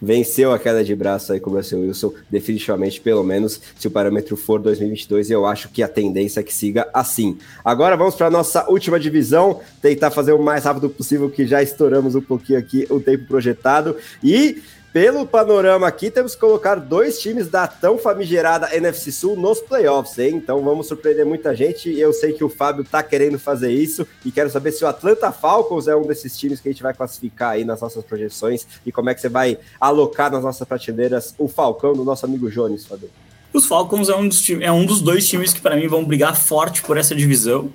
venceu 0.00 0.52
a 0.52 0.58
queda 0.58 0.84
de 0.84 0.94
braço 0.94 1.32
aí 1.32 1.40
com 1.40 1.50
o 1.50 1.54
Russell 1.54 1.80
Wilson, 1.80 2.12
definitivamente, 2.30 3.00
pelo 3.00 3.24
menos 3.24 3.60
se 3.78 3.88
o 3.88 3.90
parâmetro 3.90 4.36
for 4.36 4.60
2022, 4.60 5.30
eu 5.30 5.46
acho 5.46 5.68
que 5.68 5.82
a 5.82 5.88
tendência 5.88 6.40
é 6.40 6.42
que 6.42 6.52
siga 6.52 6.88
assim. 6.92 7.38
Agora 7.64 7.96
vamos 7.96 8.14
para 8.14 8.26
a 8.26 8.30
nossa 8.30 8.68
última 8.68 8.98
divisão, 9.00 9.60
tentar 9.80 10.10
fazer 10.10 10.32
o 10.32 10.42
mais 10.42 10.64
rápido 10.64 10.90
possível, 10.90 11.30
que 11.30 11.46
já 11.46 11.62
estouramos 11.62 12.14
um 12.14 12.20
pouquinho 12.20 12.58
aqui 12.58 12.86
o 12.90 13.00
tempo 13.00 13.26
projetado, 13.26 13.96
e 14.22 14.62
pelo 14.94 15.26
panorama 15.26 15.88
aqui, 15.88 16.08
temos 16.08 16.36
que 16.36 16.40
colocar 16.40 16.76
dois 16.76 17.18
times 17.18 17.48
da 17.48 17.66
tão 17.66 17.98
famigerada 17.98 18.72
NFC 18.76 19.10
Sul 19.10 19.34
nos 19.34 19.58
playoffs, 19.58 20.16
hein? 20.20 20.36
Então 20.36 20.62
vamos 20.62 20.86
surpreender 20.86 21.26
muita 21.26 21.52
gente. 21.52 21.90
Eu 21.98 22.12
sei 22.12 22.32
que 22.32 22.44
o 22.44 22.48
Fábio 22.48 22.84
tá 22.84 23.02
querendo 23.02 23.36
fazer 23.36 23.72
isso 23.72 24.06
e 24.24 24.30
quero 24.30 24.48
saber 24.48 24.70
se 24.70 24.84
o 24.84 24.86
Atlanta 24.86 25.32
Falcons 25.32 25.88
é 25.88 25.96
um 25.96 26.06
desses 26.06 26.38
times 26.38 26.60
que 26.60 26.68
a 26.68 26.70
gente 26.70 26.84
vai 26.84 26.94
classificar 26.94 27.54
aí 27.54 27.64
nas 27.64 27.80
nossas 27.80 28.04
projeções 28.04 28.68
e 28.86 28.92
como 28.92 29.10
é 29.10 29.14
que 29.16 29.20
você 29.20 29.28
vai 29.28 29.58
alocar 29.80 30.30
nas 30.30 30.44
nossas 30.44 30.66
prateleiras 30.68 31.34
o 31.38 31.48
Falcão 31.48 31.92
do 31.92 32.04
nosso 32.04 32.24
amigo 32.24 32.48
Jones, 32.48 32.86
Fábio. 32.86 33.10
Os 33.52 33.66
Falcons 33.66 34.08
é 34.08 34.14
um 34.14 34.28
dos, 34.28 34.48
é 34.60 34.70
um 34.70 34.86
dos 34.86 35.00
dois 35.00 35.26
times 35.26 35.52
que 35.52 35.60
para 35.60 35.74
mim 35.74 35.88
vão 35.88 36.04
brigar 36.04 36.36
forte 36.36 36.82
por 36.82 36.96
essa 36.96 37.16
divisão 37.16 37.68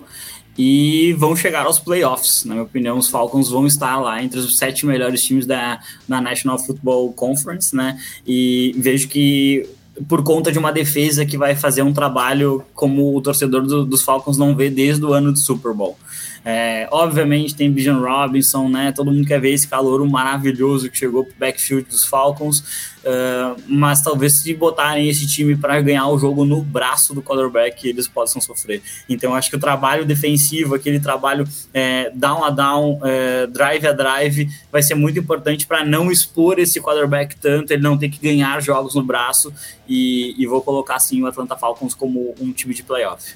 e 0.61 1.13
vão 1.13 1.37
chegar 1.37 1.65
aos 1.65 1.79
playoffs. 1.79 2.43
Na 2.43 2.53
minha 2.53 2.65
opinião, 2.65 2.97
os 2.97 3.07
Falcons 3.07 3.49
vão 3.49 3.65
estar 3.65 3.97
lá 3.97 4.21
entre 4.21 4.39
os 4.39 4.57
sete 4.57 4.85
melhores 4.85 5.23
times 5.23 5.45
da, 5.45 5.79
da 6.05 6.19
National 6.19 6.59
Football 6.59 7.13
Conference, 7.13 7.73
né? 7.73 7.97
E 8.27 8.75
vejo 8.77 9.07
que 9.07 9.65
por 10.09 10.21
conta 10.21 10.51
de 10.51 10.59
uma 10.59 10.73
defesa 10.73 11.25
que 11.25 11.37
vai 11.37 11.55
fazer 11.55 11.81
um 11.81 11.93
trabalho 11.93 12.61
como 12.75 13.15
o 13.15 13.21
torcedor 13.21 13.61
do, 13.65 13.85
dos 13.85 14.01
Falcons 14.01 14.37
não 14.37 14.53
vê 14.53 14.69
desde 14.69 15.05
o 15.05 15.13
ano 15.13 15.31
do 15.31 15.39
Super 15.39 15.73
Bowl. 15.73 15.97
É, 16.43 16.87
obviamente 16.91 17.53
tem 17.53 17.71
Bijan 17.71 17.99
Robinson, 17.99 18.69
né? 18.69 18.91
Todo 18.91 19.11
mundo 19.11 19.27
quer 19.27 19.39
ver 19.39 19.51
esse 19.51 19.67
calor 19.67 20.05
maravilhoso 20.07 20.89
que 20.89 20.97
chegou 20.97 21.25
pro 21.25 21.33
backfield 21.37 21.89
dos 21.89 22.05
Falcons, 22.05 22.59
uh, 23.03 23.61
mas 23.67 24.01
talvez 24.01 24.33
se 24.33 24.53
botarem 24.53 25.09
esse 25.09 25.27
time 25.27 25.55
para 25.55 25.79
ganhar 25.81 26.07
o 26.07 26.17
jogo 26.17 26.45
no 26.45 26.61
braço 26.61 27.13
do 27.13 27.21
quarterback, 27.21 27.87
eles 27.87 28.07
possam 28.07 28.41
sofrer. 28.41 28.81
Então 29.07 29.35
acho 29.35 29.49
que 29.49 29.57
o 29.57 29.59
trabalho 29.59 30.05
defensivo, 30.05 30.75
aquele 30.75 30.99
trabalho 30.99 31.45
é, 31.73 32.09
down 32.15 32.43
a 32.43 32.49
down, 32.49 32.99
é, 33.03 33.45
drive 33.47 33.85
a 33.85 33.91
drive, 33.91 34.49
vai 34.71 34.81
ser 34.81 34.95
muito 34.95 35.19
importante 35.19 35.67
para 35.67 35.83
não 35.83 36.09
expor 36.11 36.57
esse 36.57 36.79
quarterback 36.79 37.35
tanto, 37.35 37.71
ele 37.71 37.83
não 37.83 37.97
ter 37.97 38.09
que 38.09 38.19
ganhar 38.19 38.61
jogos 38.61 38.95
no 38.95 39.03
braço. 39.03 39.53
E, 39.87 40.35
e 40.37 40.45
vou 40.45 40.61
colocar 40.61 40.95
assim 40.95 41.21
o 41.21 41.27
Atlanta 41.27 41.57
Falcons 41.57 41.93
como 41.93 42.33
um 42.39 42.51
time 42.51 42.73
de 42.73 42.83
playoff. 42.83 43.33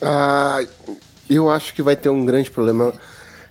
Ah, 0.00 0.60
eu 1.28 1.50
acho 1.50 1.74
que 1.74 1.82
vai 1.82 1.96
ter 1.96 2.08
um 2.08 2.24
grande 2.24 2.50
problema. 2.50 2.92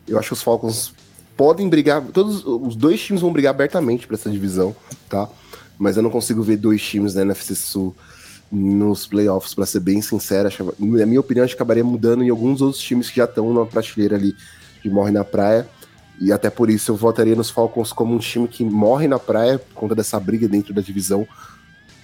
Eu 0.08 0.18
acho 0.18 0.30
que 0.30 0.34
os 0.34 0.42
Falcons 0.42 0.94
podem 1.36 1.68
brigar. 1.68 2.02
Todos 2.02 2.46
os 2.46 2.76
dois 2.76 3.02
times 3.02 3.22
vão 3.22 3.32
brigar 3.32 3.52
abertamente 3.52 4.08
para 4.08 4.16
essa 4.16 4.30
divisão, 4.30 4.76
tá? 5.10 5.28
Mas 5.78 5.98
eu 5.98 6.04
não 6.04 6.10
consigo 6.10 6.42
ver 6.42 6.58
dois 6.58 6.82
times 6.82 7.14
da 7.14 7.22
NFC 7.22 7.56
Sul 7.56 7.96
nos 8.52 9.06
playoffs, 9.06 9.54
para 9.54 9.66
ser 9.66 9.80
bem 9.82 10.02
sincero. 10.02 10.48
Acho, 10.48 10.74
na 10.80 11.06
minha 11.06 11.20
opinião, 11.20 11.44
acho 11.44 11.54
que 11.54 11.62
acabaria 11.62 11.84
mudando 11.84 12.24
em 12.24 12.30
alguns 12.30 12.62
outros 12.62 12.82
times 12.82 13.10
que 13.10 13.18
já 13.18 13.26
estão 13.26 13.54
na 13.54 13.66
prateleira 13.66 14.16
ali 14.16 14.34
de 14.82 14.90
morre 14.90 15.12
na 15.12 15.24
praia. 15.24 15.68
E 16.22 16.32
até 16.32 16.50
por 16.50 16.70
isso 16.70 16.92
eu 16.92 16.96
votaria 16.96 17.36
nos 17.36 17.50
Falcons 17.50 17.92
como 17.92 18.16
um 18.16 18.20
time 18.20 18.48
que 18.48 18.64
morre 18.64 19.08
na 19.08 19.20
praia 19.20 19.60
por 19.60 19.74
conta 19.74 19.96
dessa 19.96 20.18
briga 20.20 20.48
dentro 20.48 20.74
da 20.74 20.82
divisão. 20.82 21.28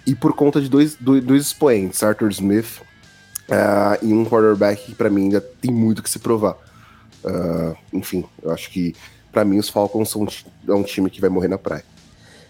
E 0.05 0.13
por 0.13 0.33
conta 0.33 0.59
de 0.59 0.67
dois, 0.67 0.97
dois, 0.99 1.23
dois 1.23 1.43
expoentes, 1.43 2.03
Arthur 2.03 2.31
Smith 2.31 2.81
Uh, 3.51 4.05
e 4.05 4.13
um 4.13 4.25
quarterback 4.25 4.85
que 4.85 4.95
para 4.95 5.09
mim 5.09 5.23
ainda 5.23 5.41
tem 5.41 5.71
muito 5.71 6.01
que 6.01 6.09
se 6.09 6.19
provar. 6.19 6.57
Uh, 7.23 7.75
enfim, 7.91 8.23
eu 8.41 8.49
acho 8.51 8.71
que 8.71 8.95
para 9.31 9.43
mim 9.43 9.59
os 9.59 9.69
Falcons 9.69 10.09
são 10.09 10.25
é 10.67 10.73
um 10.73 10.83
time 10.83 11.09
que 11.09 11.19
vai 11.19 11.29
morrer 11.29 11.49
na 11.49 11.57
praia. 11.57 11.83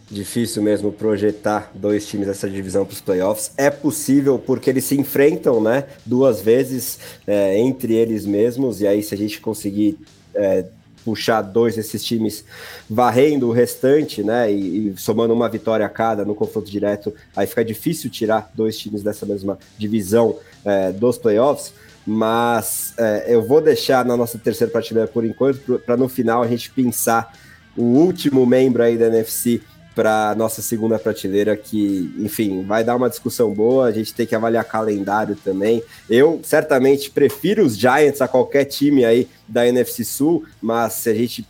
Difícil 0.10 0.61
mesmo 0.61 0.91
projetar 0.91 1.72
dois 1.73 2.06
times 2.06 2.28
dessa 2.28 2.49
divisão 2.49 2.86
para 2.86 2.94
os 2.94 3.02
playoffs. 3.02 3.52
É 3.57 3.69
possível 3.69 4.38
porque 4.38 4.69
eles 4.69 4.84
se 4.84 4.99
enfrentam, 4.99 5.61
né, 5.61 5.86
duas 6.06 6.41
vezes 6.41 6.99
é, 7.26 7.57
entre 7.57 7.95
eles 7.95 8.26
mesmos. 8.26 8.82
E 8.82 8.88
aí, 8.88 9.02
se 9.02 9.15
a 9.15 9.18
gente 9.18 9.40
conseguir 9.40 9.98
é, 10.36 10.65
puxar 11.06 11.41
dois 11.41 11.76
desses 11.76 12.03
times 12.03 12.44
varrendo 12.90 13.48
o 13.48 13.52
restante, 13.52 14.22
né, 14.22 14.52
e, 14.52 14.90
e, 14.90 14.98
somando 14.98 15.34
uma 15.34 15.48
vitória 15.48 15.86
a 15.86 15.90
cada 15.90 16.26
no 16.26 16.36
confronto 16.36 16.69
direto, 16.69 17.14
aí 17.36 17.48
fica 17.48 17.64
difícil 17.64 18.10
tirar 18.10 18.52
dois 18.53 18.78
times 18.78 19.02
dessa 19.02 19.26
mesma 19.26 19.57
divisão 19.78 20.38
é, 20.65 20.91
dos 20.91 21.17
playoffs. 21.17 21.73
Mas 22.05 22.93
é, 22.97 23.25
eu 23.27 23.43
vou 23.43 23.61
deixar 23.61 24.03
na 24.03 24.17
nossa 24.17 24.38
terceira 24.38 24.71
prateleira 24.71 25.07
por 25.07 25.23
enquanto, 25.23 25.79
para 25.85 25.95
no 25.95 26.09
final 26.09 26.41
a 26.41 26.47
gente 26.47 26.69
pensar 26.71 27.33
o 27.77 27.83
último 27.83 28.45
membro 28.45 28.83
aí 28.83 28.97
da 28.97 29.07
NFC 29.07 29.61
para 29.93 30.33
nossa 30.35 30.61
segunda 30.61 30.97
prateleira, 30.97 31.55
que, 31.57 32.13
enfim, 32.17 32.63
vai 32.63 32.83
dar 32.83 32.95
uma 32.95 33.09
discussão 33.09 33.53
boa. 33.53 33.85
A 33.85 33.91
gente 33.91 34.13
tem 34.13 34.25
que 34.25 34.33
avaliar 34.33 34.63
calendário 34.63 35.35
também. 35.35 35.83
Eu 36.09 36.39
certamente 36.43 37.11
prefiro 37.11 37.65
os 37.65 37.77
Giants 37.77 38.21
a 38.21 38.27
qualquer 38.27 38.65
time 38.65 39.03
aí 39.03 39.27
da 39.47 39.67
NFC 39.67 40.03
Sul, 40.05 40.45
mas 40.61 40.93
se 40.93 41.09
a 41.09 41.13
gente 41.13 41.45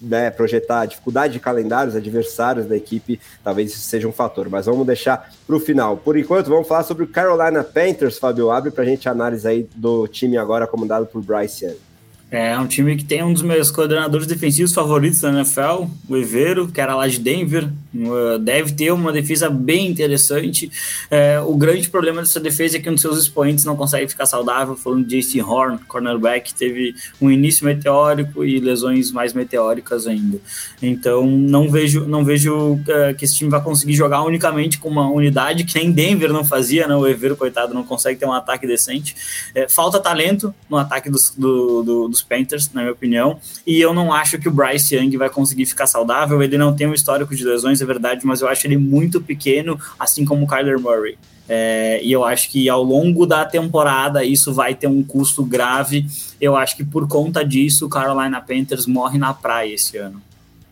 né, 0.00 0.30
projetar 0.30 0.80
a 0.80 0.86
dificuldade 0.86 1.34
de 1.34 1.40
calendários, 1.40 1.94
adversários 1.94 2.66
da 2.66 2.76
equipe, 2.76 3.20
talvez 3.44 3.72
isso 3.72 3.80
seja 3.80 4.08
um 4.08 4.12
fator. 4.12 4.48
Mas 4.48 4.66
vamos 4.66 4.86
deixar 4.86 5.32
para 5.46 5.56
o 5.56 5.60
final. 5.60 5.96
Por 5.96 6.16
enquanto, 6.16 6.48
vamos 6.48 6.66
falar 6.66 6.84
sobre 6.84 7.04
o 7.04 7.08
Carolina 7.08 7.62
Panthers, 7.62 8.18
Fábio. 8.18 8.50
Abre 8.50 8.70
para 8.70 8.84
a 8.84 8.86
gente 8.86 9.08
a 9.08 9.12
análise 9.12 9.46
aí 9.46 9.68
do 9.74 10.06
time 10.08 10.36
agora 10.36 10.66
comandado 10.66 11.06
por 11.06 11.22
Bryce 11.22 11.64
Young. 11.64 11.89
É 12.30 12.56
um 12.56 12.66
time 12.66 12.96
que 12.96 13.02
tem 13.02 13.24
um 13.24 13.32
dos 13.32 13.42
meus 13.42 13.72
coordenadores 13.72 14.24
defensivos 14.24 14.72
favoritos 14.72 15.20
da 15.20 15.30
NFL, 15.30 15.86
o 16.08 16.16
Evero, 16.16 16.68
que 16.68 16.80
era 16.80 16.94
lá 16.94 17.08
de 17.08 17.18
Denver. 17.18 17.68
Uh, 17.92 18.38
deve 18.38 18.72
ter 18.72 18.92
uma 18.92 19.10
defesa 19.10 19.50
bem 19.50 19.88
interessante. 19.88 20.70
É, 21.10 21.40
o 21.40 21.56
grande 21.56 21.90
problema 21.90 22.22
dessa 22.22 22.38
defesa 22.38 22.76
é 22.76 22.80
que 22.80 22.88
um 22.88 22.92
dos 22.92 23.02
seus 23.02 23.18
expoentes 23.18 23.64
não 23.64 23.74
consegue 23.74 24.06
ficar 24.06 24.26
saudável. 24.26 24.76
Falando 24.76 25.04
de 25.04 25.20
Jason 25.20 25.44
Horn, 25.44 25.78
cornerback, 25.88 26.54
teve 26.54 26.94
um 27.20 27.28
início 27.28 27.66
meteórico 27.66 28.44
e 28.44 28.60
lesões 28.60 29.10
mais 29.10 29.32
meteóricas 29.32 30.06
ainda. 30.06 30.38
Então 30.80 31.26
não 31.26 31.68
vejo, 31.68 32.06
não 32.06 32.24
vejo 32.24 32.74
uh, 32.74 33.14
que 33.18 33.24
esse 33.24 33.34
time 33.34 33.50
vai 33.50 33.60
conseguir 33.60 33.94
jogar 33.94 34.22
unicamente 34.22 34.78
com 34.78 34.88
uma 34.88 35.10
unidade 35.10 35.64
que 35.64 35.74
nem 35.74 35.90
Denver 35.90 36.32
não 36.32 36.44
fazia, 36.44 36.86
né? 36.86 36.94
O 36.94 37.08
Evero, 37.08 37.36
coitado, 37.36 37.74
não 37.74 37.82
consegue 37.82 38.20
ter 38.20 38.26
um 38.26 38.32
ataque 38.32 38.68
decente. 38.68 39.16
É, 39.52 39.68
falta 39.68 39.98
talento 39.98 40.54
no 40.68 40.76
ataque 40.76 41.10
dos, 41.10 41.34
do, 41.36 41.82
do, 41.82 42.08
dos 42.08 42.19
dos 42.20 42.22
Panthers, 42.22 42.70
na 42.72 42.82
minha 42.82 42.92
opinião. 42.92 43.38
E 43.66 43.80
eu 43.80 43.92
não 43.92 44.12
acho 44.12 44.38
que 44.38 44.48
o 44.48 44.50
Bryce 44.50 44.94
Young 44.94 45.16
vai 45.16 45.30
conseguir 45.30 45.66
ficar 45.66 45.86
saudável. 45.86 46.42
Ele 46.42 46.58
não 46.58 46.74
tem 46.74 46.86
um 46.86 46.94
histórico 46.94 47.34
de 47.34 47.44
lesões, 47.44 47.80
é 47.80 47.84
verdade, 47.84 48.26
mas 48.26 48.40
eu 48.40 48.48
acho 48.48 48.66
ele 48.66 48.76
muito 48.76 49.20
pequeno, 49.20 49.78
assim 49.98 50.24
como 50.24 50.44
o 50.44 50.48
Kyler 50.48 50.78
Murray. 50.78 51.18
É, 51.48 52.00
e 52.04 52.12
eu 52.12 52.24
acho 52.24 52.48
que 52.48 52.68
ao 52.68 52.82
longo 52.82 53.26
da 53.26 53.44
temporada 53.44 54.22
isso 54.22 54.54
vai 54.54 54.74
ter 54.74 54.86
um 54.86 55.02
custo 55.02 55.44
grave. 55.44 56.06
Eu 56.40 56.56
acho 56.56 56.76
que 56.76 56.84
por 56.84 57.08
conta 57.08 57.44
disso 57.44 57.86
o 57.86 57.88
Carolina 57.88 58.40
Panthers 58.40 58.86
morre 58.86 59.18
na 59.18 59.34
praia 59.34 59.74
esse 59.74 59.96
ano. 59.96 60.22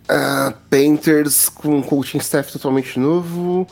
Uh, 0.04 0.54
Panthers 0.70 1.48
com 1.48 1.78
um 1.78 1.82
coaching 1.82 2.18
staff 2.18 2.50
totalmente 2.52 2.98
novo, 2.98 3.66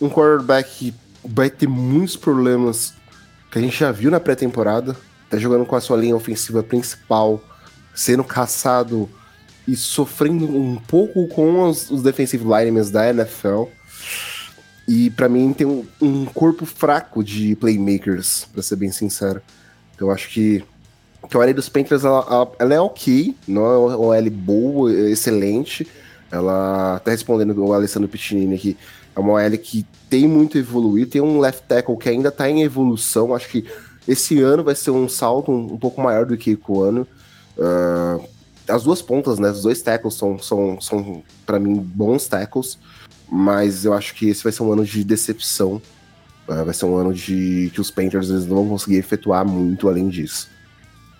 um 0.00 0.10
quarterback 0.10 0.68
que 0.68 0.94
vai 1.24 1.48
ter 1.48 1.66
muitos 1.66 2.16
problemas 2.16 2.92
que 3.50 3.58
a 3.58 3.62
gente 3.62 3.78
já 3.78 3.90
viu 3.90 4.10
na 4.10 4.20
pré-temporada. 4.20 4.96
Tá 5.28 5.36
jogando 5.36 5.66
com 5.66 5.76
a 5.76 5.80
sua 5.80 5.96
linha 5.96 6.16
ofensiva 6.16 6.62
principal, 6.62 7.42
sendo 7.94 8.24
caçado 8.24 9.08
e 9.66 9.76
sofrendo 9.76 10.46
um 10.46 10.76
pouco 10.76 11.28
com 11.28 11.68
os, 11.68 11.90
os 11.90 12.02
defensive 12.02 12.42
linemen 12.42 12.90
da 12.90 13.10
NFL. 13.10 13.64
E 14.88 15.10
para 15.10 15.28
mim 15.28 15.52
tem 15.52 15.66
um, 15.66 15.84
um, 16.00 16.24
corpo 16.24 16.64
fraco 16.64 17.22
de 17.22 17.54
playmakers, 17.56 18.46
para 18.50 18.62
ser 18.62 18.76
bem 18.76 18.90
sincero. 18.90 19.42
Então 19.94 20.10
acho 20.10 20.30
que, 20.30 20.64
que 21.28 21.36
a 21.36 21.40
OL 21.40 21.52
dos 21.52 21.68
Panthers 21.68 22.04
ela, 22.04 22.50
ela, 22.58 22.74
é 22.74 22.80
ok, 22.80 23.36
não 23.46 23.66
é 23.66 23.76
uma 23.76 23.96
OL 23.98 24.30
boa, 24.30 24.90
excelente. 24.90 25.86
Ela 26.32 27.00
tá 27.04 27.10
respondendo 27.10 27.54
o 27.62 27.74
Alessandro 27.74 28.08
Piccinini 28.08 28.54
aqui. 28.54 28.76
É 29.14 29.20
uma 29.20 29.32
OL 29.34 29.58
que 29.58 29.84
tem 30.08 30.26
muito 30.26 30.56
a 30.56 30.60
evoluir, 30.60 31.06
tem 31.06 31.20
um 31.20 31.38
left 31.38 31.64
tackle 31.68 31.98
que 31.98 32.08
ainda 32.08 32.30
tá 32.30 32.48
em 32.48 32.62
evolução. 32.62 33.34
Acho 33.34 33.50
que 33.50 33.66
esse 34.08 34.40
ano 34.40 34.64
vai 34.64 34.74
ser 34.74 34.90
um 34.90 35.06
salto 35.06 35.52
um, 35.52 35.74
um 35.74 35.76
pouco 35.76 36.00
maior 36.00 36.24
do 36.24 36.36
que 36.38 36.58
o 36.66 36.82
ano. 36.82 37.06
Uh, 37.58 38.26
as 38.66 38.82
duas 38.82 39.02
pontas, 39.02 39.38
né? 39.38 39.50
Os 39.50 39.62
dois 39.62 39.82
tackles 39.82 40.14
são, 40.14 40.38
são, 40.38 40.80
são 40.80 41.22
para 41.44 41.58
mim, 41.58 41.74
bons 41.74 42.26
tackles. 42.26 42.78
Mas 43.30 43.84
eu 43.84 43.92
acho 43.92 44.14
que 44.14 44.30
esse 44.30 44.42
vai 44.42 44.50
ser 44.50 44.62
um 44.62 44.72
ano 44.72 44.84
de 44.84 45.04
decepção. 45.04 45.82
Uh, 46.48 46.64
vai 46.64 46.72
ser 46.72 46.86
um 46.86 46.96
ano 46.96 47.12
de 47.12 47.70
que 47.74 47.80
os 47.82 47.90
Panthers 47.90 48.30
eles 48.30 48.46
não 48.46 48.56
vão 48.56 48.68
conseguir 48.70 48.96
efetuar 48.96 49.46
muito 49.46 49.86
além 49.86 50.08
disso. 50.08 50.48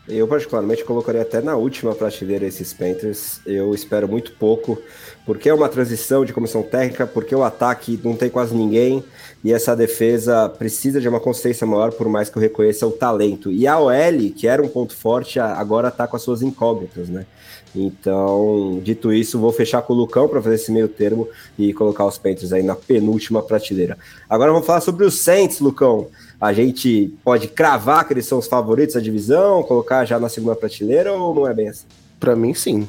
Eu, 0.08 0.26
particularmente, 0.26 0.84
colocaria 0.84 1.20
até 1.20 1.42
na 1.42 1.54
última 1.54 1.94
prateleira 1.94 2.46
esses 2.46 2.72
Panthers. 2.72 3.40
Eu 3.44 3.74
espero 3.74 4.08
muito 4.08 4.32
pouco, 4.32 4.80
porque 5.26 5.50
é 5.50 5.54
uma 5.54 5.68
transição 5.68 6.24
de 6.24 6.32
comissão 6.32 6.62
técnica, 6.62 7.06
porque 7.06 7.34
o 7.34 7.44
ataque 7.44 8.00
não 8.02 8.16
tem 8.16 8.30
quase 8.30 8.54
ninguém, 8.54 9.04
e 9.44 9.52
essa 9.52 9.76
defesa 9.76 10.48
precisa 10.48 10.98
de 10.98 11.08
uma 11.08 11.20
consistência 11.20 11.66
maior, 11.66 11.92
por 11.92 12.08
mais 12.08 12.30
que 12.30 12.38
eu 12.38 12.42
reconheça 12.42 12.86
o 12.86 12.90
talento. 12.90 13.52
E 13.52 13.66
a 13.66 13.78
OL, 13.78 14.32
que 14.34 14.48
era 14.48 14.62
um 14.62 14.68
ponto 14.68 14.96
forte, 14.96 15.38
agora 15.38 15.88
está 15.88 16.06
com 16.08 16.16
as 16.16 16.22
suas 16.22 16.40
incógnitas, 16.40 17.08
né? 17.08 17.26
Então, 17.74 18.80
dito 18.82 19.12
isso, 19.12 19.38
vou 19.38 19.52
fechar 19.52 19.82
com 19.82 19.92
o 19.92 19.96
Lucão 19.96 20.26
para 20.26 20.40
fazer 20.40 20.54
esse 20.54 20.72
meio 20.72 20.88
termo 20.88 21.28
e 21.58 21.74
colocar 21.74 22.06
os 22.06 22.16
Panthers 22.16 22.52
aí 22.52 22.62
na 22.62 22.74
penúltima 22.74 23.42
prateleira. 23.42 23.98
Agora 24.28 24.50
vamos 24.52 24.66
falar 24.66 24.80
sobre 24.80 25.04
os 25.04 25.18
Saints, 25.20 25.60
Lucão. 25.60 26.08
A 26.40 26.52
gente 26.52 27.14
pode 27.24 27.48
cravar 27.48 28.06
que 28.06 28.12
eles 28.12 28.26
são 28.26 28.38
os 28.38 28.46
favoritos 28.46 28.94
da 28.94 29.00
divisão, 29.00 29.62
colocar 29.64 30.04
já 30.04 30.20
na 30.20 30.28
segunda 30.28 30.54
prateleira 30.54 31.12
ou 31.12 31.34
não 31.34 31.46
é 31.48 31.52
bem 31.52 31.68
assim? 31.68 31.86
Para 32.20 32.36
mim, 32.36 32.54
sim. 32.54 32.86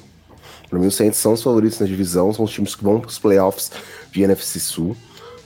Para 0.70 0.78
mim, 0.78 0.86
os 0.86 0.96
Saints 0.96 1.18
são 1.18 1.34
os 1.34 1.42
favoritos 1.42 1.80
na 1.80 1.88
divisão, 1.88 2.32
são 2.32 2.46
os 2.46 2.52
times 2.52 2.76
que 2.76 2.84
vão 2.84 3.00
para 3.00 3.10
os 3.10 3.18
playoffs 3.18 3.72
de 4.12 4.22
NFC 4.22 4.60
Sul. 4.60 4.96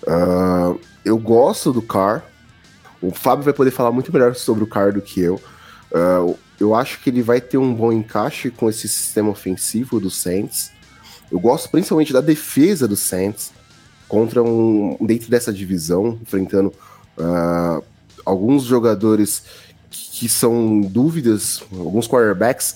Uh, 0.03 0.77
eu 1.05 1.17
gosto 1.17 1.71
do 1.71 1.81
Carr. 1.81 2.23
O 3.01 3.11
Fábio 3.11 3.45
vai 3.45 3.53
poder 3.53 3.71
falar 3.71 3.91
muito 3.91 4.11
melhor 4.11 4.35
sobre 4.35 4.63
o 4.63 4.67
Carr 4.67 4.91
do 4.91 5.01
que 5.01 5.21
eu. 5.21 5.35
Uh, 5.91 6.37
eu 6.59 6.75
acho 6.75 6.99
que 7.01 7.09
ele 7.09 7.21
vai 7.21 7.39
ter 7.39 7.57
um 7.57 7.73
bom 7.73 7.91
encaixe 7.91 8.51
com 8.51 8.69
esse 8.69 8.87
sistema 8.89 9.29
ofensivo 9.29 9.99
do 9.99 10.09
Saints. 10.09 10.71
Eu 11.31 11.39
gosto 11.39 11.69
principalmente 11.69 12.11
da 12.11 12.21
defesa 12.21 12.85
do 12.85 12.95
Saints 12.97 13.51
contra 14.09 14.43
um 14.43 14.97
dentro 15.01 15.29
dessa 15.29 15.53
divisão, 15.53 16.19
enfrentando 16.21 16.73
uh, 17.17 17.83
alguns 18.25 18.63
jogadores 18.63 19.43
que 19.89 20.27
são 20.27 20.81
dúvidas, 20.81 21.63
alguns 21.71 22.07
quarterbacks 22.07 22.75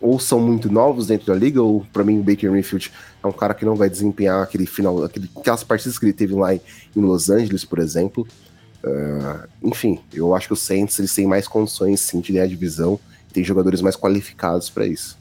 ou 0.00 0.18
são 0.18 0.40
muito 0.40 0.70
novos 0.72 1.06
dentro 1.06 1.26
da 1.26 1.34
liga, 1.34 1.60
ou 1.60 1.84
para 1.92 2.04
mim 2.04 2.20
o 2.20 2.22
Baker 2.22 2.50
Mayfield 2.50 2.90
é 3.22 3.26
um 3.26 3.32
cara 3.32 3.52
que 3.52 3.64
não 3.64 3.76
vai 3.76 3.90
desempenhar 3.90 4.42
aquele 4.42 4.64
final, 4.64 5.02
aquele, 5.04 5.28
aquelas 5.36 5.62
partidas 5.62 5.98
que 5.98 6.06
ele 6.06 6.12
teve 6.12 6.34
lá 6.34 6.54
em, 6.54 6.60
Los 6.96 7.28
Angeles, 7.28 7.64
por 7.64 7.78
exemplo. 7.78 8.26
Uh, 8.82 9.46
enfim, 9.62 10.00
eu 10.12 10.34
acho 10.34 10.46
que 10.46 10.54
o 10.54 10.56
Saints 10.56 10.98
eles 10.98 11.14
têm 11.14 11.26
mais 11.26 11.46
condições 11.46 12.00
sim 12.00 12.20
de 12.20 12.32
ganhar 12.32 12.44
a 12.44 12.48
divisão 12.48 12.98
tem 13.32 13.44
jogadores 13.44 13.80
mais 13.80 13.96
qualificados 13.96 14.68
para 14.68 14.86
isso. 14.86 15.16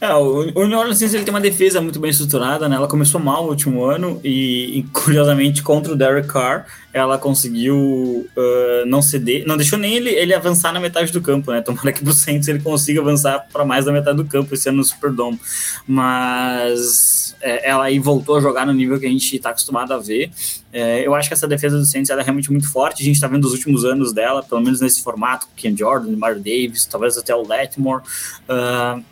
É, 0.00 0.14
o, 0.14 0.44
New 0.66 0.78
Orleans 0.78 1.02
ele 1.02 1.24
tem 1.24 1.34
uma 1.34 1.42
defesa 1.42 1.78
muito 1.78 2.00
bem 2.00 2.10
estruturada, 2.10 2.66
né? 2.66 2.76
Ela 2.76 2.88
começou 2.88 3.20
mal 3.20 3.44
no 3.44 3.50
último 3.50 3.84
ano 3.84 4.18
e, 4.24 4.86
curiosamente, 4.94 5.62
contra 5.62 5.92
o 5.92 5.96
Derek 5.96 6.26
Carr, 6.26 6.64
ela 6.90 7.18
conseguiu 7.18 7.76
uh, 7.76 8.86
não 8.86 9.02
ceder, 9.02 9.44
não 9.46 9.58
deixou 9.58 9.78
nem 9.78 9.94
ele, 9.94 10.08
ele 10.08 10.32
avançar 10.32 10.72
na 10.72 10.80
metade 10.80 11.12
do 11.12 11.20
campo, 11.20 11.52
né? 11.52 11.60
Tomara 11.60 11.92
que 11.92 12.02
pro 12.02 12.14
Saints 12.14 12.48
ele 12.48 12.60
consiga 12.60 13.02
avançar 13.02 13.46
para 13.52 13.62
mais 13.62 13.84
da 13.84 13.92
metade 13.92 14.16
do 14.16 14.24
campo 14.24 14.54
esse 14.54 14.70
ano 14.70 14.78
no 14.78 14.84
Superdome. 14.84 15.38
Mas 15.86 17.36
é, 17.42 17.68
ela 17.68 17.84
aí 17.84 17.98
voltou 17.98 18.36
a 18.36 18.40
jogar 18.40 18.66
no 18.66 18.72
nível 18.72 18.98
que 18.98 19.04
a 19.04 19.10
gente 19.10 19.36
está 19.36 19.50
acostumado 19.50 19.92
a 19.92 19.98
ver. 19.98 20.30
É, 20.72 21.06
eu 21.06 21.14
acho 21.14 21.28
que 21.28 21.34
essa 21.34 21.46
defesa 21.46 21.76
do 21.76 21.84
Saints 21.84 22.08
é 22.08 22.22
realmente 22.22 22.50
muito 22.50 22.72
forte. 22.72 23.02
A 23.02 23.04
gente 23.04 23.16
está 23.16 23.28
vendo 23.28 23.44
os 23.44 23.52
últimos 23.52 23.84
anos 23.84 24.14
dela, 24.14 24.42
pelo 24.42 24.62
menos 24.62 24.80
nesse 24.80 25.02
formato, 25.02 25.46
Ken 25.54 25.76
Jordan, 25.76 26.16
Mario 26.16 26.38
Davis, 26.38 26.86
talvez 26.86 27.18
até 27.18 27.34
o 27.34 27.46
Letmore. 27.46 28.02
Uh, 28.48 29.04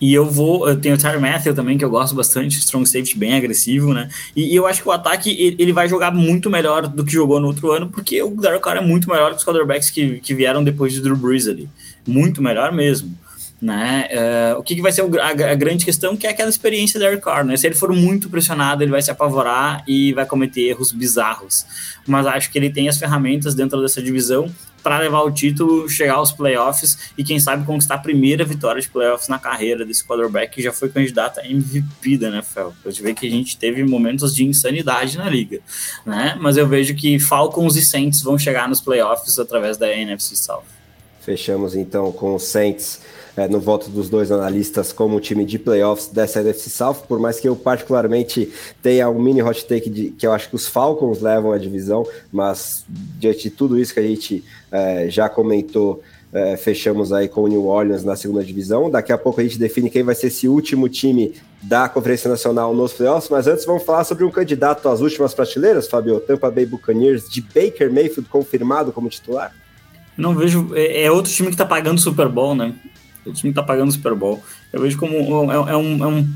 e 0.00 0.14
eu 0.14 0.24
vou, 0.24 0.68
eu 0.68 0.80
tenho 0.80 0.94
o 0.94 0.98
Tyler 0.98 1.20
Matthew 1.20 1.54
também, 1.54 1.76
que 1.76 1.84
eu 1.84 1.90
gosto 1.90 2.14
bastante, 2.14 2.58
strong 2.58 2.86
safety 2.86 3.18
bem 3.18 3.34
agressivo, 3.34 3.92
né? 3.92 4.08
E, 4.34 4.52
e, 4.52 4.56
eu 4.56 4.66
acho 4.66 4.82
que 4.82 4.88
o 4.88 4.92
ataque 4.92 5.56
ele 5.58 5.72
vai 5.72 5.88
jogar 5.88 6.12
muito 6.12 6.48
melhor 6.48 6.86
do 6.86 7.04
que 7.04 7.12
jogou 7.12 7.40
no 7.40 7.48
outro 7.48 7.72
ano, 7.72 7.88
porque 7.88 8.22
o 8.22 8.30
Derek 8.30 8.62
Carr 8.62 8.76
é 8.76 8.80
muito 8.80 9.08
melhor 9.08 9.32
que 9.32 9.38
os 9.38 9.44
quarterbacks 9.44 9.90
que, 9.90 10.20
que 10.20 10.34
vieram 10.34 10.62
depois 10.62 10.92
de 10.92 11.00
Drew 11.00 11.16
Brees 11.16 11.48
ali. 11.48 11.68
Muito 12.06 12.40
melhor 12.40 12.72
mesmo. 12.72 13.12
Né? 13.60 14.08
Uh, 14.12 14.60
o 14.60 14.62
que, 14.62 14.76
que, 14.76 14.80
vai 14.80 14.92
ser 14.92 15.02
o, 15.02 15.20
a, 15.20 15.30
a, 15.30 15.54
grande 15.56 15.84
questão 15.84 16.16
que 16.16 16.28
é 16.28 16.30
aquela 16.30 16.48
experiência 16.48 17.00
do 17.00 17.02
Derek 17.02 17.20
Carr, 17.20 17.44
né? 17.44 17.56
Se 17.56 17.66
ele 17.66 17.74
for 17.74 17.92
muito 17.92 18.30
pressionado, 18.30 18.84
ele 18.84 18.92
vai 18.92 19.02
se 19.02 19.10
apavorar 19.10 19.82
e 19.88 20.12
vai 20.12 20.24
cometer 20.24 20.60
erros 20.60 20.92
bizarros. 20.92 21.66
Mas 22.06 22.24
acho 22.24 22.52
que 22.52 22.58
ele 22.58 22.70
tem 22.70 22.88
as 22.88 22.98
ferramentas 22.98 23.56
dentro 23.56 23.82
dessa 23.82 24.00
divisão 24.00 24.48
para 24.82 24.98
levar 24.98 25.22
o 25.22 25.30
título, 25.30 25.88
chegar 25.88 26.14
aos 26.14 26.32
playoffs 26.32 27.12
e 27.16 27.24
quem 27.24 27.38
sabe 27.38 27.64
conquistar 27.64 27.96
a 27.96 27.98
primeira 27.98 28.44
vitória 28.44 28.80
de 28.80 28.88
playoffs 28.88 29.28
na 29.28 29.38
carreira 29.38 29.84
desse 29.84 30.04
quarterback 30.04 30.54
que 30.54 30.62
já 30.62 30.72
foi 30.72 30.88
candidato 30.88 31.40
a 31.40 31.46
MVP 31.46 32.18
da 32.18 32.28
NFL. 32.28 32.70
Eu 32.84 32.92
te 32.92 33.02
ver 33.02 33.14
que 33.14 33.26
a 33.26 33.30
gente 33.30 33.56
teve 33.56 33.82
momentos 33.84 34.34
de 34.34 34.44
insanidade 34.44 35.16
na 35.16 35.28
liga, 35.28 35.60
né? 36.04 36.36
Mas 36.40 36.56
eu 36.56 36.66
vejo 36.66 36.94
que 36.94 37.18
Falcons 37.18 37.76
e 37.76 37.84
Saints 37.84 38.22
vão 38.22 38.38
chegar 38.38 38.68
nos 38.68 38.80
playoffs 38.80 39.38
através 39.38 39.76
da 39.76 39.92
NFC 39.92 40.36
South. 40.36 40.64
Fechamos 41.20 41.74
então 41.74 42.10
com 42.10 42.34
os 42.34 42.44
Saints 42.44 43.00
é, 43.38 43.46
no 43.46 43.60
voto 43.60 43.88
dos 43.88 44.08
dois 44.08 44.32
analistas 44.32 44.92
como 44.92 45.20
time 45.20 45.44
de 45.44 45.60
playoffs 45.60 46.08
dessa 46.08 46.40
NFC 46.40 46.70
South, 46.70 47.04
por 47.06 47.20
mais 47.20 47.38
que 47.38 47.48
eu 47.48 47.54
particularmente 47.54 48.52
tenha 48.82 49.08
um 49.08 49.20
mini 49.20 49.40
hot 49.40 49.64
take 49.64 49.88
de 49.88 50.10
que 50.10 50.26
eu 50.26 50.32
acho 50.32 50.48
que 50.48 50.56
os 50.56 50.66
Falcons 50.66 51.20
levam 51.20 51.52
a 51.52 51.58
divisão, 51.58 52.04
mas 52.32 52.84
diante 52.88 53.44
de 53.44 53.50
tudo 53.50 53.78
isso 53.78 53.94
que 53.94 54.00
a 54.00 54.02
gente 54.02 54.44
é, 54.70 55.08
já 55.08 55.28
comentou, 55.28 56.02
é, 56.32 56.56
fechamos 56.56 57.12
aí 57.12 57.28
com 57.28 57.42
o 57.42 57.48
New 57.48 57.66
Orleans 57.66 58.04
na 58.04 58.16
segunda 58.16 58.44
divisão. 58.44 58.90
Daqui 58.90 59.12
a 59.12 59.18
pouco 59.18 59.40
a 59.40 59.44
gente 59.44 59.58
define 59.58 59.90
quem 59.90 60.02
vai 60.02 60.14
ser 60.14 60.28
esse 60.28 60.48
último 60.48 60.88
time 60.88 61.34
da 61.62 61.88
Conferência 61.88 62.28
Nacional 62.30 62.74
nos 62.74 62.92
playoffs, 62.92 63.30
mas 63.30 63.46
antes 63.46 63.64
vamos 63.64 63.82
falar 63.82 64.04
sobre 64.04 64.24
um 64.24 64.30
candidato 64.30 64.88
às 64.88 65.00
últimas 65.00 65.34
prateleiras, 65.34 65.88
Fabio, 65.88 66.20
Tampa 66.20 66.50
Bay 66.50 66.66
Buccaneers, 66.66 67.28
de 67.28 67.40
Baker 67.40 67.92
Mayfield 67.92 68.28
confirmado 68.28 68.92
como 68.92 69.08
titular? 69.08 69.54
Não 70.16 70.34
vejo. 70.34 70.70
É, 70.74 71.04
é 71.04 71.10
outro 71.10 71.32
time 71.32 71.50
que 71.50 71.56
tá 71.56 71.64
pagando 71.64 72.00
Super 72.00 72.28
Bowl, 72.28 72.54
né? 72.54 72.74
O 73.24 73.32
time 73.32 73.52
tá 73.52 73.62
pagando 73.62 73.92
Super 73.92 74.14
Bowl. 74.14 74.42
Eu 74.72 74.82
vejo 74.82 74.98
como 74.98 75.14
é, 75.52 75.54
é, 75.54 75.76
um, 75.76 76.04
é, 76.04 76.06
um, 76.06 76.28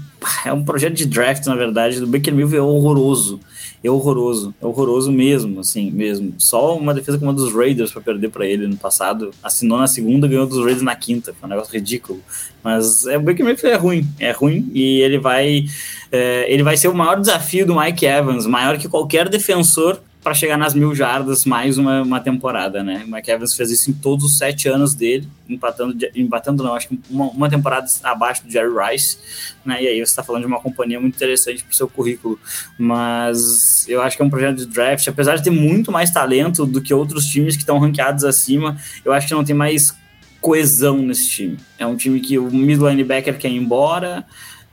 é 0.47 0.53
um 0.53 0.65
projeto 0.65 0.95
de 0.95 1.07
draft, 1.07 1.45
na 1.47 1.55
verdade, 1.55 2.01
do 2.01 2.07
Baker 2.07 2.33
Mayfield 2.33 2.57
é 2.57 2.63
horroroso. 2.63 3.41
É 3.85 3.91
horroroso. 3.91 4.55
É 4.61 4.67
horroroso 4.67 5.11
mesmo, 5.11 5.61
assim, 5.61 5.91
mesmo. 5.91 6.35
Só 6.39 6.77
uma 6.77 6.95
defesa 6.95 7.19
como 7.19 7.31
a 7.31 7.35
dos 7.35 7.53
Raiders 7.53 7.91
para 7.91 8.01
perder 8.01 8.31
para 8.31 8.47
ele 8.47 8.67
no 8.67 8.77
passado. 8.77 9.33
Assinou 9.43 9.79
na 9.79 9.87
segunda, 9.87 10.29
ganhou 10.29 10.47
dos 10.47 10.59
Raiders 10.59 10.83
na 10.83 10.95
quinta. 10.95 11.35
Foi 11.35 11.49
um 11.49 11.51
negócio 11.51 11.73
ridículo. 11.73 12.21
Mas 12.63 13.07
é, 13.07 13.19
o 13.19 13.21
Baker 13.21 13.45
Mayfield 13.45 13.75
é 13.75 13.79
ruim. 13.79 14.09
É 14.21 14.31
ruim 14.31 14.71
e 14.73 15.01
ele 15.01 15.19
vai, 15.19 15.65
é, 16.13 16.53
ele 16.53 16.63
vai 16.63 16.77
ser 16.77 16.89
o 16.89 16.95
maior 16.95 17.21
desafio 17.21 17.67
do 17.67 17.75
Mike 17.75 18.07
Evans, 18.07 18.47
maior 18.47 18.79
que 18.79 18.89
qualquer 18.89 19.29
defensor 19.29 20.01
para 20.23 20.35
chegar 20.35 20.57
nas 20.57 20.73
mil 20.73 20.95
jardas 20.95 21.45
mais 21.45 21.79
uma, 21.79 22.03
uma 22.03 22.21
temporada, 22.21 22.83
né? 22.83 23.05
O 23.11 23.31
Evans 23.31 23.57
fez 23.57 23.71
isso 23.73 23.91
em 23.91 23.93
todos 23.93 24.25
os 24.25 24.39
sete 24.39 24.69
anos 24.69 24.95
dele, 24.95 25.29
empatando, 25.49 25.97
empatando 26.15 26.63
não, 26.63 26.75
acho 26.75 26.89
que 26.89 27.01
uma, 27.11 27.27
uma 27.31 27.51
temporada 27.51 27.87
abaixo 28.05 28.45
do 28.45 28.51
Jerry 28.51 28.71
Rice, 28.73 29.19
né? 29.65 29.83
E 29.83 29.89
aí 29.89 29.97
você 29.97 30.03
está 30.03 30.23
falando 30.23 30.43
de 30.43 30.47
uma 30.47 30.61
companhia 30.61 31.01
muito 31.01 31.17
interessante 31.17 31.65
para 31.65 31.73
o 31.73 31.75
seu 31.75 31.89
currículo. 31.89 32.39
Mas 32.79 33.85
eu 33.89 34.01
acho 34.01 34.17
que 34.17 34.23
é 34.23 34.25
um 34.25 34.31
projeto 34.31 34.59
de 34.59 34.67
draft, 34.67 35.07
apesar 35.09 35.37
de 35.37 35.43
ter 35.43 35.51
muito 35.51 35.91
mais 35.91 36.11
talento 36.11 36.65
do 36.65 36.81
que 36.81 36.95
outros 36.95 37.27
times 37.27 37.57
que 37.57 37.63
estão 37.63 37.79
ranqueados 37.79 38.23
acima, 38.23 38.77
eu 39.05 39.13
acho 39.13 39.27
que 39.27 39.35
não 39.35 39.45
tem 39.45 39.57
mais 39.57 39.93
coesão 40.41 40.99
nesse 40.99 41.29
time. 41.29 41.57
É 41.79 41.87
um 41.87 41.97
time 41.97 42.21
que 42.21 42.39
o 42.39 42.49
middle 42.49 42.89
linebacker 42.89 43.37
quer 43.39 43.49
ir 43.49 43.57
embora, 43.57 44.25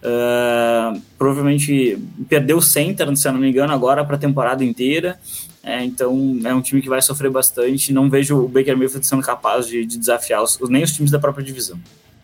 Uh, 0.02 1.02
provavelmente 1.18 1.98
perdeu 2.30 2.58
o 2.58 2.62
center, 2.62 3.14
se 3.18 3.28
eu 3.28 3.34
não 3.34 3.40
me 3.40 3.50
engano, 3.50 3.74
agora 3.74 4.04
para 4.06 4.16
a 4.16 4.20
temporada 4.20 4.64
inteira. 4.64 5.20
É, 5.62 5.84
então 5.84 6.40
é 6.46 6.54
um 6.54 6.62
time 6.62 6.82
que 6.82 6.90
vai 6.90 7.02
sofrer 7.02 7.30
bastante. 7.30 7.92
Não 7.92 8.10
vejo 8.10 8.38
o 8.38 8.48
Baker 8.48 8.78
Mayfield 8.78 9.06
sendo 9.06 9.22
capaz 9.22 9.68
de, 9.68 9.86
de 9.86 9.98
desafiar 9.98 10.42
os, 10.42 10.58
nem 10.70 10.84
os 10.84 10.94
times 10.94 11.12
da 11.12 11.20
própria 11.20 11.44
divisão. 11.44 11.78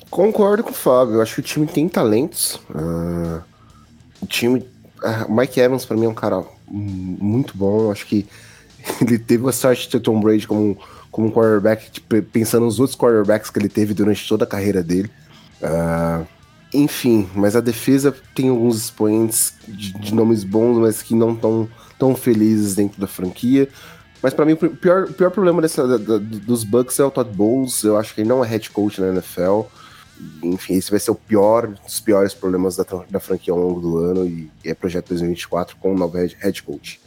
Concordo 0.10 0.64
com 0.64 0.72
o 0.72 0.74
Fábio. 0.74 1.16
Eu 1.16 1.22
acho 1.22 1.36
que 1.36 1.42
o 1.42 1.44
time 1.44 1.68
tem 1.68 1.90
talentos. 1.90 2.56
Uh, 2.70 3.44
o 4.22 4.26
time. 4.26 4.60
Uh, 4.60 5.36
Mike 5.36 5.60
Evans, 5.60 5.86
para 5.86 5.98
mim, 5.98 6.06
é 6.06 6.10
um 6.10 6.14
cara 6.14 6.44
muito 6.68 7.58
bom. 7.58 7.82
Eu 7.82 7.92
acho 7.92 8.06
que 8.06 8.26
ele 9.02 9.20
teve 9.20 9.48
a 9.50 9.52
sorte 9.52 9.84
de 9.84 9.90
ter 9.90 10.00
Tom 10.00 10.22
Brady 10.22 10.48
como, 10.48 10.78
como 11.12 11.32
quarterback, 11.32 11.92
tipo, 11.92 12.22
pensando 12.24 12.66
nos 12.66 12.80
outros 12.80 12.98
quarterbacks 12.98 13.50
que 13.50 13.60
ele 13.60 13.70
teve 13.70 13.94
durante 13.94 14.28
toda 14.28 14.46
a 14.46 14.48
carreira 14.48 14.82
dele. 14.82 15.12
Uh, 15.62 16.26
enfim, 16.74 17.30
mas 17.36 17.56
a 17.56 17.62
defesa 17.62 18.14
tem 18.34 18.50
alguns 18.50 18.78
expoentes 18.78 19.54
de, 19.68 19.94
de 19.94 20.14
nomes 20.14 20.44
bons, 20.44 20.78
mas 20.78 21.02
que 21.02 21.16
não 21.16 21.34
estão 21.34 21.70
tão 21.98 22.16
felizes 22.16 22.76
dentro 22.76 23.00
da 23.00 23.08
franquia. 23.08 23.70
Mas 24.22 24.34
para 24.34 24.46
mim, 24.46 24.54
o 24.54 24.58
pior, 24.58 25.08
pior 25.14 25.30
problema 25.30 25.62
dessa, 25.62 25.88
da, 25.88 25.98
da, 25.98 26.18
dos 26.18 26.64
Bucks 26.64 27.00
é 27.00 27.04
o 27.04 27.12
Todd 27.12 27.30
Bowles. 27.32 27.84
Eu 27.84 27.98
acho 27.98 28.14
que 28.14 28.22
ele 28.22 28.30
não 28.30 28.44
é 28.44 28.48
head 28.48 28.70
coach 28.72 29.00
na 29.00 29.10
NFL. 29.10 29.62
Enfim, 30.42 30.76
esse 30.76 30.90
vai 30.90 31.00
ser 31.00 31.12
o 31.12 31.16
pior 31.16 31.68
dos 31.68 32.00
piores 32.00 32.34
problemas 32.34 32.76
da, 32.76 32.86
da 33.10 33.20
franquia 33.20 33.54
ao 33.54 33.60
longo 33.60 33.80
do 33.80 33.98
ano 33.98 34.26
e, 34.26 34.50
e 34.64 34.70
é 34.70 34.74
projeto 34.74 35.10
2024 35.10 35.78
com 35.78 35.94
o 35.94 35.98
novo 35.98 36.18
head, 36.18 36.36
head 36.40 36.64
coach. 36.64 37.00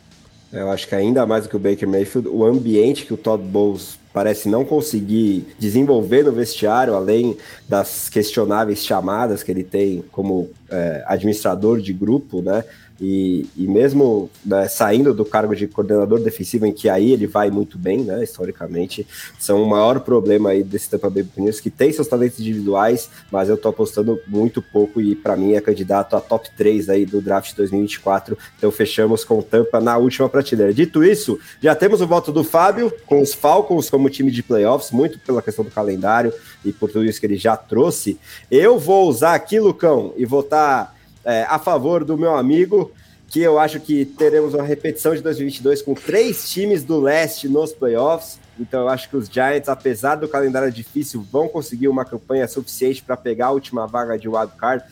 Eu 0.53 0.71
acho 0.71 0.89
que 0.89 0.95
ainda 0.95 1.27
mais 1.27 1.45
do 1.45 1.51
que 1.51 1.57
o 1.57 1.59
Baker 1.59 1.89
Mayfield, 1.89 2.29
o 2.29 2.45
ambiente 2.45 3.05
que 3.05 3.13
o 3.13 3.17
Todd 3.17 3.43
Bowles 3.43 3.99
parece 4.19 4.49
não 4.49 4.65
conseguir 4.65 5.47
desenvolver 5.61 6.25
no 6.25 6.33
vestiário, 6.33 6.93
além 6.93 7.37
das 7.69 8.09
questionáveis 8.09 8.85
chamadas 8.85 9.45
que 9.45 9.53
ele 9.53 9.63
tem 9.63 10.03
como 10.11 10.51
é, 10.69 11.05
administrador 11.07 11.81
de 11.81 11.93
grupo, 11.93 12.43
né? 12.43 12.65
E, 13.01 13.47
e 13.57 13.67
mesmo 13.67 14.29
né, 14.45 14.67
saindo 14.69 15.15
do 15.15 15.25
cargo 15.25 15.55
de 15.55 15.69
coordenador 15.69 16.21
defensivo, 16.21 16.67
em 16.67 16.73
que 16.73 16.89
aí 16.89 17.13
ele 17.13 17.27
vai 17.27 17.51
muito 17.51 17.79
bem, 17.79 18.03
né, 18.03 18.25
historicamente, 18.25 19.07
são 19.39 19.63
o 19.63 19.69
maior 19.69 20.01
problema 20.01 20.51
aí 20.51 20.65
desse 20.65 20.91
Tampa 20.91 21.09
Bay 21.09 21.23
Buccaneers, 21.23 21.61
que 21.61 21.71
tem 21.71 21.93
seus 21.93 22.09
talentos 22.09 22.41
individuais, 22.41 23.09
mas 23.31 23.49
eu 23.49 23.57
tô 23.57 23.69
apostando 23.69 24.19
muito 24.27 24.61
pouco 24.61 25.01
e 25.01 25.15
para 25.15 25.37
mim 25.37 25.53
é 25.53 25.61
candidato 25.61 26.17
a 26.17 26.21
top 26.21 26.51
3 26.57 26.89
aí 26.89 27.07
do 27.07 27.21
draft 27.21 27.55
2024. 27.55 28.37
Então 28.57 28.71
fechamos 28.71 29.25
com 29.25 29.41
Tampa 29.43 29.81
na 29.81 29.97
última 29.97 30.29
prateleira. 30.29 30.75
Dito 30.75 31.05
isso, 31.05 31.39
já 31.63 31.75
temos 31.75 32.01
o 32.01 32.07
voto 32.07 32.33
do 32.33 32.43
Fábio, 32.43 32.93
com 33.07 33.21
os 33.21 33.33
Falcons 33.33 33.89
como 33.89 34.11
time 34.11 34.31
de 34.31 34.43
playoffs, 34.43 34.91
muito 34.91 35.19
pela 35.21 35.41
questão 35.41 35.65
do 35.65 35.71
calendário 35.71 36.33
e 36.65 36.73
por 36.73 36.91
tudo 36.91 37.05
isso 37.05 37.21
que 37.21 37.27
ele 37.27 37.37
já 37.37 37.57
trouxe. 37.57 38.19
Eu 38.51 38.79
vou 38.79 39.09
usar 39.09 39.35
aqui, 39.35 39.61
Lucão, 39.61 40.13
e 40.17 40.25
votar 40.25 40.98
é, 41.25 41.45
a 41.49 41.59
favor 41.59 42.05
do 42.05 42.17
meu 42.17 42.35
amigo, 42.35 42.93
que 43.29 43.41
eu 43.41 43.59
acho 43.59 43.79
que 43.79 44.05
teremos 44.05 44.55
uma 44.55 44.63
repetição 44.63 45.15
de 45.15 45.21
2022 45.21 45.83
com 45.83 45.95
três 45.95 46.51
times 46.51 46.83
do 46.83 46.99
leste 46.99 47.49
nos 47.49 47.73
playoffs. 47.73 48.39
Então 48.59 48.81
eu 48.81 48.89
acho 48.89 49.09
que 49.09 49.17
os 49.17 49.29
Giants, 49.29 49.69
apesar 49.69 50.17
do 50.17 50.27
calendário 50.27 50.73
difícil, 50.73 51.25
vão 51.31 51.47
conseguir 51.47 51.89
uma 51.89 52.05
campanha 52.05 52.49
suficiente 52.49 53.03
para 53.03 53.17
pegar 53.17 53.47
a 53.47 53.51
última 53.51 53.87
vaga 53.87 54.19
de 54.19 54.29
wild 54.29 54.53
card. 54.57 54.83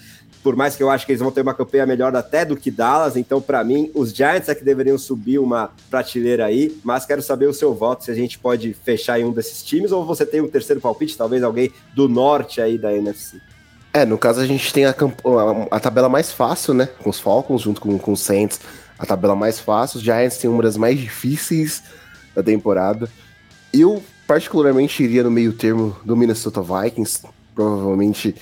Por 0.43 0.55
mais 0.55 0.77
que 0.77 0.83
eu 0.83 0.91
acho 0.91 1.05
que 1.05 1.13
eles 1.13 1.23
vão 1.23 1.33
ter 1.33 1.41
uma 1.41 1.55
campanha 1.55 1.87
melhor 1.87 2.15
até 2.15 2.45
do 2.45 2.57
que 2.57 2.71
Dallas, 2.71 3.17
então 3.17 3.41
para 3.41 3.65
mim 3.65 3.91
os 3.95 4.11
Giants 4.11 4.49
é 4.49 4.55
que 4.55 4.63
deveriam 4.63 4.97
subir 4.97 5.41
uma 5.41 5.73
prateleira 5.91 6.45
aí, 6.45 6.79
mas 6.85 7.05
quero 7.05 7.21
saber 7.21 7.47
o 7.47 7.55
seu 7.55 7.75
voto 7.75 8.05
se 8.05 8.13
a 8.13 8.15
gente 8.15 8.39
pode 8.39 8.73
fechar 8.73 9.19
em 9.19 9.25
um 9.25 9.33
desses 9.33 9.61
times 9.65 9.91
ou 9.91 10.05
você 10.05 10.25
tem 10.25 10.41
um 10.41 10.47
terceiro 10.47 10.81
palpite, 10.81 11.17
talvez 11.17 11.43
alguém 11.43 11.73
do 11.97 12.09
norte 12.09 12.61
aí 12.61 12.79
da 12.79 12.95
NFC. 12.95 13.41
É, 13.97 14.05
no 14.05 14.19
caso 14.19 14.43
a 14.43 14.47
gente 14.47 14.75
tem 14.75 14.85
a, 14.85 14.91
a, 14.91 15.77
a, 15.77 15.81
tabela 15.81 16.07
mais 16.07 16.31
fácil, 16.31 16.75
né? 16.75 16.87
Com 17.03 17.09
os 17.09 17.19
Falcons 17.19 17.63
junto 17.63 17.81
com, 17.81 17.97
com 17.97 18.13
os 18.13 18.21
Saints. 18.21 18.61
A 18.99 19.07
tabela 19.07 19.35
mais 19.35 19.59
fácil. 19.59 19.97
Os 19.97 20.05
Giants 20.05 20.37
tem 20.37 20.51
uma 20.51 20.63
das 20.63 20.77
mais 20.77 20.99
difíceis 20.99 21.83
da 22.35 22.43
temporada. 22.43 23.09
Eu, 23.73 24.03
particularmente, 24.27 25.03
iria 25.03 25.23
no 25.23 25.31
meio 25.31 25.55
termo 25.55 25.97
do 26.05 26.15
Minnesota 26.15 26.61
Vikings. 26.61 27.23
Provavelmente, 27.55 28.35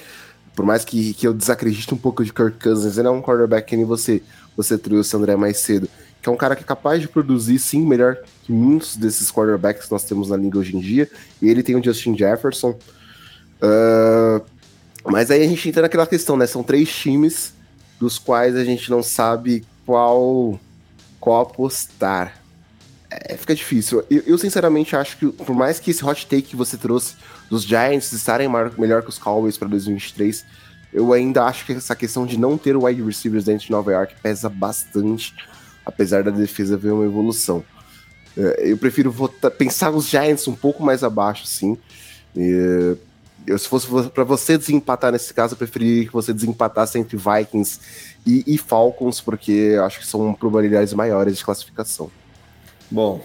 por 0.56 0.66
mais 0.66 0.84
que, 0.84 1.14
que 1.14 1.24
eu 1.24 1.32
desacredite 1.32 1.94
um 1.94 1.98
pouco 1.98 2.24
de 2.24 2.32
Kirk 2.32 2.58
Cousins, 2.58 2.98
ele 2.98 3.06
é 3.06 3.10
um 3.12 3.22
quarterback 3.22 3.68
que 3.68 3.76
nem 3.76 3.86
você, 3.86 4.24
você 4.56 4.76
trouxe, 4.76 5.16
André, 5.16 5.36
mais 5.36 5.58
cedo. 5.58 5.88
Que 6.20 6.28
é 6.28 6.32
um 6.32 6.36
cara 6.36 6.56
que 6.56 6.64
é 6.64 6.66
capaz 6.66 7.00
de 7.00 7.06
produzir, 7.06 7.60
sim, 7.60 7.86
melhor 7.86 8.16
que 8.42 8.50
muitos 8.50 8.96
desses 8.96 9.30
quarterbacks 9.30 9.86
que 9.86 9.92
nós 9.92 10.02
temos 10.02 10.30
na 10.30 10.36
liga 10.36 10.58
hoje 10.58 10.76
em 10.76 10.80
dia. 10.80 11.08
E 11.40 11.48
ele 11.48 11.62
tem 11.62 11.76
o 11.76 11.84
Justin 11.84 12.18
Jefferson. 12.18 12.76
Uh, 13.62 14.53
mas 15.04 15.30
aí 15.30 15.42
a 15.42 15.48
gente 15.48 15.68
entra 15.68 15.82
naquela 15.82 16.06
questão, 16.06 16.36
né? 16.36 16.46
São 16.46 16.62
três 16.62 16.88
times 16.94 17.52
dos 18.00 18.18
quais 18.18 18.56
a 18.56 18.64
gente 18.64 18.90
não 18.90 19.02
sabe 19.02 19.64
qual 19.86 20.58
qual 21.20 21.42
apostar. 21.42 22.38
É, 23.10 23.36
fica 23.36 23.54
difícil. 23.54 24.04
Eu, 24.10 24.22
eu, 24.26 24.38
sinceramente 24.38 24.96
acho 24.96 25.16
que, 25.16 25.26
por 25.28 25.54
mais 25.54 25.78
que 25.78 25.90
esse 25.90 26.04
hot 26.04 26.26
take 26.26 26.42
que 26.42 26.56
você 26.56 26.76
trouxe 26.76 27.14
dos 27.48 27.62
Giants 27.62 28.12
estarem 28.12 28.48
melhor 28.76 29.02
que 29.02 29.08
os 29.08 29.18
Cowboys 29.18 29.56
para 29.56 29.68
2023, 29.68 30.44
eu 30.92 31.12
ainda 31.12 31.44
acho 31.44 31.64
que 31.64 31.72
essa 31.72 31.94
questão 31.94 32.26
de 32.26 32.38
não 32.38 32.58
ter 32.58 32.76
wide 32.76 33.02
receivers 33.02 33.44
dentro 33.44 33.66
de 33.66 33.70
Nova 33.70 33.92
York 33.92 34.14
pesa 34.22 34.48
bastante, 34.48 35.34
apesar 35.86 36.22
da 36.22 36.30
defesa 36.30 36.76
ver 36.76 36.92
uma 36.92 37.04
evolução. 37.04 37.64
É, 38.36 38.70
eu 38.70 38.76
prefiro 38.76 39.10
votar, 39.10 39.50
pensar 39.50 39.90
os 39.90 40.08
Giants 40.08 40.46
um 40.48 40.54
pouco 40.54 40.82
mais 40.82 41.02
abaixo, 41.02 41.46
sim. 41.46 41.78
E, 42.36 42.96
eu, 43.46 43.58
se 43.58 43.68
fosse 43.68 43.86
para 44.10 44.24
você 44.24 44.56
desempatar 44.56 45.12
nesse 45.12 45.32
caso, 45.32 45.54
eu 45.54 45.58
preferiria 45.58 46.06
que 46.06 46.12
você 46.12 46.32
desempatasse 46.32 46.98
entre 46.98 47.16
Vikings 47.16 47.80
e, 48.26 48.42
e 48.46 48.58
Falcons, 48.58 49.20
porque 49.20 49.76
acho 49.82 50.00
que 50.00 50.06
são 50.06 50.32
probabilidades 50.34 50.92
maiores 50.94 51.36
de 51.36 51.44
classificação. 51.44 52.10
Bom, 52.90 53.22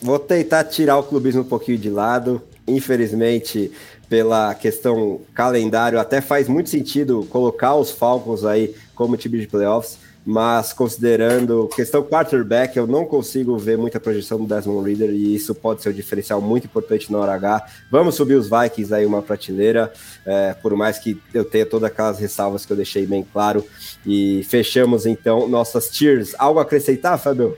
vou 0.00 0.18
tentar 0.18 0.64
tirar 0.64 0.98
o 0.98 1.02
clubismo 1.02 1.42
um 1.42 1.44
pouquinho 1.44 1.78
de 1.78 1.90
lado. 1.90 2.42
Infelizmente, 2.66 3.72
pela 4.08 4.54
questão 4.54 5.20
calendário, 5.34 5.98
até 5.98 6.20
faz 6.20 6.48
muito 6.48 6.70
sentido 6.70 7.26
colocar 7.30 7.74
os 7.74 7.90
Falcons 7.90 8.44
aí 8.44 8.74
como 8.94 9.16
time 9.16 9.38
de 9.40 9.46
playoffs 9.46 9.98
mas 10.30 10.74
considerando 10.74 11.70
questão 11.74 12.02
quarterback, 12.02 12.76
eu 12.76 12.86
não 12.86 13.06
consigo 13.06 13.56
ver 13.56 13.78
muita 13.78 13.98
projeção 13.98 14.36
do 14.36 14.46
Desmond 14.46 14.86
Reader 14.86 15.08
e 15.08 15.34
isso 15.34 15.54
pode 15.54 15.80
ser 15.80 15.88
um 15.88 15.92
diferencial 15.94 16.38
muito 16.38 16.66
importante 16.66 17.10
na 17.10 17.16
hora 17.16 17.32
H. 17.32 17.66
Vamos 17.90 18.14
subir 18.14 18.34
os 18.34 18.46
Vikings 18.46 18.92
aí 18.92 19.06
uma 19.06 19.22
prateleira, 19.22 19.90
é, 20.26 20.52
por 20.52 20.76
mais 20.76 20.98
que 20.98 21.18
eu 21.32 21.46
tenha 21.46 21.64
todas 21.64 21.90
aquelas 21.90 22.18
ressalvas 22.18 22.66
que 22.66 22.72
eu 22.74 22.76
deixei 22.76 23.06
bem 23.06 23.26
claro. 23.32 23.64
E 24.04 24.44
fechamos 24.50 25.06
então 25.06 25.48
nossas 25.48 25.88
tiers. 25.88 26.34
Algo 26.38 26.60
a 26.60 26.62
acrescentar, 26.62 27.18
Fábio? 27.18 27.56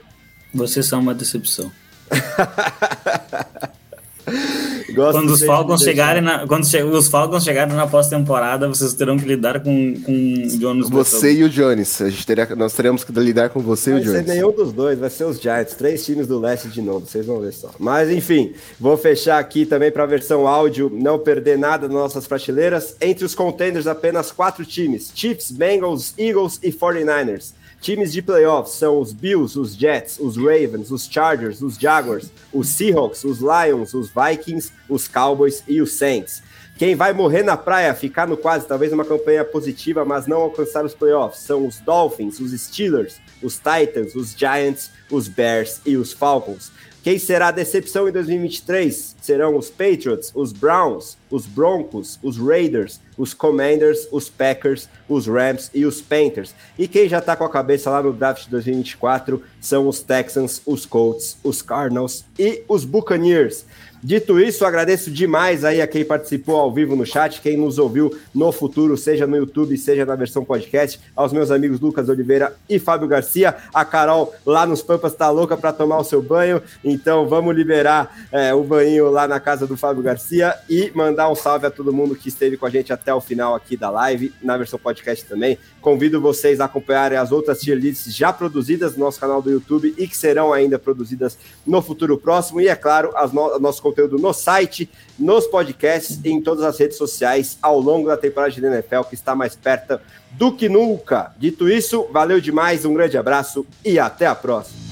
Vocês 0.53 0.85
são 0.85 1.01
uma 1.01 1.13
decepção. 1.13 1.69
Gosto 4.89 5.19
quando 5.19 5.29
os 5.31 5.43
Falcons 5.43 5.81
chegarem 5.81 6.21
na, 6.21 6.47
quando 6.47 6.65
che 6.65 6.81
os 6.81 7.07
Falcons 7.07 7.43
chegarem 7.43 7.75
na 7.75 7.87
pós-temporada, 7.87 8.67
vocês 8.67 8.93
terão 8.93 9.17
que 9.17 9.25
lidar 9.25 9.61
com, 9.61 9.93
com 10.01 10.11
o 10.11 10.57
Jones. 10.57 10.89
Você 10.89 11.33
e 11.33 11.43
o 11.43 11.49
Jones. 11.49 12.01
A 12.01 12.09
gente 12.09 12.25
teria, 12.25 12.47
nós 12.55 12.73
teremos 12.73 13.03
que 13.03 13.11
lidar 13.11 13.49
com 13.49 13.59
você 13.59 13.91
vai 13.91 13.99
e 13.99 14.01
o 14.01 14.05
Jones. 14.05 14.25
Vai 14.25 14.25
ser 14.25 14.41
nenhum 14.41 14.51
dos 14.51 14.73
dois, 14.73 14.99
vai 14.99 15.09
ser 15.09 15.25
os 15.25 15.39
Giants. 15.39 15.73
Três 15.73 16.05
times 16.05 16.27
do 16.27 16.39
leste 16.39 16.67
de 16.67 16.81
novo, 16.81 17.05
vocês 17.05 17.25
vão 17.25 17.39
ver 17.39 17.53
só. 17.53 17.71
Mas 17.79 18.09
enfim, 18.09 18.53
vou 18.79 18.97
fechar 18.97 19.39
aqui 19.39 19.65
também 19.65 19.91
para 19.91 20.03
a 20.03 20.07
versão 20.07 20.47
áudio, 20.47 20.91
não 20.93 21.19
perder 21.19 21.57
nada 21.57 21.87
nas 21.87 21.95
nossas 21.95 22.27
prateleiras. 22.27 22.95
Entre 23.01 23.25
os 23.25 23.35
contenders, 23.35 23.87
apenas 23.87 24.31
quatro 24.31 24.65
times: 24.65 25.11
Chiefs, 25.13 25.51
Bengals, 25.51 26.13
Eagles 26.17 26.59
e 26.63 26.71
49ers. 26.71 27.53
Times 27.81 28.13
de 28.13 28.21
playoffs 28.21 28.75
são 28.75 28.99
os 28.99 29.11
Bills, 29.11 29.57
os 29.57 29.73
Jets, 29.73 30.19
os 30.19 30.37
Ravens, 30.37 30.91
os 30.91 31.07
Chargers, 31.09 31.63
os 31.63 31.77
Jaguars, 31.77 32.31
os 32.53 32.67
Seahawks, 32.67 33.23
os 33.23 33.39
Lions, 33.39 33.95
os 33.95 34.11
Vikings, 34.11 34.71
os 34.87 35.07
Cowboys 35.07 35.63
e 35.67 35.81
os 35.81 35.93
Saints. 35.93 36.43
Quem 36.77 36.93
vai 36.93 37.11
morrer 37.11 37.41
na 37.41 37.57
praia, 37.57 37.95
ficar 37.95 38.27
no 38.27 38.37
quase, 38.37 38.67
talvez 38.67 38.93
uma 38.93 39.03
campanha 39.03 39.43
positiva, 39.43 40.05
mas 40.05 40.27
não 40.27 40.41
alcançar 40.41 40.85
os 40.85 40.93
playoffs, 40.93 41.41
são 41.41 41.65
os 41.65 41.79
Dolphins, 41.79 42.39
os 42.39 42.51
Steelers, 42.51 43.19
os 43.41 43.57
Titans, 43.57 44.13
os 44.13 44.31
Giants, 44.37 44.91
os 45.09 45.27
Bears 45.27 45.81
e 45.83 45.97
os 45.97 46.13
Falcons. 46.13 46.71
Quem 47.03 47.17
será 47.17 47.47
a 47.47 47.51
decepção 47.51 48.07
em 48.07 48.11
2023? 48.11 49.15
Serão 49.19 49.57
os 49.57 49.71
Patriots, 49.71 50.31
os 50.35 50.53
Browns, 50.53 51.17
os 51.31 51.47
Broncos, 51.47 52.19
os 52.21 52.37
Raiders, 52.37 53.01
os 53.17 53.33
Commanders, 53.33 54.07
os 54.11 54.29
Packers, 54.29 54.87
os 55.09 55.25
Rams 55.25 55.71
e 55.73 55.83
os 55.83 55.99
Panthers. 55.99 56.53
E 56.77 56.87
quem 56.87 57.09
já 57.09 57.17
está 57.17 57.35
com 57.35 57.43
a 57.43 57.49
cabeça 57.49 57.89
lá 57.89 58.03
no 58.03 58.13
draft 58.13 58.43
de 58.43 58.51
2024 58.51 59.41
são 59.59 59.87
os 59.87 60.01
Texans, 60.01 60.61
os 60.63 60.85
Colts, 60.85 61.37
os 61.43 61.63
Cardinals 61.63 62.23
e 62.37 62.63
os 62.67 62.85
Buccaneers. 62.85 63.65
Dito 64.03 64.39
isso, 64.39 64.65
agradeço 64.65 65.11
demais 65.11 65.63
aí 65.63 65.79
a 65.79 65.85
quem 65.85 66.03
participou 66.03 66.59
ao 66.59 66.73
vivo 66.73 66.95
no 66.95 67.05
chat, 67.05 67.39
quem 67.39 67.55
nos 67.55 67.77
ouviu 67.77 68.11
no 68.33 68.51
futuro, 68.51 68.97
seja 68.97 69.27
no 69.27 69.37
YouTube, 69.37 69.77
seja 69.77 70.05
na 70.05 70.15
versão 70.15 70.43
podcast, 70.43 70.99
aos 71.15 71.31
meus 71.31 71.51
amigos 71.51 71.79
Lucas 71.79 72.09
Oliveira 72.09 72.55
e 72.67 72.79
Fábio 72.79 73.07
Garcia. 73.07 73.55
A 73.71 73.85
Carol 73.85 74.33
lá 74.43 74.65
nos 74.65 74.81
Pampas 74.81 75.13
tá 75.13 75.29
louca 75.29 75.55
para 75.55 75.71
tomar 75.71 75.99
o 75.99 76.03
seu 76.03 76.21
banho, 76.21 76.63
então 76.83 77.27
vamos 77.27 77.55
liberar 77.55 78.27
é, 78.31 78.53
o 78.53 78.63
banho 78.63 79.11
lá 79.11 79.27
na 79.27 79.39
casa 79.39 79.67
do 79.67 79.77
Fábio 79.77 80.01
Garcia 80.01 80.55
e 80.67 80.91
mandar 80.95 81.29
um 81.29 81.35
salve 81.35 81.67
a 81.67 81.71
todo 81.71 81.93
mundo 81.93 82.15
que 82.15 82.29
esteve 82.29 82.57
com 82.57 82.65
a 82.65 82.71
gente 82.71 82.91
até 82.91 83.13
o 83.13 83.21
final 83.21 83.53
aqui 83.53 83.77
da 83.77 83.91
live, 83.91 84.33
na 84.41 84.57
versão 84.57 84.79
podcast 84.79 85.25
também. 85.25 85.59
Convido 85.79 86.19
vocês 86.19 86.59
a 86.59 86.65
acompanharem 86.65 87.17
as 87.17 87.31
outras 87.31 87.59
tier 87.59 87.77
lists 87.77 88.15
já 88.15 88.33
produzidas 88.33 88.93
no 88.93 89.05
nosso 89.05 89.19
canal 89.19 89.43
do 89.43 89.51
YouTube 89.51 89.93
e 89.95 90.07
que 90.07 90.17
serão 90.17 90.51
ainda 90.51 90.79
produzidas 90.79 91.37
no 91.65 91.83
futuro 91.83 92.17
próximo. 92.17 92.59
E 92.61 92.67
é 92.67 92.75
claro, 92.75 93.11
as 93.15 93.31
no 93.31 93.59
nosso 93.59 93.81
conteúdo 93.91 94.17
no 94.17 94.33
site, 94.33 94.89
nos 95.19 95.45
podcasts 95.45 96.19
e 96.23 96.29
em 96.29 96.41
todas 96.41 96.63
as 96.63 96.79
redes 96.79 96.97
sociais 96.97 97.57
ao 97.61 97.79
longo 97.79 98.07
da 98.07 98.17
temporada 98.17 98.51
de 98.51 98.65
NFL, 98.65 99.01
que 99.03 99.15
está 99.15 99.35
mais 99.35 99.55
perto 99.55 99.99
do 100.31 100.51
que 100.51 100.67
nunca. 100.67 101.33
Dito 101.37 101.69
isso, 101.69 102.07
valeu 102.11 102.41
demais, 102.41 102.85
um 102.85 102.93
grande 102.93 103.17
abraço 103.17 103.65
e 103.85 103.99
até 103.99 104.25
a 104.25 104.35
próxima. 104.35 104.90